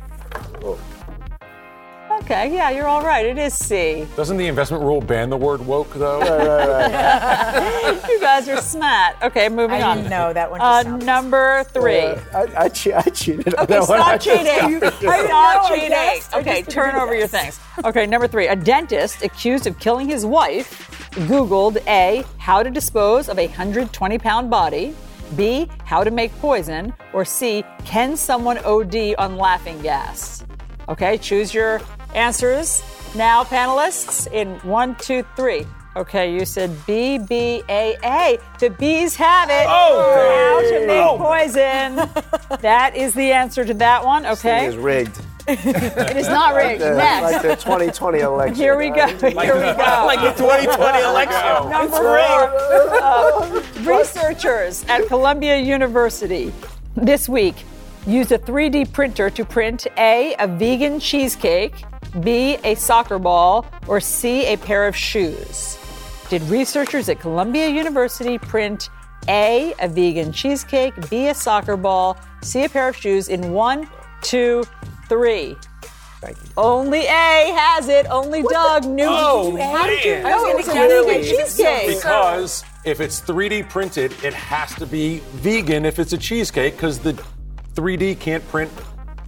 Okay, 2.21 2.53
yeah, 2.53 2.69
you're 2.69 2.87
all 2.87 3.01
right. 3.03 3.25
It 3.25 3.37
is 3.37 3.53
C. 3.53 4.07
Doesn't 4.15 4.37
the 4.37 4.47
investment 4.47 4.83
rule 4.83 5.01
ban 5.01 5.29
the 5.29 5.37
word 5.37 5.65
woke, 5.65 5.91
though? 5.93 6.19
you 8.09 8.19
guys 8.19 8.47
are 8.47 8.57
smart. 8.61 9.15
Okay, 9.23 9.49
moving 9.49 9.81
I 9.81 9.89
on. 9.89 9.97
didn't 9.97 10.09
know 10.11 10.33
that 10.33 10.51
one 10.51 10.61
Uh, 10.61 10.83
number 10.97 11.63
three. 11.65 11.97
Uh, 11.99 12.19
I, 12.33 12.63
I, 12.65 12.69
che- 12.69 12.93
I 12.93 13.01
cheated 13.01 13.55
Okay, 13.55 13.65
that. 13.65 13.81
I 13.81 13.83
stop 13.85 14.21
just 14.21 14.25
cheating. 14.45 14.79
got 14.79 14.83
it. 14.83 14.93
Stop 15.01 15.63
know, 15.69 15.75
cheating. 15.75 15.89
guessed. 15.89 16.33
I 16.35 16.39
Okay, 16.39 16.61
turn 16.61 16.91
didn't 16.91 17.01
over 17.01 17.15
your 17.15 17.27
things. 17.27 17.59
Okay, 17.83 18.05
number 18.05 18.27
three. 18.27 18.47
A 18.47 18.55
dentist 18.55 19.23
accused 19.23 19.65
of 19.65 19.79
killing 19.79 20.07
his 20.07 20.25
wife 20.25 21.09
Googled 21.11 21.77
A, 21.87 22.23
how 22.37 22.61
to 22.61 22.69
dispose 22.69 23.29
of 23.29 23.39
a 23.39 23.47
120 23.47 24.17
pound 24.19 24.49
body, 24.49 24.93
B, 25.35 25.67
how 25.85 26.03
to 26.03 26.11
make 26.11 26.31
poison, 26.39 26.93
or 27.13 27.25
C, 27.25 27.63
can 27.85 28.15
someone 28.15 28.57
OD 28.59 29.15
on 29.17 29.37
laughing 29.37 29.81
gas? 29.81 30.43
Okay, 30.87 31.17
choose 31.17 31.53
your 31.53 31.81
answers 32.15 32.84
now, 33.15 33.44
panelists, 33.44 34.31
in 34.31 34.56
one, 34.60 34.95
two, 34.95 35.26
three. 35.36 35.65
Okay, 35.95 36.31
you 36.34 36.45
said 36.45 36.72
B, 36.86 37.18
B, 37.18 37.64
A, 37.68 37.98
A. 38.03 38.38
The 38.60 38.69
bees 38.69 39.15
have 39.15 39.49
it. 39.49 39.65
Oh, 39.68 40.61
how 40.61 40.80
to 40.80 40.86
make 40.86 41.03
oh. 41.03 41.18
poison. 41.18 42.60
that 42.61 42.95
is 42.95 43.15
the 43.15 43.31
answer 43.31 43.65
to 43.65 43.73
that 43.73 44.06
one. 44.06 44.23
This 44.23 44.41
thing 44.44 44.53
Okay. 44.53 44.65
is 44.68 44.77
rigged. 44.77 45.19
It 45.48 46.15
is 46.18 46.27
not 46.27 46.53
rigged. 46.53 46.81
Like 46.81 46.91
the, 46.91 46.98
Next. 46.98 47.23
like 47.23 47.41
the 47.41 47.56
2020 47.56 48.19
election. 48.19 48.56
Here 48.56 48.77
we 48.77 48.91
go. 48.91 49.07
Here 49.07 49.30
we 49.30 49.34
go. 49.34 50.03
Like 50.06 50.22
the 50.22 50.31
2020 50.38 51.02
election. 51.02 51.69
Number 51.72 51.86
It's 51.88 51.98
four. 51.98 53.02
Uh, 53.02 53.98
researchers 53.98 54.86
at 54.88 55.07
Columbia 55.07 55.57
University 55.57 56.53
this 56.95 57.27
week 57.27 57.56
used 58.06 58.31
a 58.31 58.38
3D 58.38 58.94
printer 58.94 59.30
to 59.31 59.44
print 59.44 59.88
A, 59.98 60.36
a 60.40 60.48
vegan 60.48 60.99
cheesecake, 60.99 61.84
B, 62.22 62.57
a 62.64 62.76
soccer 62.76 63.19
ball, 63.19 63.65
or 63.88 63.99
C, 63.99 64.45
a 64.45 64.57
pair 64.57 64.88
of 64.88 64.95
shoes. 64.95 65.77
Did 66.30 66.41
researchers 66.44 67.10
at 67.10 67.19
Columbia 67.19 67.69
University 67.69 68.38
print 68.38 68.90
A, 69.27 69.73
a 69.80 69.88
vegan 69.88 70.31
cheesecake, 70.31 70.94
B, 71.10 71.27
a 71.27 71.34
soccer 71.34 71.77
ball, 71.77 72.18
C, 72.41 72.64
a 72.65 72.69
pair 72.69 72.90
of 72.90 72.95
shoes 72.95 73.30
in 73.30 73.52
one, 73.52 73.90
two, 74.22 74.64
three? 75.07 75.56
Only 76.57 76.99
A 76.99 77.53
has 77.56 77.88
it. 77.88 78.06
Only 78.07 78.44
Doug 78.44 78.86
knew. 78.86 79.06
Oh, 79.07 79.56
How 79.56 79.88
did 79.88 80.03
you 80.03 80.22
know 80.22 80.45
it 80.48 80.56
was 80.57 80.68
a 80.68 80.73
vegan 80.73 81.23
cheesecake? 81.23 81.95
Because 81.95 82.64
if 82.84 82.99
it's 82.99 83.22
3D 83.22 83.69
printed, 83.69 84.11
it 84.23 84.34
has 84.34 84.73
to 84.76 84.86
be 84.86 85.19
vegan 85.36 85.86
if 85.86 85.98
it's 85.99 86.14
a 86.14 86.18
cheesecake 86.18 86.76
because 86.76 86.99
the 86.99 87.14
3D 87.76 88.19
can't 88.19 88.45
print 88.49 88.72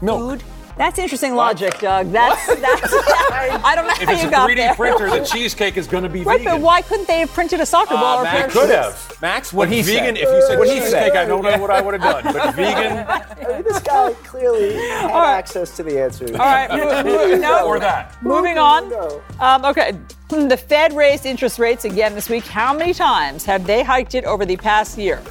milk. 0.02 0.42
That's 0.82 0.98
interesting 0.98 1.36
logic, 1.36 1.78
Doug. 1.78 2.12
That's 2.12 2.44
that's. 2.48 2.92
I 2.92 3.74
don't 3.76 3.86
know 3.86 3.94
If 3.94 4.00
how 4.08 4.14
it's 4.14 4.24
you 4.24 4.30
a 4.30 4.32
got 4.32 4.50
3D 4.50 4.56
there. 4.56 4.74
printer, 4.74 5.12
the 5.12 5.24
cheesecake 5.24 5.78
is 5.78 5.86
going 5.86 6.02
to 6.02 6.10
be 6.10 6.24
Right, 6.24 6.40
vegan. 6.40 6.54
but 6.56 6.62
why 6.62 6.82
couldn't 6.82 7.08
they 7.08 7.20
have 7.20 7.30
printed 7.32 7.62
a 7.62 7.68
soccer 7.68 7.94
ball 7.94 8.18
or 8.18 8.24
a 8.24 8.26
pair 8.26 8.40
They 8.40 8.46
of 8.48 8.52
could 8.52 8.62
shoes? 8.70 8.72
have. 9.08 9.22
Max, 9.22 9.54
what 9.54 9.70
But 9.70 9.76
he 9.76 9.84
vegan, 9.84 10.16
said. 10.16 10.24
if 10.24 10.30
you 10.34 10.42
said 10.48 10.58
What 10.58 10.68
he 10.70 10.74
cheesecake, 10.80 10.92
said. 11.14 11.18
I 11.18 11.26
don't 11.26 11.44
know 11.44 11.56
what 11.60 11.70
I 11.70 11.82
would 11.82 12.02
have 12.02 12.24
done. 12.24 12.34
But 12.34 12.56
vegan, 12.56 13.06
I 13.08 13.54
mean, 13.54 13.62
this 13.64 13.80
guy 13.82 14.14
clearly 14.24 14.74
had 14.74 15.12
access 15.12 15.76
to 15.78 15.84
the 15.84 16.02
answers. 16.02 16.32
All 16.32 16.38
right, 16.40 16.68
mo- 16.72 17.04
mo- 17.04 17.36
no. 17.36 17.68
or 17.68 17.80
that. 17.80 18.18
Moving 18.24 18.58
on. 18.58 18.92
Um, 19.40 19.64
okay, 19.66 19.92
the 20.30 20.58
Fed 20.58 20.94
raised 20.94 21.28
interest 21.28 21.60
rates 21.60 21.86
again 21.86 22.16
this 22.16 22.28
week. 22.28 22.46
How 22.48 22.74
many 22.74 22.96
times 22.96 23.46
have 23.46 23.68
they 23.68 23.84
hiked 23.84 24.16
it 24.16 24.26
over 24.26 24.48
the 24.48 24.58
past 24.58 24.98
year? 24.98 25.22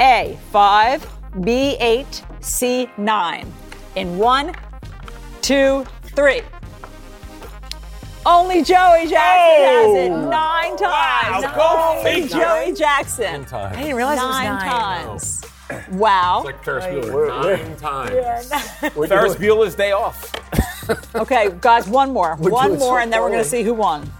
A, 0.00 0.36
five, 0.50 1.06
B, 1.42 1.76
eight, 1.78 2.24
C, 2.40 2.90
nine. 2.96 3.52
In 3.94 4.18
one, 4.18 4.54
two, 5.48 5.82
three. 6.14 6.42
Only 8.26 8.62
Joey 8.62 9.06
Jackson 9.06 9.64
has 9.64 9.86
oh! 9.86 9.96
it 9.96 10.10
Oh. 10.10 10.28
nine 10.28 10.76
times. 10.76 11.44
Wow, 11.44 11.54
go 11.56 11.96
Only 11.96 12.20
figure. 12.22 12.38
Joey 12.40 12.72
Jackson. 12.74 13.44
times. 13.46 13.74
I 13.74 13.80
didn't 13.80 13.96
realize 13.96 14.18
it 14.18 14.26
was 14.26 14.34
nine 14.34 14.58
nine. 14.58 14.68
times. 14.68 15.44
Wow. 15.92 16.38
It's 16.38 16.44
like 16.46 16.62
Ferris 16.64 16.84
Bueller. 16.84 17.28
Nine 17.28 17.76
times. 17.76 18.50
Ferris 19.08 19.34
Bueller's 19.36 19.74
day 19.74 19.92
off. 19.92 20.34
Okay, 21.14 21.50
guys, 21.60 21.86
one 21.86 22.14
more. 22.14 22.34
We're 22.40 22.50
one 22.50 22.68
doing 22.68 22.80
so 22.80 22.86
more, 22.86 23.00
and 23.00 23.12
then 23.12 23.20
we're 23.20 23.28
going 23.28 23.42
to 23.42 23.48
see 23.48 23.62
who 23.62 23.74
won. 23.74 24.10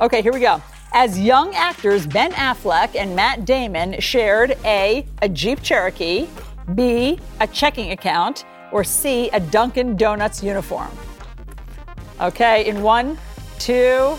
Okay, 0.00 0.20
here 0.20 0.32
we 0.32 0.40
go. 0.40 0.60
As 0.92 1.16
young 1.16 1.54
actors 1.54 2.08
Ben 2.08 2.32
Affleck 2.32 2.96
and 2.96 3.14
Matt 3.14 3.44
Damon 3.44 4.00
shared 4.00 4.58
A, 4.64 5.06
a 5.22 5.28
Jeep 5.28 5.62
Cherokee, 5.62 6.26
B, 6.74 7.20
a 7.38 7.46
checking 7.46 7.92
account, 7.92 8.44
or 8.72 8.84
C, 8.84 9.28
a 9.30 9.40
Dunkin' 9.40 9.96
Donuts 9.96 10.42
uniform. 10.42 10.90
Okay, 12.20 12.66
in 12.66 12.82
one, 12.82 13.18
two, 13.58 14.16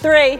three. 0.00 0.38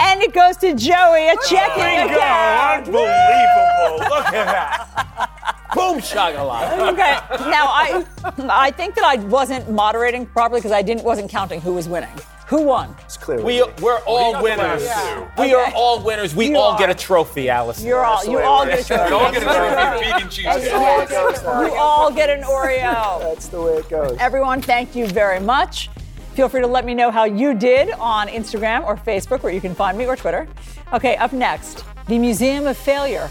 And 0.00 0.22
it 0.22 0.32
goes 0.32 0.56
to 0.58 0.74
Joey, 0.74 1.28
a 1.28 1.36
checking 1.48 2.10
account. 2.10 2.86
Unbelievable. 2.86 3.98
Look 3.98 4.26
at 4.26 4.46
that. 4.46 5.28
Boom 5.74 5.98
shakalaka. 5.98 6.92
Okay, 6.92 7.18
now 7.50 7.66
I 7.66 8.04
I 8.48 8.70
think 8.70 8.94
that 8.94 9.04
I 9.04 9.16
wasn't 9.24 9.70
moderating 9.70 10.24
properly 10.24 10.60
because 10.60 10.72
I 10.72 10.80
didn't 10.82 11.04
wasn't 11.04 11.30
counting 11.30 11.60
who 11.60 11.74
was 11.74 11.88
winning. 11.88 12.16
Who 12.48 12.62
won? 12.62 12.96
It's 13.04 13.18
clear. 13.18 13.42
We, 13.42 13.62
we're 13.82 13.98
oh, 14.06 14.16
all 14.16 14.32
got 14.32 14.42
winners. 14.42 14.84
last 14.86 15.14
two. 15.36 15.42
We 15.42 15.54
Okay. 15.54 15.70
are 15.70 15.72
all 15.74 16.02
winners. 16.02 16.34
We 16.34 16.48
You 16.48 16.56
all 16.56 16.78
get 16.78 16.88
a 16.88 16.94
trophy, 16.94 17.44
Alisyn. 17.46 17.84
You're 17.84 18.02
all 18.04 18.24
you 18.24 18.38
all 18.40 18.64
get 18.64 18.80
a 18.80 18.84
trophy. 18.84 19.04
We 19.10 19.20
all 19.20 19.32
get 19.32 19.42
a 19.42 19.44
That's 19.44 19.54
the 19.58 19.60
way 19.60 19.90
trophy. 19.90 20.04
Vegan 20.12 20.28
is. 20.28 20.34
cheesecake. 20.34 20.62
That's 20.62 20.70
the 20.72 20.78
way 20.78 21.02
it 21.02 21.08
goes. 21.10 21.42
You 21.72 21.78
all 21.78 22.10
get 22.10 22.30
an 22.30 22.42
Oreo. 22.44 23.20
That's 23.20 23.48
the 23.48 23.60
way 23.60 23.72
it 23.74 23.88
goes. 23.90 24.16
Everyone, 24.18 24.62
thank 24.62 24.96
you 24.96 25.06
very 25.06 25.40
much. 25.40 25.90
Feel 26.34 26.48
free 26.48 26.62
to 26.62 26.66
let 26.66 26.86
me 26.86 26.94
know 26.94 27.10
how 27.10 27.24
you 27.24 27.52
did 27.52 27.90
on 27.92 28.28
Instagram 28.28 28.84
or 28.86 28.96
Facebook, 28.96 29.42
where 29.42 29.52
you 29.52 29.60
can 29.60 29.74
find 29.74 29.98
me, 29.98 30.06
or 30.06 30.16
Twitter. 30.16 30.48
Okay, 30.94 31.16
up 31.16 31.32
next, 31.34 31.84
the 32.06 32.18
Museum 32.18 32.66
of 32.66 32.78
Failure, 32.78 33.28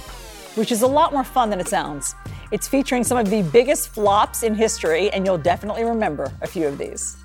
which 0.55 0.71
is 0.71 0.83
a 0.83 0.87
lot 0.87 1.11
more 1.11 1.23
fun 1.23 1.49
than 1.49 1.59
it 1.59 1.67
sounds. 1.67 2.13
It's 2.51 2.67
featuring 2.67 3.03
some 3.03 3.17
of 3.17 3.29
the 3.29 3.41
biggest 3.41 3.89
flops 3.89 4.43
in 4.43 4.53
history, 4.53 5.09
and 5.09 5.25
you'll 5.25 5.37
definitely 5.39 5.85
remember 5.85 6.31
a 6.41 6.47
few 6.47 6.67
of 6.67 6.77
these. 6.77 7.17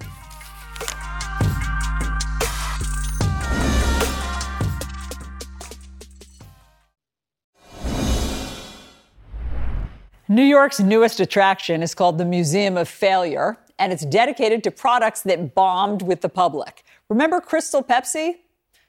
New 10.33 10.43
York's 10.43 10.81
newest 10.81 11.21
attraction 11.21 11.83
is 11.83 11.95
called 11.95 12.17
the 12.17 12.25
Museum 12.25 12.79
of 12.79 12.89
Failure, 12.89 13.59
and 13.79 13.93
it's 13.93 14.07
dedicated 14.07 14.65
to 14.65 14.71
products 14.71 15.21
that 15.21 15.55
bombed 15.55 16.01
with 16.01 16.23
the 16.23 16.29
public. 16.31 16.85
Remember 17.11 17.39
Crystal 17.39 17.83
Pepsi? 17.83 18.37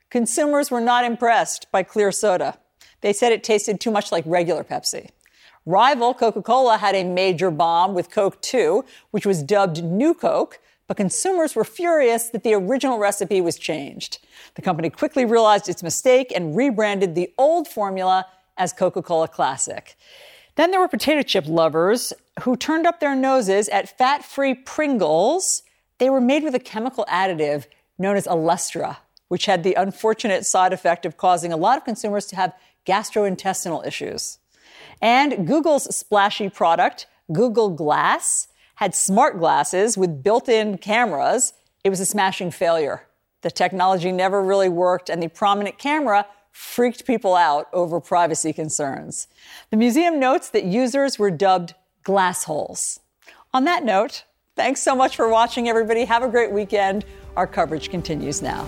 Consumers 0.10 0.72
were 0.72 0.80
not 0.80 1.04
impressed 1.04 1.70
by 1.70 1.84
clear 1.84 2.14
soda. 2.14 2.58
They 3.02 3.12
said 3.12 3.34
it 3.34 3.44
tasted 3.44 3.82
too 3.82 3.92
much 3.92 4.10
like 4.10 4.24
regular 4.26 4.64
Pepsi. 4.64 5.10
Rival 5.66 6.14
Coca 6.14 6.42
Cola 6.42 6.78
had 6.78 6.96
a 6.96 7.04
major 7.04 7.52
bomb 7.52 7.94
with 7.94 8.10
Coke 8.10 8.42
2, 8.42 8.86
which 9.12 9.26
was 9.26 9.44
dubbed 9.44 9.84
New 9.84 10.14
Coke, 10.14 10.62
but 10.88 10.96
consumers 10.96 11.58
were 11.58 11.66
furious 11.66 12.30
that 12.30 12.44
the 12.44 12.54
original 12.54 13.00
recipe 13.00 13.42
was 13.42 13.60
changed. 13.60 14.20
The 14.56 14.62
company 14.62 14.90
quickly 14.90 15.26
realized 15.26 15.68
its 15.68 15.84
mistake 15.84 16.32
and 16.34 16.56
rebranded 16.56 17.16
the 17.16 17.34
old 17.38 17.68
formula 17.68 18.28
as 18.56 18.72
Coca 18.72 19.02
Cola 19.02 19.28
Classic. 19.28 19.98
Then 20.56 20.72
there 20.72 20.80
were 20.80 20.88
potato 20.88 21.24
chip 21.24 21.48
lovers 21.48 22.14
who 22.42 22.56
turned 22.56 22.86
up 22.86 23.00
their 23.00 23.16
noses 23.16 23.70
at 23.70 23.98
fat 23.98 24.24
free 24.24 24.54
Pringles. 24.54 25.64
They 25.98 26.10
were 26.10 26.22
made 26.22 26.44
with 26.44 26.56
a 26.56 26.60
chemical 26.60 27.06
additive 27.10 27.66
known 27.98 28.16
as 28.16 28.28
Olestra, 28.28 28.98
which 29.30 29.46
had 29.46 29.64
the 29.64 29.74
unfortunate 29.74 30.46
side 30.46 30.74
effect 30.74 31.06
of 31.06 31.18
causing 31.18 31.52
a 31.52 31.58
lot 31.58 31.78
of 31.78 31.86
consumers 31.86 32.26
to 32.28 32.36
have 32.36 32.54
gastrointestinal 32.86 33.86
issues. 33.86 34.40
And 35.02 35.48
Google's 35.48 35.94
splashy 35.96 36.50
product, 36.50 37.08
Google 37.32 37.70
Glass, 37.70 38.48
had 38.76 38.94
smart 38.94 39.40
glasses 39.40 39.98
with 39.98 40.24
built 40.24 40.50
in 40.50 40.78
cameras. 40.78 41.54
It 41.84 41.90
was 41.90 42.00
a 42.00 42.06
smashing 42.06 42.52
failure. 42.52 43.08
The 43.42 43.52
technology 43.52 44.12
never 44.12 44.42
really 44.42 44.70
worked, 44.70 45.10
and 45.10 45.22
the 45.22 45.28
prominent 45.28 45.78
camera 45.78 46.26
freaked 46.54 47.06
people 47.06 47.36
out 47.36 47.68
over 47.74 48.00
privacy 48.00 48.54
concerns. 48.54 49.28
The 49.72 49.78
museum 49.78 50.20
notes 50.20 50.50
that 50.52 50.64
users 50.64 51.20
were 51.20 51.32
dubbed 51.32 51.74
glass 52.04 52.46
holes. 52.46 53.00
On 53.54 53.66
that 53.66 53.84
note, 53.84 54.24
thanks 54.56 54.82
so 54.82 54.96
much 54.96 55.16
for 55.16 55.28
watching, 55.28 55.68
everybody. 55.68 56.06
Have 56.06 56.24
a 56.24 56.30
great 56.30 56.52
weekend. 56.52 57.06
Our 57.36 57.48
coverage 57.48 57.90
continues 57.90 58.42
now. 58.42 58.68